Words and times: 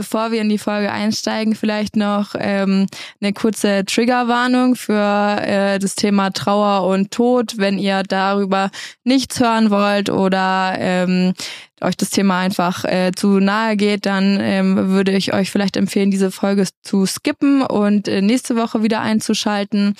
bevor 0.00 0.32
wir 0.32 0.40
in 0.40 0.48
die 0.48 0.56
Folge 0.56 0.90
einsteigen, 0.90 1.54
vielleicht 1.54 1.94
noch 1.94 2.34
ähm, 2.38 2.86
eine 3.20 3.34
kurze 3.34 3.84
Triggerwarnung 3.84 4.74
für 4.74 4.94
äh, 4.94 5.78
das 5.78 5.94
Thema 5.94 6.30
Trauer 6.30 6.88
und 6.88 7.10
Tod, 7.10 7.58
wenn 7.58 7.78
ihr 7.78 8.02
darüber 8.02 8.70
nichts 9.04 9.40
hören 9.40 9.68
wollt 9.70 10.08
oder 10.08 10.74
ähm, 10.78 11.34
euch 11.82 11.98
das 11.98 12.08
Thema 12.08 12.38
einfach 12.38 12.86
äh, 12.86 13.12
zu 13.14 13.40
nahe 13.40 13.76
geht, 13.76 14.06
dann 14.06 14.38
ähm, 14.40 14.88
würde 14.88 15.12
ich 15.12 15.34
euch 15.34 15.50
vielleicht 15.50 15.76
empfehlen, 15.76 16.10
diese 16.10 16.30
Folge 16.30 16.66
zu 16.82 17.04
skippen 17.04 17.60
und 17.60 18.08
äh, 18.08 18.22
nächste 18.22 18.56
Woche 18.56 18.82
wieder 18.82 19.02
einzuschalten 19.02 19.96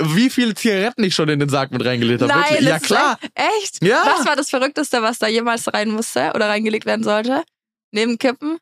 wie 0.00 0.30
viele 0.30 0.54
Zigaretten 0.54 1.04
ich 1.04 1.14
schon 1.14 1.28
in 1.28 1.38
den 1.38 1.48
Sarg 1.48 1.70
mit 1.70 1.84
reingelegt 1.84 2.22
habe. 2.22 2.32
Nein, 2.32 2.64
ja 2.64 2.78
klar. 2.78 3.18
Echt? 3.34 3.82
Ja. 3.84 4.04
Was 4.06 4.26
war 4.26 4.36
das 4.36 4.50
Verrückteste, 4.50 5.02
was 5.02 5.18
da 5.18 5.26
jemals 5.26 5.72
rein 5.72 5.90
musste 5.90 6.32
oder 6.34 6.48
reingelegt 6.48 6.86
werden 6.86 7.04
sollte? 7.04 7.44
Neben 7.90 8.18
Kippen? 8.18 8.58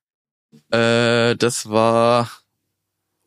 Äh, 0.71 1.36
das 1.36 1.68
war. 1.68 2.30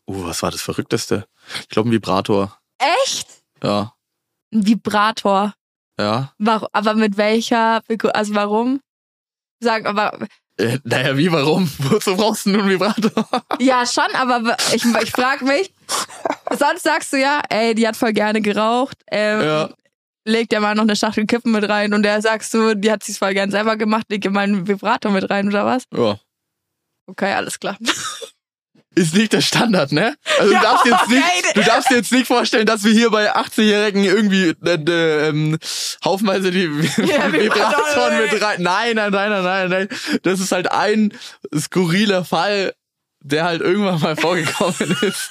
Uh, 0.07 0.25
was 0.25 0.41
war 0.41 0.51
das 0.51 0.61
Verrückteste? 0.61 1.27
Ich 1.61 1.69
glaube 1.69 1.89
ein 1.89 1.91
Vibrator. 1.91 2.57
Echt? 3.03 3.27
Ja. 3.63 3.93
Ein 4.53 4.65
Vibrator. 4.65 5.53
Ja. 5.99 6.33
Warum, 6.37 6.69
aber 6.71 6.93
mit 6.95 7.17
welcher, 7.17 7.81
also 8.13 8.33
warum? 8.33 8.81
Sag, 9.59 9.85
aber 9.85 10.17
äh, 10.59 10.79
naja, 10.83 11.17
wie, 11.17 11.31
warum? 11.31 11.69
Wozu 11.79 12.15
brauchst 12.15 12.45
du 12.45 12.51
nun 12.51 12.61
einen 12.61 12.69
Vibrator? 12.69 13.27
Ja, 13.59 13.85
schon, 13.85 14.13
aber 14.13 14.55
ich, 14.73 14.85
ich 14.85 15.11
frage 15.11 15.45
mich, 15.45 15.73
sonst 16.57 16.83
sagst 16.83 17.11
du 17.13 17.17
ja, 17.17 17.41
ey, 17.49 17.75
die 17.75 17.87
hat 17.87 17.97
voll 17.97 18.13
gerne 18.13 18.41
geraucht, 18.41 18.97
ähm, 19.11 19.41
ja. 19.41 19.69
leg 20.25 20.49
dir 20.49 20.59
mal 20.59 20.75
noch 20.75 20.83
eine 20.83 20.95
Schachtel 20.95 21.25
Kippen 21.25 21.51
mit 21.51 21.67
rein 21.67 21.93
und 21.93 22.03
der 22.03 22.21
sagst 22.21 22.53
du, 22.53 22.75
die 22.75 22.91
hat 22.91 23.03
sich 23.03 23.17
voll 23.17 23.33
gern 23.33 23.51
selber 23.51 23.75
gemacht, 23.75 24.05
leg 24.09 24.21
dir 24.21 24.31
mal 24.31 24.41
einen 24.41 24.67
Vibrator 24.67 25.11
mit 25.11 25.29
rein 25.29 25.47
oder 25.47 25.65
was? 25.65 25.83
Ja. 25.93 26.19
Okay, 27.07 27.33
alles 27.33 27.59
klar 27.59 27.77
ist 28.99 29.15
nicht 29.15 29.31
der 29.31 29.41
Standard, 29.41 29.93
ne? 29.93 30.15
Also 30.39 30.51
ja, 30.51 30.59
du, 30.59 30.65
darfst 30.65 30.85
jetzt 30.85 31.07
nicht, 31.07 31.55
du 31.55 31.61
darfst 31.63 31.89
dir 31.89 31.95
jetzt 31.95 32.11
nicht 32.11 32.27
vorstellen, 32.27 32.65
dass 32.65 32.83
wir 32.83 32.91
hier 32.91 33.09
bei 33.09 33.33
80-Jährigen 33.33 34.03
irgendwie 34.03 34.53
äh, 34.65 34.73
äh, 34.73 35.29
ähm, 35.29 35.57
haufenweise 36.03 36.51
die 36.51 36.63
ja, 36.97 37.31
Vibratoren 37.31 38.19
mit 38.19 38.41
rein. 38.41 38.61
Nein, 38.61 38.97
nein, 38.97 39.11
nein, 39.11 39.29
nein, 39.29 39.43
nein, 39.43 39.69
nein. 39.69 39.89
Das 40.23 40.41
ist 40.41 40.51
halt 40.51 40.71
ein 40.71 41.13
skurriler 41.57 42.25
Fall, 42.25 42.73
der 43.21 43.45
halt 43.45 43.61
irgendwann 43.61 44.01
mal 44.01 44.17
vorgekommen 44.17 44.97
ist. 45.01 45.29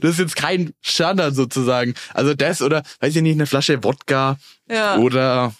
Das 0.00 0.12
ist 0.12 0.18
jetzt 0.18 0.36
kein 0.36 0.72
Standard 0.80 1.34
sozusagen. 1.34 1.94
Also 2.14 2.34
das 2.34 2.62
oder, 2.62 2.82
weiß 3.00 3.16
ich 3.16 3.22
nicht, 3.22 3.34
eine 3.34 3.46
Flasche 3.46 3.82
Wodka 3.82 4.38
ja. 4.68 4.96
oder 4.96 5.54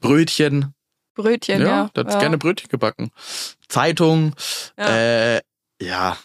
Brötchen. 0.00 0.74
Brötchen, 1.14 1.60
ja. 1.60 1.66
ja. 1.66 1.90
Da 1.94 2.02
hat's 2.02 2.14
ja. 2.14 2.20
gerne 2.20 2.38
Brötchen 2.38 2.68
gebacken. 2.70 3.12
Zeitung, 3.68 4.34
ja. 4.76 5.36
äh, 5.36 5.40
ja. 5.84 6.16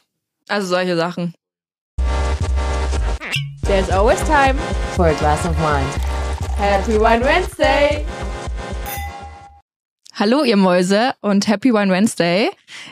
Also 0.47 0.67
solche 0.67 0.95
Sachen. 0.95 1.33
There's 3.63 3.89
always 3.91 4.19
time 4.23 4.57
for 4.95 5.07
a 5.07 5.13
glass 5.13 5.45
of 5.45 5.55
wine. 5.59 5.85
Happy 6.57 6.99
Wine 6.99 7.23
Wednesday! 7.23 8.05
Hallo 10.13 10.43
ihr 10.43 10.57
Mäuse 10.57 11.13
und 11.21 11.47
Happy 11.47 11.71
Wine 11.71 11.93
Wednesday. 11.93 12.49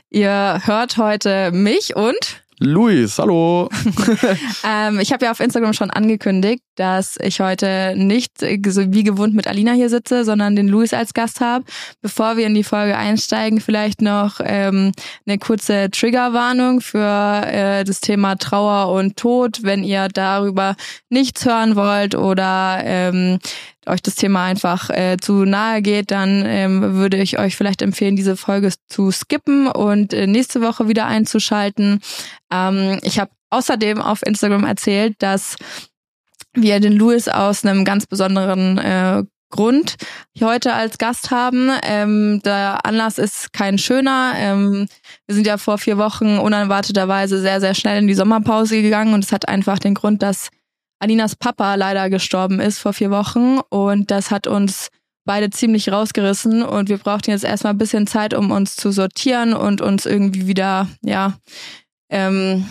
Ihr 0.09 0.61
hört 0.63 0.97
heute 0.97 1.51
mich 1.51 1.95
und 1.95 2.43
Luis, 2.59 3.19
hallo. 3.19 3.69
ähm, 4.63 4.99
ich 4.99 5.11
habe 5.11 5.25
ja 5.25 5.31
auf 5.31 5.39
Instagram 5.39 5.73
schon 5.73 5.91
angekündigt, 5.91 6.63
dass 6.77 7.17
ich 7.21 7.39
heute 7.39 7.93
nicht 7.95 8.39
so 8.39 8.93
wie 8.93 9.03
gewohnt 9.03 9.33
mit 9.33 9.47
Alina 9.47 9.73
hier 9.73 9.89
sitze, 9.89 10.23
sondern 10.23 10.55
den 10.55 10.67
Luis 10.67 10.93
als 10.93 11.13
Gast 11.13 11.41
habe. 11.41 11.65
Bevor 12.01 12.37
wir 12.37 12.47
in 12.47 12.53
die 12.53 12.63
Folge 12.63 12.97
einsteigen, 12.97 13.59
vielleicht 13.59 14.01
noch 14.01 14.39
ähm, 14.43 14.91
eine 15.25 15.37
kurze 15.37 15.89
Triggerwarnung 15.91 16.81
für 16.81 17.43
äh, 17.45 17.83
das 17.83 17.99
Thema 17.99 18.35
Trauer 18.35 18.93
und 18.93 19.17
Tod, 19.17 19.63
wenn 19.63 19.83
ihr 19.83 20.07
darüber 20.07 20.75
nichts 21.09 21.45
hören 21.45 21.75
wollt 21.75 22.15
oder 22.15 22.79
ähm, 22.83 23.39
euch 23.87 24.01
das 24.01 24.15
Thema 24.15 24.45
einfach 24.45 24.89
äh, 24.89 25.17
zu 25.19 25.45
nahe 25.45 25.81
geht, 25.81 26.11
dann 26.11 26.43
ähm, 26.45 26.95
würde 26.95 27.17
ich 27.17 27.39
euch 27.39 27.55
vielleicht 27.55 27.81
empfehlen, 27.81 28.15
diese 28.15 28.37
Folge 28.37 28.71
zu 28.87 29.11
skippen 29.11 29.67
und 29.67 30.13
äh, 30.13 30.27
nächste 30.27 30.61
Woche 30.61 30.87
wieder 30.87 31.05
einzuschalten. 31.05 32.01
Ähm, 32.51 32.99
ich 33.01 33.19
habe 33.19 33.31
außerdem 33.49 34.01
auf 34.01 34.25
Instagram 34.25 34.65
erzählt, 34.65 35.15
dass 35.19 35.55
wir 36.53 36.79
den 36.79 36.93
Louis 36.93 37.27
aus 37.27 37.65
einem 37.65 37.85
ganz 37.85 38.05
besonderen 38.05 38.77
äh, 38.77 39.23
Grund 39.49 39.95
heute 40.41 40.73
als 40.73 40.97
Gast 40.97 41.31
haben. 41.31 41.71
Ähm, 41.83 42.41
der 42.43 42.85
Anlass 42.85 43.17
ist 43.17 43.53
kein 43.53 43.77
schöner. 43.77 44.33
Ähm, 44.35 44.87
wir 45.25 45.35
sind 45.35 45.47
ja 45.47 45.57
vor 45.57 45.77
vier 45.77 45.97
Wochen 45.97 46.37
unerwarteterweise 46.37 47.39
sehr, 47.39 47.61
sehr 47.61 47.73
schnell 47.73 47.99
in 47.99 48.07
die 48.07 48.13
Sommerpause 48.13 48.81
gegangen 48.81 49.13
und 49.13 49.23
es 49.23 49.31
hat 49.31 49.47
einfach 49.47 49.79
den 49.79 49.93
Grund, 49.93 50.21
dass 50.21 50.49
Alinas 50.99 51.35
Papa 51.35 51.75
leider 51.75 52.09
gestorben 52.09 52.59
ist 52.59 52.79
vor 52.79 52.91
vier 52.93 53.11
Wochen 53.11 53.59
und 53.69 54.11
das 54.11 54.31
hat 54.31 54.47
uns 54.47 54.89
beide 55.25 55.49
ziemlich 55.49 55.91
rausgerissen 55.91 56.63
und 56.63 56.89
wir 56.89 56.97
brauchten 56.97 57.31
jetzt 57.31 57.43
erstmal 57.43 57.73
ein 57.73 57.77
bisschen 57.77 58.07
Zeit, 58.07 58.33
um 58.33 58.51
uns 58.51 58.75
zu 58.75 58.91
sortieren 58.91 59.53
und 59.53 59.81
uns 59.81 60.05
irgendwie 60.05 60.47
wieder, 60.47 60.87
ja, 61.01 61.37
ähm, 62.09 62.65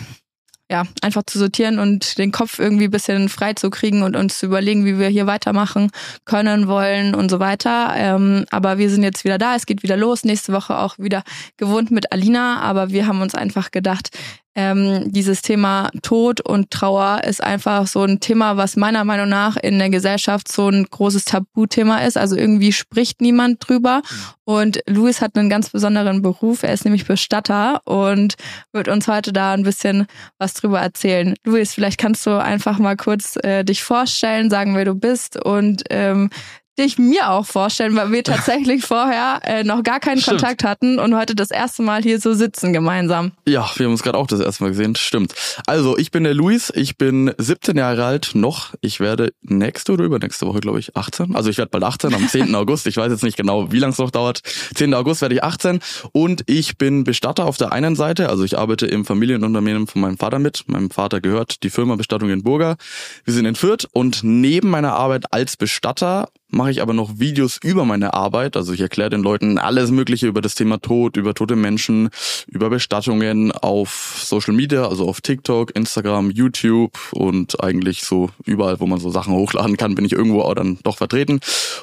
ja, 0.69 0.83
einfach 1.01 1.23
zu 1.23 1.39
sortieren 1.39 1.79
und 1.79 2.17
den 2.17 2.31
Kopf 2.31 2.59
irgendwie 2.59 2.85
ein 2.85 2.91
bisschen 2.91 3.29
frei 3.29 3.53
zu 3.53 3.69
kriegen 3.69 4.03
und 4.03 4.15
uns 4.15 4.39
zu 4.39 4.47
überlegen, 4.47 4.85
wie 4.85 4.99
wir 4.99 5.07
hier 5.07 5.25
weitermachen 5.25 5.91
können, 6.25 6.67
wollen 6.67 7.15
und 7.15 7.31
so 7.31 7.39
weiter. 7.39 7.93
Ähm, 7.95 8.45
aber 8.51 8.77
wir 8.77 8.89
sind 8.89 9.03
jetzt 9.03 9.23
wieder 9.23 9.37
da, 9.37 9.55
es 9.55 9.65
geht 9.65 9.83
wieder 9.83 9.95
los, 9.95 10.25
nächste 10.25 10.51
Woche 10.51 10.77
auch 10.77 10.97
wieder 10.99 11.23
gewohnt 11.55 11.91
mit 11.91 12.11
Alina, 12.11 12.59
aber 12.61 12.89
wir 12.89 13.07
haben 13.07 13.21
uns 13.21 13.33
einfach 13.33 13.71
gedacht, 13.71 14.09
ähm, 14.57 15.11
dieses 15.11 15.43
Thema 15.43 15.91
Tod 16.01 16.41
und 16.41 16.71
Trauer 16.71 17.23
ist 17.23 17.43
einfach 17.43 17.85
so 17.85 18.01
ein 18.01 18.19
Thema, 18.19 18.57
was 18.57 18.75
meiner 18.75 19.03
Meinung 19.03 19.29
nach 19.29 19.55
in 19.55 19.77
der 19.77 19.91
Gesellschaft 19.91 20.51
so 20.51 20.67
ein 20.67 20.85
großes 20.89 21.25
Tabuthema 21.25 21.99
ist. 21.99 22.17
Also 22.17 22.35
irgendwie 22.35 22.73
spricht 22.73 23.21
niemand 23.21 23.67
drüber. 23.67 24.01
Und 24.45 24.79
Luis 24.87 25.21
hat 25.21 25.37
einen 25.37 25.51
ganz 25.51 25.69
besonderen 25.69 26.23
Beruf. 26.23 26.63
Er 26.63 26.73
ist 26.73 26.85
nämlich 26.85 27.05
Bestatter 27.05 27.81
und 27.85 28.33
wird 28.71 28.87
uns 28.87 29.07
heute 29.07 29.31
da 29.31 29.53
ein 29.53 29.61
bisschen 29.61 30.07
was 30.39 30.55
drüber 30.55 30.79
erzählen. 30.79 31.35
Luis, 31.45 31.75
vielleicht 31.75 31.99
kannst 31.99 32.25
du 32.25 32.41
einfach 32.41 32.79
mal 32.79 32.97
kurz 32.97 33.37
äh, 33.43 33.63
dich 33.63 33.83
vorstellen, 33.83 34.49
sagen, 34.49 34.75
wer 34.75 34.85
du 34.85 34.95
bist 34.95 35.37
und 35.39 35.83
ähm, 35.91 36.31
dich 36.79 36.97
mir 36.97 37.29
auch 37.29 37.45
vorstellen, 37.45 37.95
weil 37.95 38.11
wir 38.11 38.23
tatsächlich 38.25 38.85
vorher 38.85 39.41
äh, 39.43 39.63
noch 39.63 39.83
gar 39.83 39.99
keinen 39.99 40.21
Stimmt. 40.21 40.39
Kontakt 40.41 40.63
hatten 40.63 40.99
und 40.99 41.15
heute 41.15 41.35
das 41.35 41.51
erste 41.51 41.83
Mal 41.83 42.03
hier 42.03 42.19
so 42.19 42.33
sitzen 42.33 42.73
gemeinsam. 42.73 43.31
Ja, 43.47 43.69
wir 43.75 43.85
haben 43.85 43.93
uns 43.93 44.03
gerade 44.03 44.17
auch 44.17 44.27
das 44.27 44.39
erste 44.39 44.63
Mal 44.63 44.69
gesehen. 44.69 44.95
Stimmt. 44.95 45.33
Also, 45.65 45.97
ich 45.97 46.11
bin 46.11 46.23
der 46.23 46.33
Luis, 46.33 46.71
ich 46.75 46.97
bin 46.97 47.33
17 47.37 47.77
Jahre 47.77 48.05
alt 48.05 48.31
noch. 48.33 48.73
Ich 48.81 48.99
werde 48.99 49.33
nächste 49.41 49.93
oder 49.93 50.03
übernächste 50.03 50.45
Woche, 50.45 50.59
glaube 50.59 50.79
ich, 50.79 50.95
18. 50.95 51.35
Also 51.35 51.49
ich 51.49 51.57
werde 51.57 51.69
bald 51.69 51.83
18 51.83 52.13
am 52.13 52.27
10. 52.27 52.55
August. 52.55 52.87
Ich 52.87 52.97
weiß 52.97 53.11
jetzt 53.11 53.23
nicht 53.23 53.37
genau, 53.37 53.71
wie 53.71 53.79
lange 53.79 53.93
es 53.93 53.99
noch 53.99 54.11
dauert. 54.11 54.41
10. 54.75 54.93
August 54.93 55.21
werde 55.21 55.35
ich 55.35 55.43
18 55.43 55.79
und 56.11 56.43
ich 56.47 56.77
bin 56.77 57.03
Bestatter 57.03 57.45
auf 57.45 57.57
der 57.57 57.71
einen 57.71 57.95
Seite. 57.95 58.29
Also 58.29 58.43
ich 58.43 58.57
arbeite 58.57 58.87
im 58.87 59.05
Familienunternehmen 59.05 59.87
von 59.87 60.01
meinem 60.01 60.17
Vater 60.17 60.39
mit. 60.39 60.67
Meinem 60.67 60.89
Vater 60.89 61.21
gehört 61.21 61.63
die 61.63 61.69
Firma 61.69 61.95
Bestattung 61.95 62.29
in 62.29 62.43
Burger. 62.43 62.77
Wir 63.25 63.33
sind 63.33 63.45
in 63.45 63.55
Fürth 63.55 63.87
und 63.91 64.23
neben 64.23 64.69
meiner 64.69 64.93
Arbeit 64.93 65.33
als 65.33 65.57
Bestatter 65.57 66.29
mache 66.49 66.71
ich 66.71 66.81
aber 66.81 66.93
noch 66.93 67.19
Videos 67.19 67.59
über 67.63 67.85
meine 67.85 68.13
Arbeit. 68.13 68.55
Also 68.55 68.73
ich 68.73 68.81
erkläre 68.81 69.09
den 69.09 69.21
Leuten 69.21 69.57
alles 69.57 69.91
Mögliche 69.91 70.27
über 70.27 70.41
das 70.41 70.55
Thema 70.55 70.79
Tod, 70.79 71.17
über 71.17 71.33
tote 71.33 71.55
Menschen, 71.55 72.09
über 72.47 72.69
Bestattungen 72.69 73.51
auf 73.51 74.21
Social 74.23 74.53
Media, 74.53 74.87
also 74.87 75.07
auf 75.07 75.21
TikTok, 75.21 75.75
Instagram, 75.75 76.31
YouTube 76.31 76.97
und 77.11 77.61
eigentlich 77.61 78.03
so 78.03 78.29
überall, 78.45 78.79
wo 78.79 78.87
man 78.87 78.99
so 78.99 79.09
Sachen 79.09 79.33
hochladen 79.33 79.77
kann, 79.77 79.95
bin 79.95 80.05
ich 80.05 80.13
irgendwo 80.13 80.41
auch 80.41 80.55
dann 80.55 80.79
doch 80.83 80.97
vertreten 80.97 81.39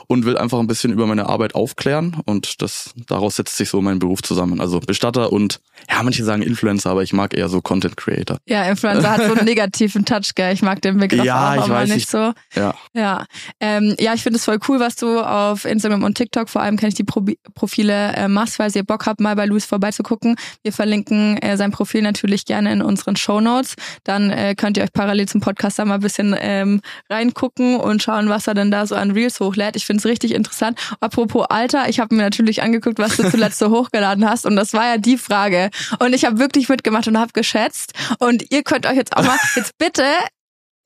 und 0.06 0.25
will 0.25 0.36
einfach 0.36 0.58
ein 0.58 0.66
bisschen 0.66 0.92
über 0.92 1.06
meine 1.06 1.26
Arbeit 1.26 1.54
aufklären 1.54 2.16
und 2.25 2.62
das 2.62 2.94
daraus 3.06 3.36
setzt 3.36 3.56
sich 3.56 3.69
so 3.69 3.81
mein 3.81 3.98
Beruf 3.98 4.22
zusammen. 4.22 4.60
Also 4.60 4.81
Bestatter 4.81 5.32
und 5.32 5.61
ja, 5.90 6.02
manche 6.02 6.25
sagen 6.25 6.43
Influencer, 6.43 6.90
aber 6.90 7.02
ich 7.02 7.12
mag 7.12 7.34
eher 7.34 7.49
so 7.49 7.61
Content 7.61 7.96
Creator. 7.96 8.38
Ja, 8.46 8.64
Influencer 8.64 9.11
hat 9.11 9.26
so 9.26 9.34
einen 9.34 9.44
negativen 9.44 10.05
Touch, 10.05 10.34
gell? 10.34 10.52
Ich 10.55 10.62
mag 10.62 10.81
den 10.82 10.99
Begriff 10.99 11.25
ja, 11.25 11.50
auch, 11.50 11.55
ich 11.55 11.61
aber 11.62 11.75
weiß, 11.75 11.88
nicht 11.90 12.05
ich, 12.05 12.06
so. 12.06 12.32
Ja. 12.55 12.75
Ja, 12.94 13.26
ähm, 13.61 13.94
ja 13.99 14.14
ich 14.14 14.22
finde 14.22 14.38
es 14.38 14.44
voll 14.44 14.53
cool, 14.68 14.80
was 14.80 14.96
du 14.96 15.20
auf 15.20 15.64
Instagram 15.64 16.02
und 16.02 16.16
TikTok, 16.16 16.48
vor 16.48 16.62
allem 16.62 16.76
kenne 16.76 16.88
ich 16.88 16.94
die 16.94 17.04
Pro 17.04 17.24
Profile, 17.54 18.12
äh, 18.14 18.28
machst, 18.28 18.56
falls 18.56 18.76
ihr 18.76 18.84
Bock 18.84 19.06
habt, 19.06 19.20
mal 19.20 19.36
bei 19.36 19.46
Luis 19.46 19.64
vorbeizugucken. 19.64 20.36
Wir 20.62 20.72
verlinken 20.72 21.36
äh, 21.38 21.56
sein 21.56 21.70
Profil 21.70 22.02
natürlich 22.02 22.44
gerne 22.44 22.72
in 22.72 22.82
unseren 22.82 23.16
Show 23.16 23.40
Notes. 23.40 23.74
Dann 24.04 24.30
äh, 24.30 24.54
könnt 24.54 24.76
ihr 24.76 24.82
euch 24.82 24.92
parallel 24.92 25.26
zum 25.28 25.40
Podcast 25.40 25.78
da 25.78 25.84
mal 25.84 25.94
ein 25.94 26.00
bisschen 26.00 26.36
ähm, 26.38 26.80
reingucken 27.08 27.76
und 27.76 28.02
schauen, 28.02 28.28
was 28.28 28.46
er 28.46 28.54
denn 28.54 28.70
da 28.70 28.86
so 28.86 28.94
an 28.94 29.12
Reels 29.12 29.40
hochlädt. 29.40 29.76
Ich 29.76 29.86
finde 29.86 30.00
es 30.00 30.06
richtig 30.06 30.34
interessant. 30.34 30.78
Apropos 31.00 31.46
Alter, 31.48 31.88
ich 31.88 32.00
habe 32.00 32.14
mir 32.14 32.22
natürlich 32.22 32.62
angeguckt, 32.62 32.98
was 32.98 33.16
du 33.16 33.30
zuletzt 33.30 33.58
so 33.58 33.70
hochgeladen 33.76 34.28
hast 34.28 34.46
und 34.46 34.56
das 34.56 34.72
war 34.72 34.86
ja 34.86 34.98
die 34.98 35.16
Frage. 35.16 35.70
Und 35.98 36.14
ich 36.14 36.24
habe 36.24 36.38
wirklich 36.38 36.68
mitgemacht 36.68 37.08
und 37.08 37.18
habe 37.18 37.32
geschätzt. 37.32 37.92
Und 38.18 38.44
ihr 38.50 38.62
könnt 38.62 38.86
euch 38.86 38.96
jetzt 38.96 39.16
auch 39.16 39.24
mal, 39.24 39.38
jetzt 39.56 39.76
bitte 39.78 40.04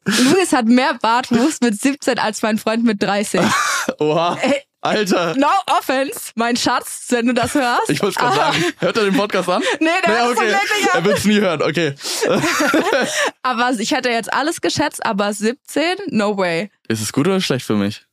Luis 0.05 0.53
hat 0.53 0.67
mehr 0.67 0.95
Bartwuchs 1.01 1.61
mit 1.61 1.81
17 1.81 2.19
als 2.19 2.43
mein 2.43 2.59
Freund 2.59 2.85
mit 2.85 3.03
30. 3.03 3.41
Oha. 3.99 4.39
Alter. 4.81 5.35
No 5.37 5.49
offense, 5.79 6.31
mein 6.37 6.57
Schatz, 6.57 7.07
wenn 7.09 7.27
du 7.27 7.35
das 7.35 7.55
hörst. 7.55 7.91
Ich 7.91 8.01
wollte 8.01 8.21
gerade 8.21 8.37
sagen, 8.37 8.65
hört 8.79 8.97
er 8.97 9.05
den 9.05 9.17
Podcast 9.17 9.49
an? 9.49 9.63
Nee, 9.81 9.89
der 10.07 10.31
es 10.31 10.39
okay. 10.39 10.47
nicht 10.47 10.95
Er 10.95 11.05
wird 11.05 11.19
es 11.19 11.25
nie 11.25 11.41
hören, 11.41 11.63
okay. 11.63 11.95
Aber 13.43 13.73
ich 13.77 13.91
hätte 13.91 14.09
jetzt 14.09 14.33
alles 14.33 14.61
geschätzt, 14.61 15.05
aber 15.05 15.33
17? 15.33 15.83
No 16.11 16.37
way. 16.37 16.71
Ist 16.87 17.03
es 17.03 17.13
gut 17.13 17.27
oder 17.27 17.41
schlecht 17.41 17.67
für 17.67 17.75
mich? 17.75 18.07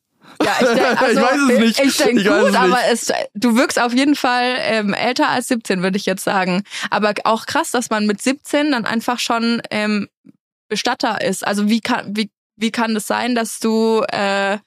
Ja, 0.43 0.53
ich, 0.59 0.67
denk, 0.67 1.01
also, 1.01 1.19
Ich 1.19 1.27
weiß 1.27 1.39
es 1.51 1.59
nicht. 1.59 1.79
Ich 1.79 1.97
denke 1.97 2.21
Ich 2.21 2.29
weiß 2.29 2.41
gut, 2.41 2.49
es 2.49 2.55
aber 2.55 2.79
es, 2.91 3.13
du 3.35 3.55
wirkst 3.55 3.79
auf 3.79 3.93
jeden 3.93 4.15
Fall 4.15 4.55
ähm, 4.59 4.93
älter 4.93 5.29
als 5.29 5.47
17, 5.49 5.83
würde 5.83 5.97
ich 5.97 6.07
jetzt 6.07 6.23
sagen. 6.23 6.63
Aber 6.89 7.13
auch 7.25 7.45
krass, 7.45 7.71
dass 7.71 7.91
man 7.91 8.07
mit 8.07 8.21
17 8.21 8.71
dann 8.71 8.85
einfach 8.85 9.19
schon 9.19 9.61
ähm, 9.69 10.09
Bestatter 10.67 11.21
ist. 11.21 11.45
Also 11.45 11.69
wie 11.69 11.81
kann, 11.81 12.15
wie, 12.15 12.29
wie 12.56 12.71
kann 12.71 12.94
das 12.94 13.07
sein, 13.07 13.35
dass 13.35 13.59
du 13.59 14.03
äh, 14.12 14.57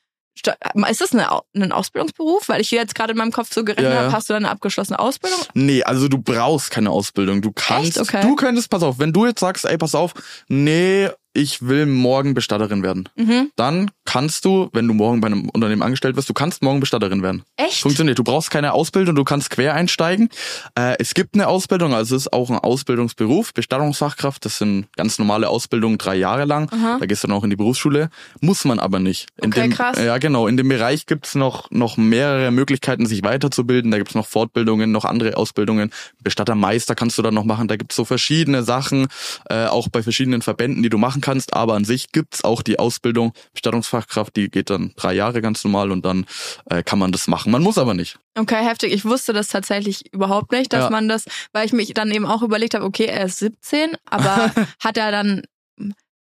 ist 0.89 1.01
das 1.01 1.13
eine, 1.13 1.41
ein 1.55 1.73
Ausbildungsberuf? 1.73 2.49
Weil 2.49 2.61
ich 2.61 2.71
jetzt 2.71 2.95
gerade 2.95 3.13
in 3.13 3.19
meinem 3.19 3.33
Kopf 3.33 3.53
so 3.53 3.65
gerechnet 3.65 3.93
Ja, 3.93 4.03
habe, 4.03 4.13
hast 4.13 4.29
du 4.29 4.35
dann 4.35 4.45
eine 4.45 4.53
abgeschlossene 4.53 4.99
Ausbildung? 4.99 5.41
Nee, 5.55 5.83
also 5.83 6.09
du 6.09 6.19
brauchst 6.19 6.71
keine 6.71 6.91
Ausbildung. 6.91 7.43
Du 7.43 7.53
kannst? 7.53 7.99
Okay. 7.99 8.21
du 8.23 8.37
könntest, 8.37 8.71
pass 8.71 8.83
auf, 8.83 8.99
wenn 8.99 9.13
du 9.13 9.27
jetzt 9.27 9.41
sagst, 9.41 9.65
ey, 9.65 9.77
pass 9.77 9.95
auf, 9.95 10.15
nee, 10.49 11.09
ich 11.35 11.67
will 11.67 11.87
morgen 11.87 12.35
Bestatterin 12.35 12.83
werden, 12.83 13.09
Mhm. 13.17 13.51
dann 13.57 13.91
kannst 14.05 14.45
du, 14.45 14.71
wenn 14.73 14.89
du 14.89 14.95
morgen 14.95 15.21
bei 15.21 15.27
einem 15.27 15.49
Unternehmen 15.51 15.83
angestellt 15.83 16.17
wirst, 16.17 16.29
du 16.29 16.33
kannst 16.35 16.63
morgen 16.63 16.81
Bestatterin 16.81 17.23
werden. 17.23 17.43
Echt? 17.57 17.83
Funktioniert. 17.83 18.19
Du 18.19 18.25
brauchst 18.25 18.51
keine 18.51 18.73
Ausbildung, 18.73 19.15
du 19.15 19.25
kannst 19.25 19.51
quer 19.51 19.75
einsteigen. 19.75 20.31
Äh, 20.75 20.97
es 20.99 21.13
gibt 21.15 21.35
eine 21.35 21.47
Ausbildung, 21.49 21.93
also 21.95 22.17
es 22.17 22.23
ist 22.23 22.33
auch 22.33 22.49
ein 22.51 22.59
Ausbildungsberuf, 22.59 23.53
Bestattungsfachkraft. 23.55 24.45
Das 24.45 24.59
sind 24.59 24.87
ganz 24.97 25.19
normale 25.19 25.49
Ausbildungen, 25.49 25.99
drei 25.99 26.17
Jahre 26.17 26.45
lang. 26.47 26.71
Aha. 26.73 26.97
Da 26.99 27.07
gehst 27.07 27.23
du 27.23 27.29
dann 27.29 27.37
auch 27.37 27.45
in 27.45 27.51
die 27.51 27.57
Berufsschule. 27.57 28.09
Muss 28.41 28.65
man 28.65 28.79
aber 28.79 28.99
nicht. 28.99 29.27
In 29.43 29.49
Okay, 29.51 29.63
dem, 29.63 29.71
krass. 29.73 29.99
Ja, 30.03 30.17
genau. 30.19 30.47
In 30.47 30.57
dem 30.57 30.69
Bereich 30.69 31.05
gibt's 31.07 31.35
noch, 31.35 31.71
noch 31.71 31.97
mehrere 31.99 32.51
Möglichkeiten, 32.51 33.05
sich 33.07 33.23
weiterzubilden. 33.23 33.91
Da 33.91 33.99
gibt's 33.99 34.15
noch 34.15 34.27
Fortbildungen, 34.27 34.91
noch 34.91 35.05
andere 35.05 35.37
Ausbildungen. 35.37 35.93
Bestattermeister 36.23 36.95
kannst 36.95 37.19
du 37.19 37.23
dann 37.23 37.35
noch 37.35 37.45
machen. 37.45 37.69
Da 37.69 37.77
gibt's 37.77 37.97
so 37.97 38.05
verschiedene 38.05 38.63
Sachen, 38.63 39.09
äh, 39.51 39.67
auch 39.67 39.89
bei 39.89 40.03
verschiedenen 40.03 40.41
Verbänden, 40.43 40.83
die 40.83 40.89
du 40.89 40.99
machen 40.99 41.18
kannst. 41.21 41.55
Aber 41.55 41.75
an 41.75 41.85
sich 41.85 42.13
gibt's 42.13 42.45
auch 42.45 42.63
die 42.63 42.79
Ausbildung 42.79 43.33
Bestattungsfachkraft, 43.53 44.37
die 44.37 44.49
geht 44.51 44.71
dann 44.71 44.93
drei 44.97 45.15
Jahre 45.15 45.41
ganz 45.41 45.63
normal 45.65 45.91
und 45.91 46.05
dann 46.05 46.27
äh, 46.71 46.83
kann 46.83 46.99
man 46.99 47.13
das 47.13 47.27
machen. 47.27 47.53
Man 47.53 47.63
muss 47.63 47.79
aber 47.79 47.95
nicht. 47.95 48.19
Okay, 48.37 48.65
heftig. 48.65 48.93
Ich 48.93 49.05
wusste 49.05 49.33
das 49.33 49.49
tatsächlich 49.49 50.13
überhaupt 50.13 50.53
nicht, 50.53 50.73
dass 50.73 50.85
Ja. 50.85 50.91
man 50.91 51.09
das, 51.09 51.25
weil 51.53 51.67
ich 51.67 51.73
mich 51.73 51.93
dann 51.95 52.11
eben 52.11 52.27
auch 52.27 52.43
überlegt 52.43 52.75
habe, 52.75 52.85
okay, 52.85 53.07
er 53.07 53.25
ist 53.25 53.39
17, 53.39 53.97
aber 54.05 54.53
hat 54.81 54.97
er 54.97 55.11
dann 55.11 55.43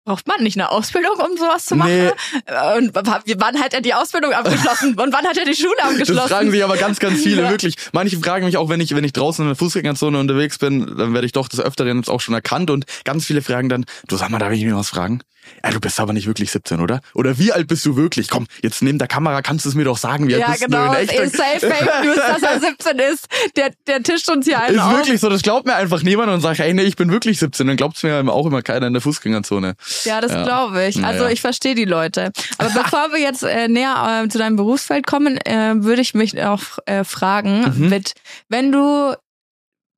braucht 0.07 0.25
man 0.25 0.41
nicht 0.41 0.57
eine 0.57 0.71
Ausbildung, 0.71 1.11
um 1.19 1.37
sowas 1.37 1.65
zu 1.65 1.75
machen? 1.75 1.91
Nee. 1.91 2.77
Und 2.77 2.95
wann 2.95 3.59
hat 3.59 3.73
er 3.73 3.81
die 3.81 3.93
Ausbildung 3.93 4.31
abgeschlossen? 4.31 4.93
Und 4.99 5.13
wann 5.13 5.25
hat 5.25 5.37
er 5.37 5.43
die 5.45 5.53
Schule 5.53 5.83
abgeschlossen? 5.83 6.15
Das 6.15 6.29
fragen 6.31 6.49
sich 6.51 6.63
aber 6.63 6.77
ganz, 6.77 6.99
ganz 6.99 7.21
viele, 7.21 7.41
Ja. 7.43 7.49
wirklich. 7.49 7.75
Manche 7.91 8.17
fragen 8.17 8.45
mich 8.45 8.55
auch, 8.57 8.69
wenn 8.69 8.79
ich, 8.79 8.95
wenn 8.95 9.03
ich 9.03 9.11
draußen 9.13 9.43
in 9.43 9.49
der 9.49 9.55
Fußgängerzone 9.57 10.17
unterwegs 10.17 10.57
bin, 10.57 10.95
dann 10.97 11.13
werde 11.13 11.25
ich 11.25 11.33
doch 11.33 11.49
des 11.49 11.59
Öfteren 11.59 11.97
jetzt 11.97 12.09
auch 12.09 12.21
schon 12.21 12.33
erkannt 12.33 12.71
und 12.71 12.85
ganz 13.03 13.25
viele 13.25 13.41
fragen 13.41 13.67
dann, 13.67 13.85
du 14.07 14.15
sag 14.15 14.29
mal, 14.29 14.39
darf 14.39 14.53
ich 14.53 14.63
mir 14.63 14.75
was 14.77 14.89
fragen? 14.89 15.21
Ja, 15.63 15.71
du 15.71 15.79
bist 15.79 15.99
aber 15.99 16.13
nicht 16.13 16.27
wirklich 16.27 16.51
17, 16.51 16.79
oder? 16.79 17.01
Oder 17.13 17.37
wie 17.39 17.51
alt 17.51 17.67
bist 17.67 17.85
du 17.85 17.95
wirklich? 17.95 18.29
Komm, 18.29 18.47
jetzt 18.61 18.81
neben 18.81 18.97
der 18.99 19.07
Kamera 19.07 19.41
kannst 19.41 19.65
du 19.65 19.69
es 19.69 19.75
mir 19.75 19.83
doch 19.85 19.97
sagen, 19.97 20.27
wie 20.27 20.35
alt 20.35 20.41
ja, 20.41 20.47
bist 20.51 20.61
genau. 20.65 20.87
du 20.93 20.99
Es 20.99 21.03
in 21.03 21.09
echt? 21.09 21.19
ist 21.19 21.37
safe 21.37 21.59
Fake 21.59 22.03
News, 22.05 22.15
dass 22.15 22.41
er 22.43 22.59
17 22.59 22.99
ist. 22.99 23.27
Der, 23.55 23.71
der 23.87 24.03
tischt 24.03 24.29
uns 24.29 24.45
hier 24.45 24.59
einen 24.61 24.75
Ist 24.75 24.81
auf. 24.81 24.91
wirklich 24.97 25.19
so, 25.19 25.29
das 25.29 25.41
glaubt 25.41 25.65
mir 25.65 25.75
einfach 25.75 26.03
niemand 26.03 26.29
und 26.31 26.41
sagt, 26.41 26.59
ey, 26.59 26.73
nee, 26.73 26.83
ich 26.83 26.95
bin 26.95 27.11
wirklich 27.11 27.39
17. 27.39 27.67
Dann 27.67 27.75
glaubt's 27.77 28.03
mir 28.03 28.17
auch 28.31 28.45
immer 28.45 28.61
keiner 28.61 28.87
in 28.87 28.93
der 28.93 29.01
Fußgängerzone. 29.01 29.75
Ja, 30.05 30.21
das 30.21 30.31
Ja. 30.31 30.43
glaube 30.43 30.85
ich. 30.85 31.03
Also 31.03 31.19
Naja. 31.23 31.29
ich 31.33 31.41
verstehe 31.41 31.75
die 31.75 31.85
Leute. 31.85 32.31
Aber 32.57 32.69
bevor 32.83 33.11
wir 33.13 33.19
jetzt 33.19 33.43
äh, 33.43 33.67
näher 33.67 34.23
äh, 34.25 34.27
zu 34.29 34.37
deinem 34.37 34.55
Berufsfeld 34.55 35.05
kommen, 35.07 35.37
äh, 35.45 35.73
würde 35.83 36.01
ich 36.01 36.13
mich 36.13 36.41
auch 36.43 36.61
äh, 36.85 37.03
fragen, 37.03 37.73
Mhm. 37.77 37.89
mit, 37.89 38.13
wenn 38.49 38.71
du 38.71 39.15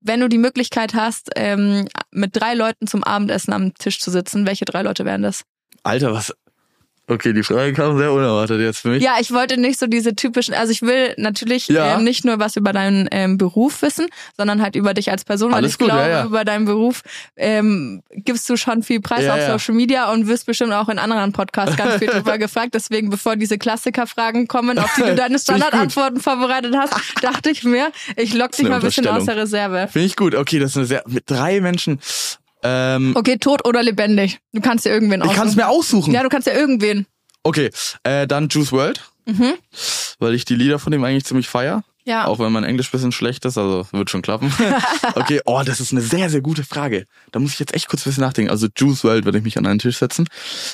wenn 0.02 0.20
du 0.20 0.30
die 0.30 0.38
Möglichkeit 0.38 0.94
hast, 0.94 1.30
ähm, 1.36 1.88
mit 2.12 2.36
drei 2.36 2.54
Leuten 2.54 2.88
zum 2.88 3.04
Abendessen 3.04 3.54
am 3.54 3.74
Tisch 3.74 4.00
zu 4.00 4.12
sitzen, 4.12 4.46
welche 4.46 4.66
drei 4.66 4.82
Leute 4.82 5.06
wären 5.06 5.22
das? 5.22 5.44
Alter, 5.84 6.14
was? 6.14 6.34
Okay, 7.10 7.34
die 7.34 7.42
Frage 7.44 7.74
kam 7.74 7.98
sehr 7.98 8.14
unerwartet 8.14 8.62
jetzt 8.62 8.80
für 8.80 8.90
mich. 8.90 9.02
Ja, 9.04 9.16
ich 9.20 9.32
wollte 9.32 9.60
nicht 9.60 9.80
so 9.80 9.88
diese 9.88 10.16
typischen, 10.16 10.54
also 10.54 10.72
ich 10.72 10.84
will 10.84 11.16
natürlich 11.18 11.68
Ja. 11.68 11.96
ähm, 11.98 12.04
nicht 12.04 12.24
nur 12.24 12.40
was 12.40 12.56
über 12.56 12.72
deinen 12.72 13.08
ähm, 13.12 13.38
Beruf 13.38 13.82
wissen, 13.82 14.08
sondern 14.38 14.62
halt 14.62 14.76
über 14.76 14.94
dich 14.94 15.10
als 15.10 15.26
Person, 15.26 15.50
weil 15.52 15.58
Alles 15.58 15.72
ich 15.74 15.78
gut, 15.80 15.88
glaube, 15.88 16.02
ja, 16.04 16.08
ja. 16.10 16.26
über 16.26 16.46
deinen 16.46 16.66
Beruf 16.66 17.02
ähm, 17.36 18.04
gibst 18.12 18.48
du 18.50 18.58
schon 18.58 18.84
viel 18.84 19.02
Preis 19.02 19.28
auf. 19.28 19.40
Social 19.60 19.74
Media 19.74 20.12
und 20.12 20.28
wirst 20.28 20.46
bestimmt 20.46 20.72
auch 20.74 20.88
in 20.90 21.00
anderen 21.00 21.32
Podcasts 21.32 21.76
ganz 21.76 21.96
viel 21.96 22.08
drüber 22.12 22.38
gefragt. 22.38 22.74
Deswegen, 22.76 23.10
bevor 23.10 23.36
diese 23.36 23.58
Klassikerfragen 23.58 24.48
kommen, 24.48 24.78
auf 24.78 24.94
die 24.96 25.02
du 25.02 25.16
deine. 25.16 25.40
Standardantworten 25.40 26.20
vorbereitet 26.20 26.76
hast, 26.78 26.94
dachte 27.24 27.50
ich 27.50 27.64
mir, 27.64 27.92
ich 28.18 28.34
lock 28.36 28.52
dich 28.52 28.68
mal 28.68 28.76
ein 28.76 28.82
bisschen 28.82 29.08
aus 29.08 29.26
der 29.26 29.38
Reserve. 29.38 29.88
Finde 29.92 30.06
ich 30.06 30.16
gut. 30.16 30.36
Okay, 30.36 30.60
das 30.60 30.78
eine 30.78 30.86
sehr, 30.86 31.04
mit 31.08 31.24
drei 31.28 31.60
Menschen. 31.62 32.00
Ähm, 32.64 33.14
Okay, 33.16 33.38
tot 33.38 33.66
oder 33.66 33.82
lebendig. 33.84 34.40
Du 34.54 34.62
kannst 34.62 34.86
dir 34.86 34.90
irgendwen 34.90 35.20
ich 35.22 35.26
aussuchen. 35.28 35.38
kann 35.40 35.48
es 35.48 35.56
mir 35.56 35.68
aussuchen. 35.70 36.14
Ja, 36.14 36.24
du 36.24 36.30
kannst 36.30 36.48
ja 36.48 36.54
irgendwen. 36.54 37.06
Okay, 37.44 37.70
äh, 38.04 38.28
dann 38.28 38.50
Juice 38.50 38.72
World, 38.72 39.02
Mhm. 39.26 39.54
weil 40.20 40.34
ich 40.34 40.44
die 40.46 40.56
Lieder 40.56 40.78
von 40.80 40.92
dem 40.92 41.04
eigentlich 41.04 41.26
ziemlich 41.26 41.48
feier. 41.48 41.84
Ja. 42.06 42.26
Auch 42.26 42.40
wenn 42.40 42.52
mein 42.52 42.64
Englisch 42.64 42.90
bisschen 42.92 43.12
schlecht 43.12 43.46
ist, 43.46 43.58
also 43.58 43.86
wird 43.92 44.10
schon 44.10 44.22
klappen. 44.24 44.52
okay, 45.16 45.42
oh, 45.46 45.62
das 45.64 45.80
ist 45.80 45.92
eine 45.92 46.02
sehr, 46.02 46.30
sehr 46.30 46.42
gute 46.42 46.64
Frage. 46.64 47.06
Da 47.32 47.40
muss 47.40 47.54
ich 47.54 47.60
jetzt 47.60 47.74
echt 47.76 47.88
kurz 47.88 48.02
ein 48.02 48.10
bisschen 48.10 48.24
nachdenken. 48.24 48.50
Also 48.52 48.68
Juice 48.76 49.04
World 49.04 49.26
würde 49.26 49.38
ich 49.38 49.44
mich 49.44 49.58
an 49.58 49.66
einen 49.68 49.80
Tisch 49.80 49.98
setzen. 49.98 50.28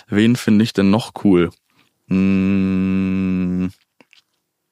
Wen 0.07 0.35
finde 0.37 0.63
ich 0.63 0.71
denn 0.73 0.89
noch 0.91 1.11
cool? 1.23 1.49
Hm, 2.07 3.71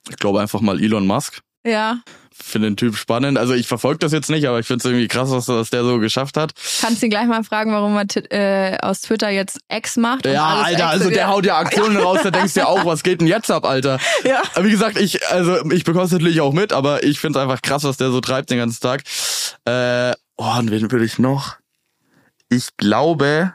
ich 0.10 0.18
glaube 0.18 0.42
einfach 0.42 0.62
mal 0.62 0.82
Elon 0.82 1.06
Musk. 1.06 1.42
Ja. 1.64 2.02
Finde 2.36 2.70
den 2.70 2.78
Typ 2.78 2.96
spannend. 2.98 3.38
Also 3.38 3.54
ich 3.54 3.68
verfolge 3.68 4.00
das 4.00 4.12
jetzt 4.12 4.30
nicht, 4.30 4.48
aber 4.48 4.60
ich 4.60 4.66
finde 4.66 4.80
es 4.80 4.86
irgendwie 4.86 5.08
krass, 5.08 5.30
was, 5.30 5.48
was 5.48 5.70
der 5.70 5.84
so 5.84 6.00
geschafft 6.00 6.36
hat. 6.36 6.54
Kannst 6.82 7.04
ihn 7.04 7.12
gleich 7.12 7.28
mal 7.28 7.44
fragen, 7.44 7.72
warum 7.72 7.96
er 7.96 8.32
äh, 8.32 8.78
aus 8.80 9.02
Twitter 9.02 9.30
jetzt 9.30 9.60
Ex 9.68 9.98
macht. 9.98 10.26
Ja, 10.26 10.62
Alter, 10.64 10.90
also 10.90 11.10
der 11.10 11.28
haut 11.28 11.46
ja 11.46 11.58
Aktionen 11.58 11.98
raus, 12.02 12.20
da 12.24 12.32
denkst 12.32 12.56
du 12.56 12.62
ja 12.62 12.66
auch, 12.68 12.86
was 12.86 13.04
geht 13.04 13.22
denn 13.22 13.28
jetzt 13.28 13.52
ab, 13.52 13.66
Alter? 13.66 14.00
Ja. 14.24 14.42
Aber 14.56 14.66
wie 14.66 14.72
gesagt, 14.72 14.98
ich, 14.98 15.26
also 15.28 15.70
ich 15.72 15.84
bekomme 15.84 16.06
es 16.06 16.12
natürlich 16.12 16.40
auch 16.40 16.54
mit, 16.54 16.72
aber 16.72 17.04
ich 17.04 17.20
finde 17.20 17.38
es 17.38 17.44
einfach 17.44 17.62
krass, 17.62 17.84
was 17.84 17.98
der 17.98 18.10
so 18.10 18.22
treibt 18.22 18.50
den 18.50 18.58
ganzen 18.58 18.80
Tag. 18.80 19.04
Äh, 19.66 20.14
oh, 20.38 20.58
und 20.60 20.72
wen 20.72 20.92
würde 20.92 21.06
ich 21.06 21.20
noch? 21.20 21.58
Ich 22.50 22.70
glaube 22.78 23.54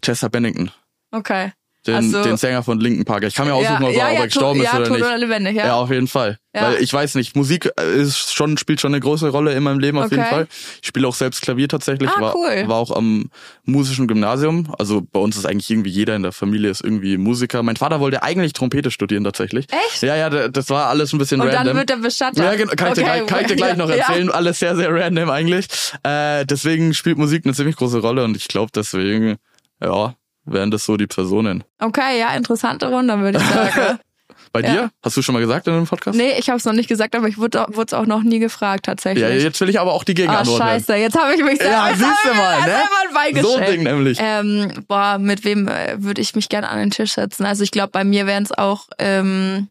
Chester 0.00 0.30
Bennington. 0.30 0.70
Okay. 1.10 1.52
Den, 1.86 1.96
Also- 1.96 2.22
den 2.22 2.36
Sänger 2.36 2.62
von 2.62 2.78
Linkin 2.78 3.04
Park. 3.04 3.24
Ich 3.24 3.34
kann 3.34 3.48
mir 3.48 3.54
aussuchen, 3.54 3.82
ja, 3.82 3.88
ob, 3.88 3.94
ja, 3.94 4.08
er, 4.08 4.14
ja, 4.20 4.24
gestorben 4.26 4.60
tot, 4.60 4.66
ist 4.66 4.72
ja, 4.72 4.78
oder 4.78 4.88
tot 4.88 4.96
nicht. 4.98 5.06
oder 5.06 5.18
lebendig, 5.18 5.56
ja. 5.56 5.66
Ja, 5.66 5.74
auf 5.74 5.90
jeden 5.90 6.06
Fall. 6.06 6.38
Weil 6.54 6.82
ich 6.82 6.92
weiß 6.92 7.14
nicht, 7.14 7.34
Musik 7.34 7.70
ist 7.96 8.34
schon, 8.34 8.58
spielt 8.58 8.78
schon 8.80 8.92
eine 8.92 9.00
große 9.00 9.28
Rolle 9.30 9.54
in 9.54 9.62
meinem 9.62 9.78
Leben 9.80 9.98
auf 9.98 10.10
jeden 10.10 10.22
Okay. 10.22 10.30
Fall. 10.30 10.48
Ich 10.82 10.86
spiele 10.88 11.08
auch 11.08 11.14
selbst 11.14 11.40
Klavier 11.40 11.66
tatsächlich. 11.66 12.10
Ah, 12.14 12.20
war, 12.20 12.36
cool. 12.36 12.64
war 12.68 12.76
auch 12.76 12.90
am 12.94 13.30
musischen 13.64 14.06
Gymnasium. 14.06 14.72
Also 14.78 15.00
bei 15.00 15.18
uns 15.18 15.36
ist 15.38 15.46
eigentlich 15.46 15.70
irgendwie 15.70 15.88
jeder 15.90 16.14
in 16.14 16.22
der 16.22 16.32
Familie 16.32 16.68
ist 16.70 16.84
irgendwie 16.84 17.16
Musiker. 17.16 17.62
Mein 17.62 17.76
Vater 17.76 18.00
wollte 18.00 18.22
eigentlich 18.22 18.52
Trompete 18.52 18.90
studieren 18.90 19.24
tatsächlich. 19.24 19.66
Echt? 19.88 20.02
Ja, 20.02 20.14
ja, 20.14 20.28
das 20.48 20.68
war 20.68 20.88
alles 20.88 21.12
ein 21.14 21.18
bisschen 21.18 21.40
Und 21.40 21.48
random. 21.48 21.64
dann 21.68 21.76
wird 21.78 21.90
er 21.90 21.96
Bestatter. 21.96 22.44
ja, 22.44 22.54
genau, 22.54 22.72
kann 22.76 22.88
ich, 22.88 22.94
dir 22.94 23.00
Okay, 23.02 23.12
gleich, 23.18 23.26
kann 23.26 23.40
ich 23.40 23.46
dir 23.46 23.56
gleich 23.56 23.76
noch 23.78 23.88
erzählen. 23.90 24.30
Alles 24.30 24.58
sehr, 24.58 24.76
sehr 24.76 24.94
random 24.94 25.30
eigentlich. 25.30 25.66
Äh, 26.04 26.44
deswegen 26.44 26.92
spielt 26.92 27.16
Musik 27.16 27.46
eine 27.46 27.54
ziemlich 27.54 27.76
große 27.76 27.98
Rolle 28.00 28.24
und 28.24 28.36
ich 28.36 28.46
glaube 28.48 28.70
deswegen, 28.74 29.36
ja, 29.82 30.14
wären 30.44 30.70
das 30.70 30.84
so 30.84 30.96
die 30.96 31.06
Personen. 31.06 31.64
Okay, 31.80 32.18
ja, 32.18 32.34
interessante 32.34 32.88
Runde, 32.88 33.18
würde 33.20 33.38
ich 33.38 33.44
sagen. 33.44 33.98
Bei 34.52 34.60
Ja. 34.60 34.70
dir? 34.72 34.90
Hast 35.02 35.16
du 35.16 35.22
schon 35.22 35.32
mal 35.34 35.40
gesagt 35.40 35.66
in 35.66 35.72
einem 35.72 35.86
Podcast? 35.86 36.16
nee, 36.16 36.32
ich 36.38 36.48
habe 36.50 36.58
es 36.58 36.64
noch 36.66 36.72
nicht 36.74 36.88
gesagt, 36.88 37.14
aber 37.16 37.26
ich 37.26 37.38
wurde 37.38 37.64
es 37.86 37.94
auch 37.94 38.04
noch 38.06 38.22
nie 38.22 38.38
gefragt, 38.38 38.84
tatsächlich. 38.84 39.22
Ja, 39.22 39.30
jetzt 39.30 39.58
will 39.62 39.68
ich 39.70 39.80
aber 39.80 39.92
auch 39.94 40.04
die 40.04 40.12
Gegenantwort 40.14 40.62
hören. 40.62 40.68
scheiße, 40.80 40.94
jetzt 40.96 41.18
habe 41.18 41.34
ich 41.34 41.42
mich 41.42 41.58
selber, 41.58 41.72
Ja, 41.72 41.90
siehst 41.94 42.24
du 42.24 42.34
mal, 42.34 42.60
ne? 42.60 43.42
So 43.42 43.56
ein. 43.56 43.70
Ding 43.70 43.82
nämlich. 43.84 44.18
Ähm, 44.20 44.84
boah, 44.88 45.16
mit 45.18 45.44
wem 45.44 45.68
äh, 45.68 46.02
würde 46.02 46.20
ich 46.20 46.34
mich 46.34 46.48
gerne 46.50 46.68
an 46.68 46.78
den 46.78 46.90
Tisch 46.90 47.12
setzen? 47.14 47.46
Also 47.46 47.62
ich 47.64 47.70
glaube, 47.70 47.92
bei 47.92 48.04
mir 48.04 48.26
wären 48.26 48.42
es 48.42 48.52
auch 48.52 48.88
ähm, 48.98 49.68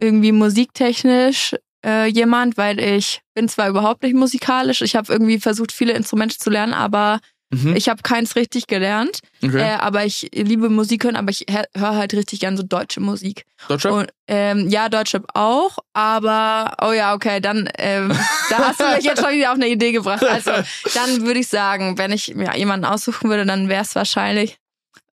irgendwie 0.00 0.32
musiktechnisch 0.32 1.56
äh, 1.84 2.06
jemand, 2.06 2.56
weil 2.56 2.80
ich 2.80 3.20
bin 3.34 3.48
zwar 3.48 3.68
überhaupt 3.68 4.02
nicht 4.02 4.14
musikalisch, 4.14 4.80
ich 4.82 4.96
habe 4.96 5.12
irgendwie 5.12 5.38
versucht, 5.40 5.72
viele 5.72 5.92
Instrumente 5.92 6.38
zu 6.38 6.48
lernen, 6.50 6.72
aber 6.74 7.20
Mhm. 7.52 7.74
ich 7.74 7.88
habe 7.88 8.02
keins 8.02 8.36
richtig 8.36 8.68
gelernt. 8.68 9.20
Okay. 9.42 9.60
Äh, 9.60 9.74
aber 9.80 10.04
ich 10.04 10.30
liebe 10.32 10.68
Musik 10.68 11.04
hören, 11.04 11.16
aber 11.16 11.30
ich 11.30 11.46
höre 11.50 11.96
halt 11.96 12.14
richtig 12.14 12.40
gern 12.40 12.56
so 12.56 12.62
deutsche 12.62 13.00
Musik. 13.00 13.44
Deutscher? 13.68 13.92
Und, 13.92 14.10
ähm, 14.28 14.68
ja, 14.68 14.88
Deutsche 14.88 15.22
auch, 15.34 15.78
aber 15.92 16.76
oh 16.80 16.92
ja, 16.92 17.12
okay, 17.14 17.40
dann 17.40 17.68
ähm, 17.78 18.16
da 18.50 18.58
hast 18.58 18.80
du 18.80 18.84
mich 18.94 19.04
jetzt 19.04 19.20
schon 19.20 19.32
wieder 19.32 19.50
auf 19.50 19.56
eine 19.56 19.68
Idee 19.68 19.90
gebracht. 19.92 20.24
Also 20.24 20.52
dann 20.94 21.26
würde 21.26 21.40
ich 21.40 21.48
sagen, 21.48 21.98
wenn 21.98 22.12
ich 22.12 22.34
mir 22.36 22.54
jemanden 22.56 22.86
aussuchen 22.86 23.28
würde, 23.28 23.44
dann 23.44 23.68
wäre 23.68 23.82
es 23.82 23.94
wahrscheinlich 23.96 24.58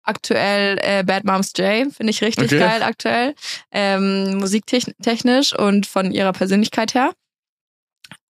aktuell 0.02 0.78
äh, 0.82 1.02
Bad 1.04 1.24
Moms 1.24 1.52
J, 1.56 1.92
finde 1.92 2.10
ich 2.10 2.22
richtig 2.22 2.52
Okay. 2.52 2.58
geil 2.58 2.82
aktuell, 2.82 3.34
ähm, 3.72 4.36
musiktechnisch 4.36 5.52
und 5.58 5.86
von 5.86 6.12
ihrer 6.12 6.32
Persönlichkeit 6.32 6.94
her. 6.94 7.12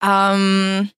Ähm, 0.02 0.90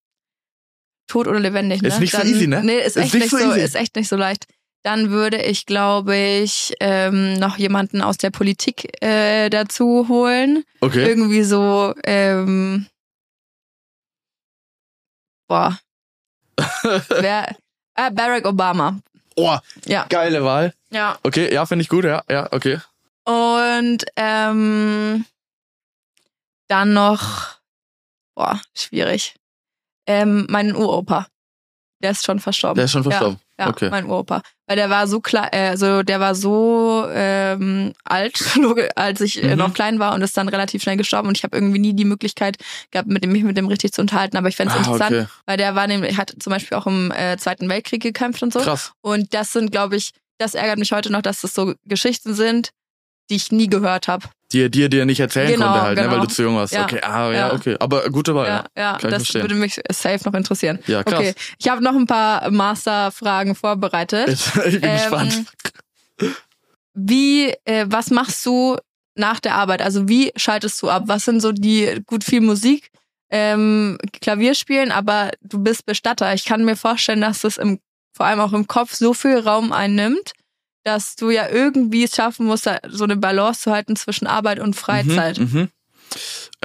tot 1.08 1.26
oder 1.26 1.40
lebendig, 1.40 1.82
ne? 1.82 1.88
Ist 1.88 2.00
nicht 2.00 2.12
so 2.14 2.22
easy, 2.22 2.46
ne? 2.46 2.62
Nee, 2.62 2.78
ist, 2.78 2.96
Ist 2.96 3.04
echt 3.04 3.14
nicht 3.14 3.22
nicht 3.22 3.30
so 3.30 3.38
easy. 3.50 3.60
ist 3.60 3.74
echt 3.74 3.96
nicht 3.96 4.08
so 4.08 4.16
leicht. 4.16 4.46
Dann 4.84 5.10
würde 5.10 5.42
ich, 5.42 5.66
glaube 5.66 6.16
ich, 6.16 6.72
ähm, 6.80 7.34
noch 7.34 7.56
jemanden 7.58 8.00
aus 8.00 8.16
der 8.16 8.30
Politik 8.30 9.02
äh, 9.02 9.50
dazu 9.50 10.06
holen. 10.08 10.64
Okay. 10.80 11.04
Irgendwie 11.08 11.42
so, 11.42 11.94
ähm, 12.04 12.86
boah. 15.48 15.78
Wer? 17.08 17.56
Ah, 17.94 18.10
Barack 18.10 18.46
Obama. 18.46 19.00
Oh, 19.36 19.56
Ja. 19.86 20.06
geile 20.08 20.44
Wahl. 20.44 20.72
Ja. 20.90 21.18
Okay, 21.22 21.52
ja, 21.52 21.66
finde 21.66 21.82
ich 21.82 21.88
gut, 21.88 22.04
ja, 22.04 22.22
ja, 22.30 22.48
okay. 22.52 22.78
Und 23.24 24.04
ähm, 24.16 25.24
dann 26.68 26.92
noch, 26.92 27.56
boah, 28.34 28.60
schwierig. 28.74 29.34
Ähm, 30.08 30.46
mein 30.48 30.74
Uropa. 30.74 31.26
Der 32.00 32.12
ist 32.12 32.24
schon 32.24 32.38
verstorben. 32.38 32.76
Der 32.76 32.84
ist 32.84 32.92
schon 32.92 33.02
verstorben. 33.02 33.38
Ja, 33.58 33.64
ja 33.66 33.70
okay. 33.72 33.90
mein 33.90 34.06
Uropa. 34.06 34.40
Weil 34.68 34.76
der 34.76 34.88
war 34.88 35.08
so 35.08 35.20
klar, 35.20 35.52
äh, 35.52 35.70
also 35.70 36.04
der 36.04 36.20
war 36.20 36.36
so 36.36 37.04
ähm, 37.10 37.92
alt, 38.04 38.40
als 38.96 39.20
ich 39.20 39.42
äh, 39.42 39.48
Mhm. 39.52 39.58
noch 39.58 39.74
klein 39.74 39.98
war 39.98 40.14
und 40.14 40.22
ist 40.22 40.36
dann 40.36 40.48
relativ 40.48 40.82
schnell 40.82 40.96
gestorben 40.96 41.26
und 41.28 41.36
ich 41.36 41.42
habe 41.42 41.56
irgendwie 41.56 41.80
nie 41.80 41.94
die 41.94 42.04
Möglichkeit 42.04 42.56
gehabt, 42.92 43.08
mit 43.08 43.24
dem, 43.24 43.32
mich 43.32 43.42
mit 43.42 43.56
dem 43.56 43.66
richtig 43.66 43.92
zu 43.92 44.00
unterhalten. 44.00 44.36
Aber 44.36 44.48
ich 44.48 44.54
fände 44.56 44.72
es 44.72 44.76
Ah, 44.76 44.82
interessant, 44.92 45.12
okay. 45.12 45.26
weil 45.46 45.56
der 45.56 45.74
war 45.74 45.88
nämlich, 45.88 46.16
hat 46.16 46.34
zum 46.38 46.52
Beispiel 46.52 46.78
auch 46.78 46.86
im 46.86 47.10
äh, 47.10 47.36
Zweiten 47.36 47.68
Weltkrieg 47.68 48.00
gekämpft 48.00 48.42
und 48.44 48.52
so. 48.52 48.60
Krass. 48.60 48.92
Und 49.00 49.34
das 49.34 49.52
sind, 49.52 49.72
glaube 49.72 49.96
ich, 49.96 50.12
das 50.38 50.54
ärgert 50.54 50.78
mich 50.78 50.92
heute 50.92 51.10
noch, 51.10 51.22
dass 51.22 51.40
das 51.40 51.52
so 51.52 51.74
Geschichten 51.84 52.32
sind, 52.34 52.70
die 53.28 53.34
ich 53.34 53.50
nie 53.50 53.66
gehört 53.66 54.06
habe. 54.06 54.28
Die 54.52 54.70
dir 54.70 54.88
dir 54.88 55.04
nicht 55.04 55.20
erzählen 55.20 55.50
Genau, 55.52 55.66
konnte 55.66 55.82
halt, 55.82 55.96
ne, 55.98 56.02
genau. 56.04 56.14
weil 56.14 56.20
du 56.26 56.32
zu 56.32 56.42
jung 56.42 56.56
warst. 56.56 56.72
Ja. 56.72 56.84
Okay, 56.84 57.00
ah, 57.02 57.26
ja, 57.30 57.32
Ja. 57.32 57.52
okay. 57.52 57.76
Aber 57.80 58.08
gute 58.08 58.34
Wahl, 58.34 58.46
Ja, 58.46 58.64
ja. 58.76 58.98
Kann 58.98 59.10
das 59.10 59.34
würde 59.34 59.54
mich 59.54 59.78
safe 59.92 60.20
noch 60.24 60.32
interessieren. 60.34 60.78
Ja, 60.86 61.02
krass. 61.04 61.18
Okay, 61.18 61.34
ich 61.58 61.68
habe 61.68 61.84
noch 61.84 61.94
ein 61.94 62.06
paar 62.06 62.50
Masterfragen 62.50 63.54
vorbereitet. 63.54 64.28
Ich 64.30 64.52
bin 64.80 64.82
Ähm, 64.84 64.92
gespannt. 64.92 65.44
Wie, 66.94 67.52
äh, 67.64 67.86
was 67.88 68.10
machst 68.10 68.44
du 68.46 68.76
nach 69.14 69.40
der 69.40 69.54
Arbeit? 69.54 69.82
Also 69.82 70.08
wie 70.08 70.32
schaltest 70.36 70.80
du 70.82 70.88
ab? 70.88 71.04
Was 71.06 71.24
sind 71.24 71.40
so 71.40 71.52
die 71.52 72.02
gut 72.06 72.24
viel 72.24 72.40
Musik, 72.40 72.90
ähm, 73.30 73.98
Klavier 74.20 74.54
spielen, 74.54 74.90
aber 74.90 75.30
du 75.42 75.62
bist 75.62 75.84
Bestatter. 75.86 76.32
Ich 76.34 76.44
kann 76.44 76.64
mir 76.64 76.76
vorstellen, 76.76 77.20
dass 77.20 77.40
das 77.42 77.56
im, 77.58 77.78
vor 78.14 78.26
allem 78.26 78.40
auch 78.40 78.52
im 78.52 78.66
Kopf 78.66 78.94
so 78.94 79.12
viel 79.14 79.38
Raum 79.38 79.72
einnimmt, 79.72 80.32
dass 80.88 81.16
du 81.16 81.30
ja 81.30 81.49
irgendwie 81.49 82.04
es 82.04 82.16
schaffen 82.16 82.47
musst, 82.47 82.68
so 82.88 83.04
eine 83.04 83.16
Balance 83.16 83.61
zu 83.61 83.71
halten 83.73 83.95
zwischen 83.95 84.26
Arbeit 84.26 84.59
und 84.59 84.75
Freizeit. 84.75 85.38
Mhm, 85.38 85.50
mhm. 85.52 85.68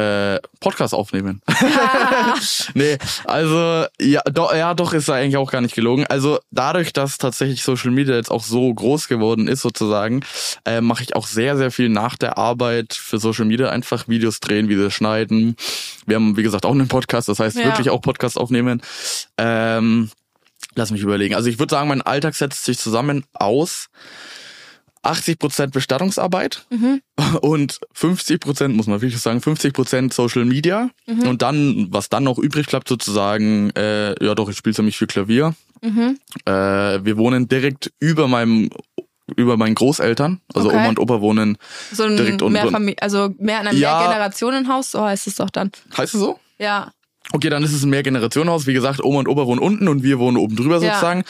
Äh, 0.01 0.39
Podcast 0.61 0.93
aufnehmen. 0.93 1.41
nee, 2.73 2.97
also 3.25 3.85
ja, 3.99 4.21
doch, 4.31 4.55
ja, 4.55 4.73
doch 4.73 4.93
ist 4.93 5.09
da 5.09 5.15
eigentlich 5.15 5.35
auch 5.35 5.51
gar 5.51 5.59
nicht 5.59 5.75
gelogen. 5.75 6.07
Also 6.07 6.39
dadurch, 6.51 6.93
dass 6.93 7.17
tatsächlich 7.17 7.61
Social 7.61 7.91
Media 7.91 8.15
jetzt 8.15 8.31
auch 8.31 8.43
so 8.43 8.73
groß 8.73 9.09
geworden 9.09 9.49
ist 9.49 9.61
sozusagen, 9.61 10.21
äh, 10.65 10.79
mache 10.79 11.03
ich 11.03 11.15
auch 11.17 11.27
sehr, 11.27 11.57
sehr 11.57 11.69
viel 11.71 11.89
nach 11.89 12.15
der 12.15 12.37
Arbeit 12.37 12.93
für 12.93 13.19
Social 13.19 13.45
Media 13.45 13.69
einfach 13.69 14.07
Videos 14.07 14.39
drehen, 14.39 14.69
Videos 14.69 14.93
schneiden. 14.93 15.57
Wir 16.05 16.15
haben, 16.15 16.37
wie 16.37 16.43
gesagt, 16.43 16.65
auch 16.65 16.71
einen 16.71 16.87
Podcast, 16.87 17.27
das 17.27 17.39
heißt 17.39 17.57
Ja. 17.57 17.65
wirklich 17.65 17.89
auch 17.89 18.01
Podcast 18.01 18.37
aufnehmen. 18.37 18.81
Ähm, 19.37 20.09
lass 20.75 20.91
mich 20.91 21.01
überlegen. 21.01 21.35
Also 21.35 21.49
ich 21.49 21.59
würde 21.59 21.71
sagen, 21.71 21.87
mein 21.89 22.01
Alltag 22.01 22.35
setzt 22.35 22.65
sich 22.65 22.77
zusammen 22.79 23.23
aus 23.33 23.87
80% 25.03 25.71
Bestattungsarbeit 25.73 26.65
Mhm. 26.69 27.01
und 27.41 27.79
50%, 27.93 28.69
muss 28.75 28.87
man 28.87 29.01
wirklich 29.01 29.19
sagen, 29.21 29.39
50% 29.41 30.13
Social 30.13 30.45
Media. 30.45 30.89
Mhm. 31.07 31.27
Und 31.27 31.41
dann, 31.41 31.87
was 31.91 32.07
dann 32.09 32.23
noch 32.23 32.37
übrig 32.39 32.67
bleibt 32.67 32.87
sozusagen, 32.87 33.71
äh, 33.71 34.15
ja 34.23 34.33
doch, 34.33 34.49
ich 34.49 34.55
spiele 34.57 34.73
ziemlich 34.75 34.97
viel 34.97 35.07
Klavier. 35.07 35.55
Mhm. 35.81 36.17
Äh, 36.45 36.51
wir 37.03 37.17
wohnen 37.17 37.47
direkt 37.49 37.91
über 37.99 38.27
meinem 38.27 38.69
über 39.37 39.55
meinen 39.55 39.73
Großeltern, 39.73 40.41
also 40.53 40.67
Okay. 40.67 40.77
Oma 40.77 40.89
und 40.89 40.99
Opa 40.99 41.21
wohnen, 41.21 41.57
So 41.93 42.03
ein 42.03 42.17
Direkt 42.17 42.41
unten. 42.41 42.53
Mehrfamili 42.53 42.97
also 42.99 43.33
mehr 43.39 43.61
in 43.61 43.67
einem 43.67 43.79
Ja. 43.79 43.97
Mehrgenerationenhaus, 43.99 44.91
so 44.91 45.01
heißt 45.01 45.27
es 45.27 45.35
doch 45.35 45.49
dann. 45.49 45.71
heißt 45.97 46.13
es 46.13 46.19
so? 46.19 46.39
Ja. 46.59 46.91
Okay, 47.35 47.49
dann 47.49 47.63
ist 47.63 47.73
es 47.73 47.81
ein 47.83 47.89
Mehrgenerationenhaus. 47.89 48.67
Wie 48.67 48.73
gesagt, 48.73 49.03
Oma 49.03 49.17
und 49.19 49.27
Opa 49.27 49.47
wohnen 49.47 49.59
unten 49.59 49.87
und 49.87 50.03
wir 50.03 50.19
wohnen 50.19 50.37
oben 50.37 50.55
drüber 50.55 50.75
Ja. 50.79 50.93
sozusagen. 50.93 51.23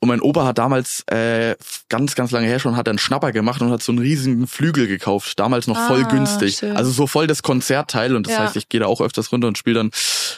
Und 0.00 0.08
mein 0.08 0.22
Opa 0.22 0.46
hat 0.46 0.56
damals 0.56 1.02
äh, 1.08 1.54
ganz, 1.90 2.14
ganz 2.14 2.30
lange 2.30 2.46
her 2.46 2.58
schon 2.58 2.76
hat 2.76 2.88
einen 2.88 2.98
Schnapper 2.98 3.30
gemacht 3.30 3.60
und 3.60 3.70
hat 3.70 3.82
so 3.82 3.92
einen 3.92 3.98
riesigen 3.98 4.46
Flügel 4.46 4.86
gekauft. 4.86 5.38
Damals 5.38 5.66
noch 5.66 5.76
voll 5.86 6.04
Ah, 6.04 6.08
günstig. 6.08 6.56
schön. 6.56 6.76
Also 6.78 6.90
so 6.90 7.06
voll 7.06 7.26
das 7.26 7.42
Konzertteil. 7.42 8.16
Und 8.16 8.26
das 8.26 8.32
Ja. 8.34 8.38
heißt, 8.40 8.56
ich 8.56 8.70
gehe 8.70 8.80
da 8.80 8.86
auch 8.86 9.02
öfters 9.02 9.30
runter 9.32 9.48
und 9.48 9.58
spiele 9.58 9.74
dann 9.80 9.90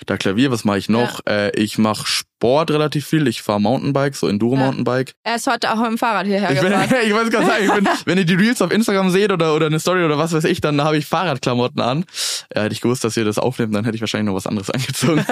da 0.07 0.17
Klavier. 0.17 0.51
Was 0.51 0.65
mache 0.65 0.79
ich 0.79 0.89
noch? 0.89 1.21
Äh, 1.29 1.51
ich 1.59 1.79
mache 1.79 2.05
Sport 2.43 2.73
relativ 2.73 3.07
viel. 3.07 3.29
Ich 3.29 3.41
fahre 3.41 3.61
Mountainbike, 3.61 4.17
so 4.17 4.27
Enduro-Mountainbike. 4.27 5.15
Er 5.23 5.37
ist 5.37 5.47
heute 5.47 5.73
auch 5.73 5.77
mit 5.77 5.87
dem 5.87 5.99
Fahrrad 5.99 6.27
hierher 6.27 6.51
Ich, 6.51 6.61
bin, 6.61 6.71
gefahren. 6.71 6.91
ich 7.07 7.15
weiß 7.15 7.31
gar 7.31 7.41
nicht, 7.41 7.69
ich 7.69 7.73
bin, 7.73 7.89
wenn 8.05 8.19
ihr 8.19 8.25
die 8.25 8.35
Reels 8.35 8.61
auf 8.61 8.73
Instagram 8.73 9.11
seht 9.11 9.31
oder, 9.31 9.55
oder 9.55 9.67
eine 9.67 9.79
Story 9.79 10.03
oder 10.03 10.19
was 10.19 10.33
weiß 10.33 10.43
ich, 10.45 10.61
dann 10.61 10.83
habe 10.83 10.97
ich 10.97 11.07
Fahrradklamotten 11.07 11.81
an. 11.81 12.05
Ja, 12.53 12.63
hätte 12.63 12.73
ich 12.73 12.81
gewusst, 12.81 13.05
dass 13.05 13.17
ihr 13.17 13.25
das 13.25 13.39
aufnehmt, 13.39 13.77
dann 13.77 13.85
hätte 13.85 13.95
ich 13.95 14.01
wahrscheinlich 14.01 14.27
noch 14.27 14.35
was 14.35 14.49
anderes 14.49 14.71
angezogen. 14.73 15.25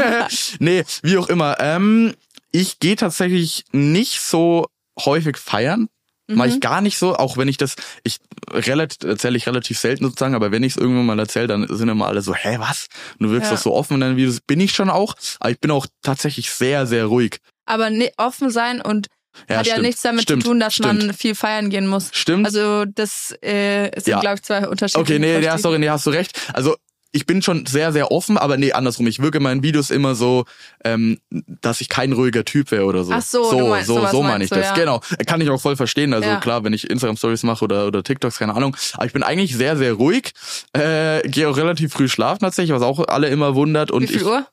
nee, 0.61 0.85
wie 1.03 1.19
auch 1.19 1.29
immer. 1.29 1.57
Ähm, 1.59 2.15
ich 2.53 2.79
gehe 2.79 2.95
tatsächlich 2.95 3.65
nicht 3.73 4.21
so 4.21 4.67
häufig 5.05 5.37
feiern. 5.37 5.89
Mhm. 6.35 6.43
ich 6.45 6.61
gar 6.61 6.81
nicht 6.81 6.99
so, 6.99 7.15
auch 7.17 7.37
wenn 7.37 7.49
ich 7.49 7.57
das, 7.57 7.75
ich 8.05 8.19
relativ, 8.51 9.09
erzähle 9.09 9.37
ich 9.37 9.47
relativ 9.47 9.79
selten 9.79 10.05
sozusagen, 10.05 10.35
aber 10.35 10.51
wenn 10.53 10.63
ich 10.63 10.73
es 10.73 10.77
irgendwann 10.77 11.07
mal 11.07 11.19
erzähle, 11.19 11.47
dann 11.47 11.67
sind 11.69 11.89
immer 11.89 12.07
alle 12.07 12.23
so, 12.23 12.35
hä, 12.35 12.57
was? 12.59 12.89
Du 13.19 13.31
wirkst 13.31 13.51
Ja. 13.51 13.57
doch 13.57 13.63
so 13.63 13.75
offen 13.75 13.95
in 13.95 14.01
deinen 14.01 14.17
Videos. 14.17 14.41
Bin 14.41 14.61
ich 14.61 14.73
schon 14.73 14.91
auch, 14.91 15.15
aber 15.41 15.51
ich 15.51 15.61
bin 15.61 15.71
auch 15.71 15.87
tatsächlich 16.03 16.51
sehr, 16.51 16.87
sehr 16.87 17.07
ruhig. 17.07 17.39
Aber 17.67 17.91
ne, 17.91 18.11
offen 18.17 18.51
sein 18.51 18.81
und 18.81 19.07
Ja, 19.49 19.59
hat 19.59 19.67
ja 19.67 19.75
stimmt. 19.75 19.87
nichts 19.87 20.03
damit 20.03 20.23
Stimmt, 20.23 20.43
zu 20.43 20.49
tun, 20.51 20.61
dass 20.61 20.75
stimmt. 20.75 21.05
man 21.07 21.15
viel 21.15 21.35
feiern 21.37 21.71
gehen 21.71 21.87
muss. 21.87 22.09
Stimmt. 22.13 22.47
Also 22.47 22.85
das 22.85 23.33
äh, 23.43 23.91
sind, 23.97 24.09
Ja. 24.09 24.21
glaube 24.21 24.37
ich, 24.37 24.43
zwei 24.43 24.67
unterschiedliche 24.67 25.01
Okay, 25.15 25.19
nee, 25.21 25.39
ja, 25.45 25.57
sorry, 25.57 25.79
nee, 25.79 25.89
hast 25.89 26.05
du 26.07 26.11
recht. 26.11 26.37
Also 26.53 26.77
ich 27.13 27.27
bin 27.27 27.43
schon 27.43 27.67
sehr, 27.67 27.93
sehr 27.93 28.13
offen, 28.13 28.39
aber 28.39 28.57
nee, 28.57 28.73
andersrum. 28.73 29.07
Ich 29.07 29.21
wirke 29.21 29.39
in 29.39 29.43
meinen 29.43 29.63
Videos 29.63 29.91
immer 29.91 30.15
so, 30.15 30.45
ähm, 30.85 31.19
dass 31.31 31.81
ich 31.81 31.89
kein 31.89 32.13
ruhiger 32.13 32.45
Typ 32.45 32.71
wäre 32.71 32.85
oder 32.85 33.03
so. 33.05 33.13
Ach 33.13 33.23
so, 33.23 33.45
so, 33.51 33.69
meinst- 33.69 33.87
so, 33.89 34.07
so 34.07 34.23
meine 34.23 34.45
ich 34.45 34.51
du, 34.51 34.57
das. 34.57 34.67
ja. 34.67 34.75
Genau, 34.75 35.01
kann 35.27 35.41
ich 35.41 35.51
auch 35.51 35.61
voll 35.61 35.77
verstehen. 35.77 36.15
Also 36.15 36.29
Ja. 36.29 36.37
klar, 36.41 36.63
wenn 36.65 36.73
ich 36.73 36.89
Instagram 36.89 37.17
Stories 37.17 37.43
mache 37.43 37.65
oder 37.65 37.87
oder 37.87 38.03
TikToks, 38.05 38.39
keine 38.39 38.55
Ahnung. 38.55 38.77
Aber 38.95 39.07
ich 39.07 39.13
bin 39.13 39.23
eigentlich 39.23 39.57
sehr, 39.57 39.77
sehr 39.77 39.95
ruhig. 39.95 40.33
Äh, 40.73 41.29
Gehe 41.29 41.49
auch 41.49 41.57
relativ 41.57 41.93
früh 41.93 42.09
schlafen 42.09 42.41
tatsächlich, 42.41 42.73
was 42.75 42.83
auch 42.83 43.07
alle 43.09 43.29
immer 43.29 43.55
wundert. 43.55 43.91
Und 43.91 44.03
Wie 44.05 44.07
viel 44.09 44.17
ich, 44.19 44.25
Uhr? 44.25 44.47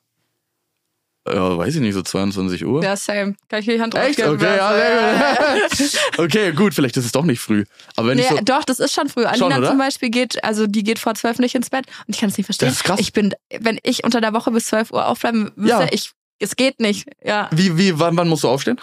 Ja, 1.26 1.58
weiß 1.58 1.74
ich 1.74 1.80
nicht, 1.80 1.94
so 1.94 2.02
22 2.02 2.64
Uhr. 2.64 2.82
Ja, 2.82 2.96
same. 2.96 3.34
Kann 3.48 3.60
ich 3.60 3.66
die 3.66 3.80
Hand 3.80 3.94
Echt? 3.94 4.22
Okay, 4.22 4.56
ja, 4.56 5.34
gut. 5.54 5.98
okay, 6.18 6.52
gut, 6.52 6.74
vielleicht 6.74 6.96
ist 6.96 7.04
es 7.04 7.12
doch 7.12 7.24
nicht 7.24 7.40
früh. 7.40 7.64
Aber 7.96 8.08
wenn 8.08 8.16
Nee, 8.16 8.22
ich 8.24 8.28
so, 8.30 8.38
doch, 8.42 8.64
das 8.64 8.78
ist 8.80 8.94
schon 8.94 9.08
früh. 9.08 9.24
Alina 9.24 9.58
oder? 9.58 9.68
zum 9.68 9.78
Beispiel 9.78 10.08
geht, 10.10 10.42
also 10.42 10.66
die 10.66 10.82
geht 10.84 10.98
vor 10.98 11.14
zwölf 11.14 11.38
nicht 11.38 11.54
ins 11.54 11.68
Bett 11.70 11.86
und 12.06 12.14
ich 12.14 12.20
kann 12.20 12.30
es 12.30 12.38
nicht 12.38 12.46
verstehen. 12.46 12.68
Das 12.68 12.78
ist 12.78 12.84
krass. 12.84 13.00
Ich 13.00 13.12
bin, 13.12 13.34
wenn 13.60 13.78
ich 13.82 14.04
unter 14.04 14.20
der 14.22 14.32
Woche 14.32 14.50
bis 14.52 14.64
zwölf 14.66 14.90
Uhr 14.90 15.06
aufbleiben 15.06 15.50
müsste, 15.56 15.82
Ja. 15.82 15.88
ich, 15.90 16.12
es 16.38 16.56
geht 16.56 16.80
nicht. 16.80 17.06
Ja, 17.22 17.48
wie, 17.52 17.76
wie, 17.76 17.98
wann, 17.98 18.16
wann 18.16 18.28
musst 18.28 18.44
du 18.44 18.48
aufstehen? 18.48 18.80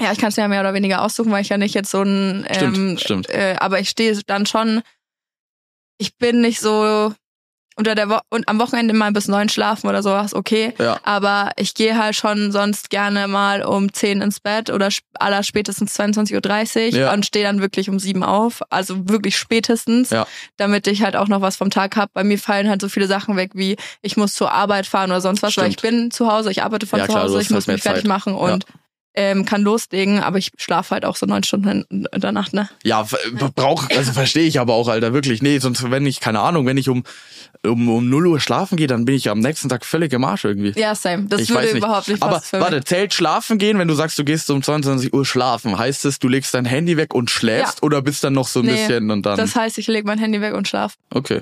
ja, 0.00 0.12
ich 0.12 0.18
kann 0.18 0.28
es 0.30 0.36
ja 0.36 0.46
mehr 0.48 0.60
oder 0.60 0.72
weniger 0.72 1.02
aussuchen, 1.02 1.30
weil 1.32 1.42
ich 1.42 1.50
ja 1.50 1.58
nicht 1.58 1.74
jetzt 1.74 1.90
so 1.90 2.00
ein, 2.02 2.46
Stimmt, 2.54 2.76
ähm, 2.78 2.98
stimmt. 2.98 3.28
Äh, 3.28 3.56
aber 3.60 3.80
ich 3.80 3.90
stehe 3.90 4.18
dann 4.26 4.46
schon, 4.46 4.80
ich 5.98 6.16
bin 6.16 6.40
nicht 6.40 6.58
so 6.60 7.12
unter 7.80 7.94
der 7.96 8.08
Woche 8.08 8.20
und 8.30 8.48
am 8.48 8.60
Wochenende 8.60 8.94
mal 8.94 9.10
bis 9.10 9.26
neun 9.26 9.48
schlafen 9.48 9.88
oder 9.88 10.02
sowas, 10.02 10.34
okay. 10.34 10.72
Ja. 10.78 11.00
Aber 11.02 11.50
ich 11.56 11.74
gehe 11.74 11.98
halt 11.98 12.14
schon 12.14 12.52
sonst 12.52 12.90
gerne 12.90 13.26
mal 13.26 13.62
um 13.64 13.92
10 13.92 14.20
ins 14.22 14.38
Bett 14.38 14.70
oder 14.70 14.88
aller 15.18 15.42
spätestens 15.42 15.98
22.30 15.98 16.92
Uhr 16.92 16.98
Ja. 17.00 17.12
und 17.12 17.26
stehe 17.26 17.44
dann 17.44 17.60
wirklich 17.60 17.88
um 17.90 17.98
7 17.98 18.22
auf. 18.22 18.60
Also 18.70 19.08
wirklich 19.08 19.36
spätestens, 19.36 20.10
Ja. 20.10 20.26
damit 20.56 20.86
ich 20.86 21.02
halt 21.02 21.16
auch 21.16 21.26
noch 21.28 21.40
was 21.40 21.56
vom 21.56 21.70
Tag 21.70 21.96
hab. 21.96 22.12
Bei 22.12 22.22
mir 22.22 22.38
fallen 22.38 22.68
halt 22.68 22.80
so 22.80 22.88
viele 22.88 23.06
Sachen 23.08 23.36
weg, 23.36 23.50
wie 23.54 23.76
ich 24.02 24.16
muss 24.16 24.34
zur 24.34 24.52
Arbeit 24.52 24.86
fahren 24.86 25.10
oder 25.10 25.20
sonst 25.20 25.42
was, 25.42 25.56
weil 25.56 25.68
ich 25.68 25.78
Stimmt. 25.78 26.00
bin 26.02 26.10
zu 26.10 26.30
Hause, 26.30 26.50
ich 26.50 26.62
arbeite 26.62 26.86
von 26.86 26.98
Ja, 27.00 27.06
zu 27.06 27.12
klar, 27.12 27.24
Hause, 27.24 27.40
ich 27.40 27.50
muss 27.50 27.62
halt 27.62 27.66
mehr 27.68 27.74
mich 27.76 27.82
fertig 27.82 28.02
Zeit. 28.02 28.08
machen 28.08 28.34
und 28.34 28.64
ähm, 29.14 29.44
kann 29.44 29.62
loslegen, 29.62 30.20
aber 30.20 30.38
ich 30.38 30.52
schlafe 30.56 30.94
halt 30.94 31.04
auch 31.04 31.16
so 31.16 31.26
neun 31.26 31.42
Stunden 31.42 31.84
in 31.90 32.20
der 32.20 32.32
Nacht, 32.32 32.52
ne? 32.54 32.68
Ja, 32.84 33.06
brauch, 33.56 33.88
also 33.90 34.12
verstehe 34.12 34.44
ich 34.46 34.60
aber 34.60 34.74
auch, 34.74 34.86
Alter, 34.88 35.12
wirklich. 35.12 35.42
Nee, 35.42 35.58
sonst, 35.58 35.90
wenn 35.90 36.06
ich, 36.06 36.20
keine 36.20 36.38
Ahnung, 36.40 36.64
wenn 36.66 36.76
ich 36.76 36.88
um, 36.88 37.02
um, 37.66 37.88
um 37.88 38.08
0 38.08 38.26
Uhr 38.28 38.40
schlafen 38.40 38.76
gehe, 38.76 38.86
dann 38.86 39.04
bin 39.04 39.16
ich 39.16 39.28
am 39.28 39.40
nächsten 39.40 39.68
Tag 39.68 39.84
völlig 39.84 40.12
im 40.12 40.22
Arsch 40.24 40.44
irgendwie. 40.44 40.78
Ja, 40.78 40.94
same. 40.94 41.24
Das 41.24 41.40
ich 41.40 41.48
würde 41.50 41.62
weiß 41.64 41.72
nicht. 41.74 41.84
überhaupt 41.84 42.08
nicht 42.08 42.22
Aber 42.22 42.40
warte, 42.52 42.84
zählt 42.84 43.12
schlafen 43.12 43.58
gehen, 43.58 43.78
wenn 43.80 43.88
du 43.88 43.94
sagst, 43.94 44.18
du 44.18 44.24
gehst 44.24 44.48
um 44.50 44.62
22 44.62 45.12
Uhr 45.12 45.26
schlafen, 45.26 45.76
heißt 45.76 46.04
es, 46.04 46.20
du 46.20 46.28
legst 46.28 46.54
dein 46.54 46.64
Handy 46.64 46.96
weg 46.96 47.12
und 47.12 47.30
schläfst 47.30 47.82
oder 47.82 48.02
bist 48.02 48.22
dann 48.22 48.34
noch 48.34 48.46
so 48.46 48.60
ein 48.60 48.66
Nee, 48.66 48.72
bisschen 48.72 49.10
und 49.10 49.26
dann. 49.26 49.36
Das 49.36 49.56
heißt, 49.56 49.76
ich 49.78 49.88
lege 49.88 50.06
mein 50.06 50.18
Handy 50.18 50.40
weg 50.40 50.54
und 50.54 50.68
schlaf. 50.68 50.94
okay. 51.12 51.40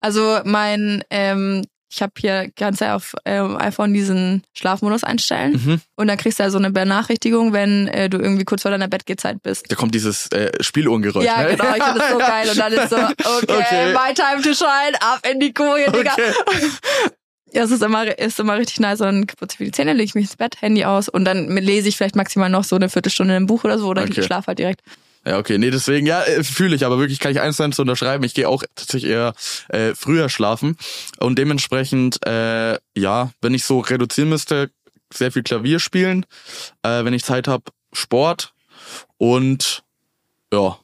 Also 0.00 0.38
mein, 0.44 1.02
ähm, 1.10 1.64
ich 1.90 2.02
habe 2.02 2.12
hier 2.18 2.50
ganz 2.56 2.82
auf 2.82 3.14
ähm, 3.24 3.56
iPhone 3.56 3.94
diesen 3.94 4.42
Schlafmodus 4.54 5.04
einstellen 5.04 5.52
Mhm. 5.52 5.80
und 5.96 6.08
dann 6.08 6.18
kriegst 6.18 6.38
du 6.38 6.42
ja 6.42 6.50
so 6.50 6.58
eine 6.58 6.70
Benachrichtigung, 6.70 7.52
wenn 7.52 7.88
äh, 7.88 8.10
du 8.10 8.18
irgendwie 8.18 8.44
kurz 8.44 8.62
vor 8.62 8.70
deiner 8.70 8.88
Bettgehzeit 8.88 9.42
bist. 9.42 9.64
Da 9.70 9.74
kommt 9.76 9.94
dieses 9.94 10.30
äh, 10.32 10.50
Spieluhrgeräusch. 10.62 11.24
Ja, 11.24 11.42
ne? 11.44 11.56
genau, 11.56 11.74
ich 11.76 11.82
finde 11.82 11.98
das 12.00 12.10
so 12.10 12.18
geil. 12.18 12.48
Und 12.50 12.58
dann 12.58 12.72
ist 12.72 12.90
so, 12.90 12.96
okay, 13.38 13.58
Okay. 13.58 13.92
my 13.94 14.12
time 14.14 14.42
to 14.42 14.52
shine, 14.54 15.00
ab 15.00 15.20
in 15.30 15.40
die 15.40 15.52
Koje, 15.52 15.90
Digga. 15.90 16.12
Okay. 16.12 16.32
Ja, 17.50 17.62
es 17.62 17.70
ist 17.70 17.82
immer, 17.82 18.18
ist 18.18 18.38
immer 18.38 18.58
richtig 18.58 18.78
nice. 18.80 18.98
Dann 18.98 19.26
putze 19.26 19.54
ich 19.54 19.60
mir 19.60 19.66
die 19.66 19.72
Zähne, 19.72 19.94
lege 19.94 20.04
ich 20.04 20.14
mich 20.14 20.24
ins 20.26 20.36
Bett, 20.36 20.60
Handy 20.60 20.84
aus 20.84 21.08
und 21.08 21.24
dann 21.24 21.48
lese 21.56 21.88
ich 21.88 21.96
vielleicht 21.96 22.14
maximal 22.14 22.50
noch 22.50 22.62
so 22.62 22.76
eine 22.76 22.90
Viertelstunde 22.90 23.34
ein 23.36 23.46
Buch 23.46 23.64
oder 23.64 23.78
so 23.78 23.86
oder 23.88 24.02
Okay. 24.02 24.20
ich 24.20 24.26
schlafe 24.26 24.48
halt 24.48 24.58
direkt. 24.58 24.82
Ja, 25.28 25.38
okay, 25.38 25.58
nee, 25.58 25.70
deswegen, 25.70 26.06
ja, 26.06 26.22
äh, 26.22 26.42
fühle 26.42 26.74
ich, 26.74 26.86
aber 26.86 26.98
wirklich 26.98 27.18
kann 27.18 27.32
ich 27.32 27.40
eins 27.40 27.56
zu 27.56 27.62
eins 27.62 27.78
unterschreiben. 27.78 28.24
Ich 28.24 28.32
gehe 28.32 28.48
auch 28.48 28.62
tatsächlich 28.74 29.10
eher 29.12 29.34
äh, 29.68 29.94
früher 29.94 30.30
schlafen 30.30 30.78
und 31.18 31.38
dementsprechend, 31.38 32.24
äh, 32.26 32.78
ja, 32.96 33.30
wenn 33.42 33.52
ich 33.52 33.64
so 33.64 33.80
reduzieren 33.80 34.30
müsste, 34.30 34.70
sehr 35.12 35.30
viel 35.30 35.42
Klavier 35.42 35.80
spielen, 35.80 36.24
äh, 36.82 37.04
wenn 37.04 37.12
ich 37.12 37.24
Zeit 37.24 37.46
habe, 37.46 37.64
Sport 37.92 38.54
und 39.18 39.82
ja. 40.52 40.78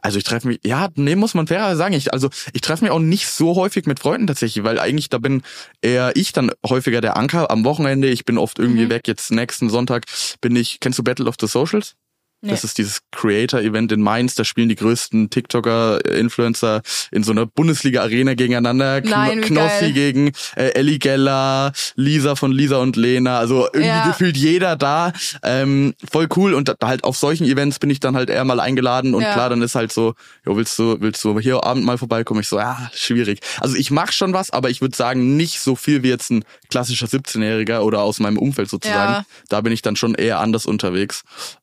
Also 0.00 0.18
ich 0.18 0.24
treffe 0.24 0.48
mich, 0.48 0.60
ja, 0.64 0.88
nee, 0.96 1.16
muss 1.16 1.32
man 1.32 1.46
fairerweise 1.46 1.78
sagen. 1.78 1.94
Ich, 1.94 2.12
also 2.12 2.28
ich 2.52 2.60
treffe 2.60 2.84
mich 2.84 2.90
auch 2.90 2.98
nicht 2.98 3.26
so 3.26 3.54
häufig 3.56 3.86
mit 3.86 4.00
Freunden 4.00 4.26
tatsächlich, 4.26 4.62
weil 4.62 4.78
eigentlich 4.78 5.08
da 5.08 5.16
bin 5.16 5.42
eher 5.80 6.12
ich 6.14 6.32
dann 6.32 6.50
häufiger 6.66 7.00
der 7.00 7.16
Anker 7.16 7.50
am 7.50 7.64
Wochenende. 7.64 8.08
Ich 8.08 8.26
bin 8.26 8.36
oft 8.36 8.58
irgendwie 8.58 8.84
Mhm. 8.84 8.90
weg. 8.90 9.08
Jetzt 9.08 9.30
nächsten 9.30 9.70
Sonntag 9.70 10.04
bin 10.42 10.56
ich, 10.56 10.80
kennst 10.80 10.98
du 10.98 11.02
Battle 11.02 11.26
of 11.26 11.36
the 11.40 11.46
Socials? 11.46 11.96
Nee. 12.44 12.50
Das 12.50 12.62
ist 12.62 12.76
dieses 12.78 13.00
Creator-Event 13.12 13.90
in 13.92 14.02
Mainz. 14.02 14.34
Da 14.34 14.44
spielen 14.44 14.68
die 14.68 14.74
größten 14.74 15.30
TikToker, 15.30 16.04
äh, 16.04 16.18
Influencer 16.20 16.82
in 17.10 17.24
so 17.24 17.32
einer 17.32 17.46
Bundesliga-Arena 17.46 18.34
gegeneinander. 18.34 19.00
Nein, 19.00 19.40
Knossi 19.40 19.80
geil. 19.86 19.92
gegen 19.92 20.32
äh, 20.56 20.68
Ellie 20.74 20.98
Geller, 20.98 21.72
Lisa 21.96 22.36
von 22.36 22.52
Lisa 22.52 22.76
und 22.76 22.96
Lena. 22.96 23.38
Also 23.38 23.64
irgendwie 23.72 23.86
Ja. 23.88 24.06
gefühlt 24.08 24.36
jeder 24.36 24.76
da. 24.76 25.12
Ähm, 25.42 25.94
voll 26.10 26.28
cool. 26.36 26.52
Und 26.54 26.68
da, 26.68 26.74
halt 26.84 27.04
auf 27.04 27.16
solchen 27.16 27.46
Events 27.46 27.78
bin 27.78 27.88
ich 27.90 28.00
dann 28.00 28.14
halt 28.14 28.28
eher 28.28 28.44
mal 28.44 28.60
eingeladen. 28.60 29.14
Und 29.14 29.22
Ja. 29.22 29.32
klar, 29.32 29.48
dann 29.48 29.62
ist 29.62 29.74
halt 29.74 29.92
so, 29.92 30.14
jo, 30.44 30.56
willst 30.56 30.78
du, 30.78 31.00
willst 31.00 31.24
du 31.24 31.38
hier 31.40 31.64
Abend 31.64 31.84
mal 31.84 31.96
vorbeikommen? 31.98 32.40
Ich 32.40 32.48
so, 32.48 32.58
ja, 32.58 32.90
schwierig. 32.94 33.40
Also 33.60 33.76
ich 33.76 33.90
mach 33.90 34.12
schon 34.12 34.34
was, 34.34 34.50
aber 34.50 34.68
ich 34.68 34.80
würde 34.82 34.94
sagen, 34.96 35.36
nicht 35.36 35.60
so 35.60 35.76
viel 35.76 36.02
wie 36.02 36.08
jetzt 36.10 36.30
ein 36.30 36.44
klassischer 36.68 37.06
17-Jähriger 37.06 37.80
oder 37.80 38.00
aus 38.02 38.20
meinem 38.20 38.38
Umfeld 38.38 38.68
sozusagen. 38.68 39.12
Ja. 39.12 39.24
Da 39.48 39.60
bin 39.62 39.72
ich 39.72 39.80
dann 39.82 39.96
schon 39.96 40.14
eher 40.14 40.40
anders 40.40 40.66
unterwegs. 40.66 41.22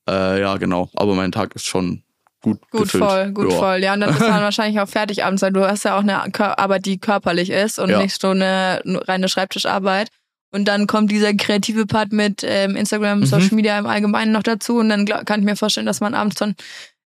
Äh, 0.09 0.41
ja, 0.41 0.57
genau. 0.57 0.89
Aber 0.95 1.13
mein 1.15 1.31
Tag 1.31 1.55
ist 1.55 1.65
schon 1.65 2.03
gut, 2.41 2.59
Gut 2.71 2.83
gefüllt. 2.83 3.03
voll, 3.03 3.31
gut 3.31 3.51
ja. 3.51 3.57
voll. 3.57 3.77
Ja, 3.83 3.93
und 3.93 4.01
dann 4.01 4.09
bist 4.09 4.21
du 4.21 4.25
dann 4.25 4.41
wahrscheinlich 4.41 4.79
auch 4.79 4.89
fertig 4.89 5.23
abends, 5.23 5.41
weil 5.41 5.51
du 5.53 5.65
hast 5.67 5.83
ja 5.85 5.95
auch 5.95 6.01
eine 6.01 6.23
Arbeit, 6.57 6.85
die 6.85 6.99
körperlich 6.99 7.49
ist 7.51 7.77
und 7.79 7.89
Ja. 7.89 8.01
nicht 8.01 8.19
so 8.19 8.29
eine 8.29 8.81
reine 8.85 9.29
Schreibtischarbeit. 9.29 10.09
Und 10.53 10.67
dann 10.67 10.85
kommt 10.85 11.09
dieser 11.11 11.33
kreative 11.33 11.85
Part 11.85 12.11
mit 12.11 12.41
ähm, 12.43 12.75
Instagram, 12.75 13.19
Mhm. 13.19 13.25
Social 13.25 13.55
Media 13.55 13.79
im 13.79 13.85
Allgemeinen 13.85 14.33
noch 14.33 14.43
dazu. 14.43 14.79
Und 14.79 14.89
dann 14.89 15.05
kann 15.05 15.39
ich 15.39 15.45
mir 15.45 15.55
vorstellen, 15.55 15.85
dass 15.85 16.01
man 16.01 16.13
abends 16.13 16.35
dann 16.35 16.55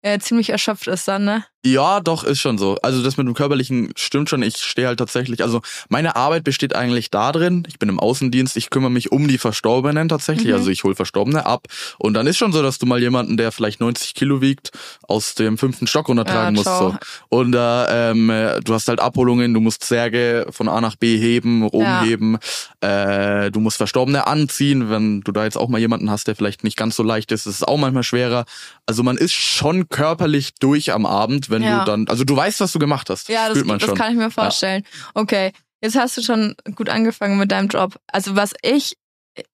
äh, 0.04 0.20
ziemlich 0.20 0.50
erschöpft 0.52 0.88
ist 0.88 1.08
dann, 1.08 1.24
ne? 1.26 1.44
Ja, 1.66 2.02
doch, 2.02 2.26
ist 2.26 2.42
schon 2.42 2.58
so. 2.58 2.78
Also 2.84 3.02
das 3.02 3.16
mit 3.16 3.26
dem 3.26 3.34
Körperlichen 3.36 3.94
stimmt 3.96 4.30
schon. 4.30 4.44
Ich 4.44 4.58
stehe 4.58 4.86
halt 4.88 5.00
tatsächlich, 5.00 5.42
also 5.42 5.62
meine 5.88 6.18
Arbeit 6.18 6.44
besteht 6.44 6.76
eigentlich 6.76 7.10
darin, 7.10 7.64
ich 7.70 7.80
bin 7.80 7.88
im 7.88 8.02
Außendienst, 8.02 8.58
ich 8.58 8.70
kümmere 8.70 8.92
mich 8.92 9.14
um 9.14 9.30
die 9.30 9.38
Verstorbenen 9.38 10.10
tatsächlich, 10.10 10.48
Mhm. 10.48 10.56
also 10.56 10.70
ich 10.70 10.84
hole 10.84 10.94
Verstorbene 10.96 11.46
ab. 11.46 11.68
Und 12.00 12.16
dann 12.16 12.28
ist 12.28 12.36
schon 12.36 12.52
so, 12.52 12.62
dass 12.62 12.80
du 12.80 12.86
mal 12.86 13.00
jemanden, 13.00 13.38
der 13.38 13.54
vielleicht 13.54 13.80
90 13.80 14.14
Kilo 14.14 14.42
wiegt, 14.42 14.72
aus 15.08 15.36
dem 15.36 15.58
fünften 15.58 15.88
Stock 15.88 16.10
runtertragen 16.10 16.54
Ja, 16.54 16.62
musst. 16.64 16.66
So. 16.80 16.98
Und 17.30 17.56
äh, 17.56 18.10
ähm, 18.12 18.30
äh, 18.30 18.60
du 18.60 18.74
hast 18.74 18.90
halt 18.90 19.00
Abholungen, 19.00 19.54
du 19.54 19.62
musst 19.62 19.86
Särge 19.86 20.48
von 20.50 20.68
A 20.68 20.82
nach 20.82 20.98
B 20.98 21.18
heben, 21.18 21.64
rumheben, 21.64 22.40
äh, 22.82 23.52
du 23.52 23.62
musst 23.62 23.78
Verstorbene 23.78 24.28
anziehen, 24.28 24.90
wenn 24.90 25.22
du 25.22 25.32
da 25.32 25.46
jetzt 25.46 25.58
auch 25.58 25.70
mal 25.70 25.80
jemanden 25.80 26.12
hast, 26.12 26.28
der 26.28 26.36
vielleicht 26.36 26.66
nicht 26.66 26.76
ganz 26.76 26.98
so 26.98 27.04
leicht 27.04 27.32
ist, 27.32 27.46
ist 27.46 27.56
es 27.56 27.64
auch 27.64 27.78
manchmal 27.78 28.04
schwerer. 28.04 28.44
Also 28.86 29.02
man 29.04 29.16
ist 29.16 29.32
schon 29.32 29.88
körperlich 29.94 30.56
durch 30.60 30.92
am 30.92 31.06
Abend, 31.06 31.50
wenn 31.50 31.62
Ja. 31.64 31.80
du 31.80 31.86
dann, 31.86 32.08
also 32.10 32.24
du 32.26 32.36
weißt, 32.36 32.60
was 32.60 32.74
du 32.74 32.80
gemacht 32.80 33.10
hast. 33.10 33.30
Ja, 33.30 33.48
das, 33.48 33.58
Fühlt 33.58 33.68
man 33.68 33.80
das 33.80 33.88
schon. 33.88 33.98
kann 33.98 34.12
ich 34.12 34.18
mir 34.18 34.32
vorstellen. 34.32 34.84
Okay, 35.14 35.52
jetzt 35.82 35.96
hast 35.96 36.18
du 36.18 36.22
schon 36.22 36.56
gut 36.76 36.90
angefangen 36.90 37.38
mit 37.38 37.52
deinem 37.52 37.68
Job. 37.70 37.98
Also 38.08 38.36
was 38.36 38.54
ich, 38.64 38.98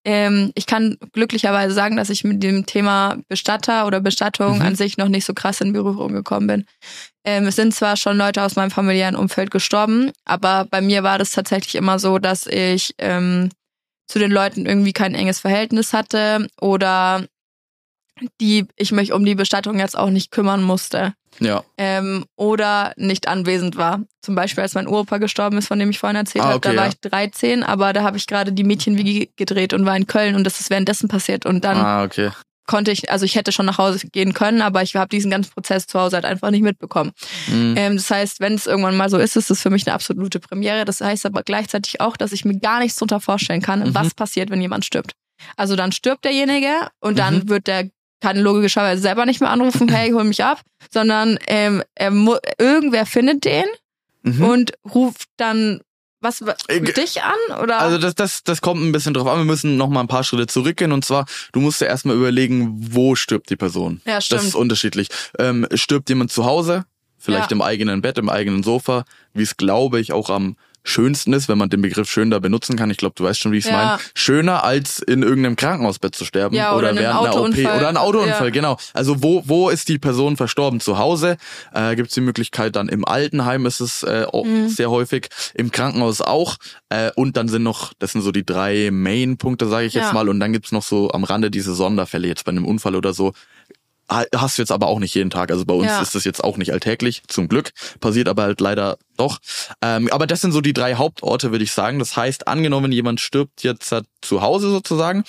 ähm, 0.06 0.52
ich 0.56 0.66
kann 0.66 0.98
glücklicherweise 1.14 1.74
sagen, 1.74 1.96
dass 1.98 2.10
ich 2.10 2.24
mit 2.24 2.42
dem 2.42 2.66
Thema 2.66 3.18
Bestatter 3.28 3.86
oder 3.86 4.00
Bestattung 4.02 4.56
Mhm. 4.58 4.62
an 4.62 4.76
sich 4.76 4.98
noch 4.98 5.08
nicht 5.10 5.26
so 5.26 5.34
krass 5.34 5.62
in 5.62 5.74
Berührung 5.74 6.14
gekommen 6.14 6.48
bin. 6.48 6.66
Ähm, 7.26 7.48
es 7.48 7.56
sind 7.58 7.74
zwar 7.76 7.96
schon 7.98 8.18
Leute 8.18 8.42
aus 8.44 8.56
meinem 8.56 8.72
familiären 8.72 9.16
Umfeld 9.16 9.52
gestorben, 9.52 10.12
aber 10.26 10.66
bei 10.66 10.82
mir 10.82 11.04
war 11.04 11.18
das 11.20 11.32
tatsächlich 11.32 11.76
immer 11.76 12.00
so, 12.00 12.18
dass 12.18 12.48
ich 12.48 12.94
ähm, 12.98 13.50
zu 14.08 14.20
den 14.20 14.32
Leuten 14.32 14.66
irgendwie 14.66 14.94
kein 14.94 15.14
enges 15.16 15.40
Verhältnis 15.42 15.94
hatte 15.94 16.48
oder 16.60 17.26
die 18.42 18.66
ich 18.76 18.92
mich 18.92 19.12
um 19.14 19.26
die 19.26 19.36
Bestattung 19.36 19.80
jetzt 19.80 19.98
auch 19.98 20.10
nicht 20.10 20.32
kümmern 20.32 20.62
musste 20.64 21.14
Ja. 21.40 21.64
ähm, 21.78 22.26
oder 22.36 22.94
nicht 22.98 23.28
anwesend 23.28 23.78
war. 23.78 24.02
Zum 24.22 24.36
Beispiel, 24.36 24.62
als 24.64 24.74
mein 24.74 24.88
Uropa 24.88 25.18
gestorben 25.18 25.58
ist, 25.58 25.68
von 25.68 25.80
dem 25.80 25.90
ich 25.90 26.00
vorhin 26.00 26.18
erzählt 26.18 26.44
Ah, 26.44 26.48
habe, 26.50 26.58
okay, 26.58 26.70
da 26.72 26.76
war 26.78 26.86
ja. 26.88 26.92
ich 26.92 27.00
13, 27.00 27.64
aber 27.64 27.94
da 27.94 28.04
habe 28.04 28.18
ich 28.18 28.28
gerade 28.28 28.52
die 28.52 28.64
Mädchenwiege 28.64 29.30
gedreht 29.36 29.74
und 29.74 29.86
war 29.86 29.96
in 29.96 30.08
Köln 30.08 30.36
und 30.36 30.44
das 30.44 30.60
ist 30.60 30.70
währenddessen 30.70 31.08
passiert 31.08 31.46
und 31.46 31.64
dann 31.64 31.78
ah, 31.78 32.04
okay. 32.04 32.32
konnte 32.68 32.92
ich, 32.92 33.10
also 33.12 33.26
ich 33.26 33.36
hätte 33.36 33.52
schon 33.52 33.66
nach 33.66 33.78
Hause 33.78 34.08
gehen 34.12 34.34
können, 34.34 34.62
aber 34.62 34.82
ich 34.84 34.96
habe 34.96 35.10
diesen 35.10 35.32
ganzen 35.32 35.52
Prozess 35.54 35.88
zu 35.88 36.00
Hause 36.00 36.18
halt 36.18 36.26
einfach 36.26 36.52
nicht 36.52 36.62
mitbekommen. 36.64 37.12
Mhm. 37.48 37.74
Ähm, 37.78 37.96
das 37.96 38.10
heißt, 38.12 38.40
wenn 38.42 38.54
es 38.54 38.68
irgendwann 38.68 38.98
mal 38.98 39.10
so 39.10 39.18
ist, 39.18 39.36
ist 39.38 39.50
es 39.50 39.62
für 39.62 39.70
mich 39.70 39.88
eine 39.88 39.94
absolute 39.96 40.40
Premiere. 40.40 40.86
Das 40.86 41.00
heißt 41.02 41.26
aber 41.26 41.44
gleichzeitig 41.44 42.02
auch, 42.02 42.18
dass 42.18 42.32
ich 42.32 42.46
mir 42.46 42.60
gar 42.60 42.80
nichts 42.80 42.98
darunter 42.98 43.20
vorstellen 43.22 43.62
kann, 43.62 43.80
Mhm. 43.80 43.96
was 43.96 44.14
passiert, 44.14 44.50
wenn 44.52 44.62
jemand 44.62 44.86
stirbt. 44.86 45.14
Also 45.56 45.76
dann 45.78 45.94
stirbt 45.94 46.26
derjenige 46.26 46.70
und 47.00 47.18
dann 47.18 47.36
Mhm. 47.40 47.50
wird 47.50 47.68
der 47.68 47.90
kann 48.22 48.38
logischerweise 48.38 49.02
selber 49.02 49.26
nicht 49.26 49.42
mehr 49.42 49.50
anrufen, 49.50 49.90
hey, 49.92 50.12
hol 50.12 50.24
mich 50.24 50.44
ab, 50.44 50.62
sondern 50.92 51.38
ähm, 51.48 51.84
er 51.96 52.12
irgendwer 52.58 53.06
findet 53.06 53.46
den 53.46 53.66
Mhm. 54.22 54.44
und 54.44 54.74
ruft 54.94 55.30
dann 55.38 55.80
was, 56.20 56.46
was 56.46 56.58
Äh, 56.68 56.82
dich 56.82 57.24
an 57.24 57.62
oder 57.64 57.80
Also 57.80 57.98
das, 57.98 58.16
das, 58.16 58.44
das 58.44 58.60
kommt 58.62 58.82
ein 58.84 58.92
bisschen 58.92 59.14
drauf 59.14 59.26
an. 59.28 59.38
Wir 59.38 59.46
müssen 59.46 59.78
noch 59.78 59.88
mal 59.88 60.02
ein 60.02 60.10
paar 60.10 60.26
Schritte 60.26 60.48
zurückgehen. 60.48 60.92
Und 60.92 61.06
zwar, 61.06 61.26
du 61.54 61.62
musst 61.62 61.80
ja 61.80 61.88
erstmal 61.88 62.18
überlegen, 62.18 62.76
wo 62.94 63.16
stirbt 63.16 63.50
die 63.50 63.56
Person. 63.56 64.02
ja 64.06 64.16
Das 64.16 64.26
stimmt 64.26 64.44
ist 64.44 64.56
unterschiedlich. 64.56 65.08
Ähm, 65.40 65.66
stirbt 65.74 66.10
jemand 66.10 66.34
zu 66.34 66.44
Hause, 66.44 66.84
vielleicht 67.18 67.52
Ja. 67.52 67.56
im 67.56 67.62
eigenen 67.62 68.02
Bett, 68.02 68.18
im 68.18 68.28
eigenen 68.28 68.62
Sofa, 68.64 69.06
wie 69.34 69.44
es 69.44 69.56
glaube 69.56 70.02
ich 70.02 70.12
auch 70.12 70.30
am 70.30 70.58
schönsten 70.84 71.34
ist, 71.34 71.50
wenn 71.50 71.58
man 71.58 71.70
den 71.70 71.82
Begriff 71.82 72.10
schön 72.10 72.30
da 72.32 72.40
benutzen 72.40 72.76
kann. 72.76 72.90
Ich 72.90 72.98
glaube, 72.98 73.14
du 73.16 73.24
weißt 73.24 73.40
schon, 73.40 73.52
wie 73.52 73.58
ich 73.58 73.66
es 73.66 73.72
Ja. 73.72 73.78
meine. 73.78 74.00
Schöner 74.16 74.64
als 74.64 75.00
in 75.00 75.24
irgendeinem 75.24 75.56
Krankenhausbett 75.56 76.16
zu 76.16 76.26
sterben 76.26 76.56
Ja, 76.56 76.76
oder 76.76 76.90
einem 76.90 77.00
während 77.00 77.20
einer 77.20 77.36
OP 77.42 77.58
oder 77.78 77.90
ein 77.90 77.98
Autounfall, 77.98 78.48
Ja. 78.48 78.54
genau. 78.54 78.78
Also 78.94 79.22
wo 79.24 79.44
wo 79.46 79.70
ist 79.70 79.90
die 79.90 80.00
Person 80.00 80.38
verstorben? 80.38 80.80
Zu 80.80 80.98
Hause 80.98 81.38
äh, 81.74 81.96
gibt 81.96 82.10
es 82.10 82.14
die 82.16 82.22
Möglichkeit, 82.22 82.76
dann 82.76 82.90
im 82.90 83.06
Altenheim 83.06 83.66
ist 83.66 83.80
es 83.80 84.04
äh, 84.04 84.26
Mhm. 84.34 84.70
sehr 84.70 84.90
häufig, 84.90 85.28
im 85.54 85.72
Krankenhaus 85.72 86.22
auch. 86.22 86.58
Äh, 86.90 87.12
und 87.16 87.38
dann 87.38 87.48
sind 87.48 87.64
noch, 87.64 87.94
das 88.00 88.14
sind 88.14 88.22
so 88.22 88.32
die 88.32 88.46
drei 88.46 88.90
Main-Punkte, 88.92 89.68
sage 89.68 89.86
ich 89.86 89.94
jetzt 89.94 90.14
mal. 90.14 90.30
Und 90.30 90.40
dann 90.40 90.54
gibt's 90.54 90.72
noch 90.72 90.84
so 90.84 91.12
am 91.12 91.24
Rande 91.24 91.52
diese 91.52 91.74
Sonderfälle 91.74 92.28
jetzt 92.28 92.46
bei 92.46 92.52
einem 92.52 92.66
Unfall 92.66 92.96
oder 92.96 93.14
so. 93.14 93.34
Ha- 94.10 94.26
Hast 94.36 94.58
du 94.58 94.62
jetzt 94.62 94.72
aber 94.72 94.88
auch 94.88 95.00
nicht 95.00 95.14
jeden 95.16 95.30
Tag. 95.30 95.52
Also 95.52 95.66
bei 95.66 95.74
uns 95.74 95.88
Ja. 95.88 96.02
ist 96.02 96.16
das 96.16 96.24
jetzt 96.24 96.44
auch 96.44 96.58
nicht 96.58 96.72
alltäglich, 96.74 97.24
zum 97.28 97.48
Glück. 97.48 97.72
Passiert 98.00 98.28
aber 98.28 98.44
halt 98.44 98.62
leider 98.62 98.98
doch. 99.18 99.40
Ähm, 99.82 100.10
aber 100.12 100.26
das 100.28 100.42
sind 100.42 100.52
so 100.52 100.62
die 100.62 100.74
drei 100.74 100.96
Hauptorte, 100.96 101.52
würde 101.52 101.64
ich 101.64 101.72
sagen. 101.72 102.00
Das 102.00 102.16
heißt, 102.18 102.48
angenommen, 102.48 102.92
jemand 102.92 103.20
stirbt 103.22 103.64
jetzt 103.64 103.92
äh, 103.92 104.02
zu 104.22 104.42
Hause 104.42 104.70
sozusagen, 104.70 105.24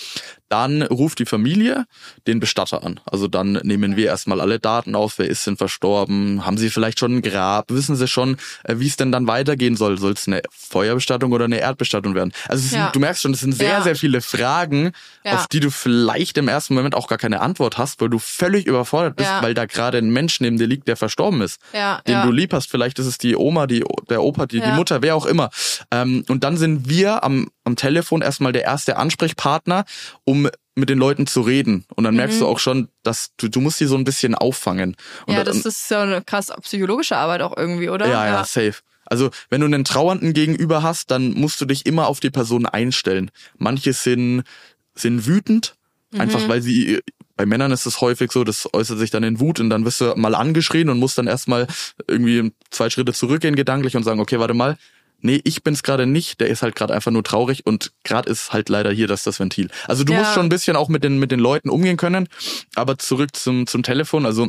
dann 0.51 0.83
ruft 0.83 1.19
die 1.21 1.27
Familie 1.27 1.87
den 2.27 2.41
Bestatter 2.41 2.85
an. 2.85 3.01
Also 3.07 3.29
dann 3.29 3.53
nehmen 3.63 3.97
wir 3.97 4.07
erstmal 4.07 4.41
alle 4.41 4.59
Daten 4.59 4.95
auf, 4.95 5.19
wer 5.19 5.29
ist 5.29 5.47
denn 5.47 5.57
verstorben, 5.57 6.45
haben 6.45 6.59
sie 6.59 6.69
vielleicht 6.71 6.99
schon 6.99 7.17
ein 7.17 7.23
Grab, 7.23 7.71
wissen 7.71 7.97
sie 7.97 8.09
schon, 8.09 8.37
äh, 8.65 8.75
wie 8.79 8.87
es 8.89 8.97
denn 8.97 9.13
dann 9.13 9.27
weitergehen 9.27 9.77
soll. 9.77 9.99
Soll 9.99 10.13
es 10.13 10.27
eine 10.27 10.43
Feuerbestattung 10.51 11.33
oder 11.33 11.45
eine 11.47 11.61
Erdbestattung 11.61 12.15
werden? 12.15 12.33
Also 12.49 12.67
sind, 12.67 12.79
Ja. 12.79 12.91
du 12.91 12.99
merkst 13.01 13.23
schon, 13.23 13.33
es 13.33 13.41
sind 13.41 13.53
sehr, 13.53 13.69
Ja. 13.69 13.83
sehr 13.83 13.97
viele 13.97 14.21
Fragen, 14.21 14.93
Ja. 15.25 15.35
auf 15.37 15.47
die 15.47 15.61
du 15.61 15.71
vielleicht 15.71 16.37
im 16.39 16.49
ersten 16.49 16.75
Moment 16.75 16.95
auch 16.95 17.07
gar 17.09 17.19
keine 17.19 17.41
Antwort 17.41 17.79
hast, 17.79 18.01
weil 18.01 18.09
du 18.09 18.19
völlig 18.19 18.67
überfordert 18.67 19.17
bist, 19.17 19.31
weil 19.41 19.55
da 19.55 19.67
gerade 19.67 19.99
ein 19.99 20.11
Mensch 20.11 20.41
neben 20.41 20.59
dir 20.59 20.67
liegt, 20.67 20.89
der 20.89 20.97
verstorben 20.97 21.41
ist 21.43 21.61
den 22.07 22.23
du 22.23 22.31
lieb 22.33 22.53
hast. 22.53 22.71
Vielleicht 22.71 22.99
ist 22.99 23.07
es 23.07 23.19
die 23.19 23.37
Oma, 23.37 23.67
die, 23.67 23.85
der 24.09 24.23
Opa, 24.23 24.47
die, 24.47 24.61
die. 24.61 24.71
Mutter, 24.73 25.03
wer 25.03 25.15
auch 25.17 25.27
immer. 25.27 25.51
Ähm, 25.91 26.25
und 26.29 26.45
dann 26.45 26.57
sind 26.57 26.89
wir 26.89 27.23
am, 27.25 27.49
am 27.71 27.77
Telefon 27.77 28.23
erstmal 28.23 28.53
der 28.53 28.63
erste 28.65 28.97
Ansprechpartner, 28.97 29.85
um 30.25 30.49
mit 30.75 30.89
den 30.89 30.99
Leuten 30.99 31.27
zu 31.27 31.41
reden. 31.43 31.85
Und 31.95 32.05
dann 32.05 32.17
merkst 32.17 32.37
Mhm. 32.37 32.41
du 32.41 32.47
auch 32.49 32.59
schon, 32.59 32.89
dass 33.03 33.31
du, 33.37 33.49
du 33.49 33.61
musst 33.61 33.81
die 33.81 33.87
so 33.87 33.97
ein 33.97 34.05
bisschen 34.05 34.35
auffangen. 34.35 34.97
Und 35.27 35.35
ja, 35.35 35.45
dann, 35.45 35.57
das 35.57 35.67
ist 35.67 35.89
so 35.89 35.97
eine 35.97 36.23
krass 36.23 36.53
psychologische 36.63 37.17
Arbeit 37.17 37.43
auch 37.43 37.57
irgendwie, 37.57 37.89
oder? 37.91 38.07
ja, 38.09 38.27
ja, 38.27 38.45
safe. 38.45 38.75
Also, 39.07 39.31
wenn 39.49 39.61
du 39.61 39.67
einen 39.67 39.85
Trauernden 39.85 40.33
gegenüber 40.35 40.83
hast, 40.83 41.11
dann 41.11 41.33
musst 41.33 41.61
du 41.61 41.65
dich 41.65 41.85
immer 41.87 42.07
auf 42.07 42.21
die 42.21 42.31
Person 42.31 42.65
einstellen. 42.67 43.31
Manche 43.59 43.93
sind, 43.93 44.45
sind 44.95 45.27
wütend, 45.27 45.75
einfach 46.17 46.41
Mhm. 46.41 46.49
weil 46.49 46.63
sie, 46.63 47.01
bei 47.37 47.45
Männern 47.47 47.73
ist 47.73 47.87
es 47.87 48.01
häufig 48.01 48.31
so, 48.31 48.45
das 48.45 48.69
äußert 48.73 48.99
sich 48.99 49.11
dann 49.11 49.23
in 49.25 49.41
Wut 49.41 49.59
und 49.61 49.71
dann 49.71 49.85
wirst 49.85 50.01
du 50.01 50.15
mal 50.17 50.35
angeschrien 50.35 50.89
und 50.91 50.99
musst 50.99 51.19
dann 51.19 51.27
erstmal 51.27 51.67
irgendwie 52.07 52.53
zwei 52.71 52.89
Schritte 52.91 53.13
zurückgehen 53.13 53.57
gedanklich 53.57 53.97
und 53.97 54.05
sagen, 54.05 54.21
okay, 54.21 54.39
warte 54.39 54.55
mal, 54.55 54.77
nee, 55.23 55.41
ich 55.45 55.63
bin's 55.63 55.83
gerade 55.83 56.07
nicht, 56.07 56.41
der 56.41 56.49
ist 56.49 56.63
halt 56.63 56.75
gerade 56.75 56.95
einfach 56.95 57.11
nur 57.11 57.25
traurig 57.25 57.67
und 57.67 57.93
gerade 58.05 58.31
ist 58.31 58.53
halt 58.53 58.69
leider 58.69 58.91
hier 58.91 59.07
das 59.07 59.23
das 59.23 59.41
Ventil. 59.41 59.69
Also 59.87 60.05
du 60.05 60.13
Ja. 60.13 60.21
musst 60.21 60.35
schon 60.35 60.47
ein 60.47 60.49
bisschen 60.51 60.77
auch 60.77 60.89
mit 60.89 61.05
den 61.05 61.19
mit 61.19 61.31
den 61.31 61.41
Leuten 61.41 61.69
umgehen 61.71 61.97
können, 61.97 62.29
aber 62.75 62.99
zurück 62.99 63.37
zum 63.37 63.67
zum 63.67 63.83
Telefon, 63.83 64.27
also 64.27 64.49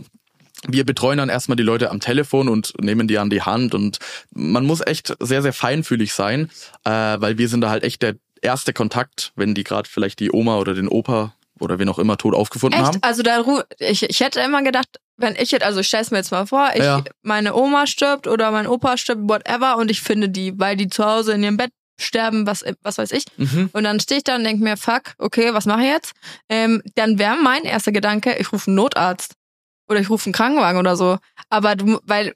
wir 0.68 0.86
betreuen 0.86 1.18
dann 1.18 1.30
erstmal 1.30 1.56
die 1.56 1.64
Leute 1.64 1.90
am 1.90 2.00
Telefon 2.00 2.48
und 2.48 2.74
nehmen 2.80 3.08
die 3.08 3.18
an 3.18 3.30
die 3.30 3.42
Hand 3.42 3.74
und 3.74 3.98
man 4.32 4.66
muss 4.66 4.82
echt 4.86 5.16
sehr, 5.20 5.42
sehr 5.42 5.54
feinfühlig 5.54 6.14
sein, 6.14 6.52
äh, 6.84 6.92
weil 6.92 7.38
wir 7.40 7.50
sind 7.50 7.62
da 7.62 7.70
halt 7.72 7.84
echt 7.84 8.02
der 8.04 8.16
erste 8.44 8.72
Kontakt, 8.74 9.32
wenn 9.36 9.56
die 9.56 9.64
gerade 9.64 9.90
vielleicht 9.90 10.20
die 10.20 10.32
Oma 10.32 10.58
oder 10.58 10.74
den 10.76 10.88
Opa 10.88 11.34
oder 11.60 11.80
wen 11.80 11.90
auch 11.90 12.00
immer 12.00 12.18
tot 12.18 12.34
aufgefunden 12.36 12.80
Echt? 12.80 12.88
haben. 12.88 12.98
Also 13.02 13.24
da 13.24 13.44
ich, 13.80 14.04
ich 14.04 14.20
hätte 14.20 14.40
immer 14.42 14.64
gedacht, 14.64 15.00
wenn 15.22 15.36
ich 15.36 15.52
jetzt, 15.52 15.64
also 15.64 15.80
ich 15.80 15.88
stell's 15.88 16.12
mir 16.12 16.18
jetzt 16.18 16.32
mal 16.32 16.46
vor, 16.46 16.70
ich, 16.74 16.84
Ja. 16.84 17.04
meine 17.22 17.56
Oma 17.56 17.88
stirbt 17.88 18.28
oder 18.28 18.52
mein 18.52 18.68
Opa 18.68 18.98
stirbt, 18.98 19.22
whatever, 19.30 19.78
und 19.78 19.90
ich 19.92 20.02
finde 20.02 20.30
die, 20.30 20.60
weil 20.60 20.76
die 20.76 20.88
zu 20.90 21.06
Hause 21.06 21.34
in 21.34 21.44
ihrem 21.44 21.58
Bett 21.58 21.72
sterben, 22.00 22.48
was, 22.48 22.66
was 22.82 22.98
weiß 22.98 23.12
ich. 23.12 23.26
Mhm. 23.38 23.70
Und 23.74 23.84
dann 23.84 24.00
stehe 24.00 24.18
ich 24.18 24.24
da 24.24 24.36
und 24.36 24.44
denke 24.44 24.64
mir, 24.64 24.76
fuck, 24.78 25.14
okay, 25.20 25.54
was 25.54 25.66
mache 25.66 25.82
ich 25.84 25.90
jetzt? 25.90 26.14
Ähm, 26.50 26.82
dann 26.96 27.20
wäre 27.20 27.36
mein 27.36 27.64
erster 27.64 27.92
Gedanke, 27.92 28.36
ich 28.38 28.52
rufe 28.52 28.68
einen 28.68 28.76
Notarzt. 28.76 29.34
Oder 29.88 30.00
ich 30.00 30.10
rufe 30.10 30.26
einen 30.26 30.34
Krankenwagen 30.34 30.80
oder 30.80 30.96
so. 30.96 31.18
Aber 31.50 31.76
du, 31.76 32.00
weil, 32.04 32.34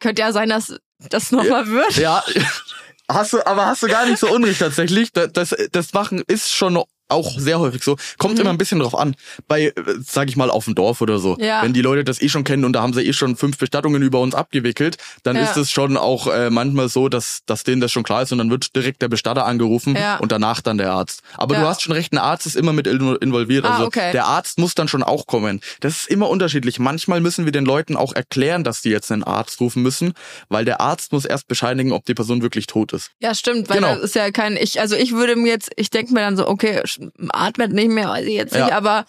könnte 0.00 0.22
ja 0.22 0.32
sein, 0.32 0.48
dass 0.48 0.74
das 0.98 1.30
nochmal 1.30 1.68
wird. 1.68 1.96
Ja, 1.96 2.24
hast 3.08 3.32
du, 3.32 3.46
aber 3.46 3.66
hast 3.66 3.82
du 3.82 3.86
gar 3.86 4.06
nicht 4.06 4.18
so 4.18 4.28
unrecht 4.28 4.58
tatsächlich. 4.58 5.12
Das, 5.12 5.32
das, 5.32 5.54
das 5.70 5.92
machen 5.92 6.22
ist 6.26 6.50
schon 6.52 6.72
auch 7.08 7.38
sehr 7.38 7.60
häufig 7.60 7.82
so. 7.84 7.96
Kommt 8.18 8.34
Mhm. 8.34 8.40
immer 8.40 8.50
ein 8.50 8.58
bisschen 8.58 8.80
drauf 8.80 8.94
an. 8.96 9.14
Bei, 9.48 9.66
äh, 9.66 9.72
sag 10.04 10.28
ich 10.28 10.36
mal, 10.36 10.50
auf 10.50 10.64
dem 10.64 10.74
Dorf 10.74 11.00
oder 11.00 11.18
so. 11.18 11.36
Ja. 11.38 11.62
Wenn 11.62 11.72
die 11.72 11.82
Leute 11.82 12.04
das 12.04 12.20
eh 12.20 12.28
schon 12.28 12.44
kennen 12.44 12.64
und 12.64 12.72
da 12.72 12.82
haben 12.82 12.92
sie 12.92 13.02
eh 13.02 13.12
schon 13.12 13.36
fünf 13.36 13.58
Bestattungen 13.58 14.02
über 14.02 14.20
uns 14.20 14.34
abgewickelt, 14.34 14.96
dann 15.22 15.36
Ja. 15.36 15.42
ist 15.42 15.56
es 15.56 15.70
schon 15.70 15.96
auch 15.96 16.26
äh, 16.26 16.50
manchmal 16.50 16.88
so, 16.88 17.08
dass, 17.08 17.40
dass 17.46 17.64
denen 17.64 17.80
das 17.80 17.92
schon 17.92 18.02
klar 18.02 18.22
ist 18.22 18.32
und 18.32 18.38
dann 18.38 18.50
wird 18.50 18.74
direkt 18.74 19.02
der 19.02 19.08
Bestatter 19.08 19.46
angerufen 19.46 19.94
Ja. 19.96 20.16
und 20.18 20.32
danach 20.32 20.60
dann 20.60 20.78
der 20.78 20.92
Arzt. 20.92 21.22
Aber 21.36 21.54
du 21.54 21.60
Ja. 21.62 21.68
hast 21.68 21.82
schon 21.82 21.92
recht, 21.92 22.12
ein 22.12 22.18
Arzt 22.18 22.46
ist 22.46 22.56
immer 22.56 22.72
mit 22.72 22.86
invo- 22.86 23.20
involviert. 23.22 23.64
Ah, 23.64 23.74
Also 23.74 23.86
okay. 23.86 24.12
der 24.12 24.26
Arzt 24.26 24.58
muss 24.58 24.74
dann 24.74 24.88
schon 24.88 25.02
auch 25.02 25.26
kommen. 25.26 25.60
Das 25.80 25.94
ist 26.00 26.08
immer 26.08 26.28
unterschiedlich. 26.28 26.78
Manchmal 26.78 27.20
müssen 27.20 27.44
wir 27.44 27.52
den 27.52 27.64
Leuten 27.64 27.96
auch 27.96 28.14
erklären, 28.14 28.64
dass 28.64 28.82
die 28.82 28.90
jetzt 28.90 29.12
einen 29.12 29.22
Arzt 29.24 29.60
rufen 29.60 29.82
müssen, 29.82 30.12
weil 30.48 30.64
der 30.64 30.80
Arzt 30.80 31.12
muss 31.12 31.24
erst 31.24 31.46
bescheinigen, 31.48 31.92
ob 31.92 32.04
die 32.04 32.14
Person 32.14 32.42
wirklich 32.42 32.66
tot 32.66 32.92
ist. 32.92 33.10
Ja, 33.20 33.34
stimmt, 33.34 33.68
weil 33.68 33.76
Genau. 33.78 33.94
das 33.94 34.02
ist 34.02 34.14
ja 34.14 34.30
kein, 34.30 34.56
ich, 34.56 34.80
also 34.80 34.96
ich 34.96 35.12
würde 35.12 35.36
mir 35.36 35.48
jetzt, 35.50 35.70
ich 35.76 35.90
denke 35.90 36.12
mir 36.12 36.20
dann 36.20 36.36
so, 36.36 36.46
okay, 36.48 36.82
atmet 37.30 37.72
nicht 37.72 37.90
mehr, 37.90 38.08
weiß 38.08 38.26
ich 38.26 38.34
jetzt 38.34 38.54
Ja. 38.54 38.64
nicht, 38.64 38.74
aber 38.74 39.04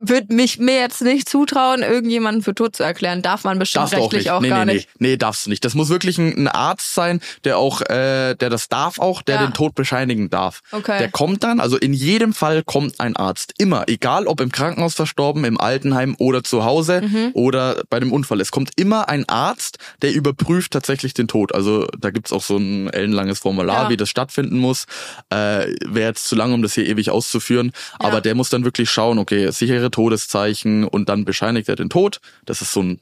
würde 0.00 0.34
mich 0.34 0.58
mir 0.58 0.76
jetzt 0.78 1.02
nicht 1.02 1.28
zutrauen, 1.28 1.82
irgendjemanden 1.82 2.42
für 2.42 2.54
tot 2.54 2.74
zu 2.74 2.82
erklären. 2.82 3.20
Darf 3.22 3.44
man 3.44 3.58
bestimmt 3.58 3.82
Darfst 3.82 3.94
du 3.94 3.98
auch 3.98 4.02
rechtlich 4.04 4.24
nicht. 4.24 4.30
auch, 4.32 4.40
nee, 4.40 4.48
gar 4.48 4.64
nee, 4.64 4.74
nicht. 4.74 4.88
nee. 4.98 5.08
Nee, 5.10 5.16
darfst 5.18 5.44
du 5.46 5.50
nicht. 5.50 5.64
Das 5.64 5.74
muss 5.74 5.90
wirklich 5.90 6.16
ein, 6.18 6.34
ein 6.36 6.48
Arzt 6.48 6.94
sein, 6.94 7.20
der 7.44 7.58
auch, 7.58 7.82
äh, 7.82 8.34
der 8.34 8.48
das 8.50 8.68
darf 8.68 8.98
auch, 8.98 9.20
der 9.22 9.36
Ja. 9.36 9.46
den 9.46 9.52
Tod 9.52 9.74
bescheinigen 9.74 10.30
darf. 10.30 10.60
Okay. 10.72 10.98
Der 10.98 11.10
kommt 11.10 11.44
dann, 11.44 11.60
also 11.60 11.76
in 11.76 11.92
jedem 11.92 12.32
Fall 12.32 12.62
kommt 12.62 12.98
ein 12.98 13.14
Arzt. 13.16 13.52
Immer, 13.58 13.84
egal 13.88 14.26
ob 14.26 14.40
im 14.40 14.50
Krankenhaus 14.50 14.94
verstorben, 14.94 15.44
im 15.44 15.60
Altenheim 15.60 16.16
oder 16.18 16.42
zu 16.42 16.64
Hause 16.64 17.02
Mhm. 17.02 17.30
oder 17.34 17.82
bei 17.90 18.00
dem 18.00 18.12
Unfall. 18.12 18.40
Es 18.40 18.50
kommt 18.50 18.70
immer 18.76 19.08
ein 19.10 19.28
Arzt, 19.28 19.78
der 20.02 20.12
überprüft 20.14 20.72
tatsächlich 20.72 21.12
den 21.14 21.28
Tod. 21.28 21.54
Also 21.54 21.86
da 21.98 22.10
gibt's 22.10 22.32
auch 22.32 22.42
so 22.42 22.56
ein 22.56 22.88
ellenlanges 22.90 23.40
Formular, 23.40 23.84
Ja. 23.84 23.88
wie 23.90 23.96
das 23.98 24.08
stattfinden 24.08 24.58
muss. 24.58 24.86
Äh, 25.28 25.74
Wäre 25.86 26.08
jetzt 26.08 26.26
zu 26.26 26.36
lang, 26.36 26.52
um 26.54 26.62
das 26.62 26.72
hier 26.74 26.86
ewig 26.86 27.10
auszuführen. 27.10 27.72
Ja. 28.00 28.08
Aber 28.08 28.20
der 28.20 28.34
muss 28.34 28.48
dann 28.48 28.64
wirklich 28.64 28.88
schauen, 28.90 29.18
okay, 29.18 29.50
sichere 29.50 29.89
Todeszeichen 29.90 30.84
und 30.84 31.08
dann 31.08 31.24
bescheinigt 31.24 31.68
er 31.68 31.76
den 31.76 31.90
Tod. 31.90 32.20
Das 32.44 32.62
ist 32.62 32.72
so 32.72 32.82
ein 32.82 33.00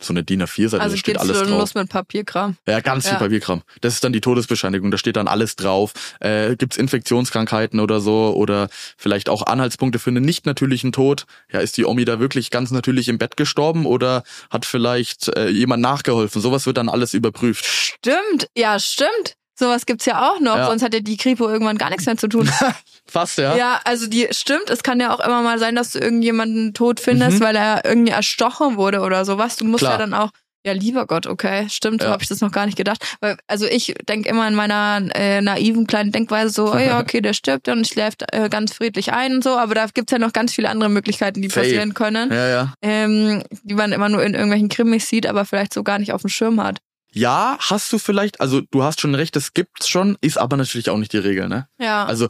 so 0.00 0.14
eine 0.14 0.24
DIN 0.24 0.42
A4-Seite, 0.42 0.82
Also 0.82 0.94
da 0.96 0.98
steht 0.98 1.18
alles 1.18 1.36
drauf. 1.38 1.48
los 1.50 1.74
mit 1.74 1.90
Papierkram. 1.90 2.56
Ja, 2.66 2.80
ganz 2.80 3.04
viel 3.04 3.12
Ja. 3.12 3.18
Papierkram. 3.18 3.60
Das 3.82 3.92
ist 3.92 4.02
dann 4.02 4.14
die 4.14 4.22
Todesbescheinigung, 4.22 4.90
da 4.90 4.96
steht 4.96 5.16
dann 5.16 5.28
alles 5.28 5.54
drauf. 5.54 5.92
Äh, 6.20 6.56
Gibt 6.56 6.72
es 6.72 6.78
Infektionskrankheiten 6.78 7.78
oder 7.78 8.00
so 8.00 8.32
oder 8.34 8.68
vielleicht 8.96 9.28
auch 9.28 9.44
Anhaltspunkte 9.44 9.98
für 9.98 10.08
einen 10.08 10.24
nicht 10.24 10.46
natürlichen 10.46 10.92
Tod? 10.92 11.26
Ja, 11.52 11.60
ist 11.60 11.76
die 11.76 11.84
Omi 11.84 12.06
da 12.06 12.18
wirklich 12.20 12.50
ganz 12.50 12.70
natürlich 12.70 13.08
im 13.10 13.18
Bett 13.18 13.36
gestorben 13.36 13.84
oder 13.84 14.22
hat 14.48 14.64
vielleicht 14.64 15.28
äh, 15.36 15.50
jemand 15.50 15.82
nachgeholfen? 15.82 16.40
Sowas 16.40 16.64
wird 16.64 16.78
dann 16.78 16.88
alles 16.88 17.12
überprüft. 17.12 17.66
Stimmt, 17.66 18.48
ja, 18.56 18.78
stimmt. 18.78 19.36
Sowas 19.58 19.86
gibt's 19.86 20.04
ja 20.04 20.28
auch 20.30 20.38
noch, 20.40 20.56
Ja. 20.56 20.66
sonst 20.66 20.82
hat 20.82 20.92
ja 20.92 21.00
die 21.00 21.16
Kripo 21.16 21.48
irgendwann 21.48 21.78
gar 21.78 21.88
nichts 21.90 22.04
mehr 22.06 22.16
zu 22.16 22.28
tun. 22.28 22.48
Fast, 23.06 23.38
ja. 23.38 23.56
Ja, 23.56 23.80
also 23.84 24.06
die 24.06 24.28
stimmt, 24.30 24.68
es 24.68 24.82
kann 24.82 25.00
ja 25.00 25.14
auch 25.14 25.20
immer 25.20 25.40
mal 25.42 25.58
sein, 25.58 25.74
dass 25.76 25.92
du 25.92 25.98
irgendjemanden 25.98 26.74
tot 26.74 27.00
findest, 27.00 27.38
Mhm. 27.40 27.44
weil 27.44 27.56
er 27.56 27.84
irgendwie 27.84 28.12
erstochen 28.12 28.76
wurde 28.76 29.00
oder 29.00 29.24
sowas. 29.24 29.56
Du 29.56 29.64
musst 29.64 29.80
Klar. 29.80 29.92
ja 29.92 29.98
dann 29.98 30.12
auch, 30.12 30.30
ja 30.66 30.72
lieber 30.72 31.06
Gott, 31.06 31.26
okay, 31.28 31.68
stimmt, 31.70 32.02
Ja. 32.02 32.10
habe 32.10 32.22
ich 32.24 32.28
das 32.28 32.40
noch 32.40 32.50
gar 32.50 32.66
nicht 32.66 32.76
gedacht. 32.76 33.16
Weil, 33.20 33.38
also 33.46 33.64
ich 33.66 33.94
denk 34.08 34.26
immer 34.26 34.46
in 34.48 34.54
meiner 34.56 35.00
äh, 35.14 35.40
naiven 35.40 35.86
kleinen 35.86 36.10
Denkweise 36.12 36.50
so, 36.50 36.74
oh 36.74 36.76
ja, 36.76 36.98
okay, 37.00 37.20
der 37.22 37.32
stirbt 37.32 37.68
und 37.68 37.86
schläft 37.86 38.24
äh, 38.32 38.48
ganz 38.50 38.74
friedlich 38.74 39.12
ein 39.12 39.36
und 39.36 39.44
so, 39.44 39.56
aber 39.56 39.74
da 39.76 39.86
gibt's 39.86 40.10
ja 40.12 40.18
noch 40.18 40.32
ganz 40.32 40.52
viele 40.52 40.68
andere 40.68 40.90
Möglichkeiten, 40.90 41.40
die 41.40 41.48
passieren 41.48 41.94
können, 41.94 42.30
Ja, 42.32 42.48
ja. 42.48 42.74
ähm, 42.82 43.42
die 43.62 43.74
man 43.74 43.92
immer 43.92 44.08
nur 44.08 44.22
in 44.24 44.34
irgendwelchen 44.34 44.68
Krimis 44.68 45.08
sieht, 45.08 45.26
aber 45.26 45.44
vielleicht 45.46 45.72
so 45.72 45.82
gar 45.84 45.98
nicht 46.00 46.12
auf 46.12 46.22
dem 46.22 46.28
Schirm 46.30 46.60
hat. 46.62 46.80
Ja, 47.12 47.56
hast 47.60 47.92
du 47.92 47.98
vielleicht, 47.98 48.40
also 48.40 48.60
du 48.60 48.82
hast 48.82 49.00
schon 49.00 49.14
recht, 49.14 49.36
das 49.36 49.54
gibt's 49.54 49.88
schon, 49.88 50.18
ist 50.20 50.36
aber 50.38 50.56
natürlich 50.56 50.90
auch 50.90 50.98
nicht 50.98 51.12
die 51.12 51.18
Regel, 51.18 51.48
ne? 51.48 51.68
Ja. 51.78 52.04
Also 52.04 52.28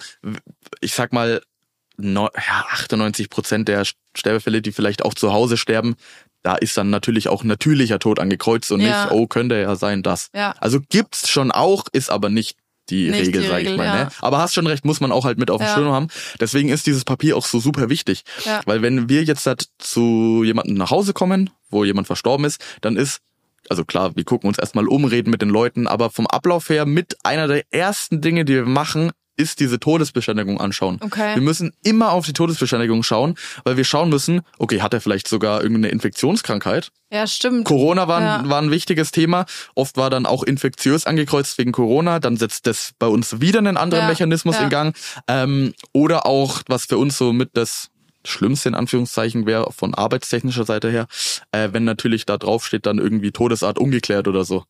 ich 0.81 0.93
sag 0.95 1.13
mal, 1.13 1.43
no, 1.97 2.29
ja, 2.37 2.67
98 2.71 3.29
Prozent 3.31 3.69
der 3.69 3.85
Sterbefälle, 4.15 4.63
die 4.63 4.73
vielleicht 4.73 5.05
auch 5.05 5.15
zu 5.15 5.33
Hause 5.33 5.57
sterben, 5.57 5.97
da 6.43 6.55
ist 6.55 6.77
dann 6.77 6.91
natürlich 6.91 7.29
auch 7.29 7.43
natürlicher 7.43 7.99
Tod 7.99 8.21
angekreuzt 8.21 8.71
und 8.71 8.81
Ja. 8.81 9.05
nicht, 9.07 9.13
oh, 9.13 9.27
könnte 9.27 9.61
ja 9.61 9.75
sein, 9.75 10.03
das. 10.05 10.29
ja. 10.35 10.55
Also 10.61 10.79
gibt's 10.81 11.29
schon 11.29 11.51
auch, 11.51 11.87
ist 11.93 12.11
aber 12.11 12.29
nicht 12.29 12.57
die 12.89 13.11
Nicht 13.11 13.27
Regel, 13.27 13.43
die 13.43 13.49
sag 13.49 13.61
ich 13.63 13.67
Regel, 13.67 13.79
mal. 13.79 13.85
ja. 13.87 14.05
Ne? 14.05 14.11
Aber 14.21 14.39
hast 14.39 14.55
schon 14.55 14.69
recht, 14.69 14.85
muss 14.85 15.01
man 15.01 15.11
auch 15.11 15.25
halt 15.25 15.39
mit 15.39 15.51
auf 15.51 15.59
dem 15.61 15.67
Ja. 15.67 15.75
Schirm 15.75 15.91
haben. 15.91 16.07
Deswegen 16.39 16.69
ist 16.69 16.87
dieses 16.87 17.05
Papier 17.05 17.37
auch 17.37 17.45
so 17.45 17.59
super 17.59 17.89
wichtig. 17.91 18.23
Ja. 18.45 18.61
Weil 18.65 18.81
wenn 18.83 19.09
wir 19.09 19.25
jetzt 19.25 19.49
zu 19.79 20.45
jemandem 20.45 20.77
nach 20.77 20.93
Hause 20.93 21.13
kommen, 21.13 21.51
wo 21.69 21.83
jemand 21.83 22.07
verstorben 22.07 22.47
ist, 22.47 22.65
dann 22.83 22.97
ist, 22.97 23.19
also 23.71 23.85
klar, 23.85 24.15
wir 24.17 24.25
gucken 24.25 24.49
uns 24.49 24.59
erstmal 24.59 24.87
um, 24.89 25.05
reden 25.05 25.31
mit 25.31 25.43
den 25.43 25.51
Leuten, 25.51 25.87
aber 25.87 26.11
vom 26.11 26.27
Ablauf 26.27 26.69
her 26.69 26.87
mit 26.87 27.17
einer 27.25 27.47
der 27.49 27.65
ersten 27.71 28.21
Dinge, 28.21 28.45
die 28.45 28.55
wir 28.55 28.65
machen, 28.67 29.11
ist 29.39 29.61
diese 29.61 29.79
Todesbescheinigung 29.79 30.59
anschauen. 30.59 30.99
Okay. 31.03 31.35
Wir 31.35 31.43
müssen 31.43 31.75
immer 31.85 32.13
auf 32.13 32.25
die 32.25 32.33
Todesbescheinigung 32.33 33.03
schauen, 33.03 33.35
weil 33.65 33.77
wir 33.77 33.85
schauen 33.85 34.09
müssen, 34.09 34.41
okay, 34.59 34.81
hat 34.81 34.95
er 34.95 35.03
vielleicht 35.03 35.29
sogar 35.29 35.61
irgendeine 35.61 35.89
Infektionskrankheit? 35.93 36.91
Ja, 37.13 37.27
stimmt. 37.27 37.67
Corona 37.67 38.09
war, 38.09 38.17
ein- 38.19 38.45
Ja. 38.45 38.49
war 38.49 38.63
ein 38.63 38.71
wichtiges 38.71 39.11
Thema. 39.11 39.45
Oft 39.75 39.99
war 39.99 40.09
dann 40.09 40.25
auch 40.25 40.43
infektiös 40.43 41.05
angekreuzt 41.05 41.59
wegen 41.59 41.73
Corona. 41.73 42.19
Dann 42.19 42.39
setzt 42.39 42.67
das 42.67 42.93
bei 42.99 43.07
uns 43.09 43.41
wieder 43.43 43.59
einen 43.59 43.77
anderen 43.77 44.05
Ja, 44.05 44.09
Mechanismus 44.09 44.57
ja. 44.57 44.63
in 44.65 44.71
Gang. 44.71 44.97
Ähm, 45.29 45.75
oder 45.93 46.25
auch, 46.25 46.63
was 46.69 46.87
für 46.87 46.97
uns 46.97 47.19
so 47.19 47.35
mit 47.35 47.51
das 47.53 47.89
Schlimmste 48.27 48.69
in 48.69 48.75
Anführungszeichen 48.75 49.47
wäre, 49.47 49.73
von 49.73 49.95
arbeitstechnischer 49.95 50.65
Seite 50.65 50.91
her, 50.91 51.07
äh, 51.53 51.69
wenn 51.73 51.85
natürlich 51.85 52.27
da 52.27 52.37
drauf 52.39 52.67
steht, 52.67 52.87
dann 52.87 52.99
irgendwie 52.99 53.33
Todesart 53.33 53.79
ungeklärt 53.79 54.29
oder 54.29 54.45
so. 54.45 54.65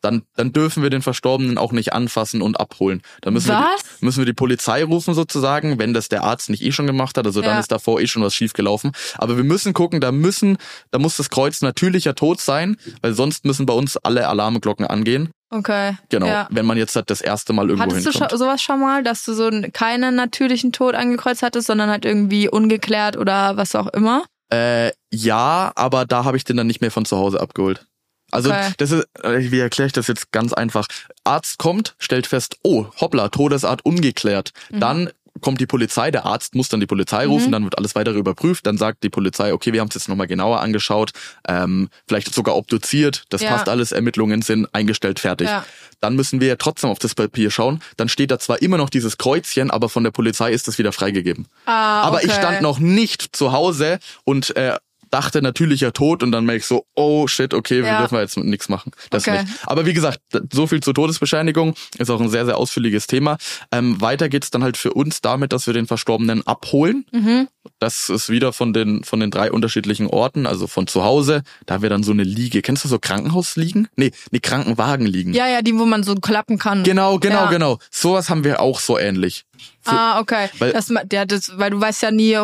Dann, 0.00 0.22
dann 0.36 0.52
dürfen 0.52 0.84
wir 0.84 0.90
den 0.90 1.02
Verstorbenen 1.02 1.58
auch 1.58 1.72
nicht 1.72 1.92
anfassen 1.92 2.40
und 2.40 2.60
abholen. 2.60 3.02
Dann 3.20 3.34
müssen, 3.34 3.48
wir 3.48 3.58
Was? 3.58 3.82
die, 3.98 4.04
müssen 4.04 4.18
wir 4.18 4.26
die 4.26 4.32
Polizei 4.32 4.84
rufen 4.84 5.12
sozusagen, 5.12 5.80
wenn 5.80 5.92
das 5.92 6.08
der 6.08 6.22
Arzt 6.22 6.50
nicht 6.50 6.62
eh 6.62 6.70
schon 6.70 6.86
gemacht 6.86 7.18
hat. 7.18 7.26
Also 7.26 7.40
dann 7.40 7.54
Ja. 7.54 7.58
ist 7.58 7.72
davor 7.72 8.00
eh 8.00 8.06
schon 8.06 8.22
was 8.22 8.32
schief 8.32 8.52
gelaufen. 8.52 8.92
Aber 9.16 9.36
wir 9.36 9.42
müssen 9.42 9.72
gucken, 9.72 10.00
da 10.00 10.12
müssen, 10.12 10.56
da 10.92 11.00
muss 11.00 11.16
das 11.16 11.30
Kreuz 11.30 11.62
natürlicher 11.62 12.14
Tod 12.14 12.40
sein, 12.40 12.76
weil 13.02 13.12
sonst 13.12 13.44
müssen 13.44 13.66
bei 13.66 13.74
uns 13.74 13.96
alle 13.96 14.28
Alarmglocken 14.28 14.86
angehen. 14.86 15.30
Okay. 15.50 15.96
Genau, 16.10 16.26
Ja. 16.26 16.46
wenn 16.50 16.66
man 16.66 16.76
jetzt 16.76 16.94
halt 16.94 17.08
das 17.10 17.20
erste 17.20 17.52
Mal 17.52 17.68
irgendwo 17.70 17.90
Hattest 17.90 18.06
du 18.06 18.10
hinkommt. 18.10 18.32
scho- 18.32 18.36
sowas 18.36 18.60
schon 18.60 18.80
mal, 18.80 19.02
dass 19.02 19.24
du 19.24 19.32
so 19.32 19.46
einen- 19.46 19.72
keinen 19.72 20.14
natürlichen 20.14 20.72
Tod 20.72 20.94
angekreuzt 20.94 21.42
hattest, 21.42 21.66
sondern 21.68 21.88
halt 21.88 22.04
irgendwie 22.04 22.48
ungeklärt 22.48 23.16
oder 23.16 23.56
was 23.56 23.74
auch 23.74 23.86
immer? 23.88 24.24
Äh, 24.52 24.92
ja, 25.12 25.72
aber 25.74 26.04
da 26.04 26.24
habe 26.24 26.36
ich 26.36 26.44
den 26.44 26.56
dann 26.56 26.66
nicht 26.66 26.80
mehr 26.80 26.90
von 26.90 27.04
zu 27.04 27.16
Hause 27.16 27.40
abgeholt. 27.40 27.86
Also 28.30 28.50
Okay. 28.50 28.72
das 28.76 28.90
ist, 28.90 29.06
äh, 29.22 29.50
wie 29.50 29.58
erkläre 29.58 29.86
ich 29.86 29.94
das 29.94 30.06
jetzt 30.06 30.32
ganz 30.32 30.52
einfach? 30.52 30.86
Arzt 31.24 31.56
kommt, 31.58 31.94
stellt 31.98 32.26
fest, 32.26 32.58
oh, 32.62 32.84
hoppla, 33.00 33.28
Todesart 33.30 33.86
ungeklärt. 33.86 34.50
Mhm. 34.70 34.80
Dann 34.80 35.10
kommt 35.38 35.60
die 35.60 35.66
Polizei, 35.66 36.10
der 36.10 36.24
Arzt 36.26 36.54
muss 36.54 36.68
dann 36.68 36.80
die 36.80 36.86
Polizei 36.86 37.26
rufen, 37.26 37.52
dann 37.52 37.64
wird 37.64 37.78
alles 37.78 37.94
weitere 37.94 38.18
überprüft, 38.18 38.66
dann 38.66 38.76
sagt 38.78 39.02
die 39.02 39.10
Polizei, 39.10 39.52
okay, 39.52 39.72
wir 39.72 39.80
haben 39.80 39.88
es 39.88 39.94
jetzt 39.94 40.08
nochmal 40.08 40.26
genauer 40.26 40.60
angeschaut, 40.60 41.12
ähm, 41.46 41.88
vielleicht 42.06 42.32
sogar 42.34 42.56
obduziert, 42.56 43.24
das 43.30 43.42
Ja. 43.42 43.50
passt 43.50 43.68
alles, 43.68 43.92
Ermittlungen 43.92 44.42
sind 44.42 44.72
eingestellt, 44.74 45.18
fertig. 45.20 45.48
Ja. 45.48 45.64
Dann 46.00 46.14
müssen 46.14 46.40
wir 46.40 46.48
ja 46.48 46.56
trotzdem 46.56 46.90
auf 46.90 46.98
das 46.98 47.14
Papier 47.14 47.50
schauen, 47.50 47.80
dann 47.96 48.08
steht 48.08 48.30
da 48.30 48.38
zwar 48.38 48.62
immer 48.62 48.76
noch 48.76 48.90
dieses 48.90 49.18
Kreuzchen, 49.18 49.70
aber 49.70 49.88
von 49.88 50.04
der 50.04 50.10
Polizei 50.12 50.52
ist 50.52 50.68
das 50.68 50.78
wieder 50.78 50.92
freigegeben. 50.92 51.46
Ah, 51.66 52.02
Aber 52.02 52.22
ich 52.22 52.30
okay. 52.30 52.38
stand 52.38 52.62
noch 52.62 52.78
nicht 52.78 53.34
zu 53.36 53.52
Hause 53.52 53.98
und 54.24 54.54
äh, 54.56 54.76
dachte 55.10 55.42
natürlicher 55.42 55.92
Tod 55.92 56.22
und 56.22 56.32
dann 56.32 56.44
merke 56.44 56.58
ich 56.60 56.66
so, 56.66 56.84
oh 56.94 57.26
shit, 57.26 57.54
okay, 57.54 57.78
wir 57.82 57.86
Ja. 57.88 57.98
dürfen 58.00 58.18
jetzt 58.18 58.36
nichts 58.36 58.68
machen. 58.68 58.92
Das 59.10 59.26
Okay. 59.26 59.42
nicht. 59.42 59.54
Aber 59.66 59.86
wie 59.86 59.92
gesagt, 59.94 60.20
so 60.52 60.66
viel 60.66 60.80
zur 60.80 60.94
Todesbescheinigung 60.94 61.74
ist 61.98 62.10
auch 62.10 62.20
ein 62.20 62.28
sehr, 62.28 62.44
sehr 62.44 62.56
ausführliches 62.58 63.06
Thema. 63.06 63.36
Ähm, 63.72 64.00
weiter 64.00 64.28
geht's 64.28 64.50
dann 64.50 64.62
halt 64.62 64.76
für 64.76 64.92
uns 64.92 65.20
damit, 65.20 65.52
dass 65.52 65.66
wir 65.66 65.74
den 65.74 65.86
Verstorbenen 65.86 66.46
abholen. 66.46 67.06
Mhm. 67.12 67.48
Das 67.78 68.08
ist 68.08 68.28
wieder 68.30 68.52
von 68.52 68.72
den 68.72 69.04
von 69.04 69.20
den 69.20 69.30
drei 69.30 69.52
unterschiedlichen 69.52 70.06
Orten, 70.06 70.46
also 70.46 70.66
von 70.66 70.86
zu 70.86 71.04
Hause. 71.04 71.42
Da 71.66 71.74
haben 71.74 71.82
wir 71.82 71.90
dann 71.90 72.02
so 72.02 72.12
eine 72.12 72.22
Liege. 72.24 72.62
Kennst 72.62 72.84
du 72.84 72.88
so 72.88 72.98
Krankenhausliegen? 72.98 73.88
Nee, 73.96 74.10
nee, 74.30 74.40
Krankenwagen 74.40 75.06
liegen. 75.06 75.34
Ja, 75.34 75.46
ja, 75.48 75.62
die, 75.62 75.78
wo 75.78 75.84
man 75.84 76.02
so 76.02 76.14
klappen 76.14 76.58
kann. 76.58 76.82
Genau, 76.82 77.18
genau, 77.18 77.44
Ja. 77.44 77.50
genau. 77.50 77.78
Sowas 77.90 78.30
haben 78.30 78.42
wir 78.44 78.60
auch 78.60 78.80
so 78.80 78.98
ähnlich. 78.98 79.44
Für, 79.82 79.90
Ah, 79.90 80.20
okay. 80.20 80.48
Weil- 80.58 80.72
das, 80.72 80.92
ja, 81.12 81.24
das, 81.24 81.58
weil 81.58 81.70
du 81.70 81.80
weißt 81.80 82.02
ja 82.02 82.10
nie, 82.10 82.36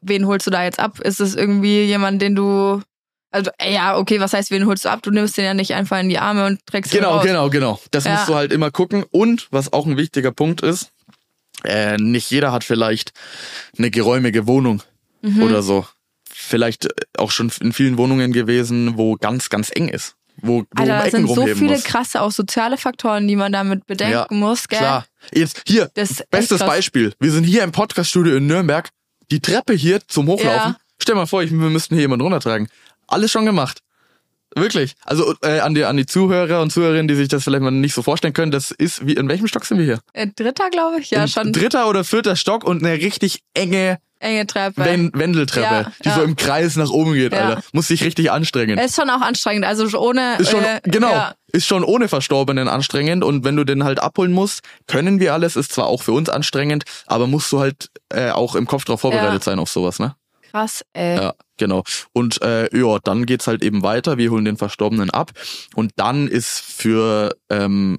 wen 0.00 0.26
holst 0.26 0.46
du 0.46 0.50
da 0.50 0.64
jetzt 0.64 0.78
ab? 0.78 1.00
Ist 1.00 1.20
es 1.20 1.34
irgendwie 1.34 1.82
jemand, 1.84 2.20
den 2.22 2.34
du. 2.34 2.82
Also, 3.30 3.50
ja, 3.66 3.96
okay, 3.96 4.20
was 4.20 4.34
heißt, 4.34 4.50
wen 4.50 4.66
holst 4.66 4.84
du 4.84 4.90
ab? 4.90 5.00
Du 5.02 5.10
nimmst 5.10 5.38
den 5.38 5.44
ja 5.46 5.54
nicht 5.54 5.72
einfach 5.74 5.98
in 5.98 6.10
die 6.10 6.18
Arme 6.18 6.44
und 6.46 6.64
trägst 6.66 6.92
ihn 6.92 6.98
Genau, 6.98 7.14
raus. 7.16 7.24
genau, 7.24 7.48
genau. 7.48 7.80
Das 7.90 8.04
Ja. 8.04 8.12
musst 8.14 8.28
du 8.28 8.34
halt 8.34 8.52
immer 8.52 8.70
gucken. 8.70 9.04
Und 9.10 9.48
was 9.50 9.72
auch 9.72 9.86
ein 9.86 9.96
wichtiger 9.96 10.32
Punkt 10.32 10.60
ist, 10.60 10.90
äh, 11.64 11.96
nicht 11.96 12.30
jeder 12.30 12.52
hat 12.52 12.62
vielleicht 12.64 13.12
eine 13.78 13.90
geräumige 13.90 14.46
Wohnung 14.46 14.82
Mhm. 15.22 15.42
oder 15.44 15.62
so. 15.62 15.86
Vielleicht 16.30 16.84
äh, 16.86 16.90
auch 17.16 17.30
schon 17.30 17.50
in 17.60 17.72
vielen 17.72 17.96
Wohnungen 17.96 18.32
gewesen, 18.32 18.98
wo 18.98 19.14
ganz, 19.16 19.48
ganz 19.48 19.70
eng 19.74 19.88
ist. 19.88 20.14
Wo 20.40 20.62
du 20.62 20.66
Alter, 20.74 21.04
da 21.04 21.10
sind 21.10 21.28
so 21.28 21.46
viele 21.46 21.72
musst. 21.74 21.84
krasse, 21.84 22.20
auch 22.20 22.32
soziale 22.32 22.76
Faktoren, 22.76 23.28
die 23.28 23.36
man 23.36 23.52
damit 23.52 23.86
bedenken 23.86 24.12
Ja, 24.12 24.26
muss, 24.30 24.66
gell? 24.68 24.78
Klar. 24.78 25.06
Jetzt 25.32 25.62
hier, 25.66 25.90
Das 25.94 26.22
bestes. 26.30 26.60
Beispiel. 26.60 27.12
Wir 27.20 27.30
sind 27.30 27.44
hier 27.44 27.62
im 27.62 27.72
Podcaststudio 27.72 28.36
in 28.36 28.46
Nürnberg. 28.46 28.88
Die 29.30 29.40
Treppe 29.40 29.72
hier 29.74 30.00
zum 30.08 30.26
Hochlaufen. 30.26 30.72
Ja. 30.72 30.76
Stell 31.00 31.14
mal 31.14 31.26
vor, 31.26 31.42
ich, 31.42 31.50
wir 31.50 31.58
müssten 31.70 31.94
hier 31.94 32.02
jemanden 32.02 32.22
runtertragen. 32.22 32.68
Alles 33.06 33.30
schon 33.30 33.44
gemacht. 33.46 33.80
Wirklich. 34.54 34.94
Also 35.04 35.34
äh, 35.42 35.60
an 35.60 35.74
die 35.74 35.84
an 35.84 35.96
die 35.96 36.04
Zuhörer 36.06 36.60
und 36.60 36.70
Zuhörerinnen, 36.70 37.08
die 37.08 37.14
sich 37.14 37.28
das 37.28 37.44
vielleicht 37.44 37.62
mal 37.62 37.70
nicht 37.70 37.94
so 37.94 38.02
vorstellen 38.02 38.34
können, 38.34 38.52
das 38.52 38.70
ist 38.70 39.06
wie 39.06 39.14
in 39.14 39.28
welchem 39.28 39.46
Stock 39.46 39.64
sind 39.64 39.78
wir 39.78 39.84
hier? 39.84 40.00
Äh, 40.12 40.26
Dritter, 40.28 40.68
glaube 40.70 41.00
ich, 41.00 41.10
ja, 41.10 41.22
Im 41.22 41.28
schon 41.28 41.52
Dritter 41.52 41.88
oder 41.88 42.04
vierter 42.04 42.36
Stock 42.36 42.64
und 42.64 42.84
eine 42.84 42.94
richtig 42.96 43.42
enge 43.54 43.98
enge 44.22 44.46
Treppe. 44.46 44.84
Wen 44.84 45.10
Wendeltreppe, 45.14 45.64
Ja, 45.64 45.92
die 46.04 46.08
ja. 46.08 46.14
so 46.16 46.22
im 46.22 46.36
Kreis 46.36 46.76
nach 46.76 46.90
oben 46.90 47.14
geht, 47.14 47.32
Ja. 47.32 47.48
Alter. 47.48 47.62
Muss 47.72 47.88
sich 47.88 48.02
richtig 48.04 48.30
anstrengen. 48.30 48.78
ist 48.78 48.96
schon 48.96 49.10
auch 49.10 49.20
anstrengend, 49.20 49.64
also 49.64 49.86
ohne. 49.98 50.36
Ist 50.38 50.50
schon, 50.50 50.64
äh, 50.64 50.80
genau, 50.84 51.28
ist 51.52 51.66
schon 51.66 51.84
ohne 51.84 52.08
Verstorbenen 52.08 52.68
anstrengend 52.68 53.24
und 53.24 53.44
wenn 53.44 53.56
du 53.56 53.64
den 53.64 53.84
halt 53.84 54.00
abholen 54.00 54.32
musst, 54.32 54.60
können 54.86 55.20
wir 55.20 55.34
alles, 55.34 55.56
ist 55.56 55.72
zwar 55.72 55.86
auch 55.86 56.02
für 56.02 56.12
uns 56.12 56.28
anstrengend, 56.28 56.84
aber 57.06 57.26
musst 57.26 57.52
du 57.52 57.60
halt 57.60 57.88
äh, 58.08 58.30
auch 58.30 58.54
im 58.54 58.66
Kopf 58.66 58.84
drauf 58.84 59.00
vorbereitet 59.00 59.44
sein 59.44 59.58
auf 59.58 59.70
sowas, 59.70 59.98
ne? 59.98 60.14
krass, 60.52 60.84
ey. 60.92 61.16
Ja, 61.16 61.32
genau. 61.56 61.82
Und 62.12 62.42
äh, 62.42 62.68
ja, 62.76 62.98
dann 63.02 63.24
geht's 63.24 63.46
halt 63.46 63.64
eben 63.64 63.82
weiter, 63.82 64.18
wir 64.18 64.30
holen 64.30 64.44
den 64.44 64.58
Verstorbenen 64.58 65.08
ab 65.08 65.30
und 65.74 65.92
dann 65.96 66.28
ist 66.28 66.60
für 66.60 67.34
ähm, 67.48 67.96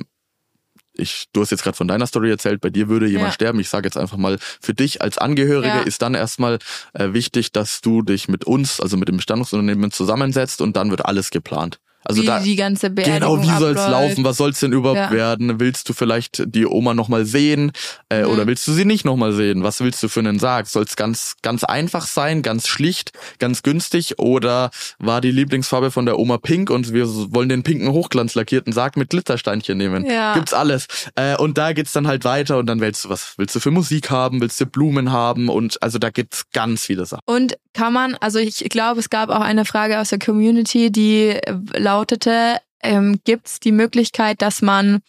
ich, 0.95 1.25
du 1.33 1.41
hast 1.41 1.49
jetzt 1.51 1.63
gerade 1.63 1.75
von 1.77 1.87
deiner 1.87 2.05
Story 2.07 2.29
erzählt, 2.29 2.61
bei 2.61 2.69
dir 2.69 2.87
würde 2.87 3.07
jemand 3.07 3.29
Ja. 3.29 3.33
sterben. 3.33 3.59
Ich 3.59 3.69
sage 3.69 3.87
jetzt 3.87 3.97
einfach 3.97 4.17
mal, 4.17 4.37
für 4.61 4.73
dich 4.73 5.01
als 5.01 5.17
Angehörige 5.17 5.77
Ja. 5.77 5.83
ist 5.83 6.01
dann 6.01 6.13
erstmal 6.13 6.59
äh, 6.93 7.13
wichtig, 7.13 7.51
dass 7.51 7.81
du 7.81 8.01
dich 8.01 8.27
mit 8.27 8.45
uns, 8.45 8.79
also 8.79 8.97
mit 8.97 9.07
dem 9.07 9.17
Bestandungsunternehmen 9.17 9.91
zusammensetzt 9.91 10.61
und 10.61 10.75
dann 10.75 10.89
wird 10.91 11.05
alles 11.05 11.31
geplant. 11.31 11.79
Also 12.05 12.21
wie 12.21 12.25
da 12.25 12.39
die 12.39 12.55
ganze 12.55 12.89
Beerdigung 12.89 13.41
Genau, 13.41 13.43
wie 13.55 13.59
soll's 13.59 13.79
abläuft. 13.79 14.09
laufen? 14.09 14.23
Was 14.25 14.37
soll's 14.37 14.59
denn 14.59 14.73
überhaupt 14.73 14.97
Ja. 14.99 15.11
werden? 15.11 15.59
Willst 15.59 15.87
du 15.89 15.93
vielleicht 15.93 16.43
die 16.45 16.65
Oma 16.65 16.93
noch 16.93 17.07
mal 17.09 17.25
sehen 17.25 17.71
äh, 18.09 18.23
Mhm. 18.23 18.29
oder 18.29 18.47
willst 18.47 18.67
du 18.67 18.73
sie 18.73 18.85
nicht 18.85 19.05
noch 19.05 19.15
mal 19.15 19.33
sehen? 19.33 19.63
Was 19.63 19.79
willst 19.79 20.01
du 20.03 20.07
für 20.09 20.19
einen 20.19 20.39
Sarg? 20.39 20.67
Soll's 20.67 20.95
ganz 20.95 21.35
ganz 21.41 21.63
einfach 21.63 22.05
sein, 22.07 22.41
ganz 22.41 22.67
schlicht, 22.67 23.11
ganz 23.39 23.63
günstig 23.63 24.19
oder 24.19 24.71
war 24.99 25.21
die 25.21 25.31
Lieblingsfarbe 25.31 25.91
von 25.91 26.05
der 26.05 26.19
Oma 26.19 26.37
pink 26.37 26.69
und 26.69 26.93
wir 26.93 27.07
wollen 27.33 27.49
den 27.49 27.63
pinken 27.63 27.89
hochglanzlackierten 27.91 28.73
Sarg 28.73 28.97
mit 28.97 29.09
Glitzersteinchen 29.09 29.77
nehmen? 29.77 30.05
Ja. 30.05 30.33
Gibt's 30.33 30.53
alles. 30.53 30.87
Äh, 31.15 31.35
und 31.37 31.57
da 31.57 31.73
geht's 31.73 31.93
dann 31.93 32.07
halt 32.07 32.25
weiter 32.25 32.57
und 32.57 32.65
dann 32.67 32.79
willst 32.81 33.05
du 33.05 33.09
was 33.09 33.33
willst 33.37 33.55
du 33.55 33.59
für 33.59 33.71
Musik 33.71 34.09
haben? 34.09 34.41
Willst 34.41 34.59
du 34.59 34.65
Blumen 34.65 35.11
haben 35.11 35.49
und 35.49 35.81
also 35.81 35.99
da 35.99 36.09
gibt's 36.09 36.43
ganz 36.51 36.85
viele 36.85 37.05
Sachen. 37.05 37.21
Und 37.25 37.55
kann 37.73 37.93
man, 37.93 38.15
also 38.15 38.39
ich 38.39 38.57
glaube, 38.69 38.99
es 38.99 39.09
gab 39.09 39.29
auch 39.29 39.41
eine 39.41 39.65
Frage 39.65 39.99
aus 39.99 40.09
der 40.09 40.19
Community, 40.19 40.91
die 40.91 41.29
äh, 41.29 41.55
lautete, 41.77 42.59
ähm, 42.81 43.19
gibt 43.23 43.47
es 43.47 43.59
die 43.59 43.71
Möglichkeit, 43.71 44.41
dass 44.41 44.61
man 44.61 45.01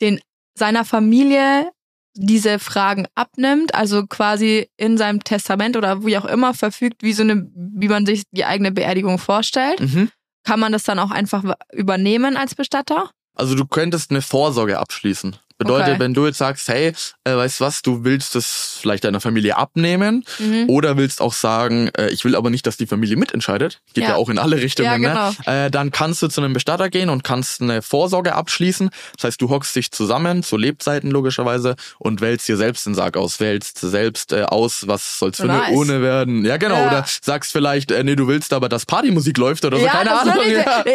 den 0.00 0.20
seiner 0.56 0.84
Familie 0.84 1.70
diese 2.16 2.58
Fragen 2.58 3.06
abnimmt, 3.14 3.74
also 3.74 4.06
quasi 4.06 4.68
in 4.76 4.96
seinem 4.96 5.24
Testament 5.24 5.76
oder 5.76 6.04
wie 6.04 6.16
auch 6.16 6.24
immer 6.24 6.54
verfügt, 6.54 7.02
wie 7.02 7.12
so 7.12 7.22
eine, 7.22 7.50
wie 7.54 7.88
man 7.88 8.06
sich 8.06 8.22
die 8.30 8.44
eigene 8.44 8.70
Beerdigung 8.70 9.18
vorstellt. 9.18 9.80
Mhm. 9.80 10.10
Kann 10.44 10.60
man 10.60 10.72
das 10.72 10.84
dann 10.84 10.98
auch 10.98 11.10
einfach 11.10 11.42
übernehmen 11.72 12.36
als 12.36 12.54
Bestatter? 12.54 13.10
Also 13.34 13.56
du 13.56 13.66
könntest 13.66 14.10
eine 14.10 14.22
Vorsorge 14.22 14.78
abschließen. 14.78 15.36
Bedeutet, 15.58 15.90
Okay. 15.90 16.00
wenn 16.00 16.14
du 16.14 16.26
jetzt 16.26 16.38
sagst, 16.38 16.68
hey, 16.68 16.92
äh, 17.24 17.36
weißt 17.36 17.60
du 17.60 17.64
was, 17.64 17.82
du 17.82 18.04
willst 18.04 18.34
das 18.34 18.78
vielleicht 18.80 19.04
deiner 19.04 19.20
Familie 19.20 19.56
abnehmen 19.56 20.24
Mhm. 20.40 20.68
oder 20.68 20.96
willst 20.96 21.20
auch 21.20 21.32
sagen, 21.32 21.88
äh, 21.96 22.08
ich 22.10 22.24
will 22.24 22.34
aber 22.34 22.50
nicht, 22.50 22.66
dass 22.66 22.76
die 22.76 22.86
Familie 22.86 23.16
mitentscheidet, 23.16 23.80
geht 23.94 24.02
ja, 24.04 24.10
Ja. 24.10 24.16
auch 24.16 24.28
in 24.30 24.38
alle 24.38 24.56
Richtungen, 24.56 24.88
Ja, 24.90 24.96
genau. 24.96 25.30
ne? 25.46 25.66
äh, 25.66 25.70
dann 25.70 25.92
kannst 25.92 26.22
du 26.22 26.28
zu 26.28 26.40
einem 26.40 26.52
Bestatter 26.54 26.90
gehen 26.90 27.08
und 27.08 27.22
kannst 27.22 27.60
eine 27.60 27.82
Vorsorge 27.82 28.34
abschließen. 28.34 28.90
Das 29.16 29.24
heißt, 29.24 29.40
du 29.40 29.48
hockst 29.48 29.76
dich 29.76 29.92
zusammen, 29.92 30.42
zu 30.42 30.56
Lebzeiten 30.56 31.10
logischerweise, 31.10 31.76
und 31.98 32.20
wählst 32.20 32.48
dir 32.48 32.56
selbst 32.56 32.86
den 32.86 32.94
Sarg 32.94 33.16
aus, 33.16 33.38
wählst 33.38 33.78
selbst 33.78 34.32
äh, 34.32 34.42
aus, 34.42 34.88
was 34.88 35.18
soll's 35.20 35.36
für 35.38 35.46
Nice. 35.46 35.66
eine 35.68 35.76
Urne 35.76 36.02
werden. 36.02 36.44
Ja, 36.44 36.56
genau. 36.56 36.74
Ja. 36.76 36.86
Oder 36.88 37.04
sagst 37.22 37.52
vielleicht, 37.52 37.90
äh, 37.92 38.02
nee, 38.02 38.16
du 38.16 38.26
willst 38.26 38.52
aber, 38.52 38.68
dass 38.68 38.86
Partymusik 38.86 39.38
läuft 39.38 39.64
oder 39.64 39.78
so, 39.78 39.86
keine 39.86 40.10
das 40.10 40.20
Ahnung. 40.20 40.34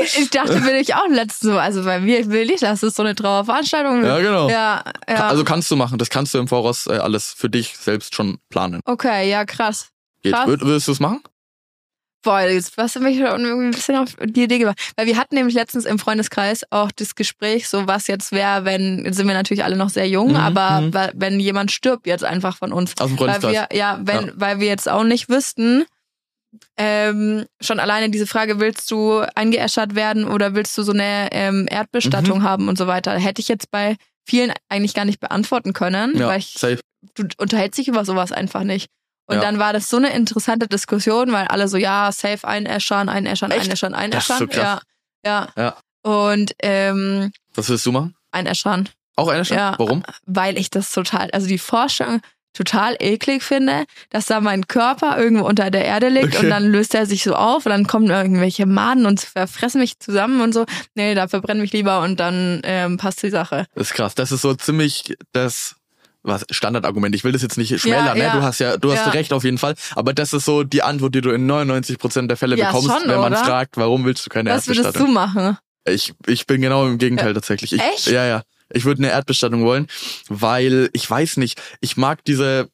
ich, 0.04 0.18
ich 0.20 0.30
dachte, 0.30 0.60
bin 0.60 0.76
ich 0.76 0.94
auch 0.96 1.08
letztens 1.10 1.52
so. 1.54 1.58
Also 1.58 1.84
bei 1.84 2.00
mir 2.02 2.28
will 2.30 2.52
ich, 2.52 2.60
dass 2.60 2.84
es 2.84 2.96
so 2.96 3.04
eine 3.04 3.16
Trauerveranstaltung 3.16 4.04
Ja, 4.06 4.20
genau. 4.20 4.49
Ja, 4.50 4.84
ja. 5.08 5.28
Also 5.28 5.44
kannst 5.44 5.70
du 5.72 5.76
machen, 5.76 5.98
das 5.98 6.10
kannst 6.10 6.34
du 6.34 6.38
im 6.38 6.48
Voraus 6.48 6.88
äh, 6.88 6.98
alles 6.98 7.34
für 7.34 7.50
dich 7.50 7.78
selbst 7.78 8.16
schon 8.16 8.38
planen. 8.50 8.82
okay, 8.86 9.30
ja, 9.30 9.46
krass. 9.46 9.90
Geht. 10.22 10.34
Krass. 10.34 10.48
Würd, 10.48 10.62
würdest 10.62 10.88
du 10.88 10.92
es 10.92 11.00
machen? 11.00 11.22
Boah, 12.22 12.42
jetzt 12.42 12.74
hast 12.76 12.98
du 12.98 13.00
mich 13.00 13.18
schon 13.18 13.46
irgendwie 13.46 13.68
ein 13.68 13.72
bisschen 13.72 13.96
auf 13.96 14.10
die 14.22 14.44
Idee 14.44 14.58
gebracht. 14.58 14.78
Weil 14.98 15.06
wir 15.06 15.16
hatten 15.16 15.36
nämlich 15.36 15.56
letztens 15.56 15.86
im 15.86 15.98
Freundeskreis 16.00 16.66
auch 16.70 16.92
das 16.92 17.16
Gespräch, 17.16 17.70
so 17.70 17.88
was 17.88 18.08
jetzt 18.08 18.34
wäre, 18.34 18.66
wenn, 18.66 19.06
jetzt 19.06 19.16
sind 19.16 19.26
wir 19.28 19.34
natürlich 19.34 19.64
alle 19.64 19.78
noch 19.78 19.88
sehr 19.90 20.10
jung, 20.10 20.32
Mhm, 20.32 20.36
aber 20.36 20.82
mhm. 20.82 20.94
wenn 21.14 21.40
jemand 21.40 21.72
stirbt 21.72 22.06
jetzt 22.08 22.26
einfach 22.26 22.58
von 22.58 22.74
uns. 22.74 22.92
Aus 23.00 23.08
dem 23.08 23.18
Weil 23.20 23.40
Freundeskreis. 23.40 23.68
wir, 23.72 23.78
ja, 23.78 24.00
wenn, 24.04 24.26
Ja. 24.28 24.34
weil 24.36 24.60
wir 24.60 24.68
jetzt 24.68 24.90
auch 24.90 25.06
nicht 25.06 25.30
wüssten, 25.30 25.86
ähm, 26.78 27.46
schon 27.62 27.80
alleine 27.80 28.10
diese 28.10 28.28
Frage, 28.28 28.60
willst 28.60 28.90
du 28.92 29.22
eingeäschert 29.36 29.96
werden 29.96 30.26
oder 30.28 30.56
willst 30.56 30.78
du 30.78 30.84
so 30.84 30.92
eine 30.92 31.30
ähm, 31.32 31.68
Erdbestattung 31.70 32.40
Mhm. 32.40 32.44
haben 32.44 32.68
und 32.68 32.78
so 32.78 32.88
weiter, 32.88 33.14
hätte 33.18 33.40
ich 33.42 33.48
jetzt 33.48 33.72
bei 33.72 33.96
vielen 34.30 34.54
eigentlich 34.70 34.94
gar 34.94 35.06
nicht 35.06 35.20
beantworten 35.20 35.74
können, 35.74 36.18
ja, 36.18 36.28
weil 36.28 36.40
ich 36.40 36.54
safe. 36.58 36.80
du 37.16 37.26
unterhältst 37.38 37.78
dich 37.80 37.88
über 37.88 38.06
sowas 38.06 38.32
einfach 38.32 38.64
nicht. 38.64 38.88
Und 39.28 39.36
Ja. 39.36 39.42
dann 39.42 39.60
war 39.60 39.74
das 39.74 39.90
so 39.90 39.98
eine 39.98 40.12
interessante 40.14 40.68
Diskussion, 40.68 41.32
weil 41.32 41.48
alle 41.48 41.68
so, 41.68 41.78
ja, 41.78 42.12
safe 42.12 42.48
einäschern, 42.48 43.10
einäschern, 43.10 43.52
Echt? 43.52 43.66
einäschern, 43.66 43.92
Das 43.94 44.00
ist 44.02 44.06
einäschern. 44.32 44.38
so 44.40 44.48
krass. 44.48 44.82
Ja, 45.26 45.50
ja. 45.56 45.76
Ja. 46.04 46.12
Und 46.12 46.54
ähm, 46.64 47.32
Was 47.54 47.70
willst 47.70 47.86
du 47.86 47.92
machen? 47.92 48.16
einäschern, 48.32 48.90
Auch 49.16 49.30
Stadt? 49.44 49.50
Ja. 49.50 49.76
Warum? 49.78 50.04
weil 50.26 50.58
ich 50.58 50.70
das 50.70 50.92
total, 50.92 51.30
also 51.32 51.48
die 51.48 51.58
Forschung 51.60 52.22
total 52.64 52.96
eklig 53.00 53.42
finde, 53.44 53.86
dass 54.10 54.26
da 54.26 54.42
mein 54.42 54.68
Körper 54.68 55.18
irgendwo 55.18 55.46
unter 55.46 55.72
der 55.72 55.86
Erde 55.86 56.10
liegt 56.10 56.36
Okay. 56.36 56.44
und 56.46 56.50
dann 56.50 56.66
löst 56.72 56.94
er 56.94 57.06
sich 57.06 57.24
so 57.24 57.34
auf 57.36 57.66
und 57.66 57.72
dann 57.72 57.88
kommen 57.88 58.10
irgendwelche 58.10 58.66
Maden 58.66 59.06
und 59.06 59.22
verfressen 59.22 59.80
mich 59.82 59.98
zusammen 60.00 60.42
und 60.42 60.54
so. 60.54 60.66
Nee, 60.96 61.16
da 61.16 61.28
verbrenn 61.28 61.62
mich 61.62 61.72
lieber 61.74 62.02
und 62.02 62.20
dann 62.20 62.60
ähm, 62.64 62.98
passt 62.98 63.24
die 63.24 63.30
Sache. 63.30 63.66
Das 63.76 63.88
ist 63.88 63.94
krass. 63.94 64.14
Das 64.16 64.32
ist 64.32 64.42
so 64.42 64.54
ziemlich 64.54 65.16
das 65.32 65.76
was 66.22 66.46
Standardargument. 66.50 67.16
Ich 67.16 67.24
will 67.24 67.32
das 67.32 67.42
jetzt 67.42 67.58
nicht 67.58 67.80
schmälern, 67.80 68.08
Ja, 68.08 68.14
ne? 68.16 68.24
ja. 68.24 68.36
Du 68.36 68.42
hast 68.44 68.60
ja, 68.60 68.76
du 68.76 68.92
hast 68.92 69.06
Ja. 69.06 69.12
recht 69.12 69.32
auf 69.32 69.46
jeden 69.46 69.58
Fall. 69.58 69.76
Aber 69.96 70.14
das 70.14 70.34
ist 70.34 70.44
so 70.44 70.64
die 70.64 70.84
Antwort, 70.84 71.16
die 71.16 71.22
du 71.22 71.32
in 71.32 71.46
99 71.46 71.98
Prozent 71.98 72.30
der 72.30 72.36
Fälle 72.38 72.58
Ja, 72.58 72.66
bekommst, 72.68 72.90
schon, 72.92 73.10
wenn 73.10 73.22
man 73.22 73.32
oder? 73.34 73.44
fragt, 73.46 73.78
warum 73.78 74.04
willst 74.04 74.26
du 74.26 74.30
keine 74.30 74.50
Was 74.52 74.68
würdest 74.68 74.86
Erdbestattung? 74.88 75.08
du 75.08 75.20
machen? 75.20 75.58
Ich, 75.86 76.14
ich 76.28 76.46
bin 76.46 76.62
genau 76.62 76.86
im 76.86 76.98
Gegenteil 76.98 77.34
tatsächlich. 77.34 77.72
Ich, 77.72 77.82
Echt? 77.82 78.08
Ja, 78.08 78.26
ja. 78.26 78.42
Ich 78.72 78.86
würde 78.86 79.04
eine 79.04 79.12
Erdbestattung 79.12 79.64
wollen, 79.64 79.88
weil 80.28 80.90
ich 80.94 81.10
weiß 81.10 81.38
nicht, 81.38 81.62
ich 81.82 81.98
mag 81.98 82.24
diese 82.26 82.70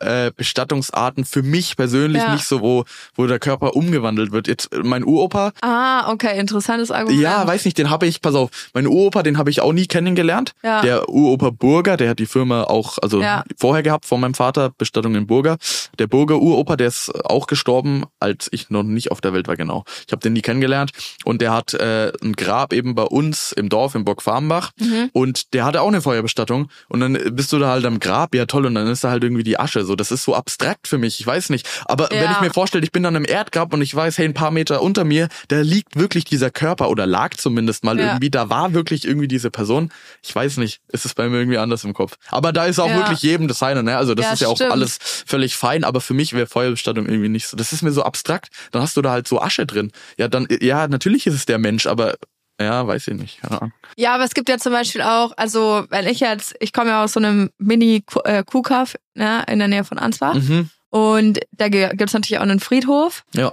äh, 0.00 0.30
Bestattungsarten 0.36 1.24
für 1.24 1.42
mich 1.42 1.76
persönlich 1.76 2.22
Ja. 2.22 2.32
nicht 2.34 2.44
so, 2.44 2.60
wo, 2.60 2.84
wo 3.14 3.26
der 3.26 3.38
Körper 3.38 3.76
umgewandelt 3.76 4.32
wird. 4.32 4.48
Jetzt 4.48 4.72
äh, 4.72 4.78
mein 4.82 5.04
Uropa, 5.04 5.52
Ah, 5.62 6.10
okay, 6.10 6.38
interessantes 6.38 6.90
Argument. 6.90 7.20
ja, 7.20 7.46
weiß 7.46 7.64
nicht, 7.64 7.78
den 7.78 7.90
habe 7.90 8.06
ich, 8.06 8.20
pass 8.20 8.34
auf, 8.34 8.50
mein 8.74 8.86
Uropa, 8.86 9.22
den 9.22 9.38
habe 9.38 9.50
ich 9.50 9.60
auch 9.60 9.72
nie 9.72 9.86
kennengelernt. 9.86 10.52
Ja. 10.62 10.82
Der 10.82 11.08
Uropa 11.08 11.50
Burger, 11.50 11.96
der 11.96 12.10
hat 12.10 12.18
die 12.18 12.26
Firma 12.26 12.64
auch, 12.64 12.98
also 13.02 13.20
Ja. 13.22 13.44
vorher 13.58 13.82
gehabt 13.82 14.04
von 14.06 14.20
meinem 14.20 14.34
Vater, 14.34 14.70
Bestattung 14.76 15.14
in 15.14 15.26
Burger. 15.26 15.56
Der 15.98 16.06
Burger 16.06 16.38
Uropa, 16.40 16.76
der 16.76 16.88
ist 16.88 17.10
auch 17.24 17.46
gestorben, 17.46 18.04
als 18.18 18.48
ich 18.52 18.70
noch 18.70 18.82
nicht 18.82 19.10
auf 19.10 19.20
der 19.20 19.32
Welt 19.32 19.48
war, 19.48 19.56
genau. 19.56 19.84
Ich 20.06 20.12
habe 20.12 20.20
den 20.20 20.32
nie 20.32 20.42
kennengelernt 20.42 20.92
und 21.24 21.40
der 21.40 21.52
hat 21.52 21.74
äh, 21.74 22.12
ein 22.22 22.32
Grab 22.34 22.72
eben 22.72 22.94
bei 22.94 23.02
uns 23.04 23.52
im 23.52 23.68
Dorf 23.68 23.94
in 23.94 24.04
Burg 24.04 24.22
Farmbach 24.22 24.70
Mhm. 24.80 25.10
und 25.12 25.52
der 25.54 25.64
hatte 25.64 25.82
auch 25.82 25.88
eine 25.88 26.00
Feuerbestattung 26.00 26.68
und 26.88 27.00
dann 27.00 27.18
bist 27.32 27.52
du 27.52 27.58
da 27.58 27.68
halt 27.70 27.84
am 27.84 28.00
Grab, 28.00 28.34
ja 28.34 28.46
toll, 28.46 28.66
und 28.66 28.74
dann 28.74 28.86
ist 28.88 29.04
da 29.04 29.10
halt 29.10 29.22
irgendwie 29.24 29.44
die 29.44 29.58
Asche, 29.58 29.84
so, 29.84 29.89
das 29.96 30.10
ist 30.10 30.24
so 30.24 30.34
abstrakt 30.34 30.88
für 30.88 30.98
mich, 30.98 31.20
ich 31.20 31.26
weiß 31.26 31.50
nicht. 31.50 31.68
Aber 31.86 32.08
wenn 32.10 32.22
Ja. 32.22 32.32
ich 32.32 32.40
mir 32.40 32.50
vorstelle, 32.52 32.84
ich 32.84 32.92
bin 32.92 33.02
dann 33.02 33.14
im 33.16 33.24
Erdgrab 33.24 33.72
und 33.74 33.82
ich 33.82 33.94
weiß, 33.94 34.18
hey, 34.18 34.24
ein 34.26 34.34
paar 34.34 34.50
Meter 34.50 34.82
unter 34.82 35.04
mir, 35.04 35.28
da 35.48 35.60
liegt 35.60 35.96
wirklich 35.98 36.24
dieser 36.24 36.50
Körper 36.50 36.88
oder 36.90 37.06
lag 37.06 37.34
zumindest 37.36 37.84
mal 37.84 37.98
Ja. 37.98 38.06
irgendwie, 38.06 38.30
da 38.30 38.48
war 38.50 38.74
wirklich 38.74 39.04
irgendwie 39.06 39.28
diese 39.28 39.50
Person. 39.50 39.92
Ich 40.22 40.34
weiß 40.34 40.56
nicht, 40.58 40.80
ist 40.88 41.04
es 41.04 41.14
bei 41.14 41.28
mir 41.28 41.38
irgendwie 41.38 41.58
anders 41.58 41.84
im 41.84 41.92
Kopf. 41.94 42.16
Aber 42.28 42.52
da 42.52 42.66
ist 42.66 42.78
auch 42.78 42.88
Ja. 42.88 42.96
wirklich 42.96 43.22
jedem 43.22 43.48
das 43.48 43.58
seine, 43.58 43.82
ne? 43.82 43.96
Also 43.96 44.14
das 44.14 44.32
ist 44.34 44.40
ja 44.40 44.48
auch 44.48 44.56
stimmt. 44.56 44.72
alles 44.72 44.98
völlig 45.26 45.56
fein, 45.56 45.84
aber 45.84 46.00
für 46.00 46.14
mich 46.14 46.32
wäre 46.32 46.46
Feuerbestattung 46.46 47.06
irgendwie 47.06 47.28
nicht 47.28 47.46
so. 47.48 47.56
Das 47.56 47.72
ist 47.72 47.82
mir 47.82 47.92
so 47.92 48.02
abstrakt. 48.02 48.48
Dann 48.72 48.82
hast 48.82 48.96
du 48.96 49.02
da 49.02 49.10
halt 49.10 49.28
so 49.28 49.40
Asche 49.40 49.66
drin. 49.66 49.92
Ja, 50.18 50.28
dann, 50.28 50.46
ja, 50.60 50.88
natürlich 50.88 51.26
ist 51.26 51.34
es 51.34 51.46
der 51.46 51.58
Mensch, 51.58 51.86
aber 51.86 52.14
Ja, 52.60 52.86
weiß 52.86 53.08
ich 53.08 53.14
nicht. 53.14 53.40
Keine 53.40 53.56
Ahnung. 53.60 53.72
Ja, 53.96 54.14
aber 54.14 54.24
es 54.24 54.34
gibt 54.34 54.48
ja 54.48 54.58
zum 54.58 54.72
Beispiel 54.72 55.02
auch, 55.02 55.32
also 55.36 55.84
wenn 55.90 56.06
ich 56.06 56.20
jetzt, 56.20 56.54
ich 56.60 56.72
komme 56.72 56.90
ja 56.90 57.02
aus 57.04 57.14
so 57.14 57.20
einem 57.20 57.50
Mini-Kuhkaff 57.58 58.96
ne, 59.14 59.44
in 59.48 59.58
der 59.58 59.68
Nähe 59.68 59.84
von 59.84 59.98
Ansbach 59.98 60.34
Mhm. 60.34 60.70
und 60.90 61.40
da 61.52 61.68
gibt 61.68 62.00
es 62.00 62.12
natürlich 62.12 62.38
auch 62.38 62.42
einen 62.42 62.60
Friedhof 62.60 63.24
Ja. 63.34 63.52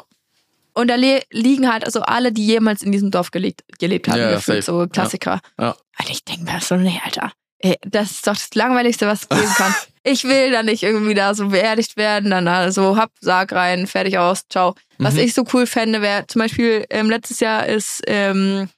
und 0.73 0.89
da 0.89 0.95
liegen 0.95 1.71
halt 1.71 1.85
also 1.85 2.01
alle, 2.01 2.31
die 2.31 2.45
jemals 2.45 2.81
in 2.81 2.91
diesem 2.91 3.11
Dorf 3.11 3.31
gelebt, 3.31 3.61
gelebt 3.79 4.07
haben, 4.07 4.17
Ja, 4.19 4.29
ja, 4.31 4.35
gefühlt, 4.35 4.63
safe. 4.63 4.83
so 4.83 4.87
Klassiker. 4.87 5.39
Ja. 5.59 5.71
Und 5.99 6.09
ich 6.09 6.23
denke 6.23 6.43
mir 6.51 6.59
so, 6.61 6.75
nee, 6.75 6.99
Alter, 7.03 7.31
ey, 7.59 7.75
das 7.81 8.11
ist 8.11 8.27
doch 8.27 8.33
das 8.33 8.53
Langweiligste, 8.53 9.07
was 9.07 9.23
es 9.23 9.29
geben 9.29 9.53
kann. 9.55 9.73
ich 10.03 10.23
will 10.23 10.51
da 10.51 10.63
nicht 10.63 10.83
irgendwie 10.83 11.13
da 11.15 11.33
so 11.33 11.47
beerdigt 11.49 11.97
werden, 11.97 12.29
dann 12.31 12.47
also 12.47 12.95
hab 12.97 13.11
Sarg 13.19 13.51
rein, 13.53 13.87
fertig 13.87 14.17
aus, 14.17 14.43
ciao. 14.49 14.75
Was 14.99 15.15
Mhm. 15.15 15.19
ich 15.21 15.33
so 15.33 15.43
cool 15.53 15.65
fände, 15.65 16.01
wäre 16.01 16.25
zum 16.27 16.39
Beispiel 16.41 16.85
ähm, 16.89 17.09
letztes 17.09 17.39
Jahr 17.39 17.65
ist, 17.65 18.01
ähm, 18.07 18.69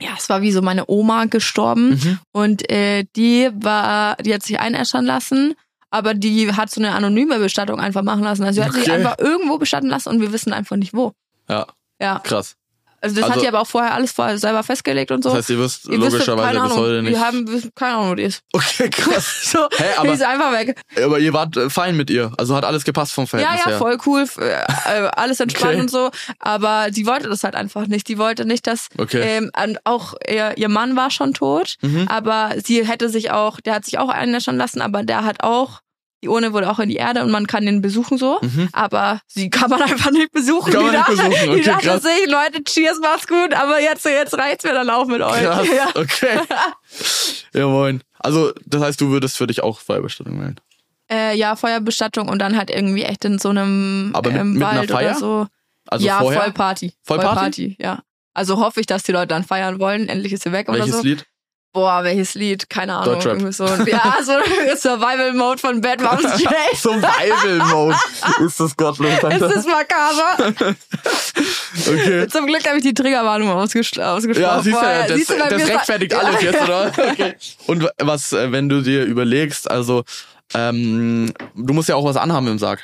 ja, 0.00 0.10
es 0.18 0.28
war 0.28 0.40
wie 0.42 0.52
so 0.52 0.62
meine 0.62 0.84
Oma 0.88 1.26
gestorben 1.26 1.90
Mhm. 1.90 2.18
und 2.32 2.70
äh, 2.70 3.04
die 3.16 3.50
war, 3.54 4.16
die 4.16 4.32
hat 4.34 4.42
sich 4.42 4.58
einäschern 4.58 5.04
lassen, 5.04 5.54
aber 5.90 6.14
die 6.14 6.52
hat 6.54 6.70
so 6.70 6.80
eine 6.80 6.92
anonyme 6.92 7.38
Bestattung 7.38 7.80
einfach 7.80 8.02
machen 8.02 8.22
lassen. 8.22 8.44
Also 8.44 8.60
sie 8.60 8.64
hat 8.66 8.72
sich 8.74 8.84
Okay. 8.84 8.92
einfach 8.92 9.18
irgendwo 9.18 9.58
bestatten 9.58 9.88
lassen 9.88 10.08
und 10.10 10.20
wir 10.20 10.32
wissen 10.32 10.52
einfach 10.52 10.76
nicht 10.76 10.94
wo. 10.94 11.12
Ja, 11.48 11.66
Ja, 12.00 12.18
krass. 12.20 12.56
Also 13.00 13.14
das 13.16 13.24
Also- 13.24 13.34
hat 13.36 13.42
die 13.42 13.48
aber 13.48 13.60
auch 13.60 13.66
vorher 13.66 13.94
alles 13.94 14.12
vorher 14.12 14.38
selber 14.38 14.62
festgelegt 14.62 15.10
und 15.10 15.22
so. 15.22 15.30
Das 15.30 15.38
heißt, 15.38 15.50
ihr 15.50 15.58
wisst 15.58 15.86
Ihr 15.86 16.00
wisst, 16.00 16.12
logischerweise 16.12 16.58
keine 16.58 16.68
bis 16.68 16.76
heute 16.76 17.02
nicht. 17.02 17.12
Wir 17.12 17.20
haben 17.20 17.70
keine 17.74 17.94
Ahnung, 17.94 18.10
wo 18.10 18.14
die 18.14 18.22
ist. 18.24 18.42
Okay, 18.52 18.88
krass. 18.90 19.50
So, 19.50 19.68
Hä, 19.76 19.84
die 19.94 19.98
aber, 19.98 20.12
ist 20.12 20.22
einfach 20.22 20.52
weg. 20.52 20.80
aber 21.02 21.18
ihr 21.18 21.32
wart 21.32 21.56
äh, 21.56 21.70
fein 21.70 21.96
mit 21.96 22.10
ihr. 22.10 22.32
Also 22.36 22.54
hat 22.54 22.64
alles 22.64 22.84
gepasst 22.84 23.12
vom 23.12 23.24
Ja, 23.24 23.28
Verhältnis 23.28 23.60
ja, 23.64 23.70
her. 23.70 23.78
voll 23.78 23.98
cool, 24.06 24.22
f- 24.22 24.38
äh, 24.38 24.56
alles 25.16 25.40
entspannt 25.40 25.72
Okay. 25.74 25.80
und 25.82 25.90
so. 25.90 26.10
Aber 26.38 26.88
sie 26.92 27.06
wollte 27.06 27.28
das 27.28 27.44
halt 27.44 27.54
einfach 27.54 27.86
nicht. 27.86 28.08
Die 28.08 28.18
wollte 28.18 28.44
nicht, 28.44 28.66
dass 28.66 28.88
Okay. 28.98 29.20
ähm, 29.22 29.50
und 29.64 29.78
auch 29.84 30.14
ihr, 30.28 30.56
ihr 30.56 30.68
Mann 30.68 30.96
war 30.96 31.10
schon 31.10 31.34
tot, 31.34 31.76
Mhm. 31.82 32.06
aber 32.08 32.52
sie 32.64 32.86
hätte 32.86 33.08
sich 33.08 33.30
auch, 33.30 33.60
der 33.60 33.74
hat 33.74 33.84
sich 33.84 33.98
auch 33.98 34.08
einäschern 34.08 34.56
lassen, 34.56 34.80
aber 34.82 35.02
der 35.02 35.24
hat 35.24 35.42
auch 35.42 35.80
die 36.22 36.28
Urne 36.28 36.52
wurde 36.52 36.70
auch 36.70 36.78
in 36.78 36.88
die 36.88 36.96
Erde 36.96 37.22
und 37.22 37.30
man 37.30 37.46
kann 37.46 37.64
den 37.66 37.80
besuchen 37.82 38.18
so, 38.18 38.38
Mhm. 38.42 38.68
aber 38.72 39.20
sie 39.26 39.48
kann 39.50 39.70
man 39.70 39.80
einfach 39.82 40.10
nicht 40.10 40.32
besuchen. 40.32 40.72
Kann 40.72 40.80
die 40.84 40.90
nicht 40.90 40.98
dachte, 40.98 41.12
besuchen, 41.12 41.30
die 41.30 41.48
okay, 41.50 41.62
dachte 41.62 41.86
krass. 41.86 42.02
sich, 42.02 42.26
Leute, 42.26 42.64
cheers, 42.64 42.98
macht's 43.00 43.26
gut, 43.26 43.54
aber 43.54 43.80
jetzt, 43.80 44.04
jetzt 44.04 44.34
reicht's 44.36 44.64
mir 44.64 44.72
dann 44.74 44.90
auch 44.90 45.06
mit 45.06 45.22
euch. 45.22 45.42
Krass, 45.42 45.66
Ja. 45.76 45.88
okay. 45.94 46.40
ja, 47.54 47.66
moin. 47.66 48.02
Also, 48.18 48.52
das 48.66 48.82
heißt, 48.82 49.00
du 49.00 49.08
würdest 49.10 49.36
für 49.36 49.46
dich 49.46 49.62
auch 49.62 49.80
Feuerbestattung 49.80 50.38
wählen. 50.40 50.60
Äh, 51.10 51.36
ja, 51.36 51.56
Feuerbestattung 51.56 52.28
und 52.28 52.38
dann 52.38 52.56
halt 52.56 52.70
irgendwie 52.70 53.02
echt 53.02 53.24
in 53.24 53.38
so 53.38 53.48
einem 53.48 54.10
Aber 54.14 54.30
mit- 54.30 54.40
ähm, 54.40 54.52
mit 54.54 54.62
einer 54.62 54.80
Wald 54.80 54.90
Feier? 54.90 55.10
oder 55.10 55.18
so. 55.18 55.46
Also 55.88 56.06
ja, 56.06 56.18
vorher? 56.20 56.42
voll 56.42 56.52
Party. 56.52 56.92
Voll 57.02 57.16
Voll 57.16 57.24
Party? 57.26 57.40
Party, 57.40 57.76
ja. 57.80 58.00
Also 58.32 58.58
hoffe 58.58 58.78
ich, 58.80 58.86
dass 58.86 59.02
die 59.02 59.10
Leute 59.12 59.26
dann 59.28 59.42
feiern 59.42 59.80
wollen. 59.80 60.08
Endlich 60.08 60.32
ist 60.32 60.44
sie 60.44 60.52
weg 60.52 60.68
oder 60.68 60.78
Welches 60.80 60.96
so. 60.98 61.02
Lied? 61.02 61.26
Boah, 61.72 62.02
welches 62.02 62.34
Lied? 62.34 62.68
Keine 62.68 62.94
Ahnung. 62.96 63.14
Deutschrap. 63.14 63.34
Irgendwie 63.34 63.52
so. 63.52 63.64
Ja, 63.64 64.16
so 64.24 64.32
Survival 64.76 65.32
Mode 65.34 65.58
von 65.58 65.80
Bad 65.80 66.00
Moms 66.02 66.22
J. 66.42 66.50
Survival 66.74 67.58
Mode. 67.72 67.96
Ist 68.44 68.58
das 68.58 68.76
gottlos, 68.76 69.08
Ist 69.12 69.24
Alter. 69.24 69.48
das 69.48 69.66
makaber? 69.66 70.36
Okay. 71.88 72.26
Zum 72.28 72.46
Glück 72.46 72.66
habe 72.66 72.78
ich 72.78 72.82
die 72.82 72.92
Triggerwarnung 72.94 73.50
ausges 73.50 73.96
ausgesprochen. 73.98 74.42
Ja, 74.42 74.60
siehst 74.62 74.74
du, 74.76 74.80
vorher. 74.80 75.06
das, 75.06 75.16
Siehst 75.16 75.30
du, 75.30 75.38
das 75.38 75.52
ist- 75.62 75.68
rechtfertigt 75.68 76.14
alles 76.14 76.42
jetzt, 76.42 76.60
oder? 76.62 76.92
Okay. 77.12 77.34
Und 77.68 77.88
was, 77.98 78.32
äh, 78.32 78.50
wenn 78.50 78.68
du 78.68 78.82
dir 78.82 79.04
überlegst, 79.04 79.70
also, 79.70 80.02
ähm, 80.54 81.32
du 81.54 81.72
musst 81.74 81.88
ja 81.88 81.94
auch 81.94 82.04
was 82.04 82.16
anhaben 82.16 82.48
im 82.48 82.58
Sarg. 82.58 82.80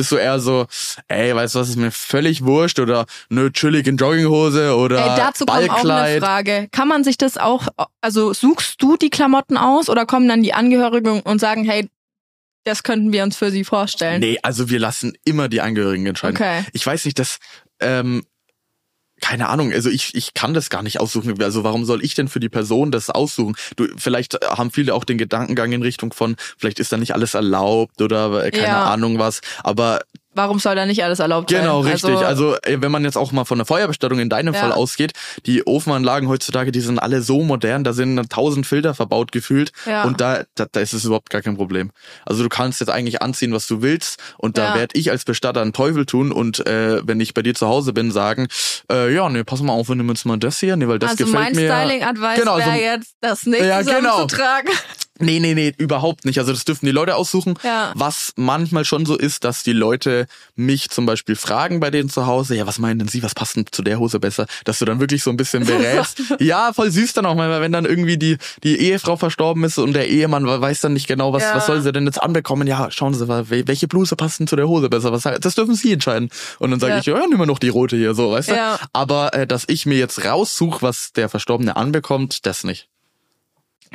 Bist 0.00 0.12
du 0.12 0.16
eher 0.16 0.40
so, 0.40 0.66
ey, 1.08 1.34
weißt 1.34 1.54
du 1.54 1.58
was, 1.58 1.68
ist 1.68 1.76
mir 1.76 1.90
völlig 1.90 2.42
wurscht 2.42 2.78
oder 2.80 3.04
nö, 3.28 3.50
chillig 3.50 3.86
in 3.86 3.98
Jogginghose 3.98 4.74
oder 4.74 4.96
Ey, 4.98 5.14
dazu 5.14 5.44
kommt 5.44 5.50
auch 5.50 5.56
eine 5.58 5.68
Ballkleid. 5.68 6.22
Frage. 6.22 6.68
Kann 6.72 6.88
man 6.88 7.04
sich 7.04 7.18
das 7.18 7.36
auch, 7.36 7.68
also 8.00 8.32
suchst 8.32 8.82
du 8.82 8.96
die 8.96 9.10
Klamotten 9.10 9.58
aus 9.58 9.90
oder 9.90 10.06
kommen 10.06 10.26
dann 10.26 10.42
die 10.42 10.54
Angehörigen 10.54 11.20
und 11.20 11.38
sagen, 11.38 11.64
hey, 11.64 11.90
das 12.64 12.82
könnten 12.82 13.12
wir 13.12 13.24
uns 13.24 13.36
für 13.36 13.50
sie 13.50 13.62
vorstellen? 13.62 14.20
Nee, 14.20 14.38
also 14.42 14.70
wir 14.70 14.78
lassen 14.78 15.12
immer 15.26 15.48
die 15.50 15.60
Angehörigen 15.60 16.06
entscheiden. 16.06 16.36
Okay. 16.36 16.64
Ich 16.72 16.86
weiß 16.86 17.04
nicht, 17.04 17.18
das, 17.18 17.36
ähm, 17.80 18.24
keine 19.20 19.48
Ahnung, 19.48 19.72
also 19.72 19.90
ich, 19.90 20.14
ich 20.14 20.34
kann 20.34 20.54
das 20.54 20.70
gar 20.70 20.82
nicht 20.82 21.00
aussuchen. 21.00 21.40
Also 21.42 21.64
warum 21.64 21.84
soll 21.84 22.04
ich 22.04 22.14
denn 22.14 22.28
für 22.28 22.40
die 22.40 22.48
Person 22.48 22.90
das 22.90 23.10
aussuchen? 23.10 23.54
Du, 23.76 23.86
vielleicht 23.96 24.34
haben 24.46 24.70
viele 24.70 24.94
auch 24.94 25.04
den 25.04 25.18
Gedankengang 25.18 25.72
in 25.72 25.82
Richtung 25.82 26.12
von, 26.12 26.36
vielleicht 26.58 26.80
ist 26.80 26.92
da 26.92 26.96
nicht 26.96 27.14
alles 27.14 27.34
erlaubt 27.34 28.00
oder 28.02 28.44
äh, 28.44 28.50
keine 28.50 28.66
Ja. 28.66 28.84
Ahnung 28.84 29.18
was. 29.18 29.40
Aber 29.62 30.00
Warum 30.32 30.60
soll 30.60 30.76
da 30.76 30.86
nicht 30.86 31.02
alles 31.02 31.18
erlaubt 31.18 31.48
Genau, 31.50 31.82
sein? 31.82 31.92
richtig. 31.92 32.16
Also, 32.18 32.54
äh, 32.62 32.76
wenn 32.80 32.92
man 32.92 33.04
jetzt 33.04 33.16
auch 33.16 33.32
mal 33.32 33.44
von 33.44 33.58
der 33.58 33.66
Feuerbestattung 33.66 34.20
in 34.20 34.28
deinem 34.28 34.54
Ja. 34.54 34.60
Fall 34.60 34.72
ausgeht, 34.72 35.12
die 35.46 35.66
Ofenanlagen 35.66 36.28
heutzutage, 36.28 36.70
die 36.70 36.80
sind 36.80 37.00
alle 37.00 37.20
so 37.22 37.42
modern, 37.42 37.82
da 37.82 37.92
sind 37.92 38.30
tausend 38.30 38.64
Filter 38.66 38.94
verbaut 38.94 39.32
gefühlt 39.32 39.72
Ja. 39.86 40.04
und 40.04 40.20
da, 40.20 40.44
da, 40.54 40.66
da 40.70 40.80
ist 40.80 40.92
es 40.92 41.04
überhaupt 41.04 41.30
gar 41.30 41.42
kein 41.42 41.56
Problem. 41.56 41.90
Also 42.24 42.44
du 42.44 42.48
kannst 42.48 42.78
jetzt 42.80 42.90
eigentlich 42.90 43.22
anziehen, 43.22 43.52
was 43.52 43.66
du 43.66 43.82
willst 43.82 44.20
und 44.38 44.56
da 44.56 44.68
Ja. 44.68 44.74
werd 44.76 44.96
ich 44.96 45.10
als 45.10 45.24
Bestatter 45.24 45.62
einen 45.62 45.72
Teufel 45.72 46.06
tun 46.06 46.30
und 46.30 46.64
äh, 46.64 47.00
wenn 47.04 47.18
ich 47.20 47.34
bei 47.34 47.42
dir 47.42 47.54
zu 47.54 47.66
Hause 47.66 47.92
bin, 47.92 48.12
sagen, 48.12 48.46
äh, 48.90 49.12
ja, 49.12 49.28
nee, 49.28 49.42
pass 49.42 49.60
mal 49.62 49.72
auf, 49.72 49.88
wir 49.88 49.96
nehmen 49.96 50.10
uns 50.10 50.24
mal 50.24 50.36
das 50.38 50.60
hier, 50.60 50.76
nee, 50.76 50.86
weil 50.86 51.00
das 51.00 51.10
also 51.12 51.24
gefällt 51.24 51.54
mein 51.54 51.56
mir. 51.56 51.72
Styling-Advice 51.74 52.38
Genau, 52.38 52.56
wäre 52.58 52.70
so- 52.70 52.76
jetzt, 52.76 53.14
das 53.20 53.46
nicht 53.46 53.62
Ja, 53.64 53.82
genau. 53.82 54.00
zusammenzutragen. 54.28 54.68
Nee, 55.20 55.38
nee, 55.40 55.54
nee, 55.54 55.72
überhaupt 55.78 56.24
nicht. 56.24 56.38
Also 56.38 56.52
das 56.52 56.64
dürfen 56.64 56.86
die 56.86 56.92
Leute 56.92 57.14
aussuchen. 57.16 57.54
Ja. 57.62 57.92
Was 57.94 58.32
manchmal 58.36 58.84
schon 58.84 59.06
so 59.06 59.16
ist, 59.16 59.44
dass 59.44 59.62
die 59.62 59.72
Leute 59.72 60.26
mich 60.56 60.90
zum 60.90 61.06
Beispiel 61.06 61.36
fragen 61.36 61.78
bei 61.80 61.90
denen 61.90 62.08
zu 62.10 62.26
Hause, 62.26 62.56
ja, 62.56 62.66
was 62.66 62.78
meinen 62.78 62.98
denn 62.98 63.08
sie, 63.08 63.22
was 63.22 63.34
passt 63.34 63.56
denn 63.56 63.66
zu 63.70 63.82
der 63.82 63.98
Hose 63.98 64.18
besser? 64.20 64.46
Dass 64.64 64.78
du 64.78 64.84
dann 64.84 64.98
wirklich 65.00 65.22
so 65.22 65.30
ein 65.30 65.36
bisschen 65.36 65.64
berätst. 65.66 66.22
ja, 66.40 66.72
voll 66.72 66.90
süß 66.90 67.12
dann 67.12 67.26
auch 67.26 67.34
mal, 67.34 67.60
wenn 67.60 67.72
dann 67.72 67.84
irgendwie 67.84 68.18
die, 68.18 68.38
die 68.64 68.76
Ehefrau 68.80 69.16
verstorben 69.16 69.62
ist 69.64 69.78
und 69.78 69.92
der 69.92 70.08
Ehemann 70.08 70.46
weiß 70.46 70.80
dann 70.80 70.92
nicht 70.94 71.06
genau, 71.06 71.32
was, 71.32 71.42
Ja. 71.42 71.54
was 71.54 71.66
soll 71.66 71.80
sie 71.82 71.92
denn 71.92 72.06
jetzt 72.06 72.22
anbekommen? 72.22 72.66
Ja, 72.66 72.90
schauen 72.90 73.14
Sie 73.14 73.24
mal, 73.26 73.44
wel- 73.50 73.66
welche 73.68 73.88
Bluse 73.88 74.16
passt 74.16 74.40
denn 74.40 74.46
zu 74.46 74.56
der 74.56 74.68
Hose 74.68 74.88
besser? 74.90 75.12
Was, 75.12 75.22
das 75.22 75.54
dürfen 75.54 75.74
sie 75.74 75.92
entscheiden. 75.92 76.30
Und 76.58 76.70
dann 76.70 76.80
sage 76.80 76.92
Ja. 76.94 76.98
ich, 76.98 77.06
ja, 77.06 77.26
nimm 77.28 77.38
mal 77.38 77.46
noch 77.46 77.58
die 77.58 77.68
rote 77.68 77.96
hier, 77.96 78.14
so, 78.14 78.32
weißt 78.32 78.48
Ja. 78.50 78.76
du? 78.76 78.86
Aber 78.92 79.32
äh, 79.34 79.46
dass 79.46 79.64
ich 79.68 79.86
mir 79.86 79.98
jetzt 79.98 80.24
raussuche, 80.24 80.82
was 80.82 81.12
der 81.12 81.28
Verstorbene 81.28 81.76
anbekommt, 81.76 82.44
das 82.46 82.64
nicht. 82.64 82.88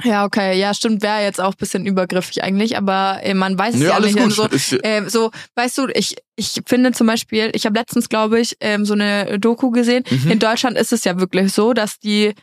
Ja, 0.03 0.25
okay, 0.25 0.59
ja, 0.59 0.73
stimmt, 0.73 1.01
wäre 1.01 1.21
jetzt 1.23 1.39
auch 1.39 1.51
ein 1.51 1.57
bisschen 1.57 1.85
übergriffig 1.85 2.43
eigentlich, 2.43 2.77
aber 2.77 3.19
äh, 3.23 3.33
man 3.33 3.57
weiß 3.57 3.75
es 3.75 3.81
ja 3.81 3.91
alles 3.93 4.13
nicht. 4.13 4.37
gut. 4.37 4.59
So, 4.59 4.77
äh, 4.83 5.09
so, 5.09 5.31
weißt 5.55 5.77
du, 5.77 5.87
ich, 5.93 6.17
ich 6.35 6.61
finde 6.65 6.91
zum 6.91 7.07
Beispiel, 7.07 7.49
ich 7.53 7.65
habe 7.65 7.79
letztens, 7.79 8.09
glaube 8.09 8.39
ich, 8.41 8.57
ähm, 8.59 8.85
so 8.85 8.93
eine 8.93 9.39
Doku 9.39 9.71
gesehen. 9.71 10.03
Mhm. 10.09 10.31
In 10.31 10.39
Deutschland 10.39 10.77
ist 10.77 10.91
es 10.91 11.05
ja 11.05 11.17
wirklich 11.19 11.53
so, 11.53 11.73
dass 11.73 11.97
die 11.99 12.33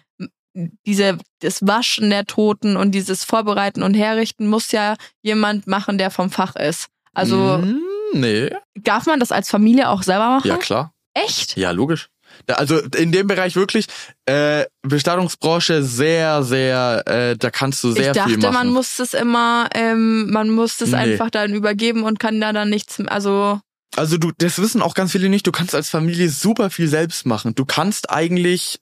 diese 0.54 1.18
das 1.40 1.66
Waschen 1.66 2.10
der 2.10 2.26
Toten 2.26 2.76
und 2.76 2.92
dieses 2.92 3.24
Vorbereiten 3.24 3.82
und 3.82 3.94
Herrichten 3.94 4.48
muss 4.48 4.70
ja 4.72 4.96
jemand 5.22 5.66
machen, 5.66 5.96
der 5.98 6.10
vom 6.10 6.30
Fach 6.30 6.56
ist. 6.56 6.88
Also 7.14 7.58
Mm, 7.58 7.80
nee. 8.20 8.50
darf 8.74 9.06
man 9.06 9.18
das 9.20 9.32
als 9.32 9.48
Familie 9.50 9.88
auch 9.88 10.02
selber 10.02 10.28
machen? 10.28 10.48
Ja, 10.48 10.56
klar. 10.56 10.92
Echt? 11.14 11.56
Ja, 11.56 11.70
logisch. 11.70 12.08
Also 12.48 12.78
in 12.96 13.12
dem 13.12 13.26
Bereich 13.26 13.56
wirklich 13.56 13.86
äh, 14.26 14.64
Bestattungsbranche 14.82 15.82
sehr, 15.82 16.42
sehr, 16.42 17.02
äh, 17.06 17.36
da 17.36 17.50
kannst 17.50 17.82
du 17.84 17.92
sehr 17.92 18.10
ich 18.10 18.16
dachte, 18.16 18.30
viel 18.30 18.38
machen. 18.38 18.52
man 18.54 18.68
muss 18.68 18.96
das 18.96 19.14
immer, 19.14 19.68
ähm, 19.74 20.30
man 20.30 20.50
muss 20.50 20.76
das 20.78 20.90
Nee. 20.90 20.96
einfach 20.96 21.30
dann 21.30 21.52
übergeben 21.54 22.02
und 22.02 22.18
kann 22.18 22.40
da 22.40 22.52
dann 22.52 22.70
nichts, 22.70 23.00
also 23.06 23.60
also 23.94 24.16
du, 24.16 24.32
das 24.38 24.58
wissen 24.58 24.80
auch 24.80 24.94
ganz 24.94 25.12
viele 25.12 25.28
nicht. 25.28 25.46
Du 25.46 25.52
kannst 25.52 25.74
als 25.74 25.90
Familie 25.90 26.30
super 26.30 26.70
viel 26.70 26.88
selbst 26.88 27.26
machen. 27.26 27.54
Du 27.54 27.66
kannst 27.66 28.08
eigentlich 28.08 28.78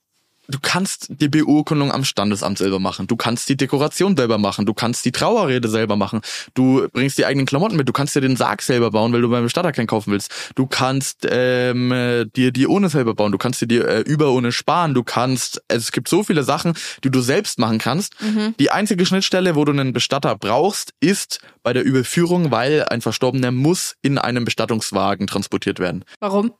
Du 0.51 0.59
kannst 0.61 1.07
die 1.09 1.29
Beurkundung 1.29 1.93
am 1.93 2.05
Standesamt 2.05 2.59
selber 2.59 2.79
machen. 2.79 3.07
Du 3.07 3.17
kannst 3.17 3.49
die 3.49 3.57
Dekoration 3.57 4.17
selber 4.17 4.39
machen. 4.39 4.67
Du 4.67 4.75
kannst 4.75 5.05
die 5.05 5.13
Trauerrede 5.13 5.69
selber 5.69 5.97
machen. 5.97 6.21
Du 6.55 6.89
bringst 6.93 7.19
die 7.19 7.27
eigenen 7.27 7.47
Klamotten 7.47 7.77
mit. 7.77 7.89
Du 7.89 7.93
kannst 7.93 8.17
dir 8.17 8.21
den 8.21 8.37
Sarg 8.37 8.63
selber 8.63 8.91
bauen, 8.91 9.13
weil 9.13 9.21
du 9.21 9.31
beim 9.31 9.45
Bestatter 9.45 9.73
keinen 9.73 9.87
kaufen 9.87 10.13
willst. 10.13 10.33
Du 10.55 10.67
kannst 10.67 11.27
ähm, 11.31 11.93
äh, 11.93 12.25
dir 12.27 12.53
die 12.53 12.67
Urne 12.67 12.89
selber 12.89 13.15
bauen. 13.15 13.33
Du 13.33 13.39
kannst 13.39 13.61
dir 13.61 13.67
die 13.67 13.79
äh, 13.79 14.01
Überurne 14.01 14.53
sparen. 14.53 14.95
Du 14.95 15.05
kannst, 15.05 15.63
also 15.69 15.83
es 15.83 15.93
gibt 15.93 16.09
so 16.09 16.23
viele 16.23 16.43
Sachen, 16.43 16.75
die 17.05 17.11
du 17.11 17.21
selbst 17.21 17.59
machen 17.59 17.79
kannst. 17.79 18.15
Die 18.59 18.71
einzige 18.71 19.07
Schnittstelle, 19.07 19.55
wo 19.55 19.65
du 19.65 19.73
einen 19.73 19.93
Bestatter 19.93 20.37
brauchst, 20.37 20.93
ist 21.01 21.41
bei 21.63 21.73
der 21.73 21.85
Überführung, 21.85 22.51
weil 22.51 22.85
ein 22.85 23.01
Verstorbener 23.01 23.51
muss 23.51 23.97
in 24.03 24.19
einem 24.19 24.45
Bestattungswagen 24.45 25.27
transportiert 25.27 25.79
werden. 25.79 26.05
warum? 26.21 26.53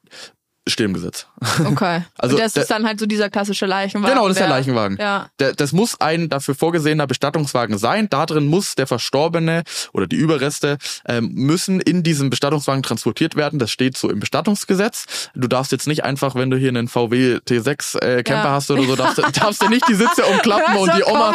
Steht 0.71 0.87
im 0.87 0.95
Gesetz. 0.95 1.27
Okay. 1.65 2.03
Also 2.19 2.37
und 2.37 2.43
das 2.43 2.53
der- 2.53 2.63
ist 2.65 2.71
dann 2.71 2.87
halt 2.87 3.01
so 3.01 3.07
dieser 3.07 3.31
klassische 3.31 3.67
Leichenwagen. 3.67 4.15
Genau, 4.15 4.29
das 4.29 4.37
ist 4.37 4.41
der 4.41 4.49
der- 4.49 4.57
Leichenwagen. 4.57 4.97
Ja. 5.01 5.29
Der, 5.39 5.55
das 5.55 5.73
muss 5.73 6.01
ein 6.01 6.29
dafür 6.29 6.55
vorgesehener 6.55 7.07
Bestattungswagen 7.07 7.79
sein. 7.79 8.09
Da 8.11 8.27
drin 8.27 8.47
muss 8.47 8.75
der 8.75 8.87
Verstorbene 8.87 9.63
oder 9.93 10.07
die 10.07 10.17
Überreste 10.17 10.77
ähm, 11.07 11.31
müssen 11.35 11.81
in 11.81 12.03
diesem 12.03 12.31
Bestattungswagen 12.31 12.83
transportiert 12.83 13.37
werden. 13.37 13.59
Das 13.59 13.71
steht 13.71 13.97
so 13.97 14.11
im 14.11 14.21
Bestattungsgesetz. 14.21 15.31
Du 15.35 15.49
darfst 15.49 15.73
jetzt 15.73 15.87
nicht 15.87 16.05
einfach, 16.05 16.35
wenn 16.35 16.51
du 16.51 16.57
hier 16.57 16.69
einen 16.69 16.89
VW 16.89 17.37
T6 17.47 17.99
äh, 18.01 18.23
Camper 18.23 18.45
Ja. 18.49 18.55
hast 18.55 18.71
oder 18.71 18.83
so, 18.85 18.97
darfst, 18.97 19.19
du- 19.19 19.23
darfst 19.41 19.63
du 19.63 19.69
nicht 19.69 19.89
die 19.89 19.95
Sitze 19.95 20.25
umklappen 20.27 20.77
und 20.77 20.93
die 20.97 21.05
Oma. 21.05 21.33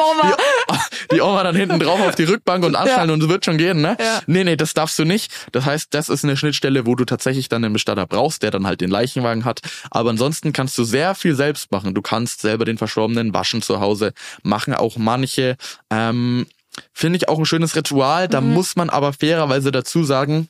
Die, 1.11 1.15
die 1.15 1.21
Oma 1.21 1.43
dann 1.43 1.55
hinten 1.55 1.79
drauf 1.79 1.99
auf 1.99 2.15
die 2.15 2.23
Rückbank 2.23 2.63
und 2.63 2.75
anschnallen 2.75 3.09
und 3.11 3.23
es 3.23 3.29
wird 3.29 3.45
schon 3.45 3.57
gehen, 3.57 3.81
ne? 3.81 3.97
Ja. 3.99 4.21
Nee, 4.27 4.43
nee, 4.43 4.55
das 4.55 4.73
darfst 4.73 4.97
du 4.99 5.03
nicht. 5.05 5.31
Das 5.51 5.65
heißt, 5.65 5.87
das 5.93 6.09
ist 6.09 6.23
eine 6.23 6.37
Schnittstelle, 6.37 6.85
wo 6.85 6.95
du 6.95 7.05
tatsächlich 7.05 7.49
dann 7.49 7.63
einen 7.63 7.73
Bestatter 7.73 8.05
brauchst, 8.05 8.43
der 8.43 8.51
dann 8.51 8.65
halt 8.67 8.81
den 8.81 8.89
Leichenwagen 8.89 9.15
Krankenwagen 9.25 9.45
hat. 9.45 9.61
Aber 9.91 10.09
ansonsten 10.11 10.53
kannst 10.53 10.77
du 10.77 10.83
sehr 10.83 11.15
viel 11.15 11.35
selbst 11.35 11.71
machen. 11.71 11.93
Du 11.93 12.01
kannst 12.01 12.41
selber 12.41 12.65
den 12.65 12.77
Verstorbenen 12.77 13.33
waschen 13.33 13.61
zu 13.61 13.79
Hause, 13.79 14.13
machen 14.43 14.73
auch 14.73 14.97
manche. 14.97 15.57
Ähm, 15.89 16.45
Finde 16.93 17.17
ich 17.17 17.29
auch 17.29 17.39
ein 17.39 17.45
schönes 17.45 17.75
Ritual. 17.75 18.27
Da 18.27 18.41
Mhm. 18.41 18.53
muss 18.53 18.75
man 18.75 18.89
aber 18.89 19.13
fairerweise 19.13 19.71
dazu 19.71 20.03
sagen, 20.03 20.49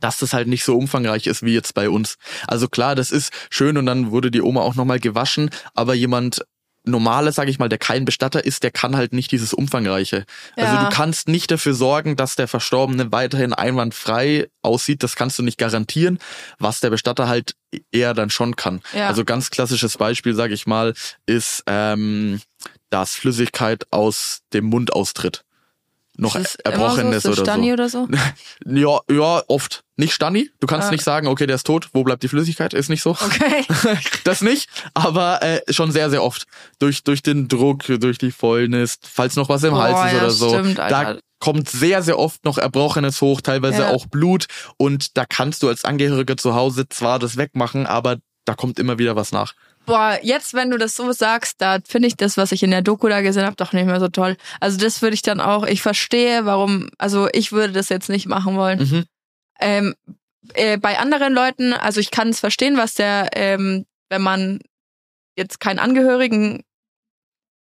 dass 0.00 0.18
das 0.18 0.32
halt 0.32 0.46
nicht 0.46 0.62
so 0.64 0.76
umfangreich 0.78 1.26
ist 1.26 1.42
wie 1.42 1.52
jetzt 1.54 1.74
bei 1.74 1.90
uns. 1.90 2.16
Also 2.46 2.68
klar, 2.68 2.94
das 2.94 3.10
ist 3.10 3.32
schön 3.50 3.76
und 3.76 3.86
dann 3.86 4.12
wurde 4.12 4.30
die 4.30 4.42
Oma 4.42 4.60
auch 4.60 4.76
nochmal 4.76 5.00
gewaschen, 5.00 5.50
aber 5.74 5.94
jemand 5.94 6.44
normales, 6.90 7.34
sage 7.36 7.50
ich 7.50 7.58
mal, 7.58 7.68
der 7.68 7.78
kein 7.78 8.04
Bestatter 8.04 8.44
ist, 8.44 8.62
der 8.62 8.70
kann 8.70 8.96
halt 8.96 9.12
nicht 9.12 9.32
dieses 9.32 9.52
umfangreiche. 9.54 10.24
Also 10.56 10.74
Ja. 10.74 10.84
du 10.88 10.94
kannst 10.94 11.28
nicht 11.28 11.50
dafür 11.50 11.74
sorgen, 11.74 12.16
dass 12.16 12.36
der 12.36 12.48
Verstorbene 12.48 13.12
weiterhin 13.12 13.52
einwandfrei 13.54 14.48
aussieht, 14.62 15.02
das 15.02 15.16
kannst 15.16 15.38
du 15.38 15.42
nicht 15.42 15.58
garantieren, 15.58 16.18
was 16.58 16.80
der 16.80 16.90
Bestatter 16.90 17.28
halt 17.28 17.54
eher 17.92 18.14
dann 18.14 18.30
schon 18.30 18.56
kann. 18.56 18.80
Ja. 18.94 19.08
Also 19.08 19.24
ganz 19.24 19.50
klassisches 19.50 19.96
Beispiel, 19.96 20.34
sage 20.34 20.54
ich 20.54 20.66
mal, 20.66 20.94
ist, 21.26 21.62
ähm, 21.66 22.40
dass 22.90 23.14
Flüssigkeit 23.14 23.84
aus 23.90 24.40
dem 24.52 24.64
Mund 24.66 24.92
austritt. 24.92 25.44
Noch 26.16 26.36
Ist 26.36 26.56
Erbrochenes 26.66 27.22
so, 27.22 27.32
so 27.32 27.42
oder 27.42 27.54
so. 27.56 27.72
oder 27.72 27.88
so? 27.88 28.08
Ja, 28.66 28.98
ja, 29.10 29.42
oft. 29.48 29.84
Nicht 29.96 30.12
Stani. 30.12 30.50
Du 30.60 30.66
kannst 30.66 30.88
Ah. 30.88 30.90
nicht 30.90 31.04
sagen, 31.04 31.26
okay, 31.28 31.46
der 31.46 31.56
ist 31.56 31.66
tot, 31.66 31.88
wo 31.92 32.02
bleibt 32.04 32.22
die 32.22 32.28
Flüssigkeit? 32.28 32.74
Ist 32.74 32.88
nicht 32.90 33.02
so. 33.02 33.10
Okay. 33.12 33.64
Das 34.24 34.42
nicht, 34.42 34.68
aber 34.94 35.42
äh, 35.42 35.60
schon 35.72 35.92
sehr, 35.92 36.10
sehr 36.10 36.22
oft. 36.22 36.44
Durch, 36.78 37.04
durch 37.04 37.22
den 37.22 37.48
Druck, 37.48 37.84
durch 37.86 38.18
die 38.18 38.32
Fäulnis, 38.32 38.98
falls 39.02 39.36
noch 39.36 39.48
was 39.48 39.62
im 39.62 39.70
Boah, 39.72 39.82
Hals 39.84 40.06
ist 40.06 40.12
ja, 40.12 40.18
oder 40.24 40.30
so. 40.30 40.48
stimmt, 40.50 40.78
da 40.78 40.82
Alter. 40.84 41.20
kommt 41.38 41.68
sehr, 41.70 42.02
sehr 42.02 42.18
oft 42.18 42.44
noch 42.44 42.58
Erbrochenes 42.58 43.20
hoch, 43.20 43.40
teilweise 43.40 43.82
Ja. 43.82 43.90
auch 43.90 44.06
Blut. 44.06 44.46
Und 44.76 45.16
da 45.16 45.24
kannst 45.24 45.62
du 45.62 45.68
als 45.68 45.84
Angehöriger 45.84 46.36
zu 46.36 46.54
Hause 46.54 46.88
zwar 46.88 47.18
das 47.18 47.36
wegmachen, 47.36 47.86
aber 47.86 48.16
da 48.44 48.54
kommt 48.54 48.78
immer 48.78 48.98
wieder 48.98 49.16
was 49.16 49.32
nach. 49.32 49.54
Boah, 49.90 50.18
jetzt, 50.22 50.54
wenn 50.54 50.70
du 50.70 50.78
das 50.78 50.94
so 50.94 51.12
sagst, 51.12 51.60
da 51.60 51.78
finde 51.86 52.08
ich 52.08 52.16
das, 52.16 52.36
was 52.36 52.52
ich 52.52 52.62
in 52.62 52.70
der 52.70 52.82
Doku 52.82 53.08
da 53.08 53.20
gesehen 53.20 53.44
habe, 53.44 53.56
doch 53.56 53.72
nicht 53.72 53.86
mehr 53.86 54.00
so 54.00 54.08
toll. 54.08 54.36
Also 54.60 54.78
das 54.78 55.02
würde 55.02 55.14
ich 55.14 55.22
dann 55.22 55.40
auch, 55.40 55.66
ich 55.66 55.82
verstehe, 55.82 56.44
warum, 56.46 56.88
also 56.98 57.28
ich 57.32 57.52
würde 57.52 57.72
das 57.72 57.88
jetzt 57.88 58.08
nicht 58.08 58.26
machen 58.26 58.56
wollen. 58.56 58.78
Mhm. 58.78 59.04
Ähm, 59.60 59.94
äh, 60.54 60.78
bei 60.78 60.98
anderen 60.98 61.34
Leuten, 61.34 61.72
also 61.72 62.00
ich 62.00 62.10
kann 62.10 62.28
es 62.28 62.40
verstehen, 62.40 62.76
was 62.76 62.94
der, 62.94 63.28
ähm, 63.34 63.84
wenn 64.08 64.22
man 64.22 64.60
jetzt 65.36 65.60
keinen 65.60 65.78
Angehörigen 65.78 66.62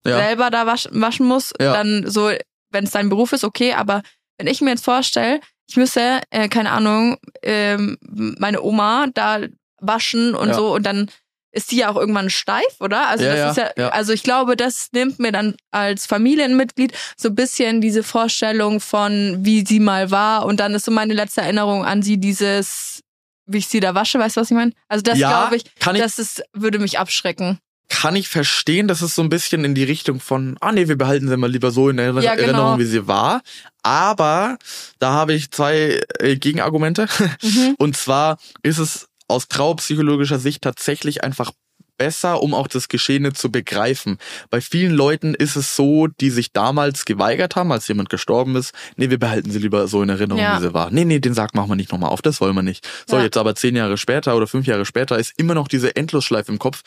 Ja. 0.05 0.17
selber 0.17 0.49
da 0.49 0.65
wasch, 0.65 0.87
waschen 0.91 1.25
muss, 1.27 1.53
Ja. 1.59 1.73
dann 1.73 2.09
so, 2.09 2.31
wenn 2.71 2.85
es 2.85 2.91
dein 2.91 3.09
Beruf 3.09 3.33
ist, 3.33 3.43
okay, 3.43 3.73
aber 3.73 4.01
wenn 4.37 4.47
ich 4.47 4.61
mir 4.61 4.71
jetzt 4.71 4.85
vorstelle, 4.85 5.39
ich 5.67 5.77
müsste, 5.77 6.21
äh, 6.31 6.49
keine 6.49 6.71
Ahnung, 6.71 7.17
ähm, 7.43 7.97
meine 8.39 8.61
Oma 8.61 9.07
da 9.13 9.41
waschen 9.79 10.33
und 10.35 10.49
Ja. 10.49 10.53
so 10.55 10.73
und 10.73 10.83
dann 10.85 11.09
ist 11.51 11.71
die 11.71 11.77
ja 11.77 11.89
auch 11.89 11.97
irgendwann 11.97 12.29
steif, 12.29 12.79
oder? 12.79 13.07
Also 13.07 13.23
Ja, 13.25 13.29
das 13.31 13.39
ja, 13.39 13.49
ist 13.51 13.57
ja, 13.77 13.83
ja. 13.83 13.89
also 13.89 14.13
ich 14.13 14.23
glaube, 14.23 14.55
das 14.55 14.87
nimmt 14.93 15.19
mir 15.19 15.31
dann 15.31 15.55
als 15.71 16.05
Familienmitglied 16.05 16.93
so 17.17 17.29
ein 17.29 17.35
bisschen 17.35 17.81
diese 17.81 18.03
Vorstellung 18.03 18.79
von, 18.79 19.39
wie 19.41 19.65
sie 19.65 19.79
mal 19.79 20.11
war 20.11 20.45
und 20.45 20.59
dann 20.59 20.73
ist 20.73 20.85
so 20.85 20.91
meine 20.91 21.13
letzte 21.13 21.41
Erinnerung 21.41 21.85
an 21.85 22.01
sie 22.03 22.17
dieses, 22.17 23.01
wie 23.45 23.57
ich 23.57 23.67
sie 23.67 23.79
da 23.81 23.93
wasche, 23.95 24.17
weißt 24.19 24.37
du, 24.37 24.41
was 24.41 24.51
ich 24.51 24.55
meine? 24.55 24.71
Also 24.87 25.01
das 25.03 25.17
glaube 25.17 25.57
ich, 25.57 25.63
kann 25.79 25.95
ich- 25.95 26.01
das 26.01 26.19
ist, 26.19 26.41
würde 26.53 26.79
mich 26.79 26.99
abschrecken. 26.99 27.59
Kann 27.89 28.15
ich 28.15 28.29
verstehen, 28.29 28.87
dass 28.87 29.01
es 29.01 29.15
so 29.15 29.21
ein 29.21 29.27
bisschen 29.27 29.65
in 29.65 29.75
die 29.75 29.83
Richtung 29.83 30.21
von, 30.21 30.55
ah 30.61 30.71
nee, 30.71 30.87
wir 30.87 30.97
behalten 30.97 31.27
sie 31.27 31.35
mal 31.35 31.51
lieber 31.51 31.71
so 31.71 31.89
in 31.89 31.97
genau. 31.97 32.19
Erinnerung, 32.21 32.79
wie 32.79 32.85
sie 32.85 33.05
war. 33.05 33.41
Aber 33.83 34.57
da 34.99 35.11
habe 35.11 35.33
ich 35.33 35.51
zwei 35.51 35.99
äh, 36.19 36.37
Gegenargumente. 36.37 37.07
Mhm. 37.41 37.75
Und 37.79 37.97
zwar 37.97 38.37
ist 38.63 38.77
es 38.77 39.09
aus 39.31 39.47
trauerpsychologischer 39.47 40.39
Sicht 40.39 40.61
tatsächlich 40.61 41.23
einfach 41.23 41.51
besser, 42.01 42.41
um 42.41 42.53
auch 42.53 42.67
das 42.67 42.87
Geschehene 42.87 43.33
zu 43.33 43.51
begreifen. 43.51 44.17
Bei 44.49 44.59
vielen 44.61 44.91
Leuten 44.91 45.35
ist 45.35 45.55
es 45.55 45.75
so, 45.75 46.07
die 46.07 46.29
sich 46.31 46.51
damals 46.51 47.05
geweigert 47.05 47.55
haben, 47.55 47.71
als 47.71 47.87
jemand 47.87 48.09
gestorben 48.09 48.55
ist, 48.55 48.73
nee, 48.95 49.09
wir 49.09 49.19
behalten 49.19 49.51
sie 49.51 49.59
lieber 49.59 49.87
so 49.87 50.01
in 50.01 50.09
Erinnerung, 50.09 50.41
Ja. 50.41 50.57
wie 50.57 50.63
sie 50.63 50.73
war. 50.73 50.89
Nee, 50.91 51.05
nee, 51.05 51.19
den 51.19 51.33
Sarg 51.35 51.53
machen 51.53 51.69
wir 51.69 51.75
nicht 51.75 51.91
nochmal 51.91 52.09
auf, 52.09 52.21
das 52.21 52.41
wollen 52.41 52.55
wir 52.55 52.63
nicht. 52.63 52.87
So, 53.07 53.17
Ja. 53.17 53.23
jetzt 53.23 53.37
aber 53.37 53.53
zehn 53.55 53.75
Jahre 53.75 53.97
später 53.97 54.35
oder 54.35 54.47
fünf 54.47 54.65
Jahre 54.65 54.85
später 54.85 55.19
ist 55.19 55.33
immer 55.37 55.53
noch 55.53 55.67
diese 55.67 55.95
Endlosschleife 55.95 56.51
im 56.51 56.57
Kopf. 56.59 56.81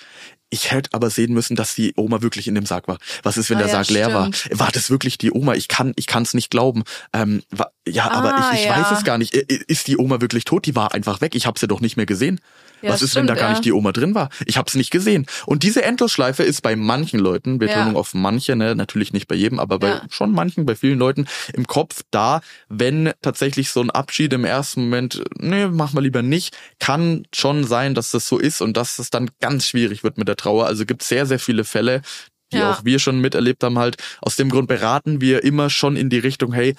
Ich 0.51 0.71
hätte 0.71 0.91
aber 0.93 1.11
sehen 1.11 1.33
müssen, 1.33 1.57
dass 1.57 1.75
die 1.75 1.93
Oma 1.97 2.23
wirklich 2.23 2.47
in 2.49 2.55
dem 2.55 2.67
Sarg 2.67 2.87
war. 2.89 2.99
Was 3.23 3.37
ist, 3.37 3.51
wenn 3.51 3.57
Ah, 3.57 3.61
der 3.61 3.69
ja, 3.69 3.73
Sarg 3.75 3.91
leer 3.91 4.13
war? 4.15 4.33
stimmt. 4.33 4.59
War 4.61 4.71
das 4.73 4.91
wirklich 4.91 5.19
die 5.19 5.33
Oma? 5.33 5.55
Ich 5.55 5.69
kann, 5.69 5.93
ich 5.97 6.07
kann's 6.07 6.35
nicht 6.35 6.51
glauben. 6.51 6.85
Ähm, 7.13 7.43
wa- 7.51 7.71
ja, 7.89 8.11
aber 8.11 8.35
Ah, 8.35 8.51
ich, 8.53 8.61
ich 8.61 8.67
ja. 8.67 8.77
weiß 8.81 8.99
es 8.99 9.05
gar 9.05 9.19
nicht. 9.19 9.35
Ist 9.35 9.89
die 9.89 9.97
Oma 9.99 10.21
wirklich 10.21 10.45
tot? 10.45 10.67
Die 10.67 10.77
war 10.77 10.93
einfach 10.95 11.21
weg. 11.21 11.35
Ich 11.35 11.47
habe 11.47 11.59
sie 11.59 11.67
doch 11.67 11.81
nicht 11.81 11.97
mehr 11.97 12.07
gesehen. 12.07 12.41
Ja, 12.85 12.91
Was 12.91 13.01
das 13.01 13.11
ist, 13.11 13.17
wenn 13.17 13.27
da 13.27 13.33
stimmt, 13.35 13.41
gar 13.41 13.49
ja. 13.49 13.55
nicht 13.55 13.65
die 13.65 13.73
Oma 13.73 13.93
drin 13.93 14.15
war? 14.15 14.29
Ich 14.47 14.57
habe 14.59 14.69
es 14.69 14.75
nicht 14.75 14.91
gesehen. 14.91 15.27
Und 15.47 15.63
diese 15.63 15.83
Endlosschleife 15.83 16.43
ist 16.43 16.61
bei 16.63 16.77
manchen 16.77 17.19
Leuten, 17.19 17.59
Betonung 17.59 17.95
Ja. 17.95 17.99
auf 18.01 18.15
manche, 18.15 18.57
ne, 18.57 18.75
natürlich 18.75 19.13
nicht 19.13 19.27
bei 19.27 19.35
jedem, 19.35 19.59
aber 19.59 19.79
bei 19.79 20.01
schon 20.11 20.33
manchen, 20.33 20.67
bei 20.67 20.75
vielen 20.75 20.99
Leuten 20.99 21.27
im 21.55 21.67
Kopf 21.67 22.03
da, 22.11 22.41
wenn 22.69 23.13
tatsächlich 23.23 23.71
so 23.71 23.81
ein 23.81 23.91
Abschied 23.91 24.33
im 24.33 24.45
ersten 24.45 24.83
Moment, 24.83 25.23
nee, 25.39 25.67
machen 25.67 25.97
wir 25.97 26.03
lieber 26.03 26.23
nicht, 26.23 26.57
kann 26.79 27.27
schon 27.35 27.65
sein, 27.65 27.95
dass 27.95 28.11
das 28.11 28.29
so 28.29 28.39
ist 28.39 28.61
und 28.61 28.77
dass 28.77 28.99
es 28.99 29.11
dann 29.11 29.31
ganz 29.41 29.67
schwierig 29.67 30.05
wird 30.05 30.19
mit 30.19 30.29
der 30.29 30.37
Trauer. 30.37 30.67
Also 30.67 30.85
gibt 30.85 31.03
sehr, 31.03 31.27
sehr 31.27 31.39
viele 31.39 31.65
Fälle, 31.65 32.03
die 32.53 32.59
Ja. 32.59 32.71
auch 32.71 32.85
wir 32.85 32.99
schon 32.99 33.21
miterlebt 33.21 33.65
haben 33.65 33.79
halt. 33.79 33.97
Aus 34.21 34.37
dem 34.37 34.51
Grund 34.51 34.69
beraten 34.69 35.21
wir 35.21 35.43
immer 35.43 35.71
schon 35.71 35.97
in 35.97 36.11
die 36.11 36.19
Richtung, 36.19 36.53
hey, 36.53 36.75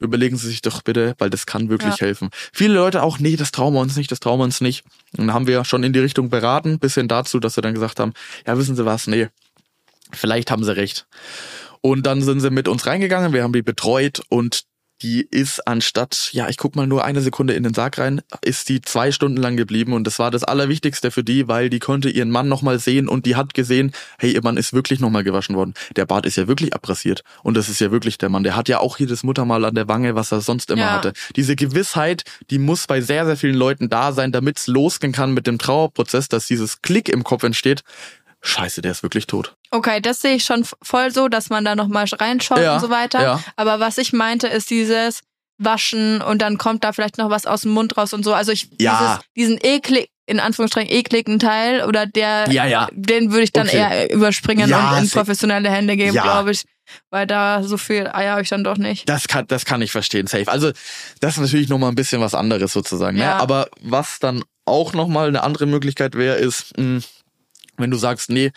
überlegen 0.00 0.36
Sie 0.36 0.46
sich 0.48 0.62
doch 0.62 0.82
bitte, 0.82 1.14
weil 1.18 1.30
das 1.30 1.46
kann 1.46 1.68
wirklich 1.68 1.98
Ja. 1.98 2.06
helfen. 2.06 2.30
Viele 2.52 2.74
Leute 2.74 3.02
auch, 3.02 3.18
nee, 3.18 3.36
das 3.36 3.50
trauen 3.52 3.74
wir 3.74 3.80
uns 3.80 3.96
nicht, 3.96 4.10
das 4.10 4.20
trauen 4.20 4.38
wir 4.38 4.44
uns 4.44 4.60
nicht. 4.60 4.84
Und 5.16 5.26
dann 5.26 5.34
haben 5.34 5.46
wir 5.46 5.64
schon 5.64 5.82
in 5.82 5.92
die 5.92 5.98
Richtung 5.98 6.30
beraten, 6.30 6.78
bis 6.78 6.94
hin 6.94 7.08
dazu, 7.08 7.40
dass 7.40 7.56
wir 7.56 7.62
dann 7.62 7.74
gesagt 7.74 8.00
haben, 8.00 8.12
ja, 8.46 8.56
wissen 8.58 8.76
Sie 8.76 8.84
was, 8.84 9.06
nee, 9.06 9.28
vielleicht 10.12 10.50
haben 10.50 10.64
Sie 10.64 10.74
recht. 10.76 11.06
Und 11.80 12.06
dann 12.06 12.22
sind 12.22 12.40
sie 12.40 12.50
mit 12.50 12.66
uns 12.68 12.86
reingegangen, 12.86 13.32
wir 13.32 13.42
haben 13.44 13.52
die 13.52 13.62
betreut 13.62 14.20
und 14.28 14.64
die 15.02 15.26
ist 15.30 15.66
anstatt, 15.66 16.30
ja, 16.32 16.48
ich 16.48 16.56
guck 16.56 16.76
mal 16.76 16.86
nur 16.86 17.04
eine 17.04 17.20
Sekunde 17.20 17.54
in 17.54 17.62
den 17.62 17.74
Sarg 17.74 17.98
rein, 17.98 18.20
ist 18.42 18.68
die 18.68 18.80
zwei 18.80 19.12
Stunden 19.12 19.36
lang 19.36 19.56
geblieben 19.56 19.92
und 19.92 20.04
das 20.06 20.18
war 20.18 20.30
das 20.30 20.44
Allerwichtigste 20.44 21.10
für 21.10 21.22
die, 21.22 21.48
weil 21.48 21.70
die 21.70 21.78
konnte 21.78 22.10
ihren 22.10 22.30
Mann 22.30 22.48
nochmal 22.48 22.78
sehen 22.78 23.08
und 23.08 23.26
die 23.26 23.36
hat 23.36 23.54
gesehen, 23.54 23.92
hey, 24.18 24.32
ihr 24.32 24.42
Mann 24.42 24.56
ist 24.56 24.72
wirklich 24.72 25.00
nochmal 25.00 25.24
gewaschen 25.24 25.56
worden. 25.56 25.74
Der 25.96 26.06
Bart 26.06 26.26
ist 26.26 26.36
ja 26.36 26.48
wirklich 26.48 26.74
abrasiert 26.74 27.22
und 27.42 27.56
das 27.56 27.68
ist 27.68 27.80
ja 27.80 27.90
wirklich 27.90 28.18
der 28.18 28.28
Mann. 28.28 28.42
Der 28.42 28.56
hat 28.56 28.68
ja 28.68 28.80
auch 28.80 28.98
jedes 28.98 29.22
Muttermal 29.22 29.64
an 29.64 29.74
der 29.74 29.88
Wange, 29.88 30.14
was 30.14 30.32
er 30.32 30.40
sonst 30.40 30.70
immer 30.70 30.82
Ja. 30.82 30.92
hatte. 30.92 31.12
Diese 31.36 31.56
Gewissheit, 31.56 32.24
die 32.50 32.58
muss 32.58 32.86
bei 32.86 33.00
sehr, 33.00 33.26
sehr 33.26 33.36
vielen 33.36 33.54
Leuten 33.56 33.88
da 33.88 34.12
sein, 34.12 34.32
damit 34.32 34.58
es 34.58 34.66
losgehen 34.66 35.12
kann 35.12 35.32
mit 35.32 35.46
dem 35.46 35.58
Trauerprozess, 35.58 36.28
dass 36.28 36.46
dieses 36.46 36.82
Klick 36.82 37.08
im 37.08 37.24
Kopf 37.24 37.42
entsteht. 37.44 37.82
Scheiße, 38.42 38.82
der 38.82 38.92
ist 38.92 39.02
wirklich 39.02 39.26
tot. 39.26 39.54
Okay, 39.70 40.00
das 40.00 40.20
sehe 40.20 40.34
ich 40.36 40.44
schon 40.44 40.64
voll 40.82 41.10
so, 41.12 41.28
dass 41.28 41.50
man 41.50 41.64
da 41.64 41.74
nochmal 41.74 42.06
reinschaut 42.10 42.58
Ja, 42.60 42.74
und 42.74 42.80
so 42.80 42.90
weiter. 42.90 43.20
ja. 43.22 43.42
Aber 43.56 43.80
was 43.80 43.98
ich 43.98 44.12
meinte, 44.12 44.46
ist 44.46 44.70
dieses 44.70 45.20
Waschen 45.60 46.22
und 46.22 46.40
dann 46.40 46.56
kommt 46.56 46.84
da 46.84 46.92
vielleicht 46.92 47.18
noch 47.18 47.30
was 47.30 47.44
aus 47.46 47.62
dem 47.62 47.72
Mund 47.72 47.96
raus 47.96 48.12
und 48.12 48.22
so. 48.24 48.32
Also 48.32 48.52
ich 48.52 48.68
Ja. 48.78 49.20
dieses, 49.36 49.58
diesen 49.58 49.66
eklig, 49.66 50.08
in 50.26 50.38
Anführungsstrichen 50.40 50.90
ekligen 50.90 51.38
Teil 51.40 51.82
oder 51.84 52.06
der, 52.06 52.48
Ja, 52.50 52.64
ja. 52.64 52.88
den 52.92 53.32
würde 53.32 53.42
ich 53.42 53.52
dann 53.52 53.66
Okay. 53.66 53.76
eher 53.78 54.12
überspringen 54.12 54.68
Ja, 54.68 54.92
und 54.98 55.02
in 55.04 55.10
professionelle 55.10 55.68
Hände 55.70 55.96
geben, 55.96 56.14
Ja. 56.14 56.22
glaube 56.22 56.52
ich. 56.52 56.62
Weil 57.10 57.26
da 57.26 57.62
so 57.64 57.76
viel 57.76 58.06
Eier 58.06 58.32
habe 58.32 58.42
ich 58.42 58.48
dann 58.48 58.64
doch 58.64 58.78
nicht. 58.78 59.08
Das 59.08 59.26
kann, 59.28 59.46
das 59.48 59.64
kann 59.66 59.82
ich 59.82 59.90
verstehen, 59.90 60.26
safe. 60.26 60.48
Also 60.48 60.70
das 61.20 61.34
ist 61.34 61.40
natürlich 61.40 61.68
nochmal 61.68 61.90
ein 61.90 61.94
bisschen 61.96 62.20
was 62.22 62.34
anderes 62.34 62.72
sozusagen. 62.72 63.16
Ne? 63.18 63.24
Ja. 63.24 63.36
Aber 63.38 63.68
was 63.82 64.20
dann 64.20 64.42
auch 64.64 64.92
nochmal 64.94 65.28
eine 65.28 65.42
andere 65.42 65.66
Möglichkeit 65.66 66.14
wäre, 66.14 66.36
ist, 66.36 66.78
mh, 66.78 67.00
wenn 67.78 67.90
du 67.90 67.96
sagst, 67.96 68.30
nee, 68.30 68.50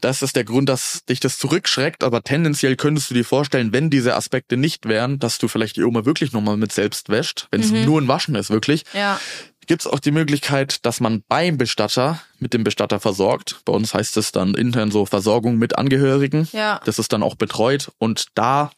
das 0.00 0.22
ist 0.22 0.36
der 0.36 0.44
Grund, 0.44 0.68
dass 0.68 1.04
dich 1.08 1.20
das 1.20 1.38
zurückschreckt, 1.38 2.04
aber 2.04 2.22
tendenziell 2.22 2.76
könntest 2.76 3.10
du 3.10 3.14
dir 3.14 3.24
vorstellen, 3.24 3.72
wenn 3.72 3.88
diese 3.90 4.14
Aspekte 4.14 4.56
nicht 4.56 4.86
wären, 4.88 5.18
dass 5.18 5.38
du 5.38 5.48
vielleicht 5.48 5.76
die 5.76 5.84
Oma 5.84 6.04
wirklich 6.04 6.32
nochmal 6.32 6.56
mit 6.56 6.72
selbst 6.72 7.08
wäscht, 7.08 7.48
wenn 7.50 7.60
es 7.62 7.70
Mhm. 7.70 7.84
nur 7.84 8.00
ein 8.00 8.08
Waschen 8.08 8.34
ist, 8.34 8.50
wirklich. 8.50 8.84
Ja. 8.92 9.18
Gibt 9.66 9.82
es 9.82 9.86
auch 9.88 9.98
die 9.98 10.12
Möglichkeit, 10.12 10.84
dass 10.86 11.00
man 11.00 11.24
beim 11.26 11.56
Bestatter 11.58 12.20
mit 12.38 12.52
dem 12.54 12.62
Bestatter 12.62 13.00
versorgt. 13.00 13.60
Bei 13.64 13.72
uns 13.72 13.94
heißt 13.94 14.16
es 14.16 14.30
dann 14.30 14.54
intern 14.54 14.90
so 14.92 15.06
Versorgung 15.06 15.56
mit 15.56 15.76
Angehörigen. 15.76 16.46
Ja. 16.52 16.80
Das 16.84 16.98
ist 17.00 17.12
dann 17.12 17.22
auch 17.24 17.34
betreut 17.34 17.90
und 17.98 18.26
da 18.34 18.70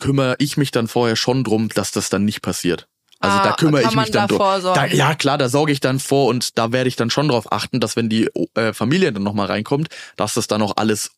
kümmere 0.00 0.36
ich 0.38 0.56
mich 0.56 0.70
dann 0.70 0.88
vorher 0.88 1.16
schon 1.16 1.44
drum, 1.44 1.68
dass 1.70 1.92
das 1.92 2.10
dann 2.10 2.24
nicht 2.24 2.42
passiert. 2.42 2.88
Also 3.22 3.38
Ah, 3.38 3.42
da 3.44 3.52
kümmere 3.52 3.82
ich 3.82 3.94
mich 3.94 4.10
dann 4.10 4.28
da 4.28 4.60
drum. 4.60 4.74
Da, 4.74 4.86
ja 4.86 5.14
klar, 5.14 5.38
da 5.38 5.48
sorge 5.48 5.72
ich 5.72 5.80
dann 5.80 6.00
vor 6.00 6.26
und 6.26 6.58
da 6.58 6.72
werde 6.72 6.88
ich 6.88 6.96
dann 6.96 7.08
schon 7.08 7.28
drauf 7.28 7.52
achten, 7.52 7.80
dass 7.80 7.96
wenn 7.96 8.08
die 8.08 8.28
äh, 8.54 8.72
Familie 8.72 9.12
dann 9.12 9.22
nochmal 9.22 9.46
reinkommt, 9.46 9.88
dass 10.16 10.34
das 10.34 10.48
dann 10.48 10.60
auch 10.60 10.76
alles 10.76 11.12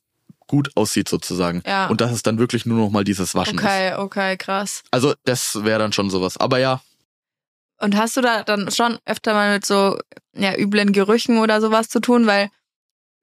gut 0.46 0.70
aussieht 0.76 1.08
sozusagen. 1.08 1.62
Ja. 1.66 1.86
Und 1.86 2.00
dass 2.02 2.12
es 2.12 2.22
dann 2.22 2.38
wirklich 2.38 2.66
nur 2.66 2.78
noch 2.78 2.90
mal 2.90 3.04
dieses 3.04 3.34
Waschen 3.34 3.58
ist. 3.58 3.64
Okay, 3.64 3.94
okay, 3.94 4.36
krass. 4.36 4.82
Also 4.90 5.14
das 5.24 5.64
wäre 5.64 5.78
dann 5.78 5.92
schon 5.92 6.10
sowas. 6.10 6.36
Aber 6.36 6.58
ja, 6.58 6.82
Und 7.80 7.96
hast 7.96 8.16
du 8.16 8.20
da 8.20 8.42
dann 8.44 8.70
schon 8.70 8.98
öfter 9.06 9.32
mal 9.32 9.54
mit 9.54 9.64
so 9.64 9.98
ja, 10.36 10.54
üblen 10.56 10.92
Gerüchen 10.92 11.38
oder 11.38 11.60
sowas 11.60 11.88
zu 11.88 12.00
tun? 12.00 12.26
Weil 12.26 12.50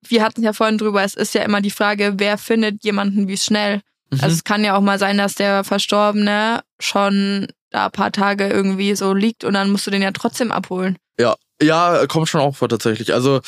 wir 0.07 0.23
hatten 0.23 0.41
ja 0.41 0.53
vorhin 0.53 0.79
drüber, 0.79 1.03
es 1.03 1.13
ist 1.13 1.35
ja 1.35 1.43
immer 1.43 1.61
die 1.61 1.71
Frage, 1.71 2.13
wer 2.17 2.39
findet 2.39 2.83
jemanden 2.83 3.27
wie 3.27 3.37
schnell? 3.37 3.81
mhm. 4.09 4.19
Also 4.21 4.33
es 4.33 4.43
kann 4.43 4.63
ja 4.63 4.75
auch 4.75 4.81
mal 4.81 4.99
sein, 4.99 5.17
dass 5.17 5.35
der 5.35 5.63
Verstorbene 5.63 6.63
schon 6.79 7.47
da 7.71 7.85
ein 7.85 7.91
paar 7.91 8.11
Tage 8.11 8.47
irgendwie 8.47 8.95
so 8.95 9.13
liegt 9.13 9.43
und 9.43 9.53
dann 9.53 9.71
musst 9.71 9.87
du 9.87 9.91
den 9.91 10.01
ja 10.01 10.11
trotzdem 10.11 10.51
abholen. 10.51 10.97
Ja, 11.19 11.35
Ja, 11.61 12.05
kommt 12.07 12.29
schon 12.29 12.41
auch 12.41 12.55
vor 12.55 12.69
tatsächlich. 12.69 13.13
Also 13.13 13.41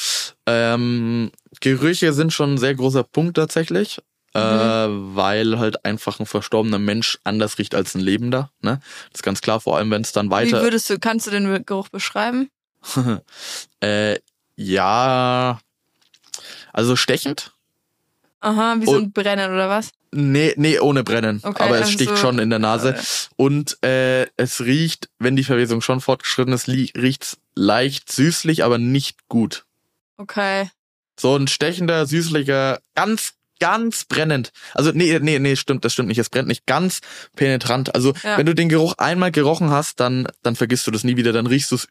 ähm, 0.47 1.31
Gerüche 1.61 2.13
sind 2.13 2.33
schon 2.33 2.55
ein 2.55 2.57
sehr 2.57 2.73
großer 2.75 3.03
Punkt 3.03 3.35
tatsächlich. 3.37 3.99
Äh, 4.35 4.39
weil 4.39 5.59
halt 5.59 5.85
einfach 5.85 6.19
ein 6.19 6.25
verstorbener 6.25 6.79
Mensch 6.79 7.19
anders 7.23 7.59
riecht 7.59 7.75
als 7.75 7.93
ein 7.93 8.01
Lebender. 8.01 8.49
Ne? 8.61 8.79
Das 9.11 9.19
ist 9.19 9.23
ganz 9.23 9.41
klar, 9.41 9.59
vor 9.59 9.77
allem 9.77 9.91
wenn 9.91 10.01
es 10.01 10.11
dann 10.11 10.25
Wie 10.25 10.31
weiter. 10.31 10.63
würdest 10.63 10.89
du, 10.89 10.97
kannst 10.97 11.27
du 11.27 11.31
den 11.31 11.63
Geruch 11.67 11.89
beschreiben? 11.89 12.49
äh, 13.79 14.17
ja, 14.55 15.59
also 16.71 16.95
stechend. 16.95 17.51
Aha, 18.39 18.77
wie 18.79 18.85
so 18.85 18.95
ein 18.95 19.11
Brennen 19.11 19.53
oder 19.53 19.69
was? 19.69 19.91
Nee, 20.13 20.53
nee, 20.57 20.79
ohne 20.79 21.03
Brennen. 21.03 21.39
Okay, 21.43 21.63
aber 21.63 21.79
es 21.79 21.91
sticht 21.91 22.17
schon 22.17 22.39
in 22.39 22.49
der 22.49 22.59
Nase. 22.59 22.95
Und 23.35 23.81
äh, 23.83 24.27
es 24.37 24.61
riecht, 24.61 25.09
wenn 25.19 25.35
die 25.35 25.43
Verwesung 25.43 25.81
schon 25.81 26.01
fortgeschritten 26.01 26.53
ist, 26.53 26.67
riecht's 26.67 27.37
leicht 27.55 28.11
süßlich, 28.11 28.63
aber 28.63 28.77
nicht 28.77 29.27
gut. 29.27 29.65
Okay. 30.17 30.69
So 31.19 31.35
ein 31.35 31.47
stechender, 31.47 32.05
süßlicher, 32.05 32.79
ganz, 32.95 33.33
ganz 33.59 34.05
brennend. 34.05 34.51
Also 34.73 34.91
nee, 34.93 35.19
nee, 35.19 35.39
nee, 35.39 35.55
stimmt, 35.55 35.85
das 35.85 35.93
stimmt 35.93 36.09
nicht. 36.09 36.17
Es 36.17 36.29
brennt 36.29 36.47
nicht 36.47 36.65
ganz 36.65 37.01
penetrant. 37.35 37.93
Also 37.95 38.13
Ja. 38.23 38.37
wenn 38.37 38.45
du 38.45 38.55
den 38.55 38.69
Geruch 38.69 38.93
einmal 38.97 39.31
gerochen 39.31 39.69
hast, 39.69 39.99
dann, 39.99 40.27
dann 40.41 40.55
vergisst 40.55 40.85
du 40.87 40.91
das 40.91 41.03
nie 41.03 41.17
wieder. 41.17 41.31
Dann 41.33 41.47
riechst 41.47 41.71
du 41.71 41.75
es 41.75 41.87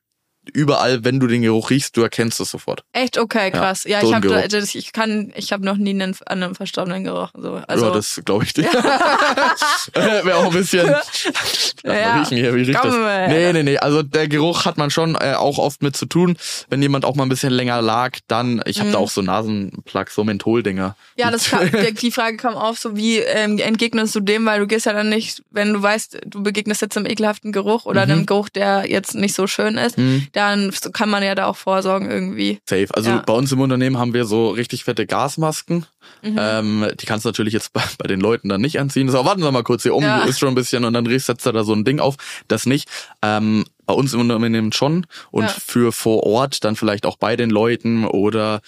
überall, 0.52 1.04
wenn 1.04 1.20
du 1.20 1.26
den 1.26 1.42
Geruch 1.42 1.70
riechst, 1.70 1.96
du 1.96 2.02
erkennst 2.02 2.40
es 2.40 2.50
sofort. 2.50 2.84
Echt 2.92 3.18
okay, 3.18 3.50
krass. 3.50 3.84
Ja, 3.84 4.00
so 4.00 4.08
ich 4.08 4.14
habe 4.14 4.48
ich 4.74 4.92
kann 4.92 5.32
ich 5.36 5.52
habe 5.52 5.64
noch 5.64 5.76
nie 5.76 5.90
einen, 5.90 6.16
an 6.26 6.42
einem 6.42 6.54
Verstorbenen 6.54 7.04
gerochen 7.04 7.42
so. 7.42 7.62
Also 7.68 7.86
ja, 7.86 7.90
das 7.92 8.20
glaube 8.24 8.44
ich 8.44 8.52
dir. 8.52 8.64
Wäre 9.94 10.36
auch 10.36 10.46
ein 10.46 10.52
bisschen. 10.52 10.86
Lass 10.86 11.74
mal 11.84 11.94
Ja. 11.98 12.20
riechen 12.20 12.36
hier, 12.38 12.54
wie 12.54 12.62
riecht 12.62 12.80
Komm, 12.80 12.90
das? 12.90 13.28
Nee, 13.28 13.52
nee, 13.52 13.62
nee. 13.62 13.78
Also 13.78 14.02
der 14.02 14.28
Geruch 14.28 14.64
hat 14.64 14.78
man 14.78 14.90
schon 14.90 15.14
äh, 15.14 15.34
auch 15.34 15.58
oft 15.58 15.82
mit 15.82 15.96
zu 15.96 16.06
tun. 16.06 16.36
Wenn 16.68 16.82
jemand 16.82 17.04
auch 17.04 17.14
mal 17.14 17.24
ein 17.24 17.28
bisschen 17.28 17.52
länger 17.52 17.80
lag, 17.82 18.18
dann, 18.28 18.62
ich 18.66 18.80
habe 18.80 18.90
da 18.90 18.98
auch 18.98 19.10
so 19.10 19.22
Nasenplug, 19.22 20.10
so 20.10 20.24
Mentholdinger. 20.24 20.88
Mhm. 20.88 21.20
ja, 21.20 21.30
das 21.30 21.44
kam, 21.50 21.70
die 22.00 22.10
Frage 22.10 22.36
kam 22.36 22.54
auf, 22.54 22.78
so 22.78 22.96
wie 22.96 23.18
ähm, 23.18 23.58
entgegnest 23.58 24.14
du 24.14 24.20
dem, 24.20 24.46
weil 24.46 24.60
du 24.60 24.66
gehst 24.66 24.86
ja 24.86 24.92
dann 24.92 25.08
nicht, 25.08 25.42
wenn 25.50 25.72
du 25.72 25.82
weißt, 25.82 26.18
du 26.26 26.42
begegnest 26.42 26.82
jetzt 26.82 26.96
einem 26.96 27.06
ekelhaften 27.06 27.52
Geruch 27.52 27.84
oder 27.86 28.06
Mhm. 28.06 28.12
einem 28.12 28.26
Geruch, 28.26 28.48
der 28.48 28.84
jetzt 28.88 29.14
nicht 29.14 29.34
so 29.34 29.46
schön 29.46 29.76
ist, 29.76 29.96
dann 30.32 30.72
kann 30.92 31.08
man 31.10 31.22
ja 31.22 31.34
da 31.34 31.46
auch 31.46 31.56
vorsorgen 31.56 32.10
irgendwie. 32.10 32.58
Safe. 32.68 32.88
Also 32.94 33.10
Ja. 33.10 33.22
bei 33.26 33.32
uns 33.32 33.52
im 33.52 33.60
Unternehmen 33.60 33.98
haben 33.98 34.14
wir 34.14 34.24
so 34.24 34.50
richtig 34.50 34.84
fette 34.84 35.06
Gasmasken. 35.06 35.86
Mhm. 36.22 36.36
Ähm, 36.38 36.86
die 37.00 37.06
kannst 37.06 37.24
du 37.24 37.28
natürlich 37.28 37.52
jetzt 37.54 37.72
bei, 37.72 37.82
bei 37.98 38.06
den 38.08 38.20
Leuten 38.20 38.48
dann 38.48 38.60
nicht 38.60 38.80
anziehen. 38.80 39.08
So, 39.08 39.24
warten 39.24 39.42
Sie 39.42 39.50
mal 39.52 39.62
kurz 39.62 39.82
hier 39.82 39.94
um, 39.94 40.02
Ja. 40.02 40.22
du 40.22 40.28
isst 40.28 40.40
schon 40.40 40.48
ein 40.48 40.54
bisschen 40.54 40.84
und 40.84 40.94
dann 40.94 41.06
setzt 41.18 41.46
du 41.46 41.52
da 41.52 41.64
so 41.64 41.72
ein 41.74 41.84
Ding 41.84 42.00
auf. 42.00 42.16
Das 42.48 42.66
nicht. 42.66 42.88
Ähm, 43.22 43.64
bei 43.84 43.94
uns 43.94 44.12
im 44.14 44.20
Unternehmen 44.20 44.72
schon. 44.72 45.06
Und 45.30 45.44
Ja. 45.44 45.48
für 45.48 45.92
vor 45.92 46.22
Ort 46.24 46.64
dann 46.64 46.76
vielleicht 46.76 47.04
auch 47.04 47.16
bei 47.16 47.36
den 47.36 47.50
Leuten 47.50 48.04
oder 48.06 48.60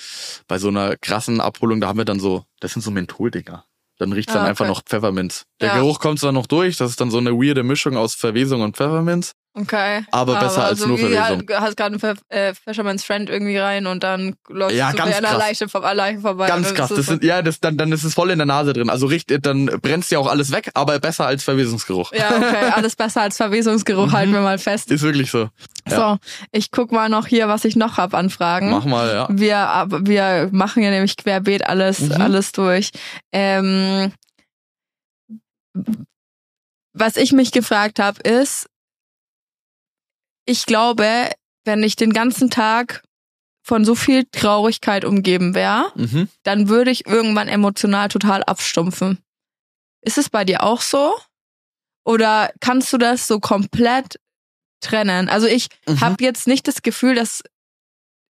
bei 0.48 0.58
so 0.58 0.68
einer 0.68 0.96
krassen 0.96 1.40
Abholung, 1.40 1.80
da 1.80 1.88
haben 1.88 1.98
wir 1.98 2.04
dann 2.04 2.20
so, 2.20 2.44
das 2.60 2.72
sind 2.72 2.82
so 2.82 2.90
Mentholdinger. 2.90 3.64
Dann 3.98 4.12
riecht's 4.12 4.32
dann 4.32 4.42
Ah, 4.42 4.48
einfach 4.48 4.64
okay. 4.64 4.74
noch 4.74 4.82
Pfefferminz. 4.82 5.46
Der 5.60 5.68
Ja. 5.68 5.74
Geruch 5.76 6.00
kommt 6.00 6.18
zwar 6.18 6.32
noch 6.32 6.46
durch, 6.46 6.76
das 6.76 6.90
ist 6.90 7.00
dann 7.00 7.10
so 7.10 7.18
eine 7.18 7.30
weirde 7.32 7.62
Mischung 7.62 7.96
aus 7.96 8.14
Verwesung 8.14 8.62
und 8.62 8.76
Pfefferminz. 8.76 9.32
Okay. 9.56 10.04
Aber 10.10 10.40
besser 10.40 10.64
als 10.64 10.84
nur 10.84 10.98
Verwesung. 10.98 11.44
Ja, 11.48 11.60
hast 11.60 11.76
gerade 11.76 11.96
einen 12.02 12.18
äh, 12.28 12.54
Fisherman's 12.54 13.04
Friend 13.04 13.30
irgendwie 13.30 13.56
rein 13.56 13.86
und 13.86 14.02
dann 14.02 14.34
läufst 14.48 14.76
Ja, 14.76 14.90
du 14.90 14.96
ganz 14.96 15.14
einer. 15.16 15.38
Leiche, 15.38 15.66
Leiche 15.94 16.18
vorbei. 16.20 16.48
Ganz 16.48 16.74
krass. 16.74 16.88
Das 16.88 16.96
so- 16.96 17.02
sind, 17.12 17.22
ja, 17.22 17.40
das, 17.40 17.60
dann, 17.60 17.76
dann 17.76 17.92
ist 17.92 18.02
es 18.02 18.14
voll 18.14 18.30
in 18.32 18.38
der 18.40 18.46
Nase 18.46 18.72
drin. 18.72 18.90
Also 18.90 19.06
riecht, 19.06 19.30
dann 19.46 19.66
brennt's 19.66 20.10
ja 20.10 20.18
auch 20.18 20.26
alles 20.26 20.50
weg, 20.50 20.72
aber 20.74 20.98
besser 20.98 21.26
als 21.26 21.44
Verwesungsgeruch. 21.44 22.12
ja, 22.12 22.30
okay, 22.36 22.70
alles 22.74 22.96
besser 22.96 23.22
als 23.22 23.36
Verwesungsgeruch, 23.36 24.10
halten 24.10 24.32
wir 24.32 24.40
mal 24.40 24.58
fest. 24.58 24.90
Ist 24.90 25.02
wirklich 25.02 25.30
so. 25.30 25.48
So, 25.88 26.16
ich 26.50 26.72
guck 26.72 26.90
mal 26.90 27.08
noch 27.08 27.28
hier, 27.28 27.46
was 27.46 27.64
ich 27.64 27.76
noch 27.76 27.96
hab 27.96 28.12
anfragen. 28.14 28.70
Mach 28.70 28.86
mal, 28.86 29.08
ja. 29.14 29.28
Wir, 29.30 29.86
wir 30.04 30.48
machen 30.50 30.82
ja 30.82 30.90
nämlich 30.90 31.16
querbeet 31.16 31.64
alles, 31.68 32.00
Mhm. 32.00 32.12
alles 32.20 32.50
durch. 32.50 32.90
Ähm, 33.32 34.12
was 36.92 37.16
ich 37.16 37.32
mich 37.32 37.52
gefragt 37.52 37.98
habe, 37.98 38.20
ist, 38.22 38.68
ich 40.46 40.66
glaube, 40.66 41.30
wenn 41.64 41.82
ich 41.82 41.96
den 41.96 42.12
ganzen 42.12 42.50
Tag 42.50 43.02
von 43.66 43.84
so 43.84 43.94
viel 43.94 44.24
Traurigkeit 44.30 45.04
umgeben 45.04 45.54
wäre, 45.54 45.90
Mhm. 45.94 46.28
dann 46.42 46.68
würde 46.68 46.90
ich 46.90 47.06
irgendwann 47.06 47.48
emotional 47.48 48.08
total 48.08 48.44
abstumpfen. 48.44 49.18
Ist 50.02 50.18
es 50.18 50.28
bei 50.28 50.44
dir 50.44 50.62
auch 50.62 50.82
so? 50.82 51.14
Oder 52.04 52.52
kannst 52.60 52.92
du 52.92 52.98
das 52.98 53.26
so 53.26 53.40
komplett 53.40 54.20
trennen? 54.80 55.30
Also 55.30 55.46
ich 55.46 55.68
Mhm. 55.88 56.00
habe 56.02 56.22
jetzt 56.22 56.46
nicht 56.46 56.68
das 56.68 56.82
Gefühl, 56.82 57.14
dass 57.14 57.42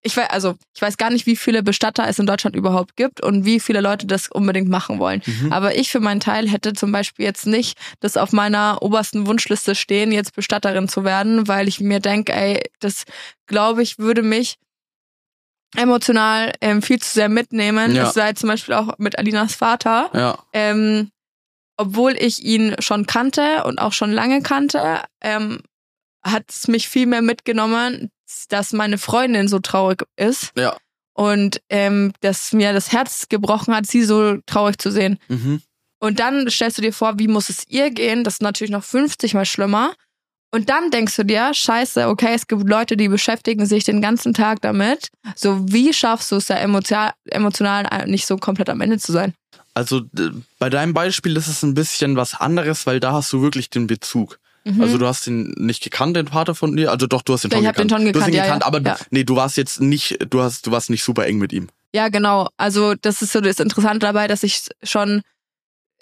ich 0.05 0.17
weiß, 0.17 0.29
also 0.31 0.55
ich 0.75 0.83
weiß 0.83 0.99
gar 0.99 1.11
nicht, 1.11 1.27
wie 1.27 1.35
viele 1.35 1.63
Bestatter 1.63 2.07
es 2.07 2.19
in 2.19 2.27
Deutschland 2.27 2.55
überhaupt 2.55 2.95
gibt 2.95 3.23
und 3.23 3.45
wie 3.45 3.59
viele 3.59 3.81
Leute 3.81 4.07
das 4.07 4.29
unbedingt 4.29 4.69
machen 4.69 4.99
wollen. 4.99 5.23
Mhm. 5.25 5.53
Aber 5.53 5.77
ich 5.77 5.91
für 5.91 6.01
meinen 6.01 6.21
Teil 6.21 6.49
hätte 6.49 6.75
zum 6.75 6.93
Beispiel 6.93 7.25
jetzt 7.25 7.47
nicht 7.47 7.79
das 8.01 8.17
auf 8.19 8.31
meiner 8.33 8.83
obersten 8.83 9.27
Wunschliste 9.27 9.75
stehen, 9.75 10.13
jetzt 10.13 10.37
Bestatterin 10.37 10.89
zu 10.89 11.05
werden, 11.05 11.49
weil 11.49 11.69
ich 11.69 11.81
mir 11.81 12.01
denke, 12.01 12.35
ey, 12.35 12.63
das 12.81 13.05
glaube 13.47 13.83
ich 13.83 13.99
würde 13.99 14.23
mich 14.23 14.57
emotional 15.75 16.53
ähm, 16.61 16.83
viel 16.83 17.01
zu 17.01 17.11
sehr 17.11 17.31
mitnehmen. 17.31 17.95
Ja. 17.95 18.05
Das 18.05 18.17
war 18.17 18.29
jetzt 18.29 18.41
zum 18.41 18.51
Beispiel 18.51 18.75
auch 18.75 18.99
mit 18.99 19.19
Alinas 19.19 19.55
Vater. 19.55 20.11
Ja. 20.13 20.39
Ähm, 20.53 21.11
obwohl 21.77 22.13
ich 22.13 22.45
ihn 22.45 22.77
schon 22.79 23.07
kannte 23.07 23.65
und 23.65 23.81
auch 23.81 23.93
schon 23.93 24.13
lange 24.13 24.43
kannte, 24.43 25.01
ähm, 25.21 25.61
hat 26.23 26.45
es 26.49 26.69
mich 26.69 26.89
viel 26.89 27.07
mehr 27.07 27.23
mitgenommen, 27.23 28.11
dass 28.49 28.73
meine 28.73 28.99
Freundin 28.99 29.49
so 29.49 29.59
traurig 29.59 30.03
ist 30.17 30.53
Ja. 30.57 30.77
und 31.15 31.61
ähm, 31.69 32.13
dass 32.21 32.53
mir 32.53 32.73
das 32.73 32.93
Herz 32.93 33.29
gebrochen 33.29 33.75
hat, 33.75 33.87
sie 33.87 34.03
so 34.05 34.39
traurig 34.47 34.79
zu 34.79 34.91
sehen. 34.91 35.19
Mhm. 35.29 35.63
Und 36.01 36.19
dann 36.21 36.51
stellst 36.51 36.79
du 36.79 36.83
dir 36.83 36.93
vor, 36.93 37.19
wie 37.19 37.29
muss 37.29 37.49
es 37.49 37.65
ihr 37.69 37.91
gehen? 37.91 38.25
Das 38.25 38.35
ist 38.35 38.43
natürlich 38.43 38.71
noch 38.71 38.85
50 38.85 39.35
mal 39.35 39.45
schlimmer. 39.47 39.95
Und 40.53 40.69
dann 40.69 40.91
denkst 40.93 41.17
du 41.17 41.25
dir, 41.25 41.53
scheiße, 41.53 42.07
okay, 42.09 42.33
es 42.35 42.47
gibt 42.47 42.69
Leute, 42.69 42.97
die 42.97 43.09
beschäftigen 43.09 43.67
sich 43.67 43.83
den 43.85 44.01
ganzen 44.01 44.35
Tag 44.35 44.61
damit. 44.61 45.09
So, 45.35 45.61
wie 45.73 45.93
schaffst 45.93 46.31
du 46.31 46.37
es 46.37 46.47
da 46.47 46.57
emotional, 46.57 47.13
emotional 47.25 48.07
nicht 48.07 48.27
so 48.27 48.37
komplett 48.37 48.69
am 48.71 48.81
Ende 48.81 48.99
zu 48.99 49.11
sein? 49.11 49.35
Also 49.73 50.03
bei 50.61 50.71
deinem 50.71 50.95
Beispiel 50.95 51.37
ist 51.37 51.49
es 51.49 51.63
ein 51.65 51.75
bisschen 51.75 52.15
was 52.17 52.35
anderes, 52.35 52.87
weil 52.87 53.01
da 53.01 53.13
hast 53.13 53.33
du 53.33 53.43
wirklich 53.43 53.69
den 53.71 53.89
Bezug. 53.89 54.39
Also 54.81 54.97
du 54.99 55.07
hast 55.07 55.27
ihn 55.27 55.53
nicht 55.59 55.83
gekannt, 55.83 56.17
den 56.17 56.29
Vater 56.29 56.55
von 56.55 56.75
dir. 56.75 56.91
Also 56.91 57.07
doch, 57.07 57.21
du 57.23 57.35
hast 57.35 57.45
ihn 57.45 57.51
Ja, 57.51 57.57
schon 57.57 57.63
ich 57.65 57.69
hab 57.69 57.77
den 57.77 57.87
gekannt. 57.89 58.05
schon 58.05 58.13
du 58.13 58.21
hast 58.21 58.29
ihn 58.29 58.33
gekannt, 58.33 58.35
ja, 58.35 58.45
gekannt, 58.45 58.63
ja. 58.63 58.67
aber 58.67 58.81
du, 58.81 59.07
nee, 59.11 59.25
du 59.25 59.37
warst 59.37 59.57
jetzt 59.59 59.81
nicht, 59.81 60.19
du 60.31 60.41
hast, 60.41 60.67
du 60.67 60.71
warst 60.71 60.89
nicht 60.91 61.03
super 61.05 61.27
eng 61.27 61.39
mit 61.39 61.53
ihm. 61.53 61.69
Ja, 61.95 62.09
genau. 62.09 62.49
Also 62.57 62.95
das 63.01 63.23
ist 63.23 63.33
so 63.33 63.41
das 63.41 63.61
Interessante 63.61 64.01
dabei, 64.01 64.27
dass 64.27 64.43
ich 64.43 64.63
schon 64.83 65.23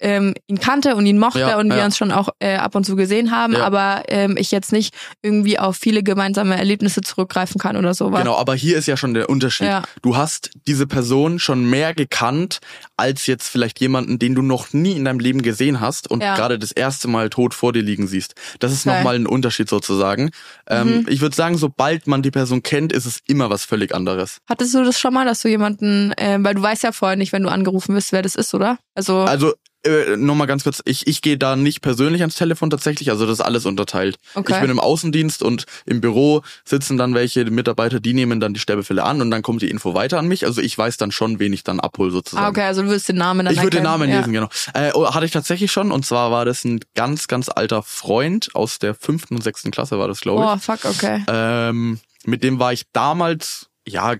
ähm, 0.03 0.33
ihn 0.47 0.59
kannte 0.59 0.95
und 0.95 1.05
ihn 1.05 1.17
mochte 1.17 1.39
Ja, 1.39 1.57
und 1.57 1.69
wir 1.69 1.77
ja. 1.77 1.85
uns 1.85 1.97
schon 1.97 2.11
auch 2.11 2.29
äh, 2.39 2.55
ab 2.57 2.75
und 2.75 2.85
zu 2.85 2.95
gesehen 2.95 3.31
haben, 3.31 3.53
Ja. 3.53 3.63
aber 3.63 4.03
ähm, 4.09 4.35
ich 4.37 4.51
jetzt 4.51 4.71
nicht 4.71 4.93
irgendwie 5.21 5.57
auf 5.57 5.77
viele 5.77 6.03
gemeinsame 6.03 6.57
Erlebnisse 6.57 7.01
zurückgreifen 7.01 7.59
kann 7.59 7.77
oder 7.77 7.93
sowas. 7.93 8.19
Genau, 8.19 8.35
aber 8.37 8.53
hier 8.53 8.77
ist 8.77 8.85
ja 8.87 8.97
schon 8.97 9.13
der 9.13 9.29
Unterschied. 9.29 9.71
Du 10.01 10.15
hast 10.17 10.51
diese 10.67 10.85
Person 10.87 11.39
schon 11.39 11.69
mehr 11.69 11.93
gekannt 11.93 12.59
als 12.97 13.25
jetzt 13.27 13.47
vielleicht 13.47 13.79
jemanden, 13.79 14.19
den 14.19 14.35
du 14.35 14.41
noch 14.41 14.73
nie 14.73 14.91
in 14.91 15.05
deinem 15.05 15.19
Leben 15.19 15.41
gesehen 15.41 15.79
hast 15.79 16.11
und 16.11 16.19
gerade 16.19 16.59
das 16.59 16.71
erste 16.71 17.07
Mal 17.07 17.29
tot 17.29 17.53
vor 17.53 17.73
dir 17.73 17.81
liegen 17.81 18.07
siehst. 18.07 18.35
Das 18.59 18.71
ist 18.71 18.85
Okay. 18.85 18.97
nochmal 18.97 19.15
ein 19.15 19.25
Unterschied 19.27 19.69
sozusagen. 19.69 20.25
Mhm. 20.25 20.29
Ähm, 20.67 21.05
ich 21.09 21.21
würde 21.21 21.35
sagen, 21.35 21.57
sobald 21.57 22.05
man 22.07 22.21
die 22.21 22.31
Person 22.31 22.61
kennt, 22.63 22.91
ist 22.91 23.05
es 23.05 23.19
immer 23.27 23.49
was 23.49 23.63
völlig 23.63 23.95
anderes. 23.95 24.39
Hattest 24.49 24.73
du 24.73 24.83
das 24.83 24.99
schon 24.99 25.13
mal, 25.13 25.25
dass 25.25 25.41
du 25.41 25.47
jemanden, 25.47 26.11
äh, 26.17 26.37
weil 26.41 26.55
du 26.55 26.61
weißt 26.61 26.83
ja 26.83 26.91
vorher 26.91 27.15
nicht, 27.15 27.31
wenn 27.31 27.43
du 27.43 27.49
angerufen 27.49 27.95
wirst, 27.95 28.11
wer 28.11 28.21
das 28.21 28.35
ist, 28.35 28.53
oder? 28.53 28.77
Also, 28.95 29.21
Also 29.21 29.53
äh, 29.85 30.17
nochmal 30.17 30.47
ganz 30.47 30.63
kurz, 30.63 30.81
ich, 30.85 31.07
ich 31.07 31.21
gehe 31.21 31.37
da 31.37 31.55
nicht 31.55 31.81
persönlich 31.81 32.21
ans 32.21 32.35
Telefon 32.35 32.69
tatsächlich, 32.69 33.09
also 33.11 33.25
das 33.25 33.39
ist 33.39 33.45
alles 33.45 33.65
unterteilt. 33.65 34.17
Okay. 34.33 34.53
Ich 34.53 34.61
bin 34.61 34.69
im 34.69 34.79
Außendienst 34.79 35.43
und 35.43 35.65
im 35.85 36.01
Büro 36.01 36.41
sitzen 36.65 36.97
dann 36.97 37.13
welche 37.13 37.45
Mitarbeiter, 37.45 37.99
die 37.99 38.13
nehmen 38.13 38.39
dann 38.39 38.53
die 38.53 38.59
Sterbefälle 38.59 39.03
an 39.03 39.21
und 39.21 39.31
dann 39.31 39.41
kommt 39.41 39.61
die 39.61 39.69
Info 39.69 39.93
weiter 39.93 40.19
an 40.19 40.27
mich. 40.27 40.45
Also 40.45 40.61
ich 40.61 40.77
weiß 40.77 40.97
dann 40.97 41.11
schon, 41.11 41.39
wen 41.39 41.53
ich 41.53 41.63
dann 41.63 41.79
abhole 41.79 42.11
sozusagen. 42.11 42.45
ah, 42.45 42.49
okay, 42.49 42.63
also 42.63 42.83
du 42.83 42.89
wirst 42.89 43.09
den 43.09 43.17
Namen 43.17 43.45
dann 43.45 43.53
Ich 43.53 43.61
würde 43.61 43.77
den. 43.77 43.83
Namen 43.83 44.09
ja. 44.09 44.19
lesen, 44.19 44.33
genau. 44.33 44.49
Äh, 44.73 44.91
oh, 44.93 45.13
hatte 45.13 45.25
ich 45.25 45.31
tatsächlich 45.31 45.71
schon. 45.71 45.91
Und 45.91 46.05
zwar 46.05 46.31
war 46.31 46.45
das 46.45 46.63
ein 46.63 46.79
ganz, 46.95 47.27
ganz 47.27 47.49
alter 47.49 47.83
Freund 47.83 48.49
aus 48.53 48.79
der 48.79 48.95
fünften 48.95 49.35
und 49.35 49.41
sechsten 49.41 49.71
Klasse, 49.71 49.99
war 49.99 50.07
das, 50.07 50.21
glaube 50.21 50.43
ich. 50.43 50.49
Oh, 50.49 50.57
fuck, 50.57 50.85
okay. 50.85 51.23
Ähm, 51.27 51.99
mit 52.25 52.43
dem 52.43 52.59
war 52.59 52.73
ich 52.73 52.83
damals, 52.93 53.67
ja, 53.85 54.15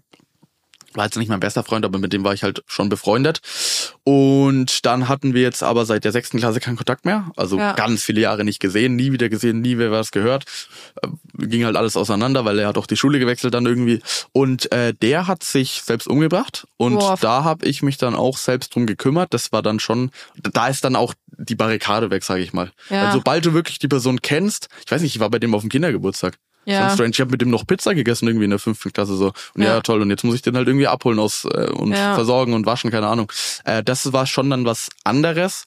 war 0.96 1.06
jetzt 1.06 1.18
nicht 1.18 1.30
mein 1.30 1.40
bester 1.40 1.64
Freund, 1.64 1.86
aber 1.86 2.00
mit 2.00 2.14
dem 2.14 2.24
war 2.24 2.34
ich 2.34 2.44
halt 2.44 2.64
schon 2.68 2.90
befreundet. 2.90 3.40
Und 4.04 4.86
dann 4.86 5.08
hatten 5.08 5.34
wir 5.34 5.42
jetzt 5.42 5.64
aber 5.64 5.86
seit 5.86 6.04
der 6.04 6.12
sechsten 6.12 6.38
Klasse 6.40 6.60
keinen 6.60 6.76
Kontakt 6.76 7.06
mehr. 7.06 7.32
Also 7.36 7.58
Ja. 7.58 7.74
ganz 7.74 8.04
viele 8.04 8.22
Jahre 8.22 8.44
nicht 8.44 8.60
gesehen, 8.60 8.96
nie 8.96 9.12
wieder 9.12 9.30
gesehen, 9.30 9.62
nie 9.62 9.78
wieder 9.78 9.92
was 9.92 10.12
gehört. 10.12 10.46
Äh, 11.02 11.08
ging 11.48 11.66
halt 11.66 11.76
alles 11.76 11.96
auseinander, 11.96 12.46
weil 12.46 12.60
er 12.60 12.68
hat 12.68 12.78
auch 12.78 12.88
die 12.88 12.98
Schule 12.98 13.20
gewechselt 13.20 13.54
dann 13.54 13.66
irgendwie. 13.66 14.02
Und 14.32 14.72
äh, 14.72 14.94
der 14.94 15.28
hat 15.28 15.44
sich 15.44 15.82
selbst 15.84 16.08
umgebracht. 16.08 16.68
Und 16.78 17.00
Boah. 17.00 17.18
da 17.20 17.44
habe 17.44 17.66
ich 17.66 17.82
mich 17.82 17.98
dann 17.98 18.16
auch 18.16 18.38
selbst 18.38 18.76
drum 18.76 18.86
gekümmert. 18.86 19.34
Das 19.34 19.52
war 19.52 19.62
dann 19.62 19.80
schon, 19.80 20.12
da 20.42 20.68
ist 20.68 20.84
dann 20.84 20.96
auch 20.96 21.14
die 21.38 21.56
Barrikade 21.56 22.12
weg, 22.12 22.24
sage 22.24 22.42
ich 22.42 22.54
mal. 22.54 22.72
Ja. 22.90 23.06
Weil 23.06 23.12
sobald 23.14 23.46
du 23.46 23.54
wirklich 23.54 23.80
die 23.80 23.88
Person 23.88 24.22
kennst, 24.22 24.68
ich 24.86 24.92
weiß 24.92 25.02
nicht, 25.02 25.16
ich 25.16 25.20
war 25.20 25.30
bei 25.30 25.40
dem 25.40 25.56
auf 25.56 25.62
dem 25.62 25.70
Kindergeburtstag. 25.70 26.38
Ja. 26.66 26.88
Schon 26.88 26.96
strange. 26.96 27.10
Ich 27.12 27.22
habe 27.22 27.32
mit 27.32 27.42
dem 27.42 27.50
noch 27.50 27.66
Pizza 27.68 27.94
gegessen 27.94 28.28
irgendwie 28.28 28.46
in 28.46 28.50
der 28.52 28.60
fünften 28.60 28.94
Klasse 28.94 29.16
so. 29.16 29.34
Und 29.54 29.62
ja, 29.62 29.76
Ja. 29.76 29.82
toll. 29.82 30.02
Und 30.02 30.10
jetzt 30.10 30.24
muss 30.24 30.36
ich 30.36 30.42
den 30.42 30.56
halt 30.56 30.68
irgendwie 30.68 30.88
abholen 30.88 31.20
aus 31.20 31.46
äh, 31.46 31.70
und 31.72 31.92
Ja. 31.92 32.16
versorgen 32.16 32.54
und 32.54 32.66
waschen, 32.66 32.92
keine 32.92 33.08
Ahnung. 33.08 33.32
Äh, 33.66 33.84
das 33.84 34.14
war 34.14 34.26
schon 34.26 34.50
dann 34.50 34.66
was 34.66 34.90
anderes. 35.04 35.66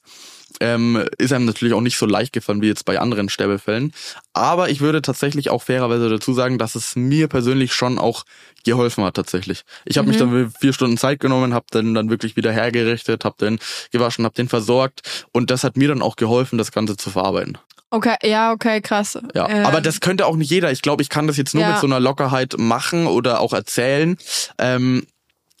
Ähm, 0.59 1.05
ist 1.19 1.33
einem 1.33 1.45
natürlich 1.45 1.73
auch 1.73 1.81
nicht 1.81 1.97
so 1.97 2.05
leicht 2.07 2.33
gefallen 2.33 2.61
wie 2.61 2.67
jetzt 2.67 2.85
bei 2.85 2.99
anderen 2.99 3.29
Sterbefällen. 3.29 3.93
Aber 4.33 4.69
ich 4.69 4.79
würde 4.79 5.01
tatsächlich 5.01 5.49
auch 5.49 5.61
fairerweise 5.61 6.09
dazu 6.09 6.33
sagen, 6.33 6.57
dass 6.57 6.73
es 6.73 6.95
mir 6.95 7.27
persönlich 7.27 7.73
schon 7.73 7.99
auch 7.99 8.23
geholfen 8.63 9.03
hat 9.03 9.15
tatsächlich. 9.15 9.63
Ich 9.85 9.97
habe 9.97 10.07
mich 10.07 10.17
dann 10.17 10.51
vier 10.59 10.73
Stunden 10.73 10.97
Zeit 10.97 11.19
genommen, 11.19 11.53
habe 11.53 11.65
den 11.73 11.93
dann 11.93 12.09
wirklich 12.09 12.37
wieder 12.37 12.51
hergerichtet, 12.51 13.23
habe 13.23 13.35
den 13.39 13.59
gewaschen, 13.91 14.25
habe 14.25 14.33
den 14.35 14.47
versorgt 14.49 15.27
und 15.31 15.51
das 15.51 15.63
hat 15.63 15.77
mir 15.77 15.89
dann 15.89 16.01
auch 16.01 16.15
geholfen, 16.15 16.57
das 16.57 16.71
Ganze 16.71 16.97
zu 16.97 17.11
verarbeiten. 17.11 17.57
Okay, 17.89 18.15
ja, 18.23 18.51
okay, 18.51 18.81
krass. 18.81 19.17
Ja, 19.33 19.47
Ähm, 19.49 19.65
aber 19.65 19.79
das 19.81 20.01
könnte 20.01 20.25
auch 20.25 20.35
nicht 20.35 20.51
jeder. 20.51 20.71
Ich 20.71 20.81
glaube, 20.81 21.01
ich 21.01 21.09
kann 21.09 21.27
das 21.27 21.37
jetzt 21.37 21.53
nur 21.53 21.63
Ja. 21.63 21.71
mit 21.71 21.79
so 21.79 21.87
einer 21.87 21.99
Lockerheit 21.99 22.55
machen 22.57 23.07
oder 23.07 23.39
auch 23.39 23.53
erzählen, 23.53 24.17
ähm, 24.57 25.07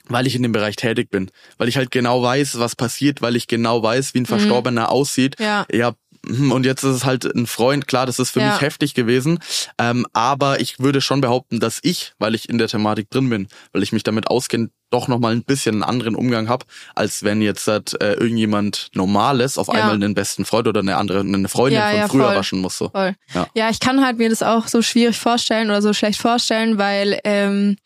weil 0.09 0.27
ich 0.27 0.35
in 0.35 0.43
dem 0.43 0.51
Bereich 0.51 0.75
tätig 0.75 1.09
bin. 1.09 1.31
Weil 1.57 1.67
ich 1.69 1.77
halt 1.77 1.91
genau 1.91 2.21
weiß, 2.21 2.59
was 2.59 2.75
passiert, 2.75 3.21
weil 3.21 3.35
ich 3.35 3.47
genau 3.47 3.81
weiß, 3.81 4.13
wie 4.13 4.19
ein 4.19 4.25
Verstorbener 4.25 4.89
aussieht. 4.91 5.39
Mhm. 5.39 5.45
Ja. 5.45 5.65
ja. 5.71 5.93
hm, 6.25 6.51
Und 6.51 6.65
jetzt 6.65 6.83
ist 6.83 6.95
es 6.95 7.05
halt 7.05 7.23
ein 7.25 7.47
Freund, 7.47 7.87
klar, 7.87 8.05
das 8.05 8.19
ist 8.19 8.31
für 8.31 8.41
Ja. 8.41 8.47
mich 8.51 8.59
heftig 8.61 8.93
gewesen. 8.93 9.39
Ähm, 9.77 10.05
aber 10.11 10.59
ich 10.59 10.79
würde 10.79 10.99
schon 10.99 11.21
behaupten, 11.21 11.59
dass 11.61 11.79
ich, 11.81 12.13
weil 12.19 12.35
ich 12.35 12.49
in 12.49 12.57
der 12.57 12.67
Thematik 12.67 13.09
drin 13.09 13.29
bin, 13.29 13.47
weil 13.71 13.83
ich 13.83 13.93
mich 13.93 14.03
damit 14.03 14.27
auskenne, 14.27 14.69
doch 14.89 15.07
nochmal 15.07 15.33
ein 15.33 15.43
bisschen 15.43 15.75
einen 15.75 15.83
anderen 15.83 16.15
Umgang 16.15 16.47
habe, 16.49 16.65
als 16.95 17.23
wenn 17.23 17.41
jetzt 17.41 17.67
halt, 17.67 18.01
äh, 18.01 18.13
irgendjemand 18.13 18.89
Normales 18.93 19.57
auf 19.57 19.67
Ja. 19.67 19.73
einmal 19.73 19.95
einen 19.95 20.13
besten 20.13 20.45
Freund 20.45 20.67
oder 20.67 20.79
eine 20.79 20.95
andere, 20.97 21.19
eine 21.19 21.47
Freundin 21.49 21.79
Ja, 21.79 21.89
von 21.89 21.97
ja, 21.99 22.07
früher 22.07 22.25
voll. 22.27 22.35
waschen 22.35 22.59
muss. 22.61 22.77
So. 22.77 22.89
Voll. 22.89 23.15
Ja. 23.33 23.47
Ja. 23.55 23.69
ich 23.69 23.79
kann 23.79 24.03
halt 24.05 24.17
mir 24.17 24.29
das 24.29 24.43
auch 24.43 24.67
so 24.67 24.81
schwierig 24.81 25.17
vorstellen 25.17 25.69
oder 25.69 25.81
so 25.81 25.93
schlecht 25.93 26.19
vorstellen, 26.21 26.77
weil 26.77 27.19
ähm, 27.25 27.77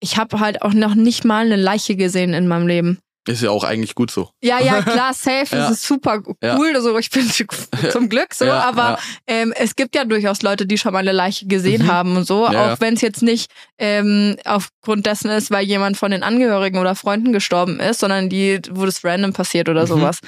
ich 0.00 0.16
habe 0.16 0.40
halt 0.40 0.62
auch 0.62 0.72
noch 0.72 0.94
nicht 0.94 1.24
mal 1.24 1.44
eine 1.44 1.56
Leiche 1.56 1.96
gesehen 1.96 2.32
in 2.34 2.46
meinem 2.48 2.66
Leben. 2.66 2.98
Ist 3.30 3.42
ja 3.42 3.50
auch 3.50 3.64
eigentlich 3.64 3.94
gut 3.94 4.10
so. 4.10 4.30
Ja, 4.42 4.60
ja, 4.60 4.82
klar, 4.82 5.14
safe, 5.14 5.46
Ja. 5.56 5.62
das 5.62 5.70
ist 5.72 5.82
super 5.86 6.20
cool. 6.26 6.34
Ja. 6.42 6.56
Also 6.58 6.96
ich 6.98 7.10
bin 7.10 7.30
zum 7.92 8.08
Glück 8.08 8.34
so, 8.34 8.44
Ja, 8.46 8.60
aber. 8.60 8.98
Ähm, 9.26 9.52
es 9.56 9.76
gibt 9.76 9.94
ja 9.94 10.04
durchaus 10.04 10.42
Leute, 10.42 10.66
die 10.66 10.78
schon 10.78 10.92
mal 10.92 10.98
eine 11.00 11.12
Leiche 11.12 11.46
gesehen 11.46 11.82
Mhm. 11.84 11.88
haben 11.92 12.16
und 12.16 12.24
so, 12.26 12.46
auch 12.46 12.80
wenn 12.80 12.94
es 12.94 13.00
jetzt 13.00 13.22
nicht 13.22 13.50
ähm, 13.78 14.36
aufgrund 14.44 15.06
dessen 15.06 15.30
ist, 15.30 15.50
weil 15.50 15.64
jemand 15.64 15.96
von 15.96 16.10
den 16.10 16.22
Angehörigen 16.22 16.78
oder 16.78 16.94
Freunden 16.94 17.32
gestorben 17.32 17.80
ist, 17.80 18.00
sondern 18.00 18.28
die, 18.28 18.60
wo 18.70 18.84
das 18.86 19.04
random 19.04 19.32
passiert 19.32 19.68
oder 19.68 19.82
Mhm. 19.82 19.86
sowas. 19.88 20.18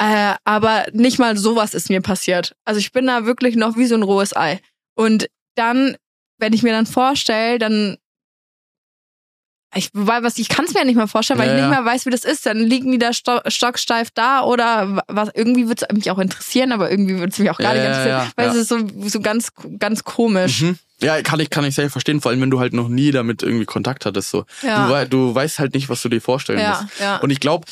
Äh, 0.00 0.34
aber 0.44 0.84
nicht 0.92 1.18
mal 1.18 1.36
sowas 1.36 1.72
ist 1.74 1.88
mir 1.88 2.00
passiert. 2.00 2.54
Also 2.64 2.80
ich 2.80 2.92
bin 2.92 3.06
da 3.06 3.26
wirklich 3.26 3.54
noch 3.56 3.76
wie 3.76 3.86
so 3.86 3.94
ein 3.94 4.02
rohes 4.02 4.34
Ei. 4.36 4.60
Und 4.96 5.28
dann, 5.54 5.96
wenn 6.38 6.52
ich 6.52 6.62
mir 6.62 6.72
dann 6.72 6.86
vorstelle, 6.86 7.58
dann 7.58 7.96
ich, 9.74 9.90
weil 9.92 10.22
was, 10.22 10.38
ich 10.38 10.48
kann 10.48 10.64
es 10.64 10.72
mir 10.74 10.80
ja 10.80 10.84
nicht 10.86 10.96
mal 10.96 11.06
vorstellen, 11.06 11.38
weil 11.38 11.48
Ja, 11.48 11.54
ich 11.54 11.60
nicht 11.60 11.70
mehr 11.70 11.84
weiß, 11.84 12.06
wie 12.06 12.10
das 12.10 12.24
ist. 12.24 12.46
Dann 12.46 12.58
liegen 12.58 12.90
die 12.92 12.98
da 12.98 13.12
sto 13.12 13.40
stocksteif 13.46 14.10
da 14.10 14.42
oder 14.42 15.02
was. 15.08 15.30
Irgendwie 15.34 15.66
würde 15.68 15.86
es 15.88 15.94
mich 15.96 16.10
auch 16.10 16.18
interessieren, 16.18 16.72
aber 16.72 16.90
irgendwie 16.90 17.14
würde 17.16 17.28
es 17.32 17.38
mich 17.38 17.50
auch 17.50 17.58
gar 17.58 17.74
Ja, 17.74 17.80
nicht 17.80 17.88
interessieren, 17.88 18.32
weil 18.36 18.48
es 18.48 18.54
ist 18.56 18.68
so, 18.68 18.78
so 19.08 19.20
ganz, 19.20 19.48
ganz 19.78 20.04
komisch. 20.04 20.62
Mhm. 20.62 20.78
Ja, 21.00 21.20
kann 21.22 21.40
ich, 21.40 21.50
kann 21.50 21.64
ich 21.64 21.74
sehr 21.74 21.90
verstehen, 21.90 22.20
vor 22.20 22.30
allem 22.30 22.40
wenn 22.40 22.50
du 22.50 22.60
halt 22.60 22.72
noch 22.72 22.88
nie 22.88 23.10
damit 23.10 23.42
irgendwie 23.42 23.64
Kontakt 23.66 24.06
hattest. 24.06 24.30
So. 24.30 24.44
Du, 24.62 25.06
du 25.10 25.34
weißt 25.34 25.58
halt 25.58 25.74
nicht, 25.74 25.88
was 25.88 26.00
du 26.02 26.08
dir 26.08 26.20
vorstellen 26.20 26.66
musst. 26.66 26.84
ja. 27.00 27.16
Und 27.16 27.30
ich 27.30 27.40
glaube, 27.40 27.66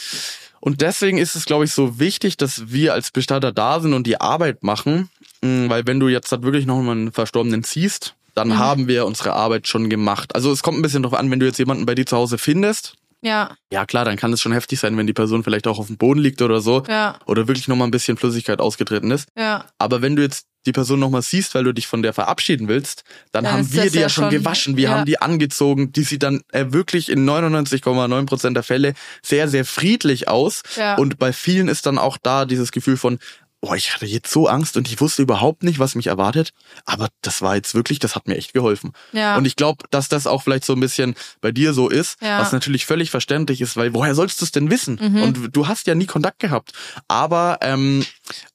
und 0.60 0.80
deswegen 0.80 1.18
ist 1.18 1.34
es, 1.34 1.44
glaube 1.44 1.64
ich, 1.64 1.72
so 1.72 1.98
wichtig, 1.98 2.36
dass 2.36 2.70
wir 2.70 2.92
als 2.92 3.10
Bestatter 3.10 3.52
da 3.52 3.80
sind 3.80 3.94
und 3.94 4.06
die 4.06 4.20
Arbeit 4.20 4.62
machen. 4.62 5.08
Mm, 5.40 5.68
Weil 5.68 5.86
wenn 5.86 5.98
du 5.98 6.08
jetzt 6.08 6.30
halt 6.30 6.42
wirklich 6.42 6.66
noch 6.66 6.80
mal 6.82 6.92
einen 6.92 7.10
Verstorbenen 7.12 7.64
siehst, 7.64 8.14
dann 8.34 8.48
Mhm. 8.48 8.58
haben 8.58 8.88
wir 8.88 9.06
unsere 9.06 9.32
Arbeit 9.34 9.68
schon 9.68 9.90
gemacht. 9.90 10.34
Also 10.34 10.50
es 10.52 10.62
kommt 10.62 10.78
ein 10.78 10.82
bisschen 10.82 11.02
drauf 11.02 11.14
an, 11.14 11.30
wenn 11.30 11.40
du 11.40 11.46
jetzt 11.46 11.58
jemanden 11.58 11.86
bei 11.86 11.94
dir 11.94 12.06
zu 12.06 12.16
Hause 12.16 12.38
findest. 12.38 12.94
Ja, 13.24 13.54
Ja 13.70 13.86
klar, 13.86 14.04
dann 14.04 14.16
kann 14.16 14.32
es 14.32 14.40
schon 14.40 14.50
heftig 14.52 14.80
sein, 14.80 14.96
wenn 14.96 15.06
die 15.06 15.12
Person 15.12 15.44
vielleicht 15.44 15.68
auch 15.68 15.78
auf 15.78 15.86
dem 15.86 15.96
Boden 15.96 16.18
liegt 16.20 16.42
oder 16.42 16.60
so. 16.60 16.82
ja, 16.88 17.18
Oder 17.26 17.46
wirklich 17.46 17.68
noch 17.68 17.76
mal 17.76 17.84
ein 17.84 17.92
bisschen 17.92 18.16
Flüssigkeit 18.16 18.58
ausgetreten 18.60 19.10
ist. 19.12 19.28
ja. 19.38 19.64
Aber 19.78 20.02
wenn 20.02 20.16
du 20.16 20.22
jetzt 20.22 20.46
die 20.66 20.72
Person 20.72 21.00
nochmal 21.00 21.22
siehst, 21.22 21.54
weil 21.56 21.64
du 21.64 21.72
dich 21.72 21.86
von 21.88 22.02
der 22.02 22.12
verabschieden 22.12 22.68
willst, 22.68 23.02
dann 23.32 23.42
Dann 23.44 23.52
haben 23.52 23.72
wir 23.72 23.82
die 23.90 23.96
ja 23.96 24.02
ja 24.02 24.08
schon 24.08 24.24
schon- 24.24 24.30
gewaschen, 24.30 24.76
wir 24.76 24.84
ja. 24.84 24.90
haben 24.90 25.06
die 25.06 25.20
angezogen, 25.20 25.92
die 25.92 26.02
sieht 26.04 26.22
dann 26.22 26.42
äh, 26.52 26.66
wirklich 26.70 27.08
in 27.08 27.24
99,9 27.24 28.26
Prozent 28.26 28.56
der 28.56 28.62
Fälle 28.62 28.94
sehr, 29.22 29.48
sehr 29.48 29.64
friedlich 29.64 30.28
aus. 30.28 30.62
Ja. 30.76 30.96
Und 30.96 31.18
bei 31.18 31.32
vielen 31.32 31.68
ist 31.68 31.86
dann 31.86 31.98
auch 31.98 32.16
da 32.20 32.44
dieses 32.44 32.70
Gefühl 32.72 32.96
von, 32.96 33.18
boah, 33.62 33.76
ich 33.76 33.94
hatte 33.94 34.06
jetzt 34.06 34.30
so 34.30 34.48
Angst 34.48 34.76
und 34.76 34.88
ich 34.88 35.00
wusste 35.00 35.22
überhaupt 35.22 35.62
nicht, 35.62 35.78
was 35.78 35.94
mich 35.94 36.08
erwartet. 36.08 36.52
Aber 36.84 37.08
das 37.22 37.40
war 37.42 37.54
jetzt 37.54 37.74
wirklich, 37.76 38.00
das 38.00 38.16
hat 38.16 38.26
mir 38.26 38.36
echt 38.36 38.52
geholfen. 38.52 38.92
Ja. 39.12 39.36
Und 39.36 39.44
ich 39.46 39.54
glaube, 39.56 39.84
dass 39.90 40.08
das 40.08 40.26
auch 40.26 40.42
vielleicht 40.42 40.64
so 40.64 40.72
ein 40.72 40.80
bisschen 40.80 41.14
bei 41.40 41.52
dir 41.52 41.72
so 41.72 41.88
ist, 41.88 42.20
Ja. 42.20 42.40
was 42.40 42.50
natürlich 42.52 42.84
völlig 42.86 43.10
verständlich 43.10 43.60
ist, 43.60 43.76
weil 43.76 43.94
woher 43.94 44.14
sollst 44.16 44.40
du 44.40 44.44
es 44.44 44.50
denn 44.50 44.68
wissen? 44.68 44.98
Mhm. 45.00 45.22
Und 45.22 45.56
du 45.56 45.68
hast 45.68 45.86
ja 45.86 45.94
nie 45.94 46.06
Kontakt 46.06 46.40
gehabt. 46.40 46.72
Aber 47.06 47.58
ähm, 47.62 48.04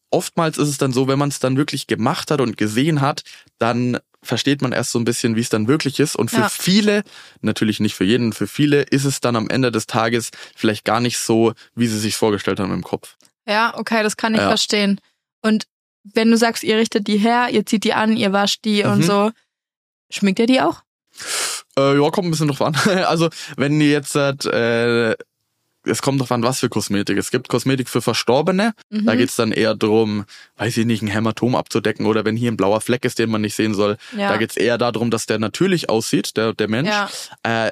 oftmals 0.09 0.57
ist 0.57 0.67
es 0.67 0.77
dann 0.77 0.91
so, 0.93 1.07
wenn 1.07 1.17
man 1.19 1.29
es 1.29 1.39
dann 1.39 1.55
wirklich 1.57 1.87
gemacht 1.87 2.29
hat 2.29 2.41
und 2.41 2.57
gesehen 2.57 2.99
hat, 3.01 3.23
dann 3.59 3.97
versteht 4.23 4.61
man 4.61 4.73
erst 4.73 4.91
so 4.91 4.99
ein 4.99 5.05
bisschen, 5.05 5.37
wie 5.37 5.41
es 5.41 5.47
dann 5.49 5.69
wirklich 5.69 6.01
ist. 6.01 6.17
Und 6.17 6.31
für 6.31 6.41
Ja. 6.41 6.49
viele, 6.49 7.03
natürlich 7.41 7.79
nicht 7.79 7.95
für 7.95 8.03
jeden, 8.03 8.33
für 8.33 8.47
viele 8.47 8.81
ist 8.81 9.05
es 9.05 9.21
dann 9.21 9.37
am 9.37 9.49
Ende 9.49 9.71
des 9.71 9.87
Tages 9.87 10.31
vielleicht 10.53 10.83
gar 10.83 10.99
nicht 10.99 11.17
so, 11.17 11.53
wie 11.75 11.87
sie 11.87 11.99
sich 11.99 12.17
vorgestellt 12.17 12.59
haben 12.59 12.73
im 12.73 12.83
Kopf. 12.83 13.15
Ja, 13.47 13.73
okay, 13.77 14.03
das 14.03 14.17
kann 14.17 14.33
ich 14.33 14.41
Ja. 14.41 14.47
verstehen. 14.49 14.99
Und 15.41 15.65
wenn 16.03 16.29
du 16.31 16.37
sagst, 16.37 16.63
ihr 16.63 16.77
richtet 16.77 17.07
die 17.07 17.17
her, 17.17 17.47
ihr 17.51 17.65
zieht 17.65 17.83
die 17.83 17.93
an, 17.93 18.15
ihr 18.17 18.33
wascht 18.33 18.65
die 18.65 18.83
und 18.83 18.99
Mhm. 18.99 19.03
so, 19.03 19.31
schminkt 20.11 20.39
ihr 20.39 20.47
die 20.47 20.61
auch? 20.61 20.81
Äh, 21.77 21.99
ja, 22.01 22.09
kommt 22.09 22.27
ein 22.27 22.31
bisschen 22.31 22.47
drauf 22.49 22.61
an. 22.61 22.75
Also, 23.07 23.29
wenn 23.55 23.79
ihr 23.81 23.89
jetzt 23.89 24.15
äh, 24.15 25.15
es 25.89 26.01
kommt 26.01 26.19
drauf 26.19 26.31
an, 26.33 26.43
was 26.43 26.59
für 26.59 26.67
Kosmetik. 26.67 27.17
Es 27.17 27.31
gibt 27.31 27.47
Kosmetik 27.47 27.87
für 27.87 28.01
Verstorbene. 28.01 28.73
Mhm. 28.89 29.05
Da 29.05 29.15
geht's 29.15 29.37
dann 29.37 29.53
eher 29.53 29.73
drum, 29.73 30.25
weiß 30.57 30.75
ich 30.75 30.85
nicht, 30.85 31.01
ein 31.01 31.07
Hämatom 31.07 31.55
abzudecken 31.55 32.05
oder 32.05 32.25
wenn 32.25 32.35
hier 32.35 32.51
ein 32.51 32.57
blauer 32.57 32.81
Fleck 32.81 33.05
ist, 33.05 33.19
den 33.19 33.29
man 33.29 33.39
nicht 33.41 33.55
sehen 33.55 33.73
soll. 33.73 33.95
Ja. 34.17 34.27
Da 34.29 34.37
geht's 34.37 34.57
eher 34.57 34.77
darum, 34.77 35.11
dass 35.11 35.27
der 35.27 35.39
natürlich 35.39 35.89
aussieht, 35.89 36.35
der, 36.35 36.53
der 36.53 36.67
Mensch. 36.67 36.89
Ja. 36.89 37.09
Äh, 37.43 37.71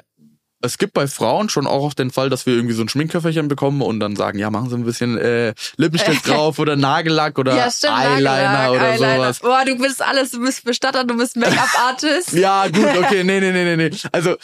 es 0.66 0.78
gibt 0.78 0.92
bei 0.92 1.06
Frauen 1.06 1.48
schon 1.48 1.66
auch 1.66 1.82
oft 1.84 1.98
den 1.98 2.10
Fall, 2.10 2.28
dass 2.28 2.44
wir 2.46 2.54
irgendwie 2.54 2.74
so 2.74 2.82
ein 2.82 2.88
Schminkköfferchen 2.88 3.48
bekommen 3.48 3.80
und 3.82 4.00
dann 4.00 4.16
sagen, 4.16 4.38
ja, 4.38 4.50
machen 4.50 4.68
Sie 4.68 4.76
ein 4.76 4.84
bisschen 4.84 5.16
äh, 5.18 5.54
Lippenstift 5.76 6.28
drauf 6.28 6.58
oder 6.58 6.76
Nagellack 6.76 7.38
oder 7.38 7.56
ja, 7.56 7.70
stimmt, 7.70 7.94
Eyeliner 7.98 8.22
Nagellack, 8.22 8.70
oder 8.70 8.88
Eyeliner. 8.92 9.16
sowas. 9.16 9.38
Boah, 9.40 9.64
du 9.64 9.76
bist 9.78 10.02
alles, 10.02 10.30
du 10.32 10.40
bist 10.40 10.64
Bestatter, 10.64 11.04
du 11.04 11.16
bist 11.16 11.36
Make-up-Artist. 11.36 12.32
Ja, 12.36 12.66
gut, 12.68 12.84
okay, 12.98 13.24
nee, 13.24 13.40
nee, 13.40 13.52
nee, 13.52 13.76
nee, 13.76 13.88
nee. 13.88 13.96
Also, 14.12 14.36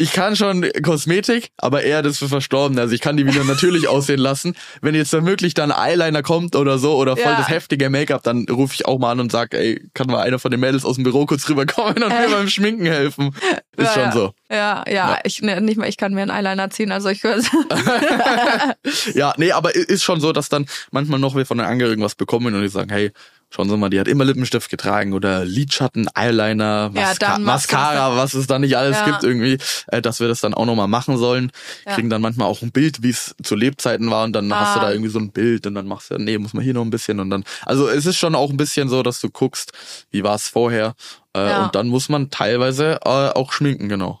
ich 0.00 0.12
kann 0.12 0.36
schon 0.36 0.64
Kosmetik, 0.82 1.50
aber 1.56 1.82
eher 1.82 2.02
das 2.02 2.18
für 2.18 2.28
Verstorbene. 2.28 2.80
Also 2.80 2.94
ich 2.94 3.00
kann 3.00 3.16
die 3.16 3.26
wieder 3.26 3.42
natürlich 3.44 3.88
aussehen 3.88 4.20
lassen. 4.20 4.54
Wenn 4.80 4.94
jetzt 4.94 5.12
dann 5.12 5.26
wirklich 5.26 5.54
dann 5.54 5.72
Eyeliner 5.72 6.22
kommt 6.22 6.54
oder 6.54 6.78
so 6.78 6.96
oder 6.96 7.16
voll 7.16 7.32
Ja. 7.32 7.38
das 7.38 7.48
heftige 7.48 7.90
Make-up, 7.90 8.22
dann 8.22 8.46
rufe 8.48 8.74
ich 8.74 8.86
auch 8.86 8.98
mal 9.00 9.10
an 9.10 9.18
und 9.20 9.32
sag, 9.32 9.54
ey, 9.54 9.82
kann 9.94 10.06
mal 10.06 10.22
einer 10.22 10.38
von 10.38 10.50
den 10.52 10.60
Mädels 10.60 10.84
aus 10.84 10.94
dem 10.94 11.04
Büro 11.04 11.26
kurz 11.26 11.48
rüberkommen 11.48 12.00
und 12.02 12.08
mir 12.10 12.26
Äh. 12.26 12.30
beim 12.30 12.48
Schminken 12.48 12.86
helfen. 12.86 13.34
Ist 13.76 13.86
Ja, 13.86 13.92
schon 13.92 14.02
ja. 14.04 14.12
so. 14.12 14.32
Ja, 14.50 14.84
ja, 14.88 15.18
ich 15.24 15.42
ne, 15.42 15.60
nicht 15.60 15.76
mal, 15.78 15.88
ich 15.88 15.96
kann 15.96 16.14
mir 16.14 16.22
einen 16.22 16.30
Eyeliner 16.30 16.70
ziehen, 16.70 16.90
also 16.92 17.08
ich 17.08 17.22
würde 17.24 17.42
Ja, 19.14 19.34
nee, 19.36 19.52
aber 19.52 19.74
ist 19.74 20.02
schon 20.04 20.20
so, 20.20 20.32
dass 20.32 20.48
dann 20.48 20.66
manchmal 20.90 21.18
noch 21.18 21.34
wir 21.34 21.44
von 21.46 21.58
den 21.58 21.66
Angehörigen 21.66 22.02
was 22.02 22.14
bekommen 22.14 22.54
und 22.54 22.62
die 22.62 22.68
sagen, 22.68 22.90
hey, 22.90 23.12
schauen 23.50 23.68
Sie 23.68 23.76
mal, 23.76 23.88
die 23.88 23.98
hat 23.98 24.08
immer 24.08 24.24
Lippenstift 24.24 24.70
getragen 24.70 25.12
oder 25.12 25.44
Lidschatten, 25.44 26.08
Eyeliner, 26.14 26.90
Ja, 26.94 27.12
du 27.14 27.18
das 27.18 27.38
Mascara, 27.38 28.16
was 28.16 28.34
es 28.34 28.46
da 28.46 28.58
nicht 28.58 28.76
alles 28.76 28.98
Ja. 28.98 29.04
gibt 29.06 29.24
irgendwie, 29.24 29.58
äh, 29.88 30.02
dass 30.02 30.20
wir 30.20 30.28
das 30.28 30.40
dann 30.40 30.54
auch 30.54 30.66
nochmal 30.66 30.88
machen 30.88 31.16
sollen. 31.16 31.50
Ja. 31.86 31.94
Kriegen 31.94 32.10
dann 32.10 32.20
manchmal 32.20 32.46
auch 32.48 32.62
ein 32.62 32.72
Bild, 32.72 33.02
wie 33.02 33.10
es 33.10 33.34
zu 33.42 33.54
Lebzeiten 33.54 34.10
war 34.10 34.24
und 34.24 34.32
dann 34.34 34.52
hast 34.52 34.76
du 34.76 34.80
Ah. 34.80 34.84
da 34.84 34.90
irgendwie 34.92 35.10
so 35.10 35.18
ein 35.18 35.30
Bild 35.32 35.66
und 35.66 35.74
dann 35.74 35.86
machst 35.86 36.10
du, 36.10 36.18
nee, 36.18 36.36
muss 36.38 36.52
man 36.54 36.62
hier 36.62 36.74
noch 36.74 36.82
ein 36.82 36.90
bisschen 36.90 37.20
und 37.20 37.30
dann, 37.30 37.44
also 37.64 37.88
es 37.88 38.04
ist 38.06 38.16
schon 38.16 38.34
auch 38.34 38.50
ein 38.50 38.56
bisschen 38.56 38.88
so, 38.88 39.02
dass 39.02 39.20
du 39.20 39.30
guckst, 39.30 39.72
wie 40.10 40.22
war 40.22 40.34
es 40.34 40.48
vorher 40.48 40.94
äh, 41.34 41.48
Ja. 41.48 41.64
und 41.64 41.74
dann 41.74 41.88
muss 41.88 42.08
man 42.08 42.30
teilweise 42.30 43.00
äh, 43.04 43.08
auch 43.08 43.52
schminken, 43.52 43.88
genau. 43.88 44.20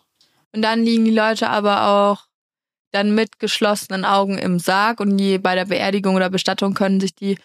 Und 0.54 0.62
dann 0.62 0.82
liegen 0.84 1.04
die 1.04 1.10
Leute 1.14 1.50
aber 1.50 1.86
auch 1.86 2.24
dann 2.92 3.14
mit 3.14 3.38
geschlossenen 3.38 4.06
Augen 4.06 4.38
im 4.38 4.58
Sarg 4.58 5.00
und 5.00 5.18
je 5.18 5.36
bei 5.36 5.54
der 5.54 5.66
Beerdigung 5.66 6.14
oder 6.16 6.30
Bestattung 6.30 6.72
können 6.72 7.00
sich 7.00 7.14
die 7.14 7.38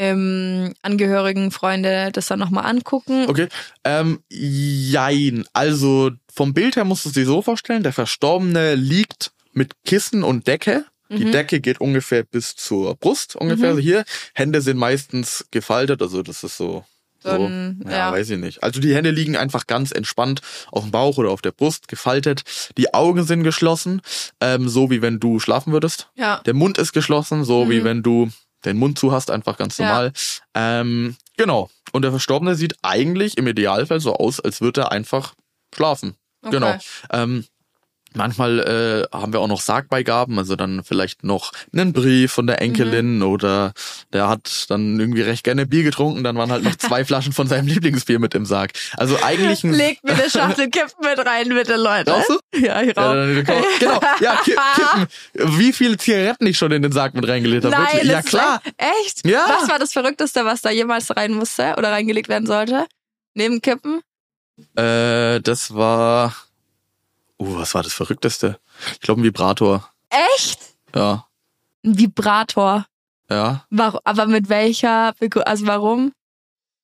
ähm, 0.00 0.72
Angehörigen, 0.80 1.50
Freunde 1.50 2.10
das 2.12 2.26
dann 2.26 2.38
nochmal 2.38 2.64
angucken. 2.64 3.26
Okay. 3.28 3.48
Ähm, 3.84 4.20
jein. 4.30 5.44
Also 5.52 6.10
vom 6.32 6.54
Bild 6.54 6.76
her 6.76 6.84
musst 6.84 7.04
du 7.04 7.10
es 7.10 7.14
dir 7.14 7.26
so 7.26 7.42
vorstellen, 7.42 7.82
der 7.82 7.92
Verstorbene 7.92 8.74
liegt 8.74 9.32
mit 9.52 9.74
Kissen 9.84 10.22
und 10.24 10.46
Decke. 10.46 10.84
Die 11.10 11.24
Mhm. 11.26 11.32
Decke 11.32 11.60
geht 11.60 11.80
ungefähr 11.80 12.22
bis 12.22 12.54
zur 12.56 12.94
Brust, 12.94 13.36
ungefähr 13.36 13.72
Mhm. 13.72 13.76
so 13.76 13.82
hier. 13.82 14.04
Hände 14.32 14.60
sind 14.60 14.76
meistens 14.78 15.44
gefaltet, 15.50 16.00
also 16.02 16.22
das 16.22 16.44
ist 16.44 16.56
so. 16.56 16.84
So 17.22 17.30
ein- 17.32 17.82
ja, 17.84 17.90
ja. 17.90 18.12
weiß 18.12 18.30
ich 18.30 18.38
nicht. 18.38 18.62
Also 18.62 18.80
die 18.80 18.94
Hände 18.94 19.10
liegen 19.10 19.36
einfach 19.36 19.66
ganz 19.66 19.92
entspannt 19.92 20.40
auf 20.72 20.84
dem 20.84 20.90
Bauch 20.90 21.18
oder 21.18 21.30
auf 21.30 21.42
der 21.42 21.50
Brust, 21.50 21.86
gefaltet. 21.88 22.44
Die 22.78 22.94
Augen 22.94 23.24
sind 23.24 23.42
geschlossen, 23.42 24.00
ähm, 24.40 24.70
so 24.70 24.88
wie 24.90 25.02
wenn 25.02 25.20
du 25.20 25.38
schlafen 25.40 25.74
würdest. 25.74 26.08
Ja. 26.14 26.40
Der 26.46 26.54
Mund 26.54 26.78
ist 26.78 26.92
geschlossen, 26.94 27.44
so 27.44 27.68
wie 27.68 27.80
Mhm. 27.80 27.84
wenn 27.84 28.02
du 28.02 28.30
den 28.64 28.76
Mund 28.76 28.98
zu 28.98 29.12
hast, 29.12 29.30
einfach 29.30 29.56
ganz 29.56 29.78
Ja. 29.78 29.86
normal. 29.86 30.12
Ähm, 30.54 31.16
genau. 31.36 31.70
Und 31.92 32.02
der 32.02 32.10
Verstorbene 32.10 32.54
sieht 32.54 32.76
eigentlich 32.82 33.36
im 33.38 33.46
Idealfall 33.46 34.00
so 34.00 34.14
aus, 34.14 34.40
als 34.40 34.60
würde 34.60 34.82
er 34.82 34.92
einfach 34.92 35.34
schlafen. 35.74 36.14
Okay. 36.42 36.52
Genau. 36.52 36.78
Ähm, 37.12 37.44
manchmal 38.14 38.58
äh, 39.12 39.16
haben 39.16 39.32
wir 39.32 39.40
auch 39.40 39.48
noch 39.48 39.60
Sargbeigaben, 39.60 40.38
also 40.38 40.56
dann 40.56 40.82
vielleicht 40.84 41.24
noch 41.24 41.52
einen 41.72 41.92
Brief 41.92 42.32
von 42.32 42.46
der 42.46 42.60
Enkelin 42.60 43.16
Mhm. 43.18 43.22
oder 43.22 43.72
der 44.12 44.28
hat 44.28 44.66
dann 44.68 44.98
irgendwie 45.00 45.22
recht 45.22 45.44
gerne 45.44 45.66
Bier 45.66 45.82
getrunken, 45.82 46.24
dann 46.24 46.36
waren 46.36 46.50
halt 46.50 46.62
noch 46.64 46.76
zwei 46.76 47.04
Flaschen 47.04 47.32
von 47.32 47.46
seinem 47.46 47.66
Lieblingsbier 47.66 48.18
mit 48.18 48.34
im 48.34 48.46
Sarg. 48.46 48.72
Also 48.96 49.16
eigentlich 49.22 49.64
ein 49.64 49.72
Legt 49.72 50.04
mir 50.04 50.12
eine 50.14 50.28
Schachtel 50.30 50.68
Kippen 50.70 51.04
mit 51.04 51.18
rein, 51.26 51.48
bitte, 51.48 51.76
Leute. 51.76 52.10
Rauchst 52.10 52.30
du? 52.30 52.38
Ja, 52.58 52.82
ich 52.82 52.94
Ja, 52.96 53.02
rauche. 53.02 53.44
dann- 53.44 53.68
genau, 53.78 54.00
ja, 54.20 54.36
ki 54.44 54.54
kippen. 54.74 55.58
Wie 55.58 55.72
viele 55.72 55.96
Zigaretten 55.96 56.46
ich 56.46 56.58
schon 56.58 56.72
in 56.72 56.82
den 56.82 56.92
Sarg 56.92 57.14
mit 57.14 57.26
reingelegt 57.28 57.64
habe. 57.64 57.74
Nein. 57.76 58.06
Ja, 58.06 58.22
klar. 58.22 58.60
Echt? 58.76 59.26
Ja. 59.26 59.46
Was 59.60 59.68
war 59.68 59.78
das 59.78 59.92
Verrückteste, 59.92 60.44
was 60.44 60.60
da 60.62 60.70
jemals 60.70 61.14
rein 61.16 61.32
musste 61.32 61.74
oder 61.78 61.90
reingelegt 61.92 62.28
werden 62.28 62.46
sollte? 62.46 62.86
Neben 63.34 63.62
Kippen? 63.62 64.00
Äh, 64.76 65.40
das 65.40 65.72
war. 65.74 66.34
Uh, 67.40 67.56
was 67.58 67.74
war 67.74 67.82
das 67.82 67.94
Verrückteste? 67.94 68.60
Ich 68.92 69.00
glaube, 69.00 69.20
ein 69.22 69.24
Vibrator. 69.24 69.88
Echt? 70.36 70.60
Ja. 70.94 71.26
Ein 71.84 71.98
Vibrator. 71.98 72.86
Ja. 73.30 73.64
Warum, 73.70 74.00
aber 74.04 74.26
mit 74.26 74.48
welcher, 74.50 75.14
also 75.46 75.66
warum? 75.66 76.12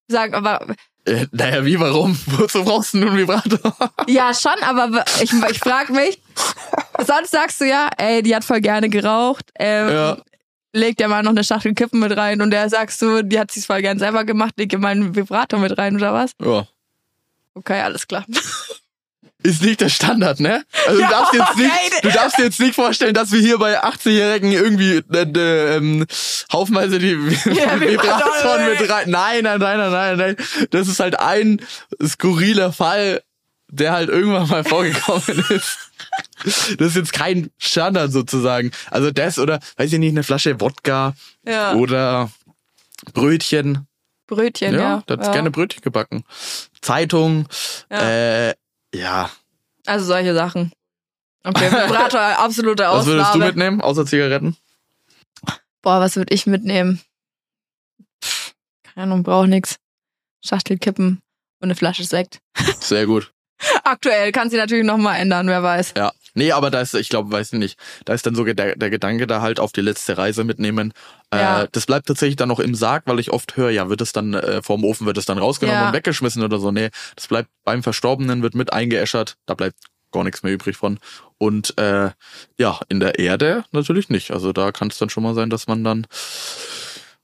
Sag, 0.09 0.33
aber, 0.33 0.67
Äh, 1.05 1.27
naja, 1.33 1.65
wie, 1.65 1.79
warum? 1.79 2.17
Wozu 2.27 2.65
brauchst 2.65 2.95
du 2.95 2.99
nun 2.99 3.11
einen 3.11 3.19
Vibrator? 3.19 3.75
ja 4.07 4.33
schon, 4.33 4.61
aber 4.63 5.05
ich, 5.21 5.33
ich 5.33 5.59
frag 5.59 5.91
mich, 5.91 6.21
sonst 7.05 7.33
sagst 7.33 7.61
du 7.61 7.65
ja, 7.69 7.91
ey, 7.99 8.23
die 8.23 8.35
hat 8.35 8.45
voll 8.45 8.61
gerne 8.61 8.89
geraucht, 8.89 9.51
ähm, 9.59 9.89
Ja. 9.91 10.17
leg 10.73 10.97
dir 10.97 11.09
mal 11.09 11.23
noch 11.23 11.31
eine 11.33 11.45
Schachtel 11.45 11.75
Kippen 11.75 11.99
mit 12.01 12.17
rein 12.17 12.41
und 12.41 12.51
der 12.51 12.69
sagst 12.71 13.03
du, 13.03 13.23
die 13.23 13.39
hat 13.39 13.51
sich's 13.51 13.67
voll 13.67 13.83
gern 13.83 13.99
selber 13.99 14.25
gemacht, 14.25 14.55
leg 14.57 14.69
dir 14.71 14.79
mal 14.79 14.89
einen 14.93 15.15
Vibrator 15.15 15.59
mit 15.59 15.77
rein 15.77 15.97
oder 15.97 16.15
was? 16.15 16.31
ja. 16.43 16.67
Okay, 17.55 17.81
alles 17.81 18.07
klar. 18.07 18.25
Ist 19.47 19.63
nicht 19.63 19.81
der 19.81 19.89
Standard, 19.89 20.41
ne? 20.41 20.65
Also 20.87 21.01
Ja, 21.01 21.07
du 21.07 21.13
darfst 21.13 21.35
jetzt 21.35 21.57
nicht, 21.57 21.71
okay. 21.71 22.01
du 22.03 22.11
darfst 22.11 22.39
dir 22.39 22.43
jetzt 22.45 22.61
nicht 22.61 22.75
vorstellen, 22.75 23.15
dass 23.15 23.31
wir 23.33 23.41
hier 23.41 23.59
bei 23.59 23.83
80-Jährigen 23.83 24.51
irgendwie 24.53 24.97
äh, 25.13 25.23
äh, 25.23 25.77
ähm, 25.77 26.07
haufenweise 26.53 26.99
die 26.99 27.13
Ja, 27.55 27.81
Vibratoren 27.81 28.69
mit 28.79 28.91
rein. 28.91 29.09
Nein, 29.11 29.45
nein, 29.45 29.59
nein, 29.61 29.79
nein, 29.79 29.91
nein, 29.93 30.17
nein. 30.19 30.37
Das 30.71 30.89
ist 30.89 30.99
halt 31.01 31.19
ein 31.21 31.61
skurriler 32.05 32.73
Fall, 32.73 33.23
der 33.69 33.93
halt 33.93 34.09
irgendwann 34.09 34.49
mal 34.49 34.65
vorgekommen 34.65 35.45
ist. 35.51 35.79
Das 36.79 36.89
ist 36.89 36.97
jetzt 36.97 37.13
kein 37.13 37.51
Standard 37.59 38.11
sozusagen. 38.13 38.71
Also 38.91 39.11
das 39.11 39.39
oder, 39.39 39.61
weiß 39.77 39.93
ich 39.93 39.99
nicht, 39.99 40.11
eine 40.13 40.23
Flasche 40.25 40.61
Wodka 40.61 41.15
Ja. 41.47 41.75
oder 41.75 42.31
Brötchen. 43.13 43.87
Brötchen, 44.27 44.75
Ja, 44.75 44.81
ja. 44.81 45.03
da 45.07 45.15
hat's 45.15 45.27
ja. 45.29 45.33
gerne 45.33 45.51
Brötchen 45.53 45.83
gebacken. 45.83 46.25
Zeitung, 46.81 47.47
Ja. 47.91 48.49
äh, 48.49 48.55
ja. 49.01 49.31
Also 49.87 50.07
solche 50.07 50.35
Sachen. 50.35 50.73
Okay, 51.45 51.71
Vibrator, 51.71 52.21
absolute 52.39 52.83
Was 52.83 52.89
Ausnahme. 52.89 53.19
würdest 53.19 53.35
du 53.35 53.39
mitnehmen, 53.39 53.81
außer 53.81 54.05
Zigaretten? 54.05 54.57
Boah, 55.83 56.01
was 56.01 56.17
würde 56.17 56.35
ich 56.35 56.47
mitnehmen? 56.47 57.01
Pff, 58.25 58.55
keine 58.83 59.05
Ahnung, 59.05 59.23
brauch 59.23 59.47
nix. 59.47 59.77
Schachtel 60.45 60.79
kippen 60.79 61.21
und 61.61 61.67
eine 61.69 61.77
Flasche 61.77 62.05
Sekt. 62.05 62.41
Sehr 62.81 63.07
gut. 63.07 63.33
Aktuell 63.85 64.33
kann 64.33 64.51
sie 64.51 64.57
natürlich 64.57 64.85
noch 64.85 64.99
mal 64.99 65.17
ändern, 65.17 65.47
wer 65.47 65.63
weiß. 65.63 65.95
Ja. 65.97 66.13
Nee, 66.35 66.53
aber 66.53 66.71
da 66.71 66.83
ist, 66.83 66.93
ich 66.95 67.09
glaube, 67.09 67.33
weiß 67.33 67.55
ich 67.55 67.59
nicht, 67.59 67.79
da 68.05 68.13
ist 68.13 68.27
dann 68.27 68.35
sogar 68.35 68.53
der, 68.53 68.77
der 68.77 68.91
Gedanke 68.91 69.27
da 69.27 69.41
halt 69.41 69.59
auf 69.59 69.73
die 69.73 69.81
letzte 69.81 70.19
Reise 70.19 70.45
mitnehmen. 70.45 70.93
Ja. 71.41 71.63
Äh, 71.63 71.69
das 71.73 71.87
bleibt 71.87 72.07
tatsächlich 72.07 72.37
dann 72.37 72.49
noch 72.49 72.61
im 72.61 72.75
Sarg, 72.75 73.05
weil 73.07 73.19
ich 73.21 73.33
oft 73.33 73.57
höre, 73.57 73.71
ja, 73.71 73.89
wird 73.89 74.01
es 74.01 74.13
dann 74.13 74.35
äh, 74.35 74.63
vorm 74.63 74.85
Ofen 74.85 75.07
wird 75.07 75.19
es 75.19 75.25
dann 75.27 75.39
rausgenommen 75.39 75.81
Ja. 75.81 75.89
und 75.89 75.95
weggeschmissen 75.95 76.43
oder 76.43 76.59
so. 76.59 76.71
Nee, 76.73 76.91
das 77.15 77.27
bleibt 77.29 77.49
beim 77.65 77.83
Verstorbenen, 77.83 78.43
wird 78.43 78.55
mit 78.55 78.73
eingeäschert, 78.73 79.37
da 79.47 79.55
bleibt 79.55 79.77
gar 80.13 80.25
nichts 80.25 80.43
mehr 80.43 80.53
übrig 80.53 80.77
von. 80.77 80.99
Und 81.39 81.77
äh, 81.79 82.11
ja, 82.59 82.81
in 82.89 83.01
der 83.01 83.19
Erde 83.19 83.65
natürlich 83.73 84.09
nicht. 84.09 84.31
Also 84.31 84.53
da 84.53 84.73
kann 84.73 84.89
es 84.89 84.99
dann 84.99 85.11
schon 85.11 85.23
mal 85.23 85.35
sein, 85.35 85.51
dass 85.51 85.67
man 85.67 85.85
dann 85.85 86.07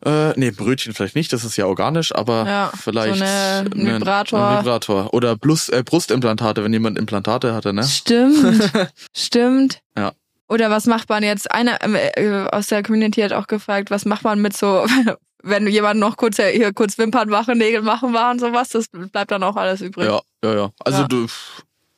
äh, 0.04 0.32
nee, 0.38 0.50
Brötchen 0.50 0.94
vielleicht 0.94 1.14
nicht, 1.14 1.32
das 1.32 1.44
ist 1.44 1.56
ja 1.56 1.66
organisch, 1.66 2.12
aber 2.14 2.44
Ja, 2.44 2.72
vielleicht 2.76 3.18
so 3.18 3.22
eine- 3.24 3.70
ein 3.72 4.00
Vibrator. 4.00 4.48
ein 4.48 4.58
Vibrator. 4.64 5.14
Oder 5.14 5.36
Plus, 5.36 5.68
äh, 5.68 5.84
Brustimplantate, 5.84 6.64
wenn 6.64 6.72
jemand 6.72 6.98
Implantate 6.98 7.54
hatte, 7.54 7.72
ne? 7.72 7.84
Stimmt. 7.84 8.68
Stimmt. 9.16 9.80
Ja. 9.96 10.12
Oder 10.52 10.68
was 10.68 10.84
macht 10.86 11.08
man 11.08 11.22
jetzt? 11.22 11.50
Einer 11.50 11.82
ähm, 11.82 11.94
äh, 11.96 12.44
aus 12.52 12.66
der 12.66 12.82
Community 12.82 13.22
hat 13.22 13.32
auch 13.32 13.46
gefragt, 13.46 13.90
was 13.90 14.04
macht 14.04 14.22
man 14.22 14.38
mit 14.42 14.54
so, 14.54 14.84
wenn 15.42 15.66
jemand 15.66 15.98
noch 15.98 16.18
kurz 16.18 16.38
äh, 16.38 16.52
hier 16.52 16.74
kurz 16.74 16.98
Wimpern 16.98 17.30
machen, 17.30 17.56
Nägel 17.56 17.80
machen 17.80 18.12
war 18.12 18.30
und 18.30 18.38
sowas, 18.38 18.68
das 18.68 18.86
bleibt 18.88 19.30
dann 19.30 19.42
auch 19.42 19.56
alles 19.56 19.80
übrig. 19.80 20.04
Ja, 20.06 20.20
ja, 20.44 20.54
ja. 20.54 20.70
Also 20.84 21.02
Ja. 21.02 21.08
du, 21.08 21.26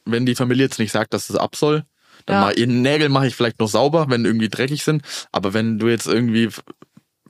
wenn 0.04 0.24
die 0.24 0.36
Familie 0.36 0.66
jetzt 0.66 0.78
nicht 0.78 0.92
sagt, 0.92 1.12
dass 1.14 1.30
es 1.30 1.34
ab 1.36 1.56
soll, 1.56 1.82
dann 2.26 2.42
Ja. 2.42 2.52
die 2.52 2.66
Nägel 2.66 3.08
mache 3.08 3.26
ich 3.26 3.34
vielleicht 3.34 3.58
noch 3.58 3.68
sauber, 3.68 4.06
wenn 4.08 4.24
irgendwie 4.24 4.48
dreckig 4.48 4.84
sind. 4.84 5.02
Aber 5.32 5.52
wenn 5.52 5.80
du 5.80 5.88
jetzt 5.88 6.06
irgendwie 6.06 6.48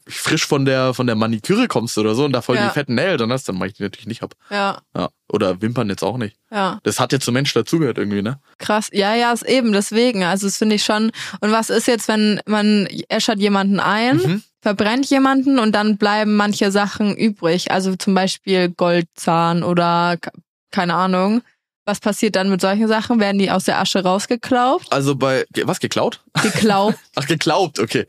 frisch 0.09 0.47
von 0.47 0.65
der 0.65 0.93
von 0.95 1.07
der 1.07 1.17
Maniküre 1.17 1.67
kommst 1.69 1.97
oder 1.99 2.15
so 2.15 2.25
und 2.25 2.33
da 2.33 2.43
voll 2.43 2.57
Ja. 2.57 2.69
die 2.69 2.75
fetten 2.75 2.95
Nägel 2.95 3.17
dann 3.17 3.33
hast, 3.33 3.49
dann 3.49 3.57
mache 3.57 3.69
ich 3.69 3.75
die 3.75 3.83
natürlich 3.83 4.07
nicht 4.07 4.23
ab. 4.23 4.35
Ja, 4.51 4.83
Ja. 4.97 5.09
Oder 5.33 5.61
Wimpern 5.63 5.89
jetzt 5.89 6.03
auch 6.05 6.19
nicht. 6.19 6.37
ja. 6.51 6.79
Das 6.83 7.01
hat 7.01 7.13
jetzt 7.13 7.25
zum 7.25 7.35
Mensch 7.35 7.53
dazugehört 7.55 7.99
irgendwie, 7.99 8.23
ne? 8.23 8.39
Krass. 8.59 8.89
Ja, 8.93 9.15
ja, 9.15 9.33
ist 9.33 9.43
eben 9.49 9.73
deswegen. 9.73 10.23
Also 10.25 10.47
das 10.47 10.59
finde 10.59 10.77
ich 10.77 10.85
schon. 10.85 11.11
Und 11.41 11.51
was 11.53 11.71
ist 11.71 11.87
jetzt, 11.89 12.09
wenn 12.09 12.41
man 12.47 12.87
äschert 13.09 13.39
jemanden 13.41 13.81
ein, 13.81 14.17
Mhm. 14.19 14.43
verbrennt 14.61 15.07
jemanden 15.11 15.59
und 15.59 15.73
dann 15.73 15.97
bleiben 15.97 16.37
manche 16.37 16.71
Sachen 16.71 17.17
übrig? 17.17 17.71
Also 17.71 17.97
zum 17.97 18.15
Beispiel 18.15 18.69
Goldzahn 18.69 19.63
oder 19.63 20.17
ke- 20.21 20.31
keine 20.71 20.95
Ahnung. 20.95 21.43
Was 21.87 22.01
passiert 22.01 22.35
dann 22.37 22.49
mit 22.49 22.61
solchen 22.63 22.89
Sachen? 22.89 23.21
Werden 23.21 23.39
die 23.39 23.51
aus 23.51 23.65
der 23.65 23.79
Asche 23.79 24.03
rausgeklaubt? 24.03 24.91
Also 24.91 25.17
bei 25.17 25.45
was 25.65 25.81
geklaut? 25.81 26.23
Geklaut. 26.43 26.95
Ach, 27.15 27.27
geglaubt, 27.27 27.79
okay. 27.79 28.07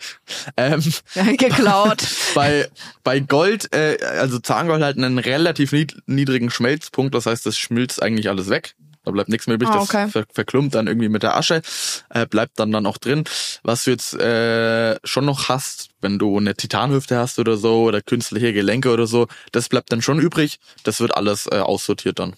Ähm, 0.55 0.81
ja, 1.13 1.23
geklaut. 1.35 2.03
bei, 2.35 2.69
bei 3.03 3.19
Gold, 3.19 3.73
äh, 3.73 3.97
also 4.19 4.39
Zahngold 4.39 4.81
hat 4.81 4.97
einen 4.97 5.19
relativ 5.19 5.73
nied 5.73 5.97
niedrigen 6.05 6.49
Schmelzpunkt, 6.49 7.13
das 7.13 7.25
heißt, 7.25 7.45
das 7.45 7.57
schmilzt 7.57 8.01
eigentlich 8.01 8.29
alles 8.29 8.49
weg. 8.49 8.75
Da 9.03 9.11
bleibt 9.11 9.29
nichts 9.29 9.45
mehr 9.45 9.55
übrig, 9.55 9.69
Ah, 9.69 9.81
okay. 9.81 10.03
das 10.05 10.11
ver 10.13 10.25
verklumpt 10.33 10.73
dann 10.73 10.87
irgendwie 10.87 11.09
mit 11.09 11.21
der 11.21 11.37
Asche, 11.37 11.61
äh, 12.09 12.25
bleibt 12.25 12.57
dann 12.59 12.71
dann 12.71 12.87
auch 12.87 12.97
drin. 12.97 13.23
Was 13.61 13.83
du 13.83 13.91
jetzt 13.91 14.13
äh, 14.15 14.97
schon 15.03 15.25
noch 15.25 15.47
hast, 15.49 15.89
wenn 16.01 16.17
du 16.17 16.37
eine 16.37 16.55
Titanhüfte 16.55 17.17
hast 17.17 17.37
oder 17.37 17.55
so, 17.57 17.83
oder 17.83 18.01
künstliche 18.01 18.51
Gelenke 18.51 18.91
oder 18.91 19.05
so, 19.05 19.27
das 19.51 19.69
bleibt 19.69 19.91
dann 19.91 20.01
schon 20.01 20.19
übrig. 20.19 20.57
Das 20.83 21.01
wird 21.01 21.15
alles 21.15 21.45
äh, 21.45 21.59
aussortiert 21.59 22.17
dann. 22.17 22.35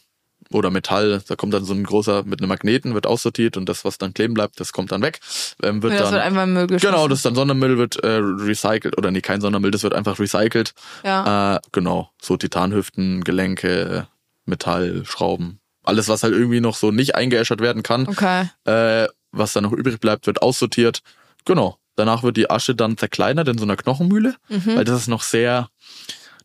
Oder 0.52 0.70
Metall, 0.72 1.22
da 1.28 1.36
kommt 1.36 1.54
dann 1.54 1.66
so 1.66 1.74
ein 1.74 1.84
großer 1.84 2.24
mit 2.24 2.40
einem 2.40 2.50
Magneten, 2.50 2.94
wird 2.94 3.06
aussortiert 3.06 3.58
und 3.58 3.68
das, 3.68 3.84
was 3.86 3.98
dann 3.98 4.14
kleben 4.14 4.34
bleibt, 4.34 4.60
das 4.60 4.72
kommt 4.74 4.92
dann 4.92 5.02
weg. 5.02 5.20
Ähm, 5.62 5.84
wird 5.84 5.94
das 5.94 6.04
dann 6.04 6.14
wird 6.14 6.22
einfach 6.24 6.46
Müll 6.46 6.68
geschmissen. 6.68 6.90
Genau, 6.96 7.08
das 7.08 7.20
ist 7.20 7.26
dann 7.26 7.36
Sondermüll 7.36 7.78
wird 7.78 7.98
äh, 8.04 8.18
recycelt 8.22 8.98
oder 8.98 9.12
nee, 9.12 9.22
kein 9.22 9.42
Sondermüll, 9.42 9.72
das 9.72 9.84
wird 9.84 9.94
einfach 9.94 10.20
recycelt. 10.20 10.74
Ja. 11.04 11.56
Äh, 11.56 11.60
genau, 11.72 12.10
so 12.22 12.38
Titanhüften, 12.38 13.24
Gelenke, 13.24 14.08
Metall, 14.46 15.04
Schrauben, 15.06 15.60
alles 15.84 16.08
was 16.08 16.24
halt 16.24 16.34
irgendwie 16.34 16.62
noch 16.62 16.76
so 16.76 16.92
nicht 16.92 17.16
eingeäschert 17.16 17.60
werden 17.62 17.84
kann, 17.84 18.08
Okay. 18.08 18.50
äh, 18.66 19.08
was 19.32 19.54
dann 19.54 19.64
noch 19.64 19.74
übrig 19.74 20.00
bleibt, 20.00 20.28
wird 20.28 20.42
aussortiert. 20.42 21.02
Genau. 21.46 21.78
Danach 21.96 22.22
wird 22.24 22.38
die 22.38 22.50
Asche 22.50 22.76
dann 22.76 22.96
zerkleinert 22.98 23.48
in 23.48 23.58
so 23.58 23.64
einer 23.66 23.76
Knochenmühle, 23.76 24.36
Mhm. 24.50 24.76
weil 24.76 24.84
das 24.86 25.02
ist 25.02 25.08
noch 25.08 25.24
sehr 25.24 25.68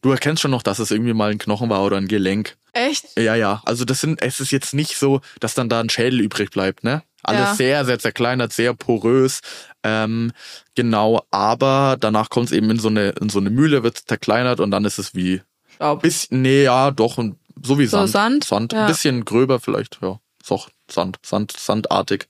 Du 0.03 0.11
erkennst 0.11 0.43
schon 0.43 0.51
noch, 0.51 0.63
dass 0.63 0.79
es 0.81 0.91
irgendwie 0.91 1.13
mal 1.15 1.31
ein 1.31 1.39
Knochen 1.39 1.71
war 1.71 1.83
oder 1.85 1.97
ein 1.97 2.09
Gelenk. 2.09 2.57
Echt? 2.73 3.07
Ja, 3.19 3.35
ja. 3.37 3.63
Also 3.65 3.85
das 3.85 4.01
sind, 4.01 4.21
es 4.21 4.41
ist 4.41 4.51
jetzt 4.51 4.75
nicht 4.75 4.97
so, 4.97 5.21
dass 5.41 5.55
dann 5.55 5.69
da 5.69 5.81
ein 5.81 5.91
Schädel 5.91 6.21
übrig 6.21 6.51
bleibt, 6.51 6.83
ne? 6.85 7.03
Alles 7.23 7.41
Ja. 7.51 7.55
sehr, 7.55 7.85
sehr 7.85 7.99
zerkleinert, 8.01 8.53
sehr 8.53 8.75
porös. 8.75 9.41
Ähm, 9.85 10.33
genau, 10.75 11.25
aber 11.31 11.97
danach 12.01 12.31
kommt 12.31 12.47
es 12.47 12.53
eben 12.53 12.69
in 12.71 12.81
so 12.81 12.89
eine, 12.89 13.11
in 13.11 13.29
so 13.29 13.39
eine 13.39 13.51
Mühle, 13.51 13.85
wird 13.85 13.97
zerkleinert 13.99 14.59
und 14.59 14.73
dann 14.73 14.85
ist 14.85 14.99
es 14.99 15.15
wie 15.15 15.41
Staub. 15.77 16.03
bisschen, 16.03 16.43
nee, 16.43 16.65
ja, 16.65 16.91
doch, 16.91 17.19
und 17.19 17.39
so 17.63 17.79
wie 17.79 17.87
So 17.87 17.99
Sand. 18.07 18.11
Sand? 18.11 18.45
Sand. 18.45 18.73
Ja. 18.73 18.81
Ein 18.83 18.87
bisschen 18.89 19.25
gröber 19.25 19.61
vielleicht, 19.61 19.99
ja. 20.03 20.19
Doch, 20.49 20.69
Sand, 20.91 21.19
Sand, 21.25 21.53
sandartig. 21.57 22.27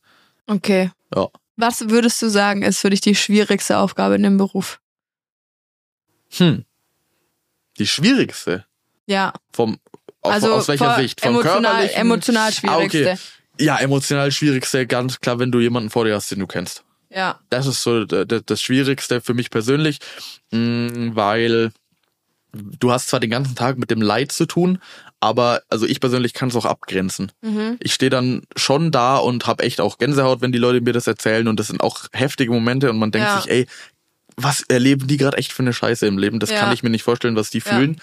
Okay. 0.47 0.91
Ja. 1.14 1.29
Was 1.57 1.89
würdest 1.89 2.20
du 2.20 2.29
sagen, 2.29 2.62
ist 2.62 2.81
für 2.81 2.91
dich 2.91 3.01
die 3.01 3.14
schwierigste 3.14 3.79
Aufgabe 3.79 4.16
in 4.16 4.23
dem 4.25 4.37
Beruf? 4.37 4.79
Hm. 6.37 6.64
Die 7.79 7.87
schwierigste. 7.87 8.64
Ja. 9.07 9.33
Vom, 9.53 9.79
auf, 10.20 10.33
also 10.33 10.53
aus 10.55 10.68
welcher 10.68 10.97
Sicht? 10.97 11.20
Vom 11.20 11.31
emotional, 11.35 11.89
emotional 11.95 12.49
Ah, 12.49 12.53
schwierigste. 12.53 13.03
okay. 13.12 13.18
Ja, 13.59 13.77
emotional 13.79 14.31
schwierigste, 14.33 14.87
ganz 14.87 15.20
klar, 15.20 15.39
wenn 15.39 15.53
du 15.53 15.61
jemanden 15.61 15.91
vor 15.91 16.05
dir 16.05 16.14
hast, 16.14 16.31
den 16.31 16.39
du 16.39 16.47
kennst. 16.47 16.85
Ja. 17.11 17.41
Das 17.51 17.66
ist 17.66 17.83
so 17.83 18.05
das 18.05 18.62
Schwierigste 18.62 19.20
für 19.20 19.35
mich 19.35 19.51
persönlich, 19.51 19.99
mh, 20.53 21.14
weil 21.14 21.73
du 22.55 22.91
hast 22.93 23.09
zwar 23.09 23.20
den 23.20 23.31
ganzen 23.31 23.55
Tag 23.55 23.77
mit 23.79 23.91
dem 23.91 24.01
Leid 24.01 24.33
zu 24.33 24.47
tun, 24.47 24.79
aber 25.20 25.62
also 25.68 25.87
ich 25.87 26.01
persönlich 26.01 26.33
kann 26.35 26.49
es 26.49 26.57
auch 26.57 26.64
abgrenzen. 26.64 27.31
Mhm. 27.43 27.77
Ich 27.81 27.95
stehe 27.95 28.11
dann 28.11 28.43
schon 28.57 28.91
da 28.91 29.16
und 29.18 29.47
habe 29.47 29.62
echt 29.62 29.81
auch 29.81 29.99
Gänsehaut, 29.99 30.41
wenn 30.41 30.53
die 30.53 30.59
Leute 30.59 30.81
mir 30.81 30.93
das 30.93 31.07
erzählen 31.07 31.49
und 31.49 31.61
das 31.61 31.68
sind 31.68 31.83
auch 31.83 32.07
heftige 32.12 32.51
Momente 32.53 32.91
und 32.91 32.99
man 32.99 33.11
denkt 33.11 33.29
Ja. 33.29 33.41
sich, 33.41 33.51
ey, 33.51 33.66
was 34.37 34.62
erleben 34.62 35.07
die 35.07 35.16
gerade 35.16 35.37
echt 35.39 35.53
für 35.53 35.62
eine 35.62 35.72
Scheiße 35.72 36.07
im 36.07 36.18
Leben? 36.18 36.41
Das 36.41 36.51
Ja. 36.51 36.59
kann 36.61 36.72
ich 36.72 36.83
mir 36.83 36.91
nicht 36.91 37.03
vorstellen, 37.03 37.37
was 37.37 37.51
die 37.51 37.59
Ja. 37.59 37.64
fühlen. 37.64 38.01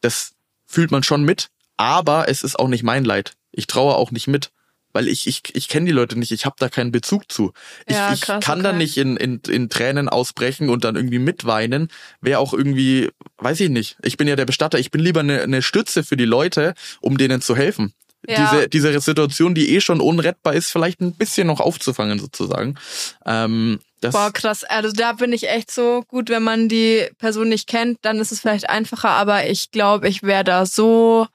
Das 0.00 0.32
fühlt 0.66 0.90
man 0.90 1.02
schon 1.02 1.22
mit, 1.24 1.48
aber 1.76 2.28
es 2.28 2.42
ist 2.42 2.58
auch 2.58 2.68
nicht 2.68 2.82
mein 2.82 3.04
Leid. 3.04 3.32
Ich 3.52 3.66
traue 3.66 3.94
auch 3.96 4.10
nicht 4.10 4.28
mit, 4.28 4.50
weil 4.92 5.08
ich 5.08 5.26
ich 5.26 5.42
ich 5.54 5.68
kenne 5.68 5.86
die 5.86 5.92
Leute 5.92 6.18
nicht, 6.18 6.30
ich 6.32 6.44
habe 6.46 6.56
da 6.58 6.68
keinen 6.68 6.92
Bezug 6.92 7.30
zu. 7.30 7.52
Ich, 7.86 7.96
Ja, 7.96 8.12
ich 8.12 8.20
krass, 8.22 8.44
kann 8.44 8.62
da 8.62 8.70
okay. 8.70 8.78
nicht 8.78 8.96
in, 8.96 9.16
in 9.16 9.40
in 9.48 9.68
Tränen 9.68 10.08
ausbrechen 10.08 10.68
und 10.68 10.84
dann 10.84 10.96
irgendwie 10.96 11.18
mitweinen. 11.18 11.88
Wäre 12.20 12.38
auch 12.40 12.52
irgendwie, 12.54 13.10
weiß 13.38 13.60
ich 13.60 13.70
nicht. 13.70 13.96
Ich 14.02 14.16
bin 14.16 14.26
ja 14.28 14.36
der 14.36 14.46
Bestatter, 14.46 14.78
ich 14.78 14.90
bin 14.90 15.00
lieber 15.00 15.20
eine, 15.20 15.42
eine 15.42 15.62
Stütze 15.62 16.02
für 16.04 16.16
die 16.16 16.24
Leute, 16.24 16.74
um 17.00 17.18
denen 17.18 17.40
zu 17.40 17.56
helfen. 17.56 17.92
Ja. 18.28 18.50
Diese 18.52 18.68
diese 18.68 19.00
Situation, 19.00 19.54
die 19.54 19.74
eh 19.74 19.80
schon 19.80 20.00
unrettbar 20.00 20.54
ist, 20.54 20.70
vielleicht 20.70 21.00
ein 21.00 21.14
bisschen 21.14 21.46
noch 21.46 21.60
aufzufangen 21.60 22.18
sozusagen. 22.18 22.76
Ähm, 23.24 23.80
das, 24.00 24.12
Boah, 24.14 24.30
krass. 24.32 24.64
Also 24.64 24.90
da 24.92 25.12
bin 25.12 25.32
ich 25.32 25.48
echt 25.48 25.70
so 25.70 26.02
gut, 26.08 26.28
wenn 26.30 26.42
man 26.42 26.68
die 26.68 27.06
Person 27.18 27.48
nicht 27.50 27.68
kennt, 27.68 27.98
dann 28.02 28.18
ist 28.18 28.32
es 28.32 28.40
vielleicht 28.40 28.68
einfacher, 28.70 29.10
aber 29.10 29.46
ich 29.46 29.70
glaube, 29.70 30.08
ich 30.08 30.22
wäre 30.22 30.44
da 30.44 30.64
so, 30.66 31.26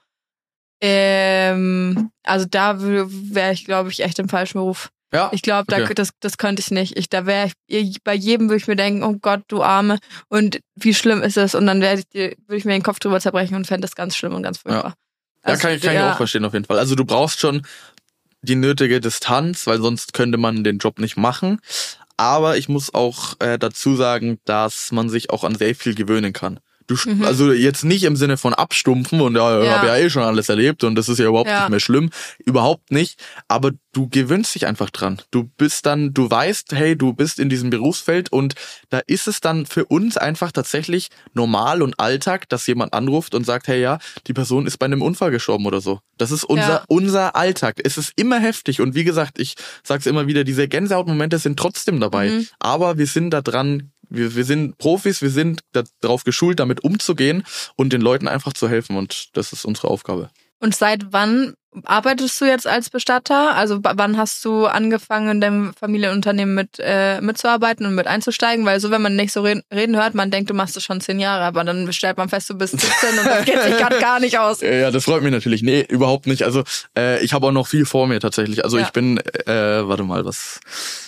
ähm, 0.82 2.12
also 2.24 2.46
da 2.50 2.76
wäre 2.80 3.54
ich, 3.54 3.66
glaube 3.66 3.90
ich, 3.92 4.02
echt 4.04 4.20
im 4.20 4.30
falschen 4.30 4.58
Beruf. 4.60 4.90
ja, 5.14 5.30
Ich 5.34 5.42
glaube, 5.42 5.66
da 5.68 5.78
Okay. 5.84 5.94
das, 5.94 6.10
das 6.20 6.38
könnte 6.38 6.60
ich 6.62 6.72
nicht. 6.72 6.98
Ich, 6.98 7.08
da 7.10 7.26
wäre 7.26 7.52
ich, 7.68 8.04
bei 8.04 8.14
jedem 8.14 8.50
würde 8.50 8.58
ich 8.58 8.68
mir 8.68 8.76
denken, 8.76 9.04
oh 9.04 9.16
Gott, 9.22 9.44
du 9.48 9.64
Arme, 9.64 10.00
und 10.28 10.60
wie 10.76 10.94
schlimm 10.94 11.22
ist 11.22 11.38
es? 11.38 11.56
Und 11.56 11.66
dann 11.68 11.82
ich, 11.82 12.04
würde 12.14 12.36
ich 12.58 12.66
mir 12.66 12.74
den 12.74 12.84
Kopf 12.84 13.00
drüber 13.00 13.20
zerbrechen 13.20 13.56
und 13.56 13.68
fände 13.68 13.82
das 13.88 13.96
ganz 13.96 14.16
schlimm 14.16 14.34
und 14.34 14.44
ganz 14.44 14.58
furchtbar. 14.60 14.96
Ja, 15.46 15.52
Also, 15.52 15.62
kann, 15.62 15.76
ich- 15.76 15.82
kann 15.82 15.94
ich 15.94 16.00
ja. 16.00 16.12
auch 16.14 16.18
verstehen 16.18 16.46
auf 16.46 16.54
jeden 16.54 16.66
Fall. 16.66 16.80
Also 16.80 16.96
du 16.96 17.06
brauchst 17.06 17.40
schon 17.40 17.66
die 18.42 18.56
nötige 18.56 19.00
Distanz, 19.02 19.66
weil 19.66 19.80
sonst 19.82 20.14
könnte 20.14 20.38
man 20.38 20.64
den 20.64 20.78
Job 20.78 21.00
nicht 21.00 21.18
machen. 21.18 21.60
Aber 22.18 22.58
ich 22.58 22.70
muss 22.70 22.94
auch 22.94 23.40
äh, 23.40 23.58
dazu 23.60 23.96
sagen, 23.96 24.40
dass 24.46 24.92
man 24.92 25.10
sich 25.10 25.30
auch 25.30 25.44
an 25.44 25.56
sehr 25.56 25.76
viel 25.76 25.96
gewöhnen 25.96 26.34
kann. 26.34 26.60
Du, 26.88 26.96
Mhm. 27.06 27.24
Also 27.26 27.52
jetzt 27.52 27.84
nicht 27.84 28.04
im 28.04 28.16
Sinne 28.16 28.38
von 28.38 28.54
abstumpfen 28.54 29.20
und 29.22 29.36
ja, 29.36 29.60
ich 29.62 29.66
Ja. 29.68 29.78
habe 29.78 29.88
ja 29.88 29.98
eh 29.98 30.10
schon 30.10 30.24
alles 30.24 30.50
erlebt 30.50 30.84
und 30.84 30.96
das 30.96 31.10
ist 31.10 31.18
ja 31.20 31.26
überhaupt 31.28 31.50
Ja. 31.50 31.62
nicht 31.62 31.70
mehr 31.70 31.80
schlimm. 31.80 32.10
Überhaupt 32.46 32.92
nicht. 32.92 33.20
Aber 33.48 33.72
du 33.92 34.08
gewöhnst 34.10 34.54
dich 34.56 34.68
einfach 34.68 34.90
dran. 34.90 35.22
Du 35.32 35.50
bist 35.58 35.86
dann, 35.86 36.14
du 36.14 36.30
weißt, 36.30 36.74
hey, 36.74 36.96
du 36.98 37.14
bist 37.14 37.40
in 37.40 37.50
diesem 37.50 37.70
Berufsfeld 37.70 38.32
und 38.32 38.54
da 38.90 39.00
ist 39.08 39.28
es 39.28 39.42
dann 39.42 39.66
für 39.66 39.86
uns 39.86 40.18
einfach 40.18 40.52
tatsächlich 40.52 41.10
normal 41.34 41.82
und 41.82 42.00
Alltag, 42.00 42.50
dass 42.50 42.68
jemand 42.68 42.94
anruft 42.94 43.34
und 43.36 43.46
sagt, 43.46 43.68
hey 43.68 43.82
ja, 43.82 43.98
die 44.28 44.34
Person 44.34 44.68
ist 44.68 44.78
bei 44.78 44.86
einem 44.86 45.02
Unfall 45.02 45.32
gestorben 45.32 45.66
oder 45.66 45.82
so. 45.82 46.00
Das 46.18 46.32
ist 46.32 46.44
unser, 46.44 46.68
Ja. 46.70 46.84
unser 46.88 47.36
Alltag. 47.36 47.76
Es 47.84 47.98
ist 47.98 48.14
immer 48.16 48.40
heftig 48.40 48.80
und 48.82 48.96
wie 48.96 49.04
gesagt, 49.06 49.40
ich 49.40 49.56
sag's 49.84 50.06
immer 50.06 50.28
wieder, 50.28 50.44
diese 50.44 50.68
Gänsehautmomente 50.68 51.40
sind 51.40 51.58
trotzdem 51.58 52.00
dabei. 52.00 52.30
Mhm. 52.30 52.48
Aber 52.60 52.98
wir 52.98 53.08
sind 53.08 53.32
da 53.32 53.42
dran, 53.42 53.92
wir, 54.10 54.36
wir 54.36 54.46
sind 54.46 54.78
Profis, 54.78 55.22
wir 55.22 55.30
sind 55.30 55.62
darauf 56.02 56.24
geschult, 56.24 56.60
damit 56.60 56.84
umzugehen 56.84 57.44
und 57.76 57.94
den 57.94 58.02
Leuten 58.02 58.28
einfach 58.28 58.54
zu 58.54 58.70
helfen 58.70 58.98
und 58.98 59.36
das 59.38 59.54
ist 59.54 59.66
unsere 59.66 59.90
Aufgabe. 59.90 60.30
Und 60.60 60.76
seit 60.76 61.12
wann 61.12 61.54
arbeitest 61.84 62.40
du 62.42 62.46
jetzt 62.46 62.66
als 62.68 62.90
Bestatter? 62.90 63.56
Also 63.56 63.80
wann 63.82 64.18
hast 64.18 64.44
du 64.46 64.66
angefangen, 64.66 65.30
in 65.30 65.42
deinem 65.42 65.74
Familienunternehmen 65.74 66.56
mit 66.56 66.80
äh, 66.80 67.20
mitzuarbeiten 67.22 67.86
und 67.86 67.96
mit 67.96 68.08
einzusteigen? 68.08 68.66
Weil 68.66 68.80
so, 68.80 68.92
wenn 68.92 69.02
man 69.02 69.16
nicht 69.16 69.32
so 69.34 69.42
reden, 69.42 69.62
reden 69.74 69.96
hört, 69.96 70.16
man 70.16 70.32
denkt, 70.32 70.50
du 70.50 70.54
machst 70.54 70.78
es 70.78 70.84
schon 70.84 71.02
zehn 71.02 71.20
Jahre, 71.20 71.44
aber 71.44 71.64
dann 71.64 71.92
stellt 71.94 72.18
man 72.18 72.30
fest, 72.30 72.50
du 72.50 72.56
bist 72.56 72.80
17 72.80 73.20
und 73.20 73.26
das 73.26 73.46
geht 73.46 73.62
sich 73.62 73.78
grad 73.78 74.00
gar 74.00 74.20
nicht 74.20 74.40
aus. 74.40 74.62
Ja, 74.66 74.92
das 74.92 75.06
freut 75.06 75.22
mich 75.24 75.32
natürlich. 75.32 75.62
Nee, 75.64 75.86
überhaupt 75.88 76.28
nicht. 76.28 76.44
Also 76.44 76.64
äh, 76.98 77.24
ich 77.24 77.34
habe 77.34 77.48
auch 77.48 77.52
noch 77.52 77.68
viel 77.68 77.86
vor 77.86 78.08
mir 78.08 78.20
tatsächlich. 78.20 78.64
Also 78.64 78.78
Ja. 78.78 78.84
ich 78.86 78.92
bin, 78.92 79.18
äh, 79.18 79.88
warte 79.88 80.04
mal, 80.04 80.26
was. 80.26 80.60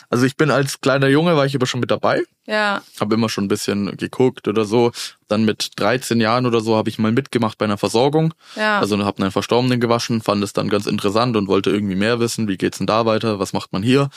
Also 0.09 0.25
ich 0.25 0.37
bin 0.37 0.51
als 0.51 0.79
kleiner 0.79 1.07
Junge, 1.07 1.35
war 1.35 1.45
ich 1.45 1.53
aber 1.53 1.65
schon 1.65 1.81
mit 1.81 1.91
dabei. 1.91 2.23
Ja, 2.45 2.81
Habe 2.97 3.15
immer 3.15 3.27
schon 3.27 3.43
ein 3.43 3.47
bisschen 3.49 3.97
geguckt 3.97 4.47
oder 4.47 4.63
so. 4.63 4.93
Dann 5.27 5.43
mit 5.43 5.71
13 5.75 6.21
Jahren 6.21 6.45
oder 6.45 6.61
so 6.61 6.77
habe 6.77 6.87
ich 6.89 6.97
mal 6.97 7.11
mitgemacht 7.11 7.57
bei 7.57 7.65
einer 7.65 7.77
Versorgung. 7.77 8.33
ja. 8.55 8.79
Also 8.79 8.97
habe 9.03 9.21
einen 9.21 9.31
Verstorbenen 9.31 9.81
gewaschen, 9.81 10.21
fand 10.21 10.41
es 10.45 10.53
dann 10.57 10.69
ganz 10.69 10.85
interessant 10.85 11.35
und 11.37 11.47
wollte 11.47 11.69
irgendwie 11.69 11.95
mehr 11.95 12.19
wissen. 12.19 12.47
Wie 12.47 12.57
geht's 12.57 12.77
denn 12.79 12.87
da 12.87 13.05
weiter? 13.05 13.39
Was 13.39 13.53
macht 13.53 13.71
man 13.73 13.83
hier? 13.83 14.09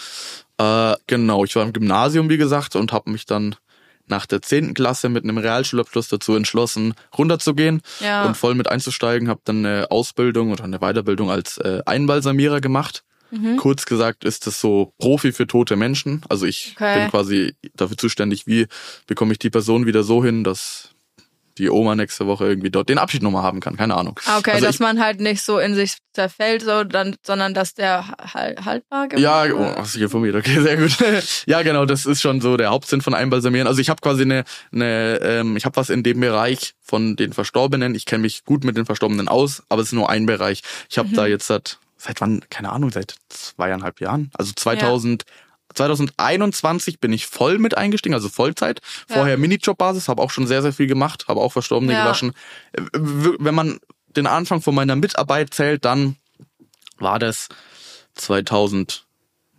Äh, 0.59 0.95
genau, 1.07 1.45
ich 1.45 1.55
war 1.57 1.63
im 1.65 1.73
Gymnasium, 1.73 2.29
wie 2.29 2.37
gesagt, 2.39 2.77
und 2.77 2.93
habe 2.93 3.11
mich 3.11 3.27
dann 3.27 3.57
nach 4.07 4.27
der 4.27 4.43
10. 4.43 4.75
Klasse 4.75 5.09
mit 5.09 5.23
einem 5.25 5.39
Realschulabschluss 5.39 6.09
dazu 6.09 6.35
entschlossen, 6.35 6.95
runterzugehen 7.17 7.81
ja. 8.01 8.25
und 8.27 8.37
voll 8.37 8.55
mit 8.57 8.69
einzusteigen. 8.69 9.29
Habe 9.29 9.41
dann 9.45 9.65
eine 9.65 9.91
Ausbildung 9.91 10.51
oder 10.51 10.65
eine 10.65 10.81
Weiterbildung 10.81 11.31
als 11.31 11.59
äh, 11.59 11.81
Einbalsamierer 11.87 12.61
gemacht. 12.61 13.05
mhm. 13.31 13.57
Kurz 13.57 13.87
gesagt 13.87 14.25
ist 14.25 14.49
es 14.49 14.61
so 14.61 14.93
Profi 14.99 15.31
für 15.33 15.47
tote 15.47 15.77
Menschen. 15.77 16.23
Also 16.29 16.47
ich 16.47 16.75
Okay. 16.77 16.99
bin 17.03 17.11
quasi 17.11 17.55
dafür 17.77 17.97
zuständig, 17.97 18.49
wie 18.49 18.67
bekomme 19.07 19.33
ich 19.33 19.39
die 19.39 19.51
Person 19.51 19.87
wieder 19.87 20.03
so 20.03 20.25
hin, 20.25 20.43
dass 20.43 20.89
die 21.61 21.71
Oma 21.71 21.95
nächste 21.95 22.27
Woche 22.27 22.47
irgendwie 22.47 22.71
dort 22.71 22.89
den 22.89 22.99
Abschied 22.99 23.23
nochmal 23.23 23.43
haben 23.43 23.61
kann. 23.61 23.77
Keine 23.77 23.95
Ahnung. 23.97 24.19
Ah, 24.27 24.39
Okay, 24.39 24.53
also 24.53 24.67
dass 24.67 24.77
ich- 24.77 24.81
man 24.81 25.01
halt 25.01 25.21
nicht 25.21 25.43
so 25.43 25.59
in 25.59 25.75
sich 25.75 25.99
zerfällt, 26.13 26.63
so, 26.63 26.83
dann, 26.85 27.15
sondern 27.25 27.55
dass 27.55 27.75
der 27.75 28.09
hal- 28.35 28.57
haltbar 28.65 29.09
gemacht 29.09 29.23
Ja, 29.23 29.45
oh, 29.55 29.77
hast 29.77 29.95
du 29.95 30.01
informiert, 30.01 30.35
okay, 30.35 30.61
sehr 30.61 30.77
gut. 30.77 30.97
ja, 31.47 31.63
genau, 31.63 31.85
das 31.85 32.05
ist 32.07 32.21
schon 32.21 32.41
so 32.41 32.57
der 32.57 32.71
Hauptsinn 32.71 33.01
von 33.01 33.15
Einbalsamieren. 33.15 33.69
Also 33.69 33.81
ich 33.81 33.89
habe 33.91 34.01
quasi 34.01 34.23
eine, 34.23 34.45
eine 34.73 35.21
ähm, 35.23 35.57
ich 35.57 35.65
habe 35.65 35.77
was 35.77 35.91
in 35.91 36.03
dem 36.03 36.19
Bereich 36.21 36.75
von 36.83 37.15
den 37.17 37.33
Verstorbenen. 37.33 37.95
Ich 37.95 38.07
kenne 38.07 38.23
mich 38.23 38.45
gut 38.45 38.65
mit 38.65 38.77
den 38.77 38.87
Verstorbenen 38.87 39.29
aus, 39.29 39.63
aber 39.69 39.83
es 39.83 39.89
ist 39.89 39.93
nur 39.93 40.11
ein 40.11 40.27
Bereich. 40.27 40.63
Ich 40.89 40.99
habe 40.99 41.09
Mhm. 41.11 41.15
da 41.15 41.27
jetzt 41.27 41.47
seit, 41.47 41.79
seit 41.97 42.21
wann, 42.21 42.41
keine 42.51 42.73
Ahnung, 42.73 42.91
seit 42.91 43.15
zweieinhalb 43.29 44.01
Jahren, 44.01 44.31
also 44.37 44.53
2000, 44.55 45.25
2021 45.75 47.01
bin 47.01 47.13
ich 47.13 47.27
voll 47.27 47.59
mit 47.59 47.77
eingestiegen, 47.77 48.15
also 48.15 48.29
Vollzeit. 48.29 48.81
Ja. 49.09 49.17
Vorher 49.17 49.39
Minijobbasis, 49.39 50.09
habe 50.09 50.23
auch 50.23 50.31
schon 50.31 50.47
sehr, 50.47 50.63
sehr 50.63 50.73
viel 50.73 50.87
gemacht, 50.87 51.27
habe 51.29 51.41
auch 51.41 51.53
Verstorbene 51.53 51.93
Ja. 51.93 52.05
gewaschen. 52.05 52.33
Wenn 52.93 53.55
man 53.55 53.79
den 54.17 54.27
Anfang 54.27 54.61
von 54.63 54.75
meiner 54.75 54.97
Mitarbeit 54.97 55.55
zählt, 55.55 55.85
dann 55.85 56.17
war 56.99 57.19
das 57.19 57.49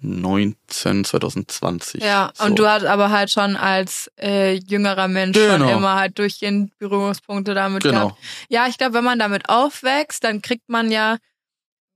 2019, 0.03 1.03
2020. 1.05 2.01
Ja, 2.03 2.31
so. 2.33 2.45
und 2.45 2.57
du 2.59 2.67
hast 2.67 2.83
aber 2.85 3.11
halt 3.11 3.29
schon 3.31 3.55
als 3.55 4.11
äh, 4.19 4.53
jüngerer 4.53 5.07
Mensch 5.07 5.37
schon 5.37 5.61
Genau. 5.61 5.77
immer 5.77 5.95
halt 5.95 6.17
durchgehend 6.19 6.77
Berührungspunkte 6.79 7.53
damit 7.53 7.83
Genau. 7.83 8.07
gehabt. 8.09 8.19
Ja, 8.49 8.67
ich 8.67 8.77
glaube, 8.77 8.95
wenn 8.95 9.03
man 9.03 9.19
damit 9.19 9.47
aufwächst, 9.49 10.23
dann 10.23 10.41
kriegt 10.41 10.69
man 10.69 10.91
ja. 10.91 11.17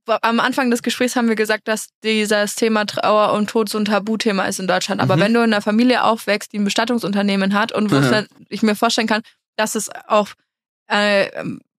Am 0.08 0.40
Anfang 0.40 0.70
des 0.72 0.84
Gesprächs 0.84 1.16
haben 1.16 1.28
wir 1.28 1.36
gesagt, 1.36 1.68
dass 1.68 1.88
dieses 2.04 2.56
Thema 2.56 2.86
Trauer 2.86 3.34
und 3.34 3.50
Tod 3.50 3.70
so 3.70 3.78
ein 3.78 3.86
Tabuthema 3.86 4.44
ist 4.46 4.60
in 4.60 4.68
Deutschland. 4.68 5.02
Aber 5.02 5.16
Mhm. 5.16 5.22
wenn 5.22 5.34
du 5.34 5.40
in 5.42 5.54
einer 5.54 5.62
Familie 5.62 6.04
aufwächst, 6.04 6.54
die 6.54 6.60
ein 6.60 6.64
Bestattungsunternehmen 6.66 7.54
hat 7.54 7.72
und 7.72 7.92
wo 7.92 7.96
Mhm. 7.96 8.28
ich 8.50 8.62
mir 8.62 8.76
vorstellen 8.76 9.08
kann, 9.08 9.22
dass 9.58 9.76
es 9.76 9.90
auch 10.08 10.30
äh, 10.88 11.30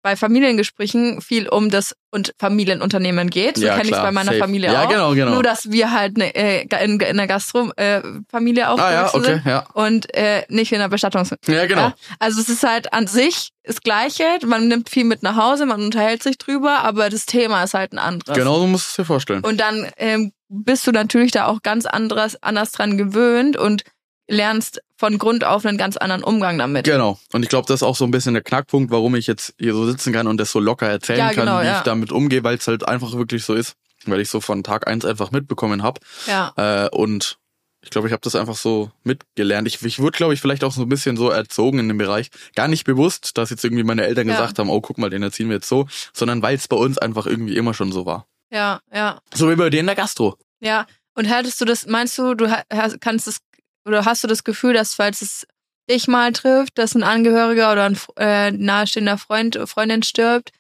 bei 0.07 0.15
Familiengesprächen 0.15 1.21
viel 1.21 1.49
um 1.49 1.69
das 1.69 1.97
und 2.13 2.33
Familienunternehmen 2.39 3.29
geht. 3.29 3.57
So 3.57 3.67
Ja, 3.67 3.77
kenne 3.77 3.89
ich 3.89 3.97
bei 3.97 4.13
meiner 4.13 4.31
safe. 4.31 4.39
Familie 4.39 4.73
Ja, 4.73 4.85
auch. 4.85 4.89
genau, 4.89 5.15
genau. 5.15 5.33
Nur, 5.33 5.43
dass 5.43 5.73
wir 5.73 5.91
halt 5.91 6.17
ne, 6.17 6.33
äh, 6.33 6.65
in, 6.85 7.01
in 7.01 7.17
der 7.17 7.27
Gastro-Familie 7.27 8.69
Ah 8.69 8.93
ja, 8.93 9.13
okay, 9.13 9.25
sind 9.25 9.45
ja. 9.45 9.67
und 9.75 10.15
äh, 10.15 10.45
nicht 10.49 10.71
in 10.71 10.79
der 10.79 10.89
Bestattungs. 10.89 11.35
Ja, 11.49 11.67
genau. 11.67 11.89
Ja? 11.89 11.95
Also 12.21 12.41
es 12.41 12.49
ist 12.49 12.63
halt 12.63 12.93
an 12.93 13.09
sich 13.09 13.51
das 13.65 13.81
Gleiche. 13.81 14.25
Man 14.47 14.69
nimmt 14.69 14.91
viel 14.91 15.03
mit 15.03 15.25
nach 15.25 15.35
Hause, 15.35 15.67
man 15.67 15.83
unterhält 15.83 16.23
sich 16.23 16.39
drüber, 16.39 16.85
aber 16.85 17.11
das 17.11 17.27
Thema 17.27 17.65
ist 17.65 17.75
halt 17.75 17.93
ein 17.93 17.99
anderes. 17.99 18.37
Genau 18.39 18.61
so 18.61 18.69
musst 18.69 18.87
du 18.87 18.91
es 18.91 18.97
dir 18.99 19.05
vorstellen. 19.07 19.41
Und 19.43 19.59
dann 19.61 19.91
ähm, 19.97 20.31
bist 20.49 20.87
du 20.87 20.93
natürlich 20.93 21.33
da 21.33 21.47
auch 21.47 21.63
ganz 21.63 21.85
anderes, 21.85 22.41
anders 22.45 22.71
dran 22.71 22.97
gewöhnt 22.97 23.57
und 23.57 23.83
lernst 24.29 24.81
von 24.97 25.19
Grund 25.19 25.45
auf 25.45 25.65
einen 25.67 25.79
ganz 25.79 25.97
anderen 25.97 26.23
Umgang 26.25 26.59
damit. 26.59 26.85
Genau. 26.85 27.19
Und 27.33 27.43
ich 27.43 27.49
glaube, 27.49 27.67
das 27.69 27.77
ist 27.81 27.83
auch 27.83 27.97
so 27.97 28.05
ein 28.05 28.11
bisschen 28.11 28.35
der 28.35 28.43
Knackpunkt, 28.43 28.91
warum 28.91 29.15
ich 29.15 29.27
jetzt 29.27 29.55
hier 29.59 29.73
so 29.75 29.87
sitzen 29.87 30.13
kann 30.13 30.27
und 30.27 30.39
das 30.39 30.51
so 30.53 30.59
locker 30.61 30.89
erzählen 30.89 31.19
Ja, 31.19 31.31
genau, 31.31 31.45
kann, 31.57 31.63
wie 31.63 31.67
ja. 31.67 31.79
ich 31.79 31.85
damit 31.85 32.13
umgehe, 32.13 32.43
weil 32.43 32.57
es 32.57 32.67
halt 32.67 32.87
einfach 32.89 33.13
wirklich 33.13 33.45
so 33.45 33.55
ist, 33.55 33.75
weil 34.07 34.21
ich 34.21 34.29
so 34.29 34.41
von 34.41 34.65
Tag 34.65 34.87
eins 34.89 35.05
einfach 35.05 35.31
mitbekommen 35.31 35.83
habe. 35.83 36.01
Ja. 36.27 36.53
Äh, 36.57 36.89
und 36.91 37.39
ich 37.83 37.91
glaube, 37.91 38.09
ich 38.09 38.13
habe 38.13 38.23
das 38.23 38.35
einfach 38.35 38.57
so 38.57 38.91
mitgelernt. 39.05 39.69
Ich, 39.69 39.81
ich 39.85 40.01
wurde, 40.01 40.17
glaube 40.17 40.35
ich, 40.35 40.41
vielleicht 40.41 40.65
auch 40.65 40.73
so 40.73 40.83
ein 40.83 40.89
bisschen 40.89 41.17
so 41.17 41.31
erzogen 41.31 41.79
in 41.79 41.87
dem 41.87 41.99
Bereich. 41.99 42.31
Gar 42.57 42.67
nicht 42.67 42.83
bewusst, 42.85 43.39
dass 43.39 43.51
jetzt 43.51 43.65
irgendwie 43.65 43.85
meine 43.85 44.05
Eltern 44.07 44.27
Ja. 44.27 44.35
gesagt 44.35 44.59
haben, 44.59 44.71
oh, 44.71 44.81
guck 44.81 44.99
mal, 44.99 45.09
den 45.11 45.23
erziehen 45.23 45.49
wir 45.49 45.57
jetzt 45.57 45.69
so, 45.69 45.87
sondern 46.13 46.43
weil 46.43 46.57
es 46.57 46.67
bei 46.67 46.77
uns 46.77 46.99
einfach 46.99 47.27
irgendwie 47.27 47.57
immer 47.57 47.75
schon 47.75 47.93
so 47.93 48.05
war. 48.05 48.27
Ja, 48.51 48.81
ja. 48.93 49.21
So 49.33 49.49
wie 49.51 49.55
bei 49.57 49.71
dir 49.71 49.81
in 49.81 49.87
der 49.87 49.95
Gastro. 49.95 50.37
Ja, 50.59 50.87
und 51.15 51.27
hättest 51.27 51.61
du 51.61 51.65
das, 51.65 51.87
meinst 51.87 52.19
du, 52.19 52.35
du 52.35 52.51
hast- 52.51 53.01
kannst 53.01 53.29
es, 53.29 53.39
oder 53.87 54.05
hast 54.05 54.25
du 54.25 54.29
das 54.29 54.45
Gefühl, 54.45 54.75
dass 54.75 54.95
falls 54.95 55.23
es 55.23 55.47
dich 55.89 56.09
mal 56.09 56.33
trifft, 56.33 56.79
dass 56.79 56.95
ein 56.95 57.03
Angehöriger 57.03 57.73
oder 57.73 57.85
ein 57.85 57.99
äh, 58.17 58.51
nahestehender 58.51 59.19
Freund, 59.19 59.59
Freundin 59.67 60.03
stirbt, 60.03 60.51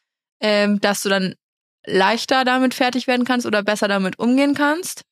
ähm, 0.40 0.80
dass 0.80 1.02
du 1.02 1.08
dann 1.08 1.34
leichter 1.84 2.44
damit 2.44 2.74
fertig 2.74 3.06
werden 3.06 3.24
kannst 3.24 3.46
oder 3.46 3.62
besser 3.62 3.88
damit 3.88 4.18
umgehen 4.18 4.54
kannst? 4.54 5.02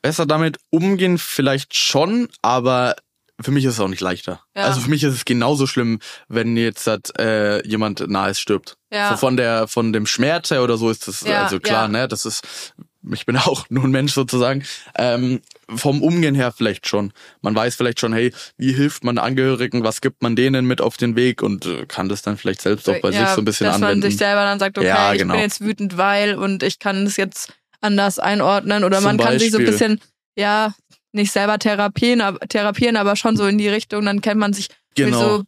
Besser 0.00 0.26
damit 0.26 0.58
umgehen 0.70 1.18
vielleicht 1.18 1.74
schon, 1.76 2.28
aber 2.40 2.96
für 3.40 3.50
mich 3.50 3.64
ist 3.64 3.74
es 3.74 3.80
auch 3.80 3.88
nicht 3.88 4.00
leichter. 4.00 4.40
Ja. 4.56 4.64
Also 4.64 4.80
für 4.80 4.90
mich 4.90 5.04
ist 5.04 5.14
es 5.14 5.24
genauso 5.24 5.66
schlimm, 5.66 6.00
wenn 6.28 6.56
jetzt 6.56 6.88
äh, 7.18 7.66
jemand 7.66 8.08
nahes 8.08 8.40
stirbt. 8.40 8.76
Ja. 8.92 9.10
So 9.10 9.16
von 9.16 9.36
der 9.36 9.68
von 9.68 9.92
dem 9.92 10.06
Schmerz 10.06 10.50
her 10.50 10.62
oder 10.62 10.76
so 10.76 10.90
ist 10.90 11.06
das 11.06 11.20
Ja, 11.22 11.44
also 11.44 11.60
klar, 11.60 11.82
ja. 11.82 11.88
ne? 11.88 12.08
Das 12.08 12.24
ist 12.24 12.74
ich 13.12 13.26
bin 13.26 13.36
auch 13.38 13.66
nur 13.70 13.84
ein 13.84 13.90
Mensch 13.90 14.12
sozusagen, 14.12 14.64
ähm, 14.96 15.40
vom 15.74 16.02
Umgehen 16.02 16.34
her 16.34 16.52
vielleicht 16.52 16.86
schon. 16.88 17.12
Man 17.42 17.54
weiß 17.54 17.76
vielleicht 17.76 18.00
schon, 18.00 18.12
hey, 18.12 18.32
wie 18.56 18.72
hilft 18.72 19.04
man 19.04 19.18
Angehörigen, 19.18 19.84
was 19.84 20.00
gibt 20.00 20.22
man 20.22 20.36
denen 20.36 20.66
mit 20.66 20.80
auf 20.80 20.96
den 20.96 21.14
Weg 21.16 21.42
und 21.42 21.66
äh, 21.66 21.86
kann 21.86 22.08
das 22.08 22.22
dann 22.22 22.36
vielleicht 22.36 22.62
selbst 22.62 22.88
auch 22.88 23.00
bei 23.00 23.10
ja, 23.10 23.26
sich 23.26 23.34
so 23.34 23.42
ein 23.42 23.44
bisschen 23.44 23.66
dass 23.66 23.76
anwenden. 23.76 24.00
man 24.00 24.10
sich 24.10 24.18
selber 24.18 24.42
dann 24.44 24.58
sagt, 24.58 24.78
okay, 24.78 24.86
Ja, 24.86 25.12
ich 25.12 25.18
genau. 25.20 25.34
bin 25.34 25.42
jetzt 25.42 25.60
wütend, 25.60 25.96
weil 25.96 26.34
und 26.36 26.62
ich 26.62 26.78
kann 26.78 27.06
es 27.06 27.16
jetzt 27.16 27.52
anders 27.80 28.18
einordnen 28.18 28.82
oder 28.84 29.00
man 29.00 29.16
Zum 29.18 29.26
kann 29.26 29.38
sich 29.38 29.50
so 29.52 29.58
ein 29.58 29.64
Beispiel. 29.64 29.88
bisschen, 29.88 30.00
ja, 30.36 30.74
nicht 31.12 31.32
selber 31.32 31.58
therapieren, 31.58 32.20
aber, 32.20 32.38
therapieren, 32.40 32.96
aber 32.96 33.16
schon 33.16 33.36
so 33.36 33.46
in 33.46 33.58
die 33.58 33.68
Richtung, 33.68 34.04
dann 34.04 34.20
kennt 34.20 34.40
man 34.40 34.52
sich 34.52 34.68
Genau. 34.94 35.36
so 35.38 35.44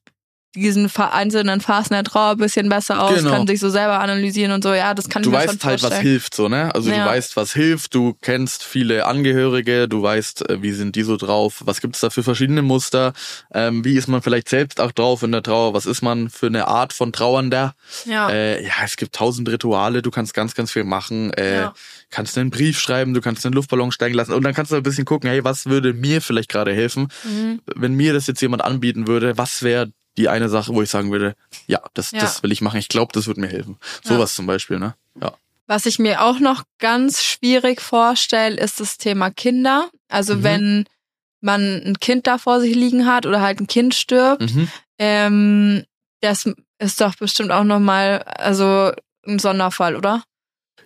diesen 0.56 0.88
der 0.88 2.04
Trauer 2.04 2.32
ein 2.32 2.36
bisschen 2.38 2.68
besser 2.68 3.02
aus, 3.02 3.14
Genau. 3.18 3.30
kann 3.30 3.46
sich 3.46 3.60
so 3.60 3.68
selber 3.70 4.00
analysieren 4.00 4.52
und 4.52 4.62
so, 4.64 4.72
ja, 4.74 4.94
das 4.94 5.08
kann 5.08 5.22
du 5.22 5.30
ich 5.30 5.34
mir 5.34 5.40
schon 5.42 5.48
weißt 5.50 5.64
halt, 5.64 5.74
was 5.82 5.88
vorstellen. 5.90 6.02
hilft, 6.06 6.34
so, 6.34 6.48
ne? 6.48 6.74
Also 6.74 6.90
Ja. 6.90 7.04
du 7.04 7.10
weißt, 7.10 7.36
was 7.36 7.52
hilft, 7.52 7.94
du 7.94 8.14
kennst 8.20 8.64
viele 8.64 9.06
Angehörige, 9.06 9.88
du 9.88 10.02
weißt, 10.02 10.48
äh, 10.50 10.62
wie 10.62 10.72
sind 10.72 10.96
die 10.96 11.02
so 11.02 11.16
drauf, 11.16 11.62
was 11.64 11.80
gibt's 11.80 12.00
da 12.00 12.10
für 12.10 12.22
verschiedene 12.22 12.62
Muster, 12.62 13.12
ähm, 13.54 13.84
wie 13.84 13.94
ist 13.94 14.08
man 14.08 14.22
vielleicht 14.22 14.48
selbst 14.48 14.80
auch 14.80 14.92
drauf 14.92 15.22
in 15.22 15.32
der 15.32 15.42
Trauer, 15.42 15.72
was 15.74 15.86
ist 15.86 16.02
man 16.02 16.30
für 16.30 16.46
eine 16.46 16.66
Art 16.66 16.92
von 16.92 17.12
Trauernder? 17.12 17.74
Ja, 18.04 18.28
Äh, 18.30 18.64
ja, 18.64 18.72
es 18.84 18.96
gibt 18.96 19.14
tausend 19.14 19.48
Rituale, 19.48 20.02
du 20.02 20.10
kannst 20.10 20.34
ganz, 20.34 20.54
ganz 20.54 20.72
viel 20.72 20.84
machen, 20.84 21.32
äh, 21.34 21.62
Ja. 21.62 21.74
kannst 22.10 22.36
einen 22.36 22.50
Brief 22.50 22.78
schreiben, 22.80 23.14
du 23.14 23.20
kannst 23.20 23.46
einen 23.46 23.54
Luftballon 23.54 23.92
steigen 23.92 24.14
lassen 24.14 24.32
und 24.32 24.42
dann 24.42 24.54
kannst 24.54 24.72
du 24.72 24.76
ein 24.76 24.82
bisschen 24.82 25.04
gucken, 25.04 25.30
hey, 25.30 25.44
was 25.44 25.66
würde 25.66 25.92
mir 25.92 26.20
vielleicht 26.20 26.48
gerade 26.48 26.72
helfen, 26.74 27.08
mhm. 27.24 27.60
wenn 27.76 27.94
mir 27.94 28.12
das 28.12 28.26
jetzt 28.26 28.40
jemand 28.42 28.64
anbieten 28.64 29.06
würde, 29.06 29.38
was 29.38 29.62
wäre 29.62 29.92
die 30.20 30.28
eine 30.28 30.48
Sache, 30.48 30.72
wo 30.74 30.82
ich 30.82 30.90
sagen 30.90 31.10
würde, 31.10 31.34
ja, 31.66 31.80
das, 31.94 32.10
Ja. 32.12 32.20
das 32.20 32.42
will 32.42 32.52
ich 32.52 32.60
machen, 32.60 32.78
ich 32.78 32.88
glaube, 32.88 33.12
das 33.12 33.26
würde 33.26 33.40
mir 33.40 33.48
helfen. 33.48 33.78
Ja. 34.04 34.12
Sowas 34.14 34.34
zum 34.34 34.46
Beispiel, 34.46 34.78
ne? 34.78 34.94
Ja. 35.20 35.32
Was 35.66 35.86
ich 35.86 35.98
mir 35.98 36.22
auch 36.22 36.38
noch 36.40 36.64
ganz 36.78 37.22
schwierig 37.24 37.80
vorstelle, 37.80 38.56
ist 38.56 38.80
das 38.80 38.98
Thema 38.98 39.30
Kinder. 39.30 39.88
Also 40.08 40.36
Mhm. 40.36 40.42
wenn 40.42 40.84
man 41.40 41.60
ein 41.84 41.98
Kind 42.00 42.26
da 42.26 42.38
vor 42.38 42.60
sich 42.60 42.74
liegen 42.74 43.06
hat 43.06 43.24
oder 43.26 43.40
halt 43.40 43.60
ein 43.60 43.66
Kind 43.66 43.94
stirbt, 43.94 44.42
Mhm. 44.54 44.68
ähm, 44.98 45.84
das 46.20 46.48
ist 46.78 47.00
doch 47.00 47.14
bestimmt 47.16 47.50
auch 47.52 47.64
nochmal, 47.64 48.22
also 48.22 48.92
ein 49.26 49.38
Sonderfall, 49.38 49.96
oder? 49.96 50.22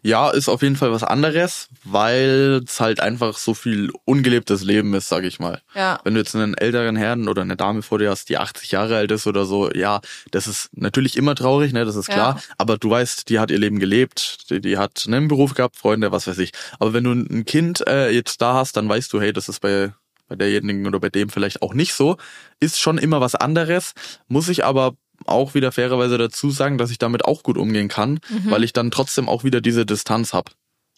Ja, 0.06 0.28
ist 0.28 0.50
auf 0.50 0.60
jeden 0.60 0.76
Fall 0.76 0.92
was 0.92 1.02
anderes, 1.02 1.68
weil 1.82 2.60
es 2.66 2.78
halt 2.78 3.00
einfach 3.00 3.38
so 3.38 3.54
viel 3.54 3.90
ungelebtes 4.04 4.62
Leben 4.62 4.92
ist, 4.92 5.08
sag 5.08 5.24
ich 5.24 5.40
mal. 5.40 5.62
Ja. 5.74 5.98
Wenn 6.04 6.12
du 6.12 6.20
jetzt 6.20 6.36
einen 6.36 6.52
älteren 6.52 6.94
Herrn 6.94 7.26
oder 7.26 7.40
eine 7.40 7.56
Dame 7.56 7.80
vor 7.80 7.98
dir 7.98 8.10
hast, 8.10 8.28
die 8.28 8.36
80 8.36 8.70
Jahre 8.70 8.96
alt 8.98 9.10
ist 9.10 9.26
oder 9.26 9.46
so, 9.46 9.72
ja, 9.72 10.02
das 10.30 10.46
ist 10.46 10.68
natürlich 10.72 11.16
immer 11.16 11.34
traurig, 11.34 11.72
ne, 11.72 11.86
das 11.86 11.96
ist 11.96 12.08
Ja. 12.08 12.14
klar. 12.14 12.42
Aber 12.58 12.76
du 12.76 12.90
weißt, 12.90 13.30
die 13.30 13.38
hat 13.38 13.50
ihr 13.50 13.58
Leben 13.58 13.78
gelebt, 13.78 14.50
die, 14.50 14.60
die 14.60 14.76
hat 14.76 15.04
einen 15.06 15.26
Beruf 15.26 15.54
gehabt, 15.54 15.76
Freunde, 15.76 16.12
was 16.12 16.26
weiß 16.26 16.36
ich. 16.38 16.52
Aber 16.78 16.92
wenn 16.92 17.04
du 17.04 17.12
ein 17.12 17.46
Kind 17.46 17.86
äh, 17.88 18.10
jetzt 18.10 18.42
da 18.42 18.52
hast, 18.54 18.76
dann 18.76 18.86
weißt 18.86 19.10
du, 19.10 19.22
hey, 19.22 19.32
das 19.32 19.48
ist 19.48 19.60
bei 19.60 19.94
bei 20.26 20.36
derjenigen 20.36 20.86
oder 20.86 21.00
bei 21.00 21.10
dem 21.10 21.28
vielleicht 21.28 21.60
auch 21.60 21.74
nicht 21.74 21.92
so. 21.92 22.16
Ist 22.58 22.80
schon 22.80 22.96
immer 22.96 23.20
was 23.20 23.34
anderes, 23.34 23.92
muss 24.26 24.48
ich 24.48 24.64
aber 24.64 24.94
auch 25.26 25.54
wieder 25.54 25.72
fairerweise 25.72 26.18
dazu 26.18 26.50
sagen, 26.50 26.78
dass 26.78 26.90
ich 26.90 26.98
damit 26.98 27.24
auch 27.24 27.42
gut 27.42 27.58
umgehen 27.58 27.88
kann, 27.88 28.20
Mhm. 28.28 28.50
weil 28.50 28.64
ich 28.64 28.72
dann 28.72 28.90
trotzdem 28.90 29.28
auch 29.28 29.44
wieder 29.44 29.60
diese 29.60 29.84
Distanz 29.86 30.32
hab. 30.32 30.50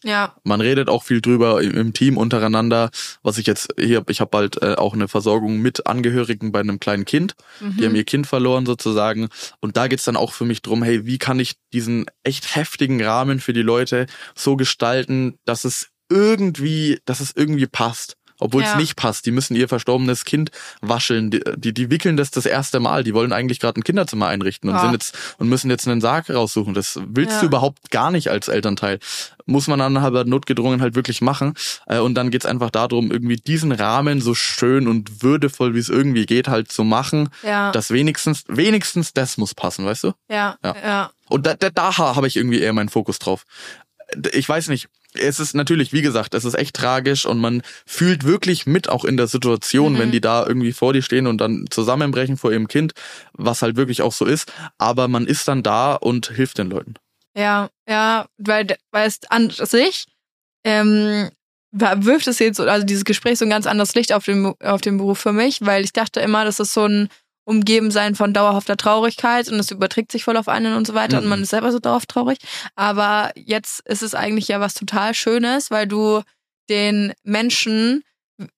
Ja. 0.05 0.37
Man 0.45 0.61
redet 0.61 0.89
auch 0.91 1.03
viel 1.03 1.21
drüber 1.23 1.63
im, 1.63 1.73
im 1.75 1.93
Team 1.95 2.17
untereinander, 2.19 2.91
was 3.23 3.39
ich 3.39 3.47
jetzt 3.47 3.69
hier, 3.79 4.05
ich 4.09 4.21
habe 4.21 4.31
bald 4.31 4.63
äh, 4.63 4.75
auch 4.75 4.93
eine 4.93 5.09
Versorgung 5.09 5.59
mit 5.59 5.87
Angehörigen 5.87 6.53
bei 6.53 6.61
einem 6.61 6.79
kleinen 6.79 7.07
Kind. 7.07 7.35
Mhm. 7.61 7.77
Die 7.79 7.87
haben 7.87 7.95
ihr 7.97 8.05
Kind 8.05 8.27
verloren 8.27 8.67
sozusagen. 8.67 9.29
Und 9.61 9.77
da 9.79 9.89
geht's 9.89 10.05
dann 10.05 10.17
auch 10.17 10.33
für 10.33 10.45
mich 10.45 10.61
drum, 10.63 10.83
hey, 10.83 11.07
wie 11.07 11.19
kann 11.19 11.41
ich 11.41 11.55
diesen 11.73 12.07
echt 12.25 12.55
heftigen 12.55 13.03
Rahmen 13.03 13.41
für 13.41 13.55
die 13.55 13.63
Leute 13.63 14.07
so 14.35 14.55
gestalten, 14.57 15.39
dass 15.47 15.65
es 15.65 15.89
irgendwie, 16.11 17.01
dass 17.07 17.21
es 17.21 17.33
irgendwie 17.35 17.67
passt. 17.67 18.17
Obwohl 18.39 18.63
es 18.63 18.71
Ja. 18.71 18.77
nicht 18.77 18.97
passt. 18.97 19.27
Die 19.27 19.31
müssen 19.31 19.57
ihr 19.57 19.69
verstorbenes 19.69 20.25
Kind 20.25 20.51
wascheln. 20.81 21.31
Die, 21.31 21.41
die, 21.57 21.73
die 21.73 21.91
wickeln 21.91 22.17
das 22.17 22.31
das 22.31 22.47
erste 22.47 22.81
Mal. 22.81 23.05
Die 23.05 23.15
wollen 23.15 23.33
eigentlich 23.33 23.61
gerade 23.61 23.81
ein 23.81 23.85
Kinderzimmer 23.85 24.27
einrichten 24.29 24.69
und 24.71 24.77
Ja. 24.77 24.83
sind 24.83 24.93
jetzt 24.93 25.17
und 25.39 25.49
müssen 25.49 25.71
jetzt 25.71 25.87
einen 25.89 26.01
Sarg 26.01 26.29
raussuchen. 26.31 26.75
Das 26.75 27.01
willst 27.07 27.35
Ja. 27.35 27.41
du 27.41 27.47
überhaupt 27.47 27.91
gar 27.91 28.11
nicht 28.11 28.29
als 28.31 28.49
Elternteil. 28.49 28.99
Muss 29.47 29.69
man 29.69 29.79
dann 29.79 29.97
aber 29.97 30.25
notgedrungen 30.25 30.81
halt 30.83 30.95
wirklich 30.97 31.21
machen. 31.23 31.55
Äh, 31.87 31.99
Und 31.99 32.15
dann 32.15 32.31
geht's 32.31 32.47
einfach 32.47 32.71
darum, 32.71 33.11
irgendwie 33.11 33.37
diesen 33.37 33.73
Rahmen 33.73 34.21
so 34.21 34.35
schön 34.35 34.87
und 34.89 35.23
würdevoll, 35.23 35.75
wie 35.75 35.79
es 35.79 35.89
irgendwie 35.89 36.27
geht, 36.27 36.49
halt 36.49 36.71
zu 36.71 36.85
machen 36.85 37.29
Ja. 37.43 37.71
dass 37.73 37.91
wenigstens, 37.91 38.45
wenigstens 38.49 39.13
das 39.13 39.37
muss 39.39 39.55
passen, 39.55 39.85
weißt 39.87 40.05
du? 40.05 40.13
ja. 40.29 40.57
Ja. 40.65 40.77
Ja. 40.85 41.11
Und 41.29 41.47
da, 41.47 41.55
da, 41.55 41.71
da 41.71 41.97
habe 41.97 42.27
ich 42.29 42.37
irgendwie 42.37 42.61
eher 42.61 42.73
meinen 42.73 42.89
Fokus 42.89 43.19
drauf. 43.19 43.45
Ich 44.33 44.49
weiß 44.49 44.69
nicht. 44.69 44.89
Es 45.19 45.41
ist 45.41 45.55
natürlich, 45.55 45.93
wie 45.93 46.03
gesagt, 46.03 46.35
es 46.35 46.45
ist 46.45 46.55
echt 46.55 46.77
tragisch 46.77 47.27
und 47.27 47.39
man 47.39 47.63
fühlt 47.87 48.25
wirklich 48.25 48.67
mit 48.67 48.89
auch 48.89 49.05
in 49.05 49.17
der 49.17 49.27
Situation, 49.27 49.95
Mhm. 49.95 49.99
wenn 49.99 50.13
die 50.13 50.21
da 50.21 50.47
irgendwie 50.47 50.73
vor 50.73 50.93
dir 50.93 51.03
stehen 51.03 51.27
und 51.27 51.39
dann 51.39 51.67
zusammenbrechen 51.71 52.37
vor 52.37 52.53
ihrem 52.53 52.69
Kind, 52.69 52.93
was 53.33 53.63
halt 53.63 53.77
wirklich 53.77 54.03
auch 54.03 54.13
so 54.13 54.25
ist. 54.25 54.53
Aber 54.79 55.09
man 55.09 55.27
ist 55.27 55.49
dann 55.49 55.63
da 55.63 55.95
und 55.95 56.29
hilft 56.31 56.59
den 56.59 56.71
Leuten. 56.71 56.95
Ja, 57.37 57.69
ja, 57.89 58.27
weil, 58.39 58.67
weil 58.93 59.09
es 59.09 59.21
an 59.29 59.51
sich 59.51 60.07
ähm, 60.65 61.31
wirft 61.73 62.27
es 62.27 62.39
jetzt, 62.39 62.57
so- 62.57 62.63
also 62.65 62.87
dieses 62.87 63.05
Gespräch 63.05 63.39
so 63.39 63.45
ein 63.45 63.51
ganz 63.51 63.67
anderes 63.67 63.95
Licht 63.95 64.13
auf 64.13 64.25
den, 64.25 64.55
auf 64.63 64.81
den 64.81 64.97
Beruf 64.99 65.19
für 65.19 65.33
mich, 65.33 65.59
weil 65.61 65.85
ich 65.85 65.93
dachte 65.93 66.21
immer, 66.21 66.45
das 66.45 66.61
ist 66.61 66.73
so 66.73 66.87
ein 66.87 67.09
Umgebensein 67.47 68.17
von 68.17 68.33
dauerhafter 68.35 68.77
Traurigkeit 68.77 69.49
und 69.49 69.59
es 69.61 69.71
überträgt 69.71 70.11
sich 70.11 70.25
voll 70.25 70.37
auf 70.37 70.49
einen 70.49 70.75
und 70.75 70.87
so 70.87 70.95
weiter 70.95 71.19
und 71.19 71.25
Mhm. 71.25 71.31
man 71.31 71.43
ist 71.43 71.51
selber 71.51 71.71
so 71.71 71.79
dauerhaft 71.79 72.09
traurig. 72.09 72.39
Aber 72.75 73.31
jetzt 73.37 73.81
ist 73.87 74.03
es 74.03 74.15
eigentlich 74.15 74.49
ja 74.49 74.59
was 74.61 74.75
total 74.75 75.15
Schönes, 75.15 75.71
weil 75.71 75.87
du 75.87 76.23
den 76.69 77.13
Menschen 77.23 78.03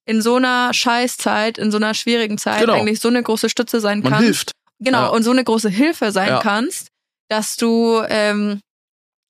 in 0.07 0.23
so 0.23 0.37
einer 0.37 0.73
Scheißzeit, 0.73 1.59
in 1.59 1.71
so 1.71 1.77
einer 1.77 1.93
schwierigen 1.93 2.39
Zeit 2.39 2.61
Genau. 2.63 2.75
eigentlich 2.75 2.99
so 3.01 3.09
eine 3.09 3.23
große 3.23 3.51
Stütze 3.51 3.81
sein 3.81 4.01
Man 4.01 4.13
kannst. 4.13 4.25
hilft. 4.25 4.53
Genau, 4.81 5.03
Ja. 5.03 5.07
und 5.09 5.23
so 5.23 5.31
eine 5.33 5.45
große 5.45 5.69
Hilfe 5.69 6.11
sein 6.11 6.29
Ja. 6.29 6.41
kannst, 6.41 6.89
dass 7.29 7.57
du 7.57 8.01
ähm, 8.09 8.61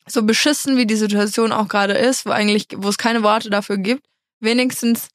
so 0.07 0.23
beschissen 0.23 0.77
wie 0.77 0.87
die 0.87 0.97
Situation 0.97 1.51
auch 1.53 1.67
gerade 1.69 1.95
ist, 1.95 2.25
wo 2.27 2.31
eigentlich, 2.31 2.69
wo 2.77 2.89
es 2.89 2.97
keine 2.97 3.23
Worte 3.25 3.51
dafür 3.51 3.77
gibt, 3.77 4.07
wenigstens 4.41 5.09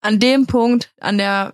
an 0.00 0.18
dem 0.18 0.46
Punkt, 0.46 0.90
an 1.00 1.18
der 1.18 1.52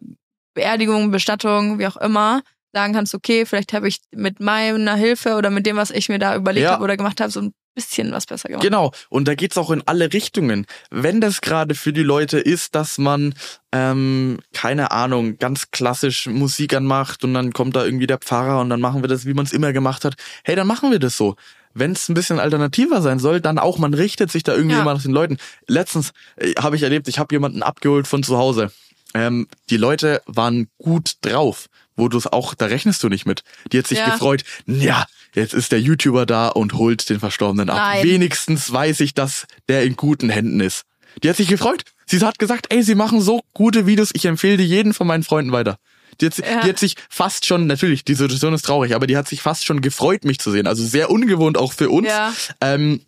Beerdigung, 0.54 1.10
Bestattung, 1.10 1.78
wie 1.78 1.86
auch 1.86 1.96
immer, 1.96 2.42
sagen 2.72 2.92
kannst, 2.94 3.14
okay, 3.14 3.44
vielleicht 3.46 3.72
habe 3.72 3.88
ich 3.88 3.98
mit 4.14 4.40
meiner 4.40 4.94
Hilfe 4.96 5.36
oder 5.36 5.50
mit 5.50 5.66
dem, 5.66 5.76
was 5.76 5.90
ich 5.90 6.08
mir 6.08 6.18
da 6.18 6.34
überlegt 6.36 6.64
Ja. 6.64 6.72
habe 6.72 6.84
oder 6.84 6.96
gemacht 6.96 7.20
habe, 7.20 7.30
so 7.30 7.40
ein 7.40 7.52
bisschen 7.74 8.12
was 8.12 8.26
besser 8.26 8.48
gemacht. 8.48 8.62
Genau. 8.64 8.92
Und 9.08 9.28
da 9.28 9.34
geht's 9.34 9.56
auch 9.56 9.70
in 9.70 9.82
alle 9.86 10.12
Richtungen. 10.12 10.66
Wenn 10.90 11.20
das 11.22 11.40
gerade 11.40 11.74
für 11.74 11.92
die 11.94 12.02
Leute 12.02 12.38
ist, 12.38 12.74
dass 12.74 12.98
man, 12.98 13.34
ähm, 13.72 14.38
keine 14.52 14.90
Ahnung, 14.90 15.38
ganz 15.38 15.70
klassisch 15.70 16.26
Musik 16.26 16.74
anmacht 16.74 17.24
und 17.24 17.32
dann 17.34 17.52
kommt 17.52 17.74
da 17.76 17.84
irgendwie 17.84 18.06
der 18.06 18.18
Pfarrer 18.18 18.60
und 18.60 18.68
dann 18.68 18.80
machen 18.80 19.02
wir 19.02 19.08
das, 19.08 19.24
wie 19.24 19.32
man 19.34 19.46
es 19.46 19.52
immer 19.52 19.72
gemacht 19.72 20.04
hat. 20.04 20.14
Hey, 20.44 20.54
dann 20.54 20.66
machen 20.66 20.90
wir 20.90 20.98
das 20.98 21.16
so. 21.16 21.36
Wenn 21.74 21.92
es 21.92 22.10
ein 22.10 22.14
bisschen 22.14 22.38
alternativer 22.38 23.00
sein 23.00 23.18
soll, 23.18 23.40
dann 23.40 23.58
auch, 23.58 23.78
man 23.78 23.94
richtet 23.94 24.30
sich 24.30 24.42
da 24.42 24.52
irgendwie 24.54 24.74
Ja. 24.76 24.82
immer 24.82 24.92
nach 24.92 25.02
den 25.02 25.12
Leuten. 25.12 25.38
Letztens 25.66 26.12
äh, 26.36 26.52
habe 26.60 26.76
ich 26.76 26.82
erlebt, 26.82 27.08
ich 27.08 27.18
habe 27.18 27.34
jemanden 27.34 27.62
abgeholt 27.62 28.06
von 28.06 28.22
zu 28.22 28.36
Hause. 28.36 28.70
Ähm, 29.14 29.46
die 29.70 29.76
Leute 29.76 30.22
waren 30.26 30.68
gut 30.78 31.14
drauf, 31.22 31.66
wo 31.96 32.08
du 32.08 32.16
es 32.18 32.26
auch, 32.26 32.54
da 32.54 32.66
rechnest 32.66 33.02
du 33.02 33.08
nicht 33.08 33.26
mit. 33.26 33.42
Die 33.72 33.78
hat 33.78 33.86
sich 33.86 33.98
Ja. 33.98 34.10
gefreut, 34.10 34.44
ja, 34.66 35.06
jetzt 35.34 35.54
ist 35.54 35.72
der 35.72 35.80
YouTuber 35.80 36.26
da 36.26 36.48
und 36.48 36.74
holt 36.74 37.08
den 37.10 37.20
Verstorbenen 37.20 37.70
ab. 37.70 37.76
Nein. 37.76 38.04
Wenigstens 38.04 38.72
weiß 38.72 39.00
ich, 39.00 39.14
dass 39.14 39.46
der 39.68 39.82
in 39.84 39.96
guten 39.96 40.30
Händen 40.30 40.60
ist. 40.60 40.82
Die 41.22 41.28
hat 41.28 41.36
sich 41.36 41.48
gefreut. 41.48 41.82
Sie 42.06 42.18
hat 42.20 42.38
gesagt, 42.38 42.66
ey, 42.72 42.82
sie 42.82 42.94
machen 42.94 43.20
so 43.20 43.42
gute 43.54 43.86
Videos, 43.86 44.10
ich 44.14 44.24
empfehle 44.24 44.56
die 44.56 44.64
jeden 44.64 44.94
von 44.94 45.06
meinen 45.06 45.22
Freunden 45.22 45.52
weiter. 45.52 45.76
Die 46.20 46.26
hat, 46.26 46.38
Ja. 46.38 46.60
die 46.62 46.68
hat 46.70 46.78
sich 46.78 46.96
fast 47.08 47.46
schon, 47.46 47.66
natürlich, 47.66 48.04
die 48.04 48.14
Situation 48.14 48.52
ist 48.54 48.64
traurig, 48.64 48.94
aber 48.94 49.06
die 49.06 49.16
hat 49.16 49.28
sich 49.28 49.40
fast 49.42 49.64
schon 49.64 49.80
gefreut, 49.80 50.24
mich 50.24 50.38
zu 50.38 50.50
sehen. 50.50 50.66
Also 50.66 50.84
sehr 50.84 51.10
ungewohnt 51.10 51.56
auch 51.56 51.72
für 51.72 51.88
uns. 51.90 52.08
Ja. 52.08 52.34
Ähm, 52.60 53.00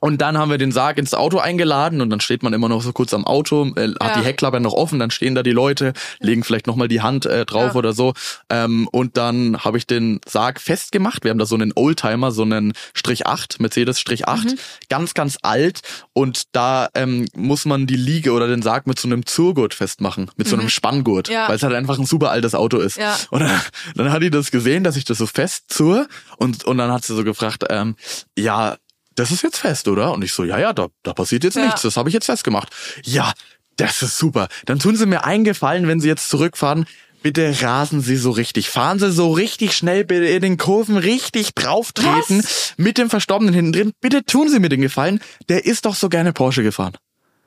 und 0.00 0.20
dann 0.20 0.36
haben 0.38 0.50
wir 0.50 0.58
den 0.58 0.72
Sarg 0.72 0.98
ins 0.98 1.14
Auto 1.14 1.38
eingeladen 1.38 2.00
und 2.00 2.10
dann 2.10 2.20
steht 2.20 2.42
man 2.42 2.52
immer 2.52 2.68
noch 2.68 2.82
so 2.82 2.92
kurz 2.92 3.14
am 3.14 3.24
Auto, 3.26 3.66
äh, 3.76 3.88
hat 4.00 4.16
Ja. 4.16 4.18
die 4.20 4.24
Heckklappe 4.26 4.60
noch 4.60 4.72
offen, 4.74 4.98
dann 4.98 5.10
stehen 5.10 5.34
da 5.34 5.42
die 5.42 5.52
Leute, 5.52 5.92
legen 6.20 6.44
vielleicht 6.44 6.66
nochmal 6.66 6.88
die 6.88 7.00
Hand 7.02 7.26
äh, 7.26 7.44
drauf 7.46 7.72
Ja. 7.72 7.74
oder 7.74 7.92
so. 7.92 8.12
Ähm, 8.50 8.88
und 8.92 9.16
dann 9.16 9.64
habe 9.64 9.78
ich 9.78 9.86
den 9.86 10.20
Sarg 10.28 10.60
festgemacht. 10.60 11.24
Wir 11.24 11.30
haben 11.30 11.38
da 11.38 11.46
so 11.46 11.54
einen 11.54 11.72
Oldtimer, 11.74 12.30
so 12.32 12.42
einen 12.42 12.72
Strich 12.94 13.26
8, 13.26 13.60
Mercedes 13.60 13.98
Strich 14.00 14.28
8, 14.28 14.44
Mhm. 14.44 14.58
ganz, 14.88 15.14
ganz 15.14 15.38
alt. 15.42 15.80
Und 16.12 16.44
da 16.52 16.88
ähm, 16.94 17.26
muss 17.34 17.64
man 17.64 17.86
die 17.86 17.96
Liege 17.96 18.32
oder 18.32 18.48
den 18.48 18.62
Sarg 18.62 18.86
mit 18.86 18.98
so 18.98 19.08
einem 19.08 19.24
Zurgurt 19.26 19.74
festmachen, 19.74 20.30
mit 20.36 20.46
so 20.48 20.56
einem 20.56 20.68
Spanngurt, 20.68 21.28
Mhm. 21.28 21.34
Ja. 21.34 21.48
weil 21.48 21.56
es 21.56 21.62
halt 21.62 21.74
einfach 21.74 21.98
ein 21.98 22.06
super 22.06 22.30
altes 22.30 22.54
Auto 22.54 22.78
ist. 22.78 22.96
Ja. 22.98 23.16
Und 23.30 23.40
dann, 23.40 23.60
dann 23.94 24.12
hat 24.12 24.22
die 24.22 24.30
das 24.30 24.50
gesehen, 24.50 24.84
dass 24.84 24.96
ich 24.96 25.04
das 25.04 25.18
so 25.18 25.26
fest 25.26 25.64
zur 25.68 26.06
und, 26.38 26.64
und 26.64 26.78
dann 26.78 26.92
hat 26.92 27.04
sie 27.04 27.14
so 27.14 27.24
gefragt, 27.24 27.64
ähm, 27.70 27.96
ja, 28.36 28.76
das 29.16 29.30
ist 29.32 29.42
jetzt 29.42 29.58
fest, 29.58 29.88
oder? 29.88 30.12
Und 30.12 30.22
ich 30.22 30.32
so, 30.32 30.44
ja, 30.44 30.58
ja, 30.58 30.72
da, 30.72 30.86
da 31.02 31.12
passiert 31.12 31.44
jetzt 31.44 31.56
Ja. 31.56 31.64
nichts, 31.66 31.82
das 31.82 31.96
habe 31.96 32.08
ich 32.08 32.12
jetzt 32.14 32.26
festgemacht. 32.26 32.68
Ja, 33.04 33.32
das 33.76 34.02
ist 34.02 34.16
super. 34.18 34.48
Dann 34.64 34.78
tun 34.78 34.96
sie 34.96 35.06
mir 35.06 35.24
eingefallen, 35.24 35.88
wenn 35.88 36.00
sie 36.00 36.08
jetzt 36.08 36.28
zurückfahren, 36.28 36.86
bitte 37.22 37.60
rasen 37.60 38.00
Sie 38.02 38.16
so 38.16 38.30
richtig. 38.30 38.70
Fahren 38.70 38.98
Sie 39.00 39.10
so 39.10 39.32
richtig 39.32 39.76
schnell 39.76 40.04
bitte 40.04 40.26
in 40.26 40.42
den 40.42 40.56
Kurven 40.58 40.96
richtig 40.96 41.54
drauftreten 41.54 42.44
mit 42.76 42.98
dem 42.98 43.10
Verstorbenen 43.10 43.52
hinten 43.52 43.72
drin. 43.72 43.92
Bitte 44.00 44.24
tun 44.24 44.48
Sie 44.48 44.60
mir 44.60 44.68
den 44.68 44.80
Gefallen. 44.80 45.20
Der 45.48 45.66
ist 45.66 45.86
doch 45.86 45.96
so 45.96 46.08
gerne 46.08 46.32
Porsche 46.32 46.62
gefahren. 46.62 46.92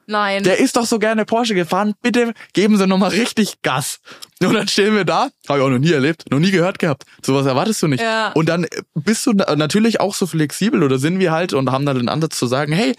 Nein. 0.05 0.43
Der 0.43 0.57
ist 0.57 0.75
doch 0.75 0.85
so 0.85 0.99
gerne 0.99 1.23
Porsche 1.23 1.53
gefahren. 1.55 1.93
Bitte 2.01 2.33
geben 2.53 2.77
Sie 2.77 2.87
nochmal 2.87 3.11
richtig 3.11 3.61
Gas. 3.61 3.99
Und 4.47 4.53
dann 4.53 4.67
stehen 4.67 4.95
wir 4.95 5.03
da. 5.05 5.29
Habe 5.47 5.59
ich 5.59 5.65
auch 5.65 5.69
noch 5.69 5.79
nie 5.79 5.91
erlebt, 5.91 6.25
noch 6.31 6.39
nie 6.39 6.51
gehört 6.51 6.79
gehabt. 6.79 7.03
Sowas 7.25 7.45
erwartest 7.45 7.81
du 7.83 7.87
nicht. 7.87 8.01
Ja. 8.01 8.31
Und 8.33 8.47
dann 8.47 8.65
bist 8.95 9.25
du 9.25 9.33
na- 9.33 9.55
natürlich 9.55 9.99
auch 9.99 10.15
so 10.15 10.25
flexibel 10.27 10.81
oder 10.83 10.97
sind 10.97 11.19
wir 11.19 11.31
halt 11.31 11.53
und 11.53 11.71
haben 11.71 11.85
dann 11.85 11.97
den 11.97 12.09
Ansatz 12.09 12.37
zu 12.39 12.47
sagen, 12.47 12.71
hey, 12.71 12.95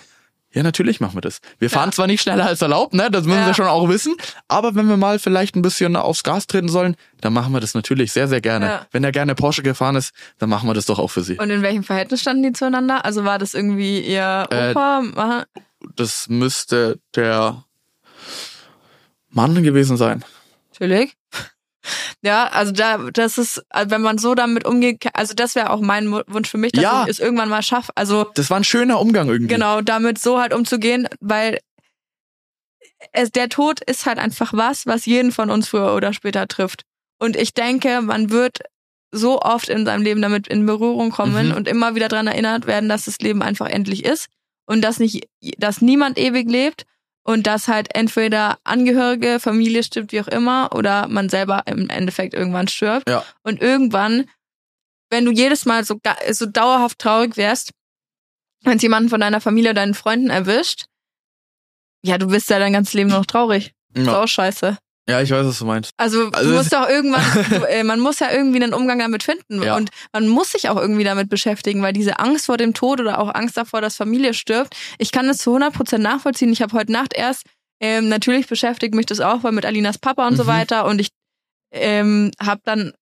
ja, 0.52 0.64
natürlich 0.64 0.98
machen 1.00 1.14
wir 1.16 1.20
das. 1.20 1.40
Wir 1.60 1.70
fahren 1.70 1.90
Ja. 1.90 1.92
zwar 1.92 2.06
nicht 2.08 2.22
schneller 2.22 2.44
als 2.44 2.60
erlaubt, 2.60 2.92
ne? 2.92 3.08
Das 3.08 3.24
müssen 3.24 3.38
Ja. 3.38 3.46
wir 3.46 3.54
schon 3.54 3.68
auch 3.68 3.88
wissen. 3.88 4.16
Aber 4.48 4.74
wenn 4.74 4.88
wir 4.88 4.96
mal 4.96 5.20
vielleicht 5.20 5.54
ein 5.54 5.62
bisschen 5.62 5.94
aufs 5.94 6.24
Gas 6.24 6.48
treten 6.48 6.68
sollen, 6.68 6.96
dann 7.20 7.32
machen 7.32 7.52
wir 7.52 7.60
das 7.60 7.72
natürlich 7.74 8.10
sehr, 8.12 8.26
sehr 8.26 8.40
gerne. 8.40 8.66
Ja. 8.66 8.86
Wenn 8.90 9.04
er 9.04 9.12
gerne 9.12 9.36
Porsche 9.36 9.62
gefahren 9.62 9.94
ist, 9.94 10.12
dann 10.38 10.48
machen 10.50 10.68
wir 10.68 10.74
das 10.74 10.86
doch 10.86 10.98
auch 10.98 11.06
für 11.08 11.22
sie. 11.22 11.38
Und 11.38 11.50
in 11.50 11.62
welchem 11.62 11.84
Verhältnis 11.84 12.20
standen 12.22 12.42
die 12.42 12.52
zueinander? 12.52 13.04
Also 13.04 13.24
war 13.24 13.38
das 13.38 13.54
irgendwie 13.54 14.00
ihr 14.00 14.46
Äh, 14.50 14.72
Opa? 14.72 15.02
Aha. 15.14 15.44
Das 15.94 16.28
müsste 16.28 16.98
der 17.14 17.62
Mann 19.30 19.62
gewesen 19.62 19.96
sein. 19.96 20.24
Natürlich. 20.72 21.14
Ja, 22.22 22.48
also 22.48 22.72
da, 22.72 22.98
das 23.10 23.38
ist, 23.38 23.62
also 23.70 23.90
wenn 23.90 24.02
man 24.02 24.18
so 24.18 24.34
damit 24.34 24.66
umgeht, 24.66 25.06
also 25.14 25.32
das 25.34 25.54
wäre 25.54 25.70
auch 25.70 25.80
mein 25.80 26.10
Wunsch 26.12 26.50
für 26.50 26.58
mich, 26.58 26.72
dass 26.72 26.82
Ja. 26.82 27.02
ich 27.04 27.10
es 27.10 27.20
irgendwann 27.20 27.48
mal 27.48 27.62
schaffe. 27.62 27.92
Also 27.94 28.26
Das 28.34 28.50
war 28.50 28.58
ein 28.58 28.64
schöner 28.64 29.00
Umgang 29.00 29.28
irgendwie. 29.28 29.52
genau, 29.54 29.80
damit 29.80 30.18
so 30.18 30.38
halt 30.38 30.52
umzugehen, 30.52 31.08
weil 31.20 31.58
es, 33.12 33.30
der 33.30 33.48
Tod 33.48 33.80
ist 33.80 34.06
halt 34.06 34.18
einfach 34.18 34.52
was, 34.52 34.86
was 34.86 35.06
jeden 35.06 35.32
von 35.32 35.50
uns 35.50 35.68
früher 35.68 35.94
oder 35.94 36.12
später 36.12 36.46
trifft. 36.46 36.82
Und 37.18 37.36
ich 37.36 37.54
denke, 37.54 38.02
man 38.02 38.30
wird 38.30 38.58
so 39.12 39.40
oft 39.40 39.68
in 39.68 39.84
seinem 39.84 40.02
Leben 40.02 40.22
damit 40.22 40.46
in 40.48 40.66
Berührung 40.66 41.10
kommen 41.10 41.48
Mhm. 41.48 41.54
und 41.54 41.66
immer 41.68 41.94
wieder 41.94 42.08
daran 42.08 42.26
erinnert 42.26 42.66
werden, 42.66 42.88
dass 42.88 43.06
das 43.06 43.18
Leben 43.18 43.42
einfach 43.42 43.66
endlich 43.68 44.04
ist 44.04 44.26
und 44.66 44.82
dass 44.82 44.98
nicht, 45.00 45.26
dass 45.58 45.80
niemand 45.80 46.18
ewig 46.18 46.48
lebt 46.48 46.84
und 47.22 47.46
dass 47.46 47.68
halt 47.68 47.94
entweder 47.94 48.58
Angehörige, 48.64 49.40
Familie 49.40 49.82
stirbt, 49.82 50.12
wie 50.12 50.20
auch 50.20 50.28
immer, 50.28 50.70
oder 50.74 51.08
man 51.08 51.28
selber 51.28 51.62
im 51.66 51.88
Endeffekt 51.90 52.34
irgendwann 52.34 52.68
stirbt. 52.68 53.08
Ja. 53.08 53.24
Und 53.42 53.60
irgendwann, 53.60 54.28
wenn 55.10 55.24
du 55.24 55.30
jedes 55.32 55.64
Mal 55.66 55.84
so, 55.84 56.00
so 56.30 56.46
dauerhaft 56.46 56.98
traurig 56.98 57.36
wärst, 57.36 57.72
wenn 58.62 58.76
es 58.76 58.82
jemanden 58.82 59.08
von 59.10 59.20
deiner 59.20 59.40
Familie 59.40 59.70
oder 59.70 59.80
deinen 59.80 59.94
Freunden 59.94 60.30
erwischt, 60.30 60.86
ja, 62.04 62.16
du 62.18 62.28
bist 62.28 62.48
ja 62.50 62.58
dein 62.58 62.72
ganzes 62.72 62.94
Leben 62.94 63.10
noch 63.10 63.26
traurig. 63.26 63.72
Ist 63.94 64.06
Ja. 64.06 64.22
auch 64.22 64.26
scheiße. 64.28 64.78
Ja, 65.08 65.20
ich 65.20 65.30
weiß, 65.30 65.44
was 65.46 65.58
du 65.58 65.64
meinst. 65.64 65.90
Also, 65.96 66.28
Also 66.30 66.50
du 66.50 66.56
musst 66.56 66.72
doch 66.72 66.88
irgendwann, 66.88 67.22
du, 67.50 67.64
äh, 67.68 67.82
man 67.84 67.98
muss 68.00 68.20
ja 68.20 68.30
irgendwie 68.30 68.62
einen 68.62 68.74
Umgang 68.74 68.98
damit 69.00 69.22
finden. 69.22 69.62
Ja. 69.62 69.76
Und 69.76 69.90
man 70.12 70.28
muss 70.28 70.52
sich 70.52 70.68
auch 70.68 70.76
irgendwie 70.76 71.04
damit 71.04 71.28
beschäftigen, 71.28 71.82
weil 71.82 71.92
diese 71.92 72.18
Angst 72.20 72.46
vor 72.46 72.56
dem 72.58 72.74
Tod 72.74 73.00
oder 73.00 73.18
auch 73.18 73.34
Angst 73.34 73.56
davor, 73.56 73.80
dass 73.80 73.96
Familie 73.96 74.34
stirbt, 74.34 74.76
ich 74.98 75.10
kann 75.10 75.26
das 75.26 75.38
zu 75.38 75.56
100% 75.56 75.98
nachvollziehen. 75.98 76.52
Ich 76.52 76.62
habe 76.62 76.72
heute 76.74 76.92
Nacht 76.92 77.12
erst, 77.14 77.44
ähm, 77.80 78.08
natürlich 78.08 78.46
beschäftigt 78.46 78.94
mich 78.94 79.06
das 79.06 79.20
auch, 79.20 79.42
weil 79.42 79.52
mit 79.52 79.64
Alinas 79.66 79.98
Papa 79.98 80.28
und 80.28 80.36
so 80.36 80.44
Mhm. 80.44 80.48
weiter. 80.48 80.84
Und 80.84 81.00
ich 81.00 81.08
ähm, 81.72 82.30
habe 82.40 82.60
dann, 82.64 82.92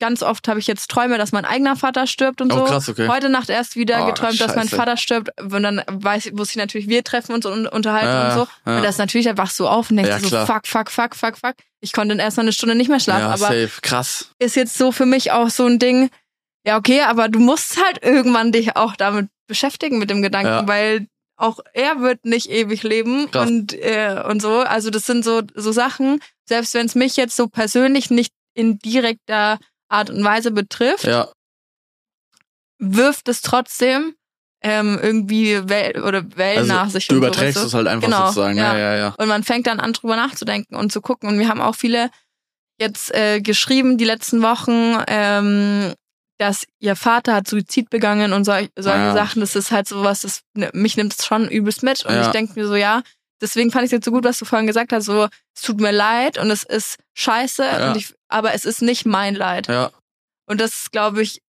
ganz 0.00 0.22
oft 0.22 0.48
habe 0.48 0.58
ich 0.58 0.66
jetzt 0.66 0.90
Träume, 0.90 1.18
dass 1.18 1.32
mein 1.32 1.44
eigener 1.44 1.76
Vater 1.76 2.06
stirbt 2.06 2.40
und 2.40 2.52
Oh, 2.52 2.58
so. 2.58 2.64
krass, 2.64 2.88
okay. 2.88 3.08
Heute 3.08 3.28
Nacht 3.28 3.48
erst 3.50 3.76
wieder 3.76 4.02
Oh, 4.02 4.06
geträumt, 4.06 4.40
dass 4.40 4.54
mein 4.56 4.64
scheiße. 4.66 4.76
Vater 4.76 4.96
stirbt. 4.96 5.30
Und 5.40 5.62
dann 5.62 5.82
weiß, 5.90 6.30
wusste 6.34 6.52
ich 6.52 6.56
natürlich, 6.56 6.88
wir 6.88 7.04
treffen 7.04 7.32
uns 7.34 7.46
und 7.46 7.66
unterhalten 7.66 8.06
Ja, 8.06 8.28
und 8.28 8.34
so. 8.34 8.48
ja. 8.70 8.76
Und 8.78 8.82
das 8.82 8.98
natürlich, 8.98 9.26
wachst 9.36 9.58
du 9.60 9.66
auf 9.68 9.90
und 9.90 9.96
denkst 9.96 10.10
Ja, 10.10 10.18
so, 10.20 10.28
klar. 10.28 10.46
fuck, 10.46 10.66
fuck, 10.66 10.90
fuck, 10.90 11.14
fuck, 11.16 11.36
fuck. 11.38 11.54
Ich 11.80 11.92
konnte 11.92 12.14
dann 12.14 12.18
erst 12.24 12.36
mal 12.36 12.42
eine 12.42 12.52
Stunde 12.52 12.74
nicht 12.74 12.88
mehr 12.88 13.00
schlafen, 13.00 13.20
ja, 13.22 13.28
aber 13.28 13.38
safe. 13.38 13.70
Krass. 13.82 14.30
ist 14.38 14.56
jetzt 14.56 14.76
so 14.78 14.92
für 14.92 15.06
mich 15.06 15.32
auch 15.32 15.50
so 15.50 15.66
ein 15.66 15.78
Ding, 15.78 16.10
ja, 16.66 16.76
okay, 16.78 17.02
aber 17.02 17.28
du 17.28 17.38
musst 17.38 17.82
halt 17.84 18.02
irgendwann 18.02 18.50
dich 18.52 18.76
auch 18.76 18.96
damit 18.96 19.28
beschäftigen 19.46 19.98
mit 19.98 20.10
dem 20.10 20.22
Gedanken, 20.22 20.48
Ja. 20.50 20.66
weil 20.68 21.06
auch 21.38 21.60
er 21.74 22.00
wird 22.00 22.24
nicht 22.24 22.48
ewig 22.50 22.82
leben 22.82 23.30
Krass. 23.30 23.46
und 23.48 23.74
äh, 23.74 24.22
und 24.26 24.40
so. 24.40 24.60
Also 24.60 24.88
das 24.90 25.04
sind 25.06 25.22
so 25.22 25.42
so 25.54 25.70
Sachen, 25.70 26.18
selbst 26.48 26.72
wenn 26.74 26.86
es 26.86 26.94
mich 26.94 27.16
jetzt 27.18 27.36
so 27.36 27.46
persönlich 27.46 28.08
nicht 28.10 28.32
in 28.54 28.78
direkter 28.78 29.58
Art 29.88 30.10
und 30.10 30.22
Weise 30.24 30.50
betrifft, 30.50 31.04
Ja, 31.04 31.28
wirft 32.78 33.28
es 33.28 33.42
trotzdem 33.42 34.14
ähm, 34.62 34.98
irgendwie 35.00 35.68
Well 35.68 36.02
oder 36.02 36.24
Wellen 36.36 36.58
also 36.58 36.72
nach 36.72 36.90
sich. 36.90 37.06
du 37.08 37.14
so, 37.14 37.18
überträgst 37.18 37.62
du? 37.62 37.66
es 37.66 37.74
halt 37.74 37.86
einfach 37.86 38.06
Genau, 38.08 38.26
sozusagen. 38.26 38.58
Ja, 38.58 38.72
ja. 38.76 38.78
ja, 38.78 38.96
ja. 38.96 39.14
Und 39.18 39.28
man 39.28 39.44
fängt 39.44 39.66
dann 39.66 39.80
an, 39.80 39.92
drüber 39.92 40.16
nachzudenken 40.16 40.74
und 40.76 40.90
zu 40.92 41.00
gucken. 41.00 41.28
Und 41.28 41.38
wir 41.38 41.48
haben 41.48 41.60
auch 41.60 41.74
viele 41.74 42.10
jetzt 42.80 43.14
äh, 43.14 43.40
geschrieben 43.40 43.96
die 43.96 44.04
letzten 44.04 44.42
Wochen, 44.42 44.96
ähm, 45.06 45.94
dass 46.38 46.66
ihr 46.80 46.96
Vater 46.96 47.34
hat 47.34 47.48
Suizid 47.48 47.88
begangen 47.90 48.32
und 48.32 48.44
sol 48.44 48.68
solche 48.76 48.98
Ja. 48.98 49.12
Sachen. 49.14 49.40
Das 49.40 49.56
ist 49.56 49.70
halt 49.70 49.88
sowas, 49.88 50.20
das 50.22 50.40
mich 50.72 50.96
nimmt 50.96 51.14
es 51.18 51.24
schon 51.24 51.48
übelst 51.48 51.82
mit. 51.82 52.04
Und 52.04 52.14
Ja. 52.14 52.22
ich 52.22 52.28
denke 52.28 52.58
mir 52.58 52.66
so, 52.66 52.74
ja, 52.74 53.02
deswegen 53.40 53.70
fand 53.70 53.84
ich 53.84 53.88
es 53.88 53.92
jetzt 53.92 54.04
so 54.04 54.10
gut, 54.10 54.24
was 54.24 54.38
du 54.38 54.44
vorhin 54.44 54.66
gesagt 54.66 54.92
hast. 54.92 55.04
So, 55.06 55.28
es 55.54 55.62
tut 55.62 55.80
mir 55.80 55.92
leid 55.92 56.38
und 56.38 56.50
es 56.50 56.62
ist 56.62 56.98
scheiße, 57.14 57.64
Ja. 57.64 57.88
und 57.90 57.96
ich, 57.96 58.14
aber 58.28 58.54
es 58.54 58.64
ist 58.64 58.82
nicht 58.82 59.06
mein 59.06 59.34
Leid. 59.34 59.68
Ja, 59.68 59.90
Und 60.46 60.60
das 60.60 60.74
ist, 60.74 60.92
glaube 60.92 61.22
ich, 61.22 61.42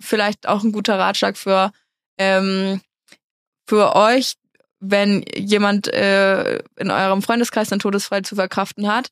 vielleicht 0.00 0.46
auch 0.48 0.62
ein 0.62 0.72
guter 0.72 0.98
Ratschlag 0.98 1.36
für, 1.36 1.72
ähm, 2.18 2.80
für 3.66 3.94
euch, 3.96 4.34
wenn 4.80 5.24
jemand 5.36 5.86
äh, 5.88 6.58
in 6.76 6.90
eurem 6.90 7.22
Freundeskreis 7.22 7.70
einen 7.72 7.80
Todesfall 7.80 8.22
zu 8.22 8.34
verkraften 8.34 8.88
hat. 8.92 9.08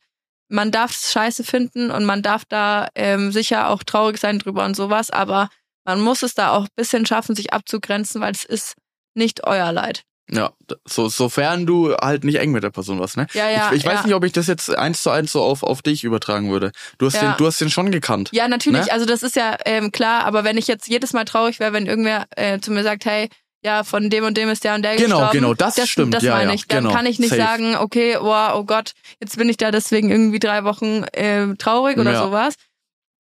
Man 0.49 0.73
darf 0.73 0.91
es 0.91 1.13
scheiße 1.13 1.45
finden 1.45 1.93
und 1.93 2.05
man 2.05 2.23
darf 2.23 2.45
da 2.45 2.89
ähm, 2.97 3.31
sicher 3.31 3.69
auch 3.69 3.85
traurig 3.85 4.19
sein 4.19 4.41
drüber 4.41 4.65
und 4.65 4.75
sowas, 4.75 5.11
aber 5.11 5.49
man 5.85 6.01
muss 6.01 6.23
es 6.25 6.35
da 6.35 6.51
auch 6.51 6.63
ein 6.65 6.75
bisschen 6.75 7.07
schaffen, 7.07 7.37
sich 7.37 7.53
abzugrenzen, 7.53 8.21
weil 8.21 8.33
es 8.33 8.45
ist 8.45 8.75
nicht 9.15 9.45
euer 9.47 9.71
Leid. 9.73 10.03
Ja. 10.33 10.53
So, 10.87 11.09
sofern 11.09 11.67
du 11.67 11.95
halt 11.95 12.25
nicht 12.25 12.37
eng 12.39 12.53
mit 12.53 12.63
der 12.63 12.71
Person 12.71 12.99
warst, 13.01 13.17
ne? 13.17 13.27
Ja, 13.33 13.49
ja. 13.51 13.71
ich 13.73 13.79
ich 13.79 13.85
weiß 13.87 14.01
ja. 14.01 14.07
nicht, 14.07 14.15
ob 14.15 14.25
ich 14.25 14.33
das 14.33 14.47
jetzt 14.47 14.75
eins 14.77 15.03
zu 15.03 15.11
eins 15.11 15.33
so 15.33 15.43
auf, 15.43 15.63
auf 15.63 15.83
dich 15.83 16.05
übertragen 16.05 16.51
würde. 16.51 16.73
Du 16.99 17.07
hast, 17.07 17.15
Ja. 17.15 17.33
den, 17.33 17.37
du 17.39 17.47
hast 17.47 17.61
den 17.61 17.71
schon 17.71 17.91
gekannt. 17.91 18.31
Ja, 18.33 18.47
natürlich. 18.49 18.87
Ne? 18.87 18.93
Also 18.93 19.07
das 19.07 19.23
ist 19.23 19.37
ja 19.37 19.57
ähm, 19.67 19.91
klar, 19.93 20.25
aber 20.25 20.45
wenn 20.45 20.57
ich 20.57 20.67
jetzt 20.69 20.89
jedes 20.89 21.13
Mal 21.13 21.25
traurig 21.25 21.59
wäre, 21.61 21.73
wenn 21.73 21.87
irgendwer 21.87 22.27
äh, 22.37 22.61
zu 22.61 22.71
mir 22.73 22.83
sagt, 22.83 23.05
hey, 23.05 23.29
ja, 23.63 23.85
von 23.85 24.09
dem 24.09 24.25
und 24.25 24.37
dem 24.39 24.49
ist 24.49 24.65
der 24.65 24.75
und 24.75 24.83
der 24.83 24.97
Genau, 24.97 25.17
gestorben. 25.19 25.33
genau, 25.33 25.55
das 25.55 25.89
stimmt. 25.89 26.15
Das 26.15 26.23
Ja, 26.23 26.35
meine 26.37 26.55
ich. 26.55 26.67
Dann 26.67 26.85
genau. 26.85 26.95
kann 26.95 27.05
ich 27.05 27.19
nicht 27.19 27.29
Safe. 27.31 27.43
sagen, 27.43 27.77
okay, 27.77 28.17
wow, 28.19 28.53
oh 28.55 28.65
Gott, 28.65 28.93
jetzt 29.21 29.37
bin 29.37 29.49
ich 29.51 29.59
da 29.59 29.71
deswegen 29.71 30.11
irgendwie 30.11 30.39
drei 30.39 30.65
Wochen 30.65 31.03
äh, 31.13 31.55
traurig 31.57 31.99
oder 31.99 32.17
sowas. 32.17 32.55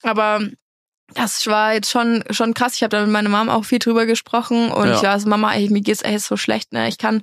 Aber 0.03 0.41
das 1.15 1.47
war 1.47 1.75
jetzt 1.75 1.91
schon 1.91 2.25
schon 2.31 2.55
krass. 2.55 2.75
Ich 2.77 2.83
habe 2.83 2.91
da 2.97 3.03
mit 3.03 3.11
meiner 3.11 3.29
Mom 3.29 3.49
auch 3.49 3.65
viel 3.65 3.79
drüber 3.79 4.07
gesprochen 4.07 4.71
und 4.71 4.89
Ja. 4.89 4.95
ich 4.97 5.03
war 5.03 5.19
so, 5.21 5.29
Mama, 5.29 5.53
ey, 5.55 5.69
mir 5.71 5.81
geht's 5.81 6.03
echt 6.03 6.21
so 6.23 6.37
schlecht, 6.37 6.73
ne? 6.73 6.89
Ich 6.89 6.99
kann 6.99 7.23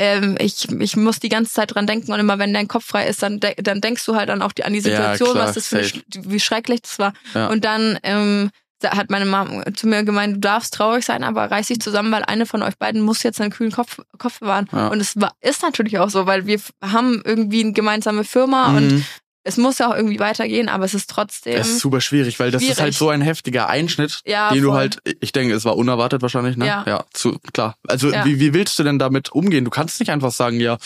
ähm, 0.00 0.36
ich, 0.40 0.68
ich 0.80 0.96
muss 0.96 1.18
die 1.18 1.28
ganze 1.28 1.52
Zeit 1.52 1.74
dran 1.74 1.86
denken 1.88 2.12
und 2.12 2.20
immer 2.20 2.38
wenn 2.38 2.54
dein 2.54 2.68
Kopf 2.68 2.84
frei 2.84 3.08
ist, 3.08 3.20
dann, 3.22 3.40
de 3.40 3.54
dann 3.60 3.80
denkst 3.80 4.04
du 4.06 4.14
halt 4.14 4.28
dann 4.28 4.42
auch 4.42 4.52
die, 4.52 4.62
an 4.64 4.72
die 4.72 4.78
Ja, 4.78 4.84
Situation, 4.84 5.32
klar, 5.32 5.46
was 5.48 5.54
das 5.54 5.66
für 5.66 5.80
sch- 5.80 6.02
wie 6.12 6.38
schrecklich 6.38 6.82
das 6.82 6.98
war. 7.00 7.12
Ja. 7.34 7.48
Und 7.48 7.64
dann 7.64 7.98
ähm, 8.04 8.50
da 8.80 8.96
hat 8.96 9.10
meine 9.10 9.26
Mom 9.26 9.64
zu 9.74 9.88
mir 9.88 10.04
gemeint, 10.04 10.36
du 10.36 10.38
darfst 10.38 10.72
traurig 10.74 11.04
sein, 11.04 11.24
aber 11.24 11.50
reiß 11.50 11.66
dich 11.66 11.80
zusammen, 11.80 12.12
weil 12.12 12.22
eine 12.22 12.46
von 12.46 12.62
euch 12.62 12.78
beiden 12.78 13.00
muss 13.00 13.24
jetzt 13.24 13.40
einen 13.40 13.50
kühlen 13.50 13.72
Kopf, 13.72 13.98
Kopf 14.18 14.38
bewahren. 14.38 14.68
Ja. 14.70 14.86
Und 14.86 15.00
es 15.00 15.20
war, 15.20 15.32
ist 15.40 15.62
natürlich 15.62 15.98
auch 15.98 16.10
so, 16.10 16.26
weil 16.26 16.46
wir 16.46 16.60
haben 16.80 17.20
irgendwie 17.24 17.64
eine 17.64 17.72
gemeinsame 17.72 18.22
Firma 18.22 18.76
und 18.76 18.92
Mhm. 18.92 19.04
Es 19.48 19.56
muss 19.56 19.78
ja 19.78 19.90
auch 19.90 19.96
irgendwie 19.96 20.20
weitergehen, 20.20 20.68
aber 20.68 20.84
es 20.84 20.94
ist 20.94 21.08
trotzdem. 21.10 21.56
Das 21.56 21.68
ist 21.68 21.80
super 21.80 22.00
schwierig, 22.00 22.38
weil 22.38 22.50
das 22.50 22.62
ist 22.62 22.80
halt 22.80 22.94
so 22.94 23.08
ein 23.08 23.20
heftiger 23.22 23.68
Einschnitt, 23.68 24.20
Ja, 24.26 24.52
den 24.52 24.62
du 24.62 24.68
voll. 24.68 24.76
halt, 24.78 24.98
ich 25.20 25.32
denke, 25.32 25.54
es 25.54 25.64
war 25.64 25.76
unerwartet 25.76 26.22
wahrscheinlich, 26.22 26.56
ne? 26.56 26.66
Ja. 26.66 26.84
ja 26.86 27.04
zu, 27.12 27.38
klar. 27.52 27.76
Also 27.86 28.12
Ja. 28.12 28.24
wie, 28.24 28.38
wie 28.38 28.52
willst 28.54 28.78
du 28.78 28.84
denn 28.84 28.98
damit 28.98 29.32
umgehen? 29.32 29.64
Du 29.64 29.70
kannst 29.70 29.98
nicht 30.00 30.10
einfach 30.10 30.30
sagen, 30.30 30.60
ja, 30.60 30.76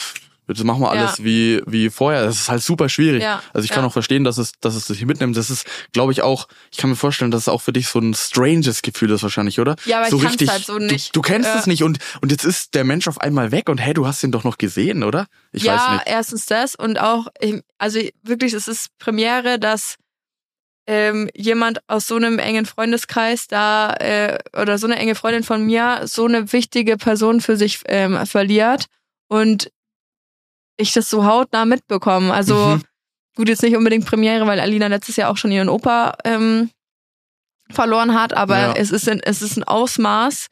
jetzt 0.53 0.65
machen 0.65 0.81
wir 0.81 0.91
alles 0.91 1.19
Ja. 1.19 1.25
wie, 1.25 1.63
wie 1.67 1.91
vorher. 1.91 2.25
Das 2.25 2.37
ist 2.37 2.49
halt 2.49 2.63
super 2.63 2.89
schwierig. 2.89 3.23
Ja, 3.23 3.43
Also 3.53 3.65
ich 3.65 3.71
kann 3.71 3.83
ja. 3.83 3.89
auch 3.89 3.93
verstehen, 3.93 4.25
dass 4.25 4.39
es, 4.39 4.53
dass 4.61 4.75
es 4.75 4.87
dich 4.87 5.05
mitnimmt. 5.07 5.37
Das 5.37 5.51
ist, 5.51 5.67
glaube 5.93 6.13
ich, 6.13 6.23
auch, 6.23 6.49
ich 6.71 6.79
kann 6.79 6.91
mir 6.91 6.97
vorstellen, 6.97 7.31
dass 7.31 7.43
es 7.43 7.49
auch 7.49 7.61
für 7.63 7.73
dich 7.73 7.89
so 7.89 7.99
ein 7.99 8.15
stranges 8.15 8.83
Gefühl 8.83 9.11
ist 9.11 9.23
wahrscheinlich, 9.23 9.61
oder? 9.61 9.77
Ja, 9.85 9.97
aber 9.99 10.07
ich 10.07 10.11
so 10.11 10.19
kann's 10.19 10.33
richtig, 10.33 10.51
halt 10.51 10.65
so 10.65 10.79
Du, 10.79 10.85
nicht. 10.87 11.15
du 11.17 11.23
kennst 11.23 11.49
Ja. 11.49 11.59
es 11.59 11.67
nicht 11.67 11.83
und, 11.83 11.99
und 12.21 12.31
jetzt 12.31 12.45
ist 12.45 12.75
der 12.75 12.85
Mensch 12.85 13.09
auf 13.09 13.21
einmal 13.21 13.51
weg 13.53 13.69
und 13.69 13.79
hey, 13.79 13.95
du 13.95 14.07
hast 14.07 14.23
ihn 14.23 14.33
doch 14.33 14.45
noch 14.45 14.59
gesehen, 14.59 15.03
oder? 15.03 15.27
Ich 15.53 15.65
ja, 15.65 15.75
weiß 15.77 15.91
nicht. 15.93 16.03
erstens 16.07 16.47
das 16.47 16.75
und 16.75 16.99
auch, 17.01 17.27
ähm, 17.41 17.63
also 17.79 17.99
wirklich, 18.23 18.53
es 18.53 18.69
ist 18.69 18.89
Premiere, 18.99 19.59
dass 19.59 19.97
ähm, 20.89 21.29
jemand 21.35 21.79
aus 21.87 22.09
so 22.09 22.17
einem 22.17 22.39
engen 22.41 22.67
Freundeskreis 22.67 23.47
da 23.47 23.93
äh, 23.95 24.39
oder 24.61 24.79
so 24.79 24.87
eine 24.89 24.97
enge 24.97 25.15
Freundin 25.15 25.45
von 25.45 25.65
mir 25.65 26.03
so 26.07 26.25
eine 26.27 26.53
wichtige 26.53 26.97
Person 26.97 27.41
für 27.41 27.57
sich 27.57 27.81
ähm, 27.87 28.27
verliert 28.27 28.87
und 29.29 29.71
ich 30.83 30.93
das 30.93 31.09
so 31.09 31.25
hautnah 31.25 31.65
mitbekomme. 31.65 32.33
Also 32.33 32.55
Mhm. 32.77 32.83
gut, 33.37 33.49
jetzt 33.49 33.63
nicht 33.63 33.77
unbedingt 33.77 34.05
Premiere, 34.07 34.47
weil 34.47 34.61
Alina 34.61 34.89
letztes 34.89 35.17
Jahr 35.17 35.31
auch 35.31 35.37
schon 35.37 35.53
ihren 35.53 35.69
Opa 35.69 36.17
ähm, 36.25 36.71
verloren 37.71 38.15
hat, 38.15 38.35
aber 38.35 38.59
Ja. 38.59 38.73
es 38.75 38.91
ist 38.91 39.09
ein, 39.09 39.21
es 39.21 39.41
ist 39.43 39.57
ein 39.57 39.65
Ausmaß. 39.65 40.49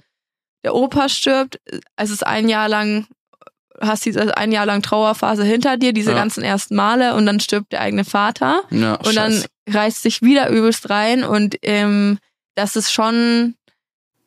Der 0.65 0.75
Opa 0.75 1.09
stirbt, 1.09 1.59
es 1.97 2.11
ist 2.11 2.27
ein 2.27 2.49
Jahr 2.49 2.69
lang, 2.69 3.07
hast 3.81 4.05
diese 4.05 4.37
ein 4.37 4.53
Jahr 4.53 4.67
lang 4.67 4.83
Trauerphase 4.83 5.45
hinter 5.45 5.77
dir, 5.77 5.93
diese 5.93 6.11
Ja. 6.13 6.17
ganzen 6.17 6.43
ersten 6.43 6.77
Male 6.77 7.15
und 7.15 7.27
dann 7.27 7.41
stirbt 7.41 7.73
der 7.73 7.81
eigene 7.81 8.05
Vater. 8.05 8.63
Ja, 8.71 8.95
Und 8.97 9.17
dann 9.17 9.33
scheiße. 9.33 9.47
reißt 9.71 10.03
sich 10.03 10.23
wieder 10.23 10.49
übelst 10.51 10.89
rein 10.91 11.25
und 11.25 11.57
ähm, 11.63 12.19
das 12.57 12.77
ist 12.77 12.91
schon, 12.93 13.55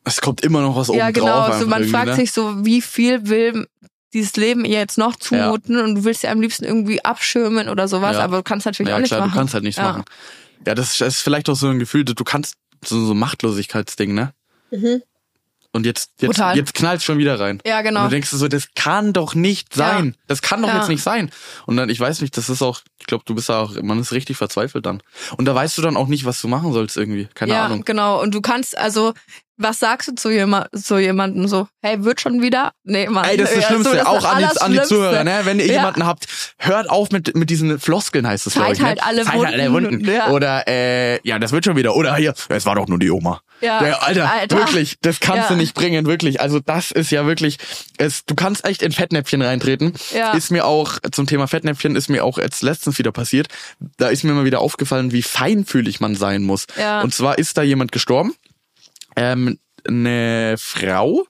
Es 0.04 0.20
kommt 0.20 0.40
immer 0.42 0.60
noch 0.60 0.76
was 0.76 0.88
oben 0.90 0.98
ja 0.98 1.10
genau, 1.10 1.46
drauf. 1.48 1.60
so 1.60 1.66
man 1.66 1.84
fragt 1.84 2.08
ne? 2.08 2.14
sich 2.16 2.32
so, 2.32 2.64
wie 2.64 2.80
viel 2.80 3.28
will 3.28 3.66
dieses 4.14 4.36
Leben 4.36 4.64
ihr 4.64 4.78
jetzt 4.78 4.96
noch 4.96 5.16
zumuten 5.16 5.78
und 5.80 5.94
du 5.96 6.04
willst 6.04 6.22
ja 6.22 6.30
am 6.30 6.40
liebsten 6.40 6.64
irgendwie 6.64 7.04
abschirmen 7.04 7.68
oder 7.68 7.88
sowas, 7.88 8.16
Ja. 8.16 8.22
aber 8.24 8.38
du 8.38 8.42
kannst 8.42 8.64
natürlich 8.66 8.88
ja, 8.90 8.96
auch 8.96 9.00
nicht 9.00 9.08
klar, 9.10 9.20
machen. 9.20 9.32
du 9.32 9.36
kannst 9.36 9.54
halt 9.54 9.64
nichts 9.64 9.78
Ja. 9.78 9.84
machen. 9.88 10.04
Ja, 10.66 10.74
das 10.74 10.92
ist, 10.92 11.00
das 11.00 11.16
ist 11.16 11.22
vielleicht 11.22 11.48
auch 11.50 11.56
so 11.56 11.68
ein 11.68 11.78
Gefühl, 11.78 12.04
du 12.04 12.24
kannst 12.24 12.54
so, 12.84 13.04
so 13.04 13.12
Machtlosigkeitsding, 13.14 14.14
ne? 14.14 14.32
Und 15.72 15.86
jetzt, 15.86 16.12
jetzt, 16.20 16.36
Total. 16.36 16.56
jetzt 16.56 16.72
knallt 16.74 17.02
schon 17.02 17.18
wieder 17.18 17.40
rein. 17.40 17.60
Ja, 17.66 17.82
genau. 17.82 18.00
Und 18.04 18.06
du 18.06 18.10
denkst 18.10 18.30
dir 18.30 18.36
so, 18.36 18.46
das 18.46 18.68
kann 18.76 19.12
doch 19.12 19.34
nicht 19.34 19.76
Ja. 19.76 19.88
sein. 19.94 20.16
Das 20.28 20.40
kann 20.40 20.62
doch 20.62 20.68
Ja. 20.68 20.78
jetzt 20.78 20.88
nicht 20.88 21.02
sein. 21.02 21.30
Und 21.66 21.76
dann, 21.76 21.88
ich 21.88 21.98
weiß 21.98 22.20
nicht, 22.20 22.36
das 22.36 22.48
ist 22.48 22.62
auch, 22.62 22.80
ich 23.00 23.06
glaube, 23.06 23.24
du 23.26 23.34
bist 23.34 23.48
da 23.48 23.60
auch, 23.60 23.74
man 23.82 23.98
ist 23.98 24.12
richtig 24.12 24.36
verzweifelt 24.36 24.86
dann. 24.86 25.02
Und 25.36 25.46
da 25.46 25.54
weißt 25.54 25.76
du 25.76 25.82
dann 25.82 25.96
auch 25.96 26.06
nicht, 26.06 26.24
was 26.26 26.40
du 26.40 26.46
machen 26.46 26.72
sollst 26.72 26.96
irgendwie. 26.96 27.28
Keine 27.34 27.54
ja, 27.54 27.64
Ahnung. 27.64 27.84
genau. 27.84 28.22
Und 28.22 28.32
du 28.34 28.40
kannst, 28.40 28.78
also, 28.78 29.14
was 29.56 29.78
sagst 29.78 30.08
du 30.08 30.14
zu, 30.14 30.30
jema 30.30 30.66
zu 30.74 30.98
jemandem 30.98 31.46
so, 31.48 31.68
hey, 31.82 32.02
wird 32.04 32.20
schon 32.20 32.42
wieder? 32.42 32.72
Nee, 32.82 33.08
Mann. 33.08 33.24
Ey, 33.24 33.36
das 33.36 33.50
ist 33.50 33.58
das 33.58 33.64
Schlimmste. 33.66 33.90
so, 33.90 33.96
das 33.96 34.06
auch 34.06 34.24
an 34.24 34.38
die, 34.38 34.60
an 34.60 34.72
die. 34.72 34.82
Zuhörer, 34.82 35.24
ne? 35.24 35.40
Wenn 35.44 35.60
ihr 35.60 35.66
Ja. 35.66 35.72
jemanden 35.74 36.04
habt, 36.06 36.26
hört 36.58 36.90
auf 36.90 37.10
mit, 37.10 37.36
mit 37.36 37.50
diesen 37.50 37.78
Floskeln, 37.78 38.26
heißt 38.26 38.46
es, 38.46 38.54
glaube 38.54 38.72
ich. 38.72 38.80
halt 38.82 38.96
ne? 38.98 39.04
alle 39.06 39.24
Zeit 39.24 39.34
halt 39.34 39.46
alle 39.46 39.72
Wunden. 39.72 39.92
Wunden. 39.92 40.10
Ja. 40.10 40.30
Oder, 40.30 40.66
äh, 40.68 41.20
ja, 41.26 41.38
das 41.38 41.52
wird 41.52 41.64
schon 41.64 41.76
wieder. 41.76 41.94
Oder 41.94 42.16
hier, 42.16 42.34
es 42.48 42.66
war 42.66 42.74
doch 42.74 42.88
nur 42.88 42.98
die 42.98 43.10
Oma. 43.10 43.40
Ja, 43.60 43.78
Alter, 43.78 44.30
Alter. 44.30 44.56
wirklich, 44.58 44.96
das 45.00 45.20
kannst 45.20 45.44
Ja. 45.44 45.48
du 45.48 45.54
nicht 45.56 45.74
bringen, 45.74 46.04
wirklich. 46.06 46.40
Also 46.40 46.58
das 46.60 46.90
ist 46.90 47.10
ja 47.10 47.24
wirklich, 47.26 47.58
es, 47.96 48.24
du 48.26 48.34
kannst 48.34 48.64
echt 48.66 48.82
in 48.82 48.92
Fettnäpfchen 48.92 49.40
reintreten. 49.40 49.94
Ja. 50.14 50.32
Ist 50.32 50.50
mir 50.50 50.66
auch, 50.66 50.98
zum 51.12 51.26
Thema 51.26 51.46
Fettnäpfchen, 51.46 51.96
ist 51.96 52.08
mir 52.10 52.24
auch 52.24 52.36
jetzt 52.38 52.62
letztens 52.62 52.98
wieder 52.98 53.12
passiert. 53.12 53.46
Da 53.96 54.08
ist 54.08 54.24
mir 54.24 54.32
mal 54.32 54.44
wieder 54.44 54.60
aufgefallen, 54.60 55.12
wie 55.12 55.22
feinfühlig 55.22 56.00
man 56.00 56.14
sein 56.16 56.42
muss. 56.42 56.66
Ja. 56.78 57.00
Und 57.02 57.14
zwar 57.14 57.38
ist 57.38 57.56
da 57.56 57.62
jemand 57.62 57.92
gestorben. 57.92 58.34
Ähm, 59.16 59.58
eine 59.86 60.54
Frau, 60.56 61.26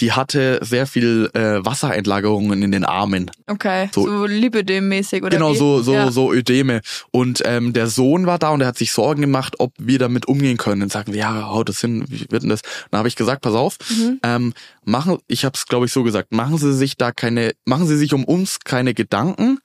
die 0.00 0.12
hatte 0.12 0.60
sehr 0.62 0.86
viel 0.86 1.28
äh, 1.34 1.64
Wassereinlagerungen 1.64 2.62
in 2.62 2.70
den 2.70 2.84
Armen. 2.84 3.32
Okay, 3.48 3.90
So- 3.92 4.06
so, 4.06 4.24
Lipidem-mäßig 4.26 5.22
oder 5.22 5.30
Genau, 5.30 5.54
wie? 5.54 5.56
so, 5.56 5.82
so, 5.82 5.92
ja. 5.92 6.10
so 6.12 6.32
Ödeme. 6.32 6.82
Und 7.10 7.42
ähm, 7.44 7.72
der 7.72 7.88
Sohn 7.88 8.26
war 8.26 8.38
da 8.38 8.50
und 8.50 8.60
er 8.60 8.68
hat 8.68 8.78
sich 8.78 8.92
Sorgen 8.92 9.22
gemacht, 9.22 9.56
ob 9.58 9.72
wir 9.78 9.98
damit 9.98 10.26
umgehen 10.28 10.56
können. 10.56 10.82
Und 10.82 10.92
sagen 10.92 11.12
wir, 11.14 11.18
ja, 11.20 11.48
haut 11.48 11.68
das 11.68 11.80
hin, 11.80 12.04
wie 12.08 12.26
wird 12.30 12.44
denn 12.44 12.50
das? 12.50 12.60
Dann 12.92 12.98
habe 12.98 13.08
ich 13.08 13.16
gesagt, 13.16 13.42
pass 13.42 13.54
auf, 13.54 13.76
Mhm. 13.90 14.20
ähm, 14.22 14.54
machen, 14.84 15.18
ich 15.26 15.44
habe 15.44 15.54
es 15.56 15.66
glaube 15.66 15.86
ich 15.86 15.92
so 15.92 16.04
gesagt, 16.04 16.32
machen 16.32 16.58
Sie 16.58 16.74
sich 16.74 16.96
da 16.96 17.10
keine, 17.10 17.54
machen 17.64 17.88
Sie 17.88 17.96
sich 17.96 18.14
um 18.14 18.24
uns 18.24 18.60
keine 18.60 18.94
Gedanken, 18.94 19.58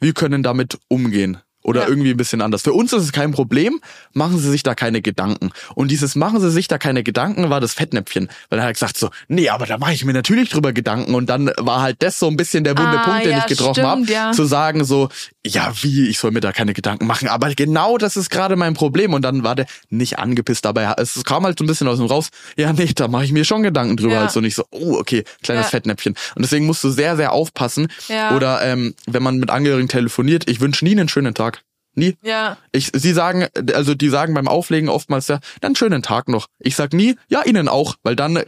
wir 0.00 0.14
können 0.14 0.42
damit 0.42 0.78
umgehen. 0.88 1.36
Oder 1.64 1.82
Ja. 1.82 1.88
irgendwie 1.88 2.10
ein 2.10 2.16
bisschen 2.16 2.42
anders. 2.42 2.62
Für 2.62 2.74
uns 2.74 2.92
ist 2.92 3.02
es 3.02 3.12
kein 3.12 3.32
Problem, 3.32 3.80
machen 4.12 4.38
Sie 4.38 4.50
sich 4.50 4.62
da 4.62 4.74
keine 4.74 5.00
Gedanken. 5.02 5.50
Und 5.74 5.90
dieses 5.90 6.14
machen 6.14 6.40
Sie 6.40 6.50
sich 6.50 6.68
da 6.68 6.76
keine 6.78 7.02
Gedanken 7.02 7.48
war 7.50 7.60
das 7.60 7.72
Fettnäpfchen. 7.74 8.28
Weil 8.50 8.58
er 8.60 8.66
hat 8.66 8.74
gesagt 8.74 8.98
so, 8.98 9.08
nee, 9.28 9.48
aber 9.48 9.64
da 9.66 9.78
mache 9.78 9.94
ich 9.94 10.04
mir 10.04 10.12
natürlich 10.12 10.50
drüber 10.50 10.72
Gedanken. 10.74 11.14
Und 11.14 11.26
dann 11.30 11.50
war 11.58 11.80
halt 11.80 12.02
das 12.02 12.18
so 12.18 12.28
ein 12.28 12.36
bisschen 12.36 12.64
der 12.64 12.76
wunde 12.78 13.00
Ah, 13.00 13.04
Punkt, 13.04 13.24
den 13.24 13.32
ja, 13.32 13.38
ich 13.38 13.46
getroffen 13.46 13.82
habe, 13.84 14.02
ja. 14.04 14.32
zu 14.32 14.44
sagen 14.44 14.84
so, 14.84 15.08
ja, 15.46 15.72
wie, 15.82 16.08
ich 16.08 16.18
soll 16.18 16.30
mir 16.30 16.40
da 16.40 16.52
keine 16.52 16.72
Gedanken 16.72 17.06
machen. 17.06 17.28
Aber 17.28 17.54
genau 17.54 17.98
das 17.98 18.16
ist 18.16 18.30
gerade 18.30 18.56
mein 18.56 18.74
Problem. 18.74 19.12
Und 19.12 19.22
dann 19.22 19.42
war 19.44 19.54
der 19.54 19.66
nicht 19.90 20.18
angepisst 20.18 20.64
dabei. 20.64 20.94
Es 20.96 21.22
kam 21.24 21.44
halt 21.44 21.58
so 21.58 21.64
ein 21.64 21.68
bisschen 21.68 21.86
aus 21.86 21.98
dem 21.98 22.06
raus, 22.06 22.30
ja, 22.56 22.72
nee, 22.72 22.90
da 22.94 23.08
mache 23.08 23.24
ich 23.24 23.32
mir 23.32 23.44
schon 23.44 23.62
Gedanken 23.62 23.96
drüber. 23.96 24.14
Ja. 24.14 24.20
Halt 24.20 24.30
so 24.30 24.40
nicht 24.40 24.54
so, 24.54 24.64
oh, 24.70 24.96
okay, 24.98 25.24
kleines 25.42 25.66
Ja. 25.66 25.70
Fettnäpfchen. 25.70 26.14
Und 26.34 26.42
deswegen 26.42 26.66
musst 26.66 26.82
du 26.82 26.90
sehr, 26.90 27.16
sehr 27.16 27.32
aufpassen. 27.32 27.88
Ja. 28.08 28.34
Oder 28.36 28.62
ähm, 28.62 28.94
wenn 29.06 29.22
man 29.22 29.36
mit 29.36 29.50
Angehörigen 29.50 29.88
telefoniert, 29.88 30.48
ich 30.48 30.60
wünsche 30.60 30.84
nie 30.84 30.92
einen 30.92 31.08
schönen 31.08 31.34
Tag. 31.34 31.62
Nie. 31.96 32.16
Ja, 32.22 32.56
Ich, 32.72 32.90
sie 32.92 33.12
sagen, 33.12 33.46
also 33.72 33.94
die 33.94 34.08
sagen 34.08 34.34
beim 34.34 34.48
Auflegen 34.48 34.88
oftmals 34.88 35.28
ja, 35.28 35.38
dann 35.60 35.76
schönen 35.76 36.02
Tag 36.02 36.28
noch. 36.28 36.48
Ich 36.58 36.74
sag 36.74 36.92
nie, 36.92 37.16
ja, 37.28 37.42
ihnen 37.44 37.68
auch, 37.68 37.94
weil 38.02 38.16
dann 38.16 38.42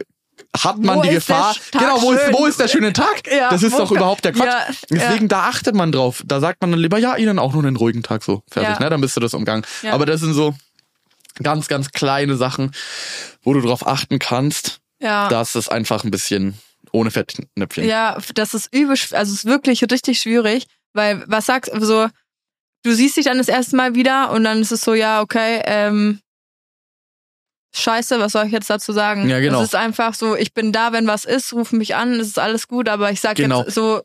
hat 0.57 0.77
man 0.79 0.97
Wo 0.97 1.01
die 1.03 1.09
Gefahr, 1.09 1.55
genau, 1.71 2.01
wo 2.01 2.11
ist, 2.11 2.33
wo 2.33 2.45
ist 2.45 2.59
der 2.59 2.67
schöne 2.67 2.93
Tag? 2.93 3.23
Ja, 3.31 3.49
das 3.49 3.63
ist 3.63 3.77
doch 3.77 3.91
überhaupt 3.91 4.25
der 4.25 4.33
Quatsch. 4.33 4.47
Ja, 4.47 4.65
Deswegen, 4.89 5.27
da 5.27 5.41
achtet 5.47 5.75
man 5.75 5.91
drauf. 5.91 6.23
Da 6.25 6.39
sagt 6.39 6.61
man 6.61 6.71
dann 6.71 6.79
lieber, 6.79 6.97
ja, 6.97 7.15
ihnen 7.15 7.39
auch 7.39 7.53
nur 7.53 7.63
einen 7.63 7.75
ruhigen 7.75 8.03
Tag 8.03 8.23
so. 8.23 8.43
Fertig, 8.49 8.75
Ja. 8.75 8.79
ne? 8.79 8.89
Dann 8.89 9.01
bist 9.01 9.15
du 9.15 9.19
das 9.19 9.33
umgangen. 9.33 9.65
Ja. 9.81 9.93
Aber 9.93 10.05
das 10.05 10.21
sind 10.21 10.33
so 10.33 10.55
ganz, 11.43 11.67
ganz 11.67 11.91
kleine 11.91 12.35
Sachen, 12.37 12.71
wo 13.43 13.53
du 13.53 13.61
drauf 13.61 13.85
achten 13.85 14.19
kannst, 14.19 14.79
ja. 14.99 15.27
dass 15.29 15.55
es 15.55 15.69
einfach 15.69 16.03
ein 16.03 16.11
bisschen 16.11 16.57
ohne 16.91 17.11
Fettnäpfchen. 17.11 17.85
Ja, 17.85 18.17
das 18.33 18.53
ist 18.53 18.73
übel, 18.73 18.97
also 19.11 19.13
es 19.13 19.29
ist 19.29 19.45
wirklich 19.45 19.83
richtig 19.83 20.19
schwierig, 20.19 20.65
weil 20.93 21.23
was 21.27 21.45
sagst 21.45 21.71
du 21.73 21.85
so, 21.85 22.07
du 22.83 22.93
siehst 22.93 23.17
dich 23.17 23.25
dann 23.25 23.37
das 23.37 23.47
erste 23.49 23.75
Mal 23.75 23.95
wieder 23.95 24.31
und 24.31 24.43
dann 24.43 24.61
ist 24.61 24.71
es 24.71 24.81
so, 24.81 24.93
ja, 24.93 25.21
okay, 25.21 25.61
ähm, 25.65 26.19
scheiße, 27.79 28.19
was 28.19 28.31
soll 28.33 28.45
ich 28.45 28.51
jetzt 28.51 28.69
dazu 28.69 28.91
sagen? 28.91 29.29
Ja, 29.29 29.39
genau. 29.39 29.59
Es 29.61 29.69
ist 29.69 29.75
einfach 29.75 30.13
so, 30.13 30.35
ich 30.35 30.53
bin 30.53 30.71
da, 30.71 30.91
wenn 30.93 31.07
was 31.07 31.25
ist, 31.25 31.53
ruf 31.53 31.71
mich 31.71 31.95
an, 31.95 32.13
es 32.19 32.27
ist 32.27 32.39
alles 32.39 32.67
gut, 32.67 32.89
aber 32.89 33.11
ich 33.11 33.21
sag 33.21 33.35
Genau. 33.35 33.63
jetzt 33.63 33.75
so, 33.75 34.01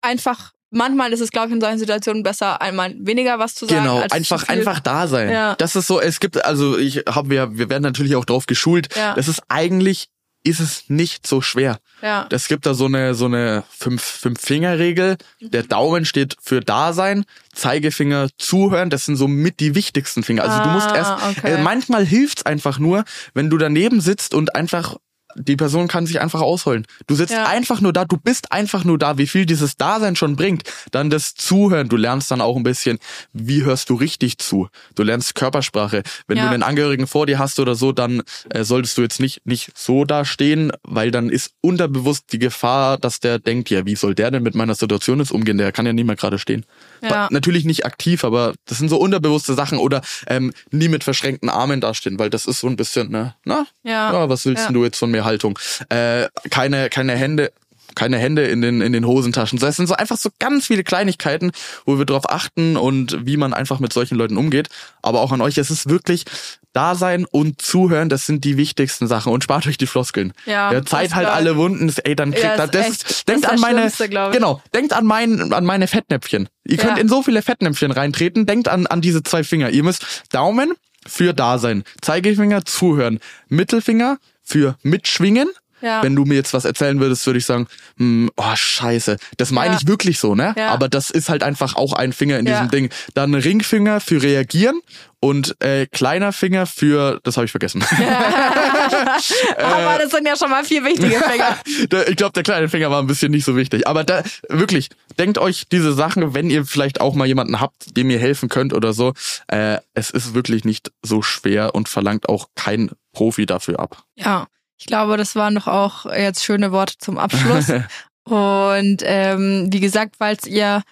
einfach, 0.00 0.52
manchmal 0.70 1.12
ist 1.12 1.20
es, 1.20 1.30
glaube 1.30 1.48
ich, 1.48 1.54
in 1.54 1.60
solchen 1.60 1.78
Situationen 1.78 2.22
besser, 2.22 2.60
einmal 2.60 2.94
weniger 2.98 3.38
was 3.38 3.54
zu 3.54 3.66
sagen. 3.66 3.82
Genau, 3.82 4.00
als 4.00 4.12
einfach 4.12 4.48
einfach 4.48 4.80
da 4.80 5.06
sein. 5.06 5.30
Ja. 5.30 5.54
Das 5.56 5.76
ist 5.76 5.86
so, 5.86 6.00
es 6.00 6.20
gibt 6.20 6.44
also 6.44 6.76
ich 6.78 7.04
habe 7.08 7.30
wir 7.30 7.56
wir 7.56 7.70
werden 7.70 7.82
natürlich 7.82 8.16
auch 8.16 8.24
drauf 8.24 8.46
geschult. 8.46 8.88
Ja. 8.96 9.14
Das 9.14 9.28
ist 9.28 9.42
eigentlich 9.48 10.08
ist 10.44 10.60
es 10.60 10.84
nicht 10.88 11.26
so 11.26 11.40
schwer. 11.40 11.78
Ja, 12.02 12.26
Es 12.30 12.48
gibt 12.48 12.66
da 12.66 12.74
so 12.74 12.86
eine 12.86 13.14
so 13.14 13.26
eine 13.26 13.62
fünf 13.70 14.02
fünf 14.02 14.40
Finger 14.40 14.78
Regel. 14.78 15.16
Der 15.40 15.62
Daumen 15.62 16.04
steht 16.04 16.36
für 16.42 16.60
Dasein, 16.60 17.24
Zeigefinger 17.54 18.28
zuhören. 18.38 18.90
Das 18.90 19.04
sind 19.06 19.16
so 19.16 19.28
mit 19.28 19.60
die 19.60 19.74
wichtigsten 19.76 20.22
Finger. 20.24 20.42
Also 20.42 20.62
du 20.64 20.68
musst 20.70 20.88
Ah, 20.88 20.96
erst 20.96 21.38
okay. 21.38 21.54
äh, 21.54 21.62
manchmal 21.62 22.04
hilft's 22.04 22.44
einfach 22.44 22.78
nur, 22.80 23.04
wenn 23.34 23.50
du 23.50 23.58
daneben 23.58 24.00
sitzt 24.00 24.34
und 24.34 24.56
einfach 24.56 24.96
die 25.36 25.56
Person 25.56 25.88
kann 25.88 26.06
sich 26.06 26.20
einfach 26.20 26.40
ausholen. 26.40 26.86
Du 27.06 27.14
sitzt 27.14 27.32
Ja. 27.32 27.46
einfach 27.46 27.80
nur 27.80 27.92
da, 27.92 28.04
du 28.04 28.16
bist 28.16 28.52
einfach 28.52 28.84
nur 28.84 28.98
da, 28.98 29.18
wie 29.18 29.26
viel 29.26 29.46
dieses 29.46 29.76
Dasein 29.76 30.16
schon 30.16 30.36
bringt. 30.36 30.62
Dann 30.90 31.10
das 31.10 31.34
Zuhören, 31.34 31.88
du 31.88 31.96
lernst 31.96 32.30
dann 32.30 32.40
auch 32.40 32.56
ein 32.56 32.62
bisschen, 32.62 32.98
wie 33.32 33.64
hörst 33.64 33.90
du 33.90 33.94
richtig 33.94 34.38
zu. 34.38 34.68
Du 34.94 35.02
lernst 35.02 35.34
Körpersprache. 35.34 36.02
Wenn 36.26 36.38
Ja. 36.38 36.44
du 36.48 36.50
einen 36.54 36.62
Angehörigen 36.62 37.06
vor 37.06 37.26
dir 37.26 37.38
hast 37.38 37.58
oder 37.60 37.74
so, 37.74 37.92
dann 37.92 38.22
äh, 38.50 38.64
solltest 38.64 38.98
du 38.98 39.02
jetzt 39.02 39.20
nicht, 39.20 39.46
nicht 39.46 39.70
so 39.76 40.04
da 40.04 40.24
stehen, 40.24 40.72
weil 40.82 41.10
dann 41.10 41.28
ist 41.30 41.52
unterbewusst 41.60 42.32
die 42.32 42.38
Gefahr, 42.38 42.98
dass 42.98 43.20
der 43.20 43.38
denkt, 43.38 43.70
ja, 43.70 43.86
wie 43.86 43.96
soll 43.96 44.14
der 44.14 44.30
denn 44.30 44.42
mit 44.42 44.54
meiner 44.54 44.74
Situation 44.74 45.18
jetzt 45.18 45.32
umgehen? 45.32 45.58
Der 45.58 45.72
kann 45.72 45.86
ja 45.86 45.92
nie 45.92 46.04
mehr 46.04 46.16
gerade 46.16 46.38
stehen. 46.38 46.64
Ja. 47.02 47.28
Natürlich 47.30 47.64
nicht 47.64 47.84
aktiv, 47.84 48.24
aber 48.24 48.54
das 48.66 48.78
sind 48.78 48.88
so 48.88 48.96
unterbewusste 48.98 49.54
Sachen 49.54 49.78
oder 49.78 50.00
ähm, 50.28 50.52
nie 50.70 50.88
mit 50.88 51.04
verschränkten 51.04 51.48
Armen 51.50 51.80
dastehen, 51.80 52.18
weil 52.18 52.30
das 52.30 52.46
ist 52.46 52.60
so 52.60 52.68
ein 52.68 52.76
bisschen, 52.76 53.10
ne, 53.10 53.34
na, 53.44 53.66
Ja. 53.82 54.12
ja, 54.12 54.28
was 54.28 54.44
willst 54.46 54.66
Ja. 54.66 54.72
du 54.72 54.84
jetzt 54.84 54.98
von 54.98 55.10
mir 55.10 55.24
Haltung? 55.24 55.58
Äh, 55.88 56.28
keine, 56.50 56.88
keine 56.90 57.14
Hände, 57.16 57.52
keine 57.94 58.18
Hände 58.18 58.44
in 58.46 58.60
den, 58.62 58.80
in 58.80 58.92
den 58.92 59.06
Hosentaschen. 59.06 59.58
Das 59.58 59.76
sind 59.76 59.86
so 59.86 59.94
einfach 59.94 60.16
so 60.16 60.30
ganz 60.38 60.66
viele 60.66 60.84
Kleinigkeiten, 60.84 61.52
wo 61.84 61.98
wir 61.98 62.04
drauf 62.06 62.28
achten 62.30 62.76
und 62.76 63.26
wie 63.26 63.36
man 63.36 63.52
einfach 63.54 63.80
mit 63.80 63.92
solchen 63.92 64.16
Leuten 64.16 64.36
umgeht. 64.36 64.68
Aber 65.02 65.20
auch 65.20 65.32
an 65.32 65.40
euch, 65.40 65.58
es 65.58 65.70
ist 65.70 65.88
wirklich 65.88 66.24
Dasein 66.72 67.26
und 67.26 67.60
Zuhören, 67.60 68.08
das 68.08 68.24
sind 68.26 68.44
die 68.44 68.56
wichtigsten 68.56 69.06
Sachen 69.06 69.30
und 69.32 69.44
spart 69.44 69.66
euch 69.66 69.76
die 69.76 69.86
Floskeln. 69.86 70.32
Ja, 70.46 70.72
ja 70.72 70.84
Zeit 70.84 71.14
halt 71.14 71.28
alle 71.28 71.56
Wunden, 71.56 71.92
ey, 72.04 72.16
dann 72.16 72.30
kriegt 72.30 72.44
Ja, 72.44 72.66
das, 72.66 72.86
echt- 72.88 73.28
denkt 73.28 73.46
an 73.46 73.60
meine, 73.60 73.90
genau, 74.32 74.62
denkt 74.74 74.94
an 74.94 75.04
mein, 75.04 75.52
an 75.52 75.64
meine 75.66 75.86
Fettnäpfchen. 75.86 76.48
Ihr 76.64 76.78
könnt 76.78 76.96
Ja. 76.96 77.02
in 77.02 77.08
so 77.08 77.22
viele 77.22 77.42
Fettnäpfchen 77.42 77.90
reintreten, 77.92 78.46
denkt 78.46 78.68
an, 78.68 78.86
an 78.86 79.02
diese 79.02 79.22
zwei 79.22 79.44
Finger. 79.44 79.68
Ihr 79.70 79.82
müsst 79.82 80.06
Daumen 80.30 80.72
für 81.06 81.34
Dasein, 81.34 81.84
Zeigefinger 82.00 82.64
zuhören, 82.64 83.18
Mittelfinger 83.48 84.18
für 84.42 84.76
mitschwingen. 84.82 85.48
Ja. 85.82 86.02
Wenn 86.02 86.16
du 86.16 86.24
mir 86.24 86.34
jetzt 86.34 86.54
was 86.54 86.64
erzählen 86.64 86.98
würdest, 87.00 87.26
würde 87.26 87.38
ich 87.38 87.46
sagen, 87.46 87.66
hm, 87.98 88.30
oh 88.36 88.54
scheiße, 88.54 89.16
das 89.36 89.50
meine 89.50 89.74
Ja. 89.74 89.78
ich 89.80 89.86
wirklich 89.86 90.18
so, 90.18 90.34
ne? 90.34 90.54
Ja. 90.56 90.68
Aber 90.68 90.88
das 90.88 91.10
ist 91.10 91.28
halt 91.28 91.42
einfach 91.42 91.74
auch 91.76 91.92
ein 91.92 92.12
Finger 92.12 92.38
in 92.38 92.44
diesem 92.44 92.70
Ding. 92.70 92.90
Dann 93.14 93.34
Ringfinger 93.34 94.00
für 94.00 94.22
reagieren 94.22 94.80
und 95.20 95.54
äh, 95.62 95.86
kleiner 95.86 96.32
Finger 96.32 96.66
für, 96.66 97.20
das 97.22 97.36
habe 97.36 97.44
ich 97.44 97.50
vergessen. 97.50 97.84
aber 99.58 99.98
das 99.98 100.10
sind 100.10 100.26
ja 100.26 100.36
schon 100.36 100.50
mal 100.50 100.64
vier 100.64 100.84
wichtige 100.84 101.20
Finger. 101.20 101.56
Ich 102.08 102.16
glaube, 102.16 102.32
der 102.32 102.42
kleine 102.42 102.68
Finger 102.68 102.90
war 102.90 103.00
ein 103.00 103.06
bisschen 103.06 103.30
nicht 103.30 103.44
so 103.44 103.56
wichtig. 103.56 103.86
Aber 103.86 104.04
da 104.04 104.22
wirklich, 104.48 104.88
denkt 105.18 105.38
euch 105.38 105.64
diese 105.70 105.92
Sachen, 105.92 106.34
wenn 106.34 106.50
ihr 106.50 106.64
vielleicht 106.64 107.00
auch 107.00 107.14
mal 107.14 107.26
jemanden 107.26 107.60
habt, 107.60 107.96
dem 107.96 108.10
ihr 108.10 108.18
helfen 108.18 108.48
könnt 108.48 108.72
oder 108.72 108.92
so. 108.92 109.12
Äh, 109.48 109.78
es 109.94 110.10
ist 110.10 110.34
wirklich 110.34 110.64
nicht 110.64 110.92
so 111.02 111.22
schwer 111.22 111.74
und 111.74 111.88
verlangt 111.88 112.28
auch 112.28 112.48
kein 112.54 112.90
Profi 113.12 113.46
dafür 113.46 113.80
ab. 113.80 114.02
Ja, 114.16 114.46
ich 114.82 114.86
glaube, 114.86 115.16
das 115.16 115.36
waren 115.36 115.54
doch 115.54 115.68
auch 115.68 116.06
jetzt 116.06 116.44
schöne 116.44 116.72
Worte 116.72 116.94
zum 116.98 117.16
Abschluss. 117.16 117.68
Und 118.24 119.00
ähm, 119.04 119.68
wie 119.70 119.78
gesagt, 119.78 120.16
falls 120.18 120.44
ihr 120.44 120.82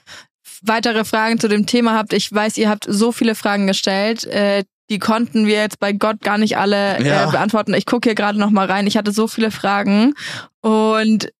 weitere 0.62 1.04
Fragen 1.04 1.40
zu 1.40 1.48
dem 1.48 1.66
Thema 1.66 1.94
habt, 1.94 2.12
ich 2.12 2.32
weiß, 2.32 2.56
ihr 2.58 2.68
habt 2.68 2.84
so 2.88 3.10
viele 3.10 3.34
Fragen 3.34 3.66
gestellt. 3.66 4.24
Äh, 4.26 4.62
die 4.90 5.00
konnten 5.00 5.48
wir 5.48 5.56
jetzt 5.56 5.80
bei 5.80 5.92
Gott 5.92 6.20
gar 6.20 6.38
nicht 6.38 6.56
alle 6.56 7.02
Ja. 7.04 7.26
äh, 7.28 7.30
beantworten. 7.32 7.74
Ich 7.74 7.84
gucke 7.84 8.08
hier 8.10 8.14
gerade 8.14 8.38
noch 8.38 8.50
mal 8.50 8.66
rein. 8.66 8.86
Ich 8.86 8.96
hatte 8.96 9.10
so 9.10 9.26
viele 9.26 9.50
Fragen 9.50 10.14
und 10.60 11.32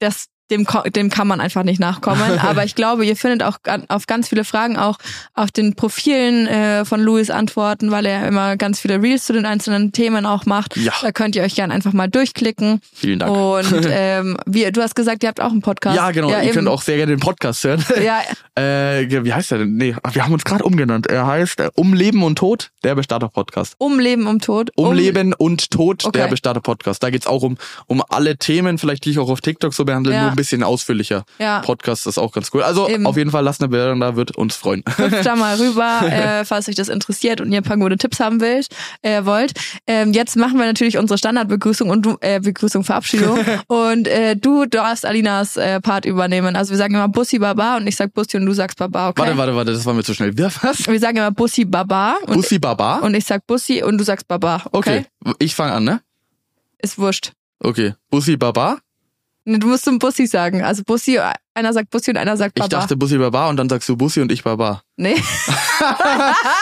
das 0.00 0.26
dem, 0.50 0.66
dem 0.94 1.10
kann 1.10 1.26
man 1.26 1.40
einfach 1.40 1.62
nicht 1.62 1.80
nachkommen. 1.80 2.38
Aber 2.42 2.64
ich 2.64 2.74
glaube, 2.74 3.04
ihr 3.06 3.16
findet 3.16 3.42
auch 3.42 3.58
auf 3.88 4.06
ganz 4.06 4.28
viele 4.28 4.44
Fragen 4.44 4.76
auch 4.76 4.98
auf 5.34 5.50
den 5.50 5.74
Profilen 5.74 6.46
äh, 6.46 6.84
von 6.84 7.00
Louis 7.00 7.30
Antworten, 7.30 7.90
weil 7.90 8.06
er 8.06 8.26
immer 8.26 8.56
ganz 8.56 8.80
viele 8.80 9.00
Reels 9.00 9.24
zu 9.24 9.32
den 9.32 9.46
einzelnen 9.46 9.92
Themen 9.92 10.26
auch 10.26 10.46
macht. 10.46 10.76
Ja. 10.76 10.92
Da 11.00 11.12
könnt 11.12 11.36
ihr 11.36 11.42
euch 11.42 11.54
gerne 11.54 11.72
einfach 11.72 11.92
mal 11.92 12.08
durchklicken. 12.08 12.80
Vielen 12.94 13.18
Dank. 13.18 13.32
Und 13.32 13.86
ähm, 13.90 14.36
wie, 14.46 14.70
du 14.70 14.82
hast 14.82 14.94
gesagt, 14.94 15.22
ihr 15.22 15.28
habt 15.28 15.40
auch 15.40 15.50
einen 15.50 15.62
Podcast. 15.62 15.96
ja, 15.96 16.10
genau. 16.10 16.30
ihr 16.30 16.42
eben. 16.42 16.52
könnt 16.52 16.68
auch 16.68 16.82
sehr 16.82 16.96
gerne 16.96 17.12
den 17.12 17.20
Podcast 17.20 17.64
hören. 17.64 17.84
Ja, 18.02 18.20
äh, 18.60 19.06
wie 19.24 19.32
heißt 19.32 19.52
der 19.52 19.58
denn? 19.58 19.76
Nee, 19.76 19.94
wir 20.12 20.24
haben 20.24 20.32
uns 20.32 20.44
gerade 20.44 20.64
umgenannt. 20.64 21.06
Er 21.06 21.26
heißt 21.26 21.60
äh, 21.60 21.70
Um 21.74 21.94
Leben 21.94 22.22
und 22.24 22.36
Tod, 22.36 22.70
der 22.82 22.96
Bestatter-Podcast. 22.96 23.74
um 23.78 24.00
Leben, 24.00 24.26
um 24.26 24.40
Tod. 24.40 24.70
Um, 24.74 24.92
Leben 24.92 25.32
und 25.34 25.70
Tod, 25.70 26.04
Okay. 26.04 26.18
der 26.18 26.26
Bestatter-Podcast. 26.26 27.02
Da 27.02 27.10
geht's 27.10 27.26
auch 27.26 27.42
um, 27.42 27.58
um 27.86 28.02
alle 28.08 28.36
Themen, 28.36 28.78
vielleicht 28.78 29.04
die 29.04 29.10
ich 29.10 29.18
auch 29.18 29.28
auf 29.28 29.40
TikTok 29.40 29.72
so 29.72 29.84
behandle, 29.84 30.12
Ja. 30.12 30.31
Ein 30.32 30.36
bisschen 30.36 30.62
ausführlicher. 30.62 31.24
Ja. 31.38 31.60
Podcast 31.60 32.06
ist 32.06 32.18
auch 32.18 32.32
ganz 32.32 32.50
cool. 32.52 32.62
Also 32.62 32.88
Eben. 32.88 33.06
auf 33.06 33.16
jeden 33.16 33.30
Fall 33.30 33.44
lasst 33.44 33.60
eine 33.60 33.68
Bewertung 33.68 34.00
da, 34.00 34.16
wird 34.16 34.36
uns 34.36 34.56
freuen. 34.56 34.82
Hüpft 34.96 35.24
da 35.24 35.36
mal 35.36 35.56
rüber, 35.60 36.02
äh, 36.04 36.44
falls 36.44 36.68
euch 36.68 36.74
das 36.74 36.88
interessiert 36.88 37.40
und 37.40 37.52
ihr 37.52 37.58
ein 37.58 37.64
paar 37.64 37.76
gute 37.76 37.96
Tipps 37.96 38.20
haben 38.20 38.40
wollt. 38.40 38.68
Äh, 39.02 39.24
wollt. 39.24 39.52
Ähm, 39.86 40.12
jetzt 40.12 40.36
machen 40.36 40.58
wir 40.58 40.66
natürlich 40.66 40.98
unsere 40.98 41.18
Standardbegrüßung 41.18 41.90
und 41.90 42.04
du, 42.04 42.16
äh, 42.20 42.40
Begrüßung, 42.40 42.84
Verabschiedung. 42.84 43.38
und 43.66 44.08
äh, 44.08 44.36
du 44.36 44.66
darfst 44.66 45.06
Alinas 45.06 45.56
äh, 45.56 45.80
Part 45.80 46.04
übernehmen. 46.04 46.56
Also 46.56 46.70
wir 46.70 46.78
sagen 46.78 46.94
immer 46.94 47.08
Bussi 47.08 47.38
Baba 47.38 47.76
und 47.76 47.86
ich 47.86 47.96
sag 47.96 48.12
Bussi 48.14 48.36
und 48.36 48.46
du 48.46 48.52
sagst 48.52 48.78
Baba, 48.78 49.10
okay? 49.10 49.22
Warte, 49.22 49.36
warte, 49.36 49.54
warte, 49.54 49.72
das 49.72 49.86
war 49.86 49.94
mir 49.94 50.02
zu 50.02 50.14
schnell. 50.14 50.36
Wer 50.36 50.50
was? 50.62 50.86
Wir 50.86 51.00
sagen 51.00 51.18
immer 51.18 51.30
Bussi 51.30 51.64
Baba 51.64 52.16
und, 52.26 52.34
Bussi 52.34 52.58
Baba? 52.58 52.98
und 52.98 53.14
ich 53.14 53.24
sag 53.24 53.46
Bussi 53.46 53.82
und 53.82 53.98
du 53.98 54.04
sagst 54.04 54.28
Baba, 54.28 54.62
okay? 54.72 55.06
okay, 55.24 55.34
ich 55.38 55.54
fange 55.54 55.72
an, 55.72 55.84
ne? 55.84 56.00
Ist 56.78 56.98
wurscht. 56.98 57.32
Okay. 57.60 57.94
Bussi 58.10 58.36
Baba? 58.36 58.78
Du 59.44 59.66
musst 59.66 59.84
zum 59.84 59.98
Bussi 59.98 60.26
sagen. 60.26 60.62
Also 60.62 60.82
Bussi, 60.84 61.18
einer 61.54 61.72
sagt 61.72 61.90
Bussi 61.90 62.10
und 62.12 62.16
einer 62.16 62.36
sagt 62.36 62.54
Baba. 62.54 62.64
Ich 62.66 62.70
dachte 62.70 62.96
Bussi 62.96 63.18
Baba 63.18 63.48
und 63.48 63.56
dann 63.56 63.68
sagst 63.68 63.88
du 63.88 63.96
Bussi 63.96 64.20
und 64.20 64.30
ich 64.30 64.42
Baba. 64.44 64.82
nee. 64.96 65.16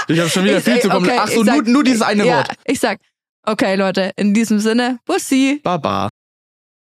Ich 0.09 0.19
habe 0.19 0.29
schon 0.31 0.45
wieder 0.45 0.59
Ich- 0.59 0.65
viel 0.65 0.81
zu 0.81 0.89
kommen. 0.89 1.07
okay, 1.07 1.19
Ach 1.21 1.29
so, 1.29 1.41
ich 1.41 1.47
nur, 1.47 1.57
sag- 1.57 1.67
nur 1.67 1.85
dieses 1.85 2.03
eine 2.03 2.25
ja, 2.27 2.37
Wort. 2.39 2.53
Ich 2.65 2.81
sag, 2.81 2.99
okay 3.47 3.75
Leute, 3.77 4.13
in 4.17 4.33
diesem 4.35 4.59
Sinne, 4.61 4.99
Bussi. 5.05 5.61
Baba. 5.63 6.09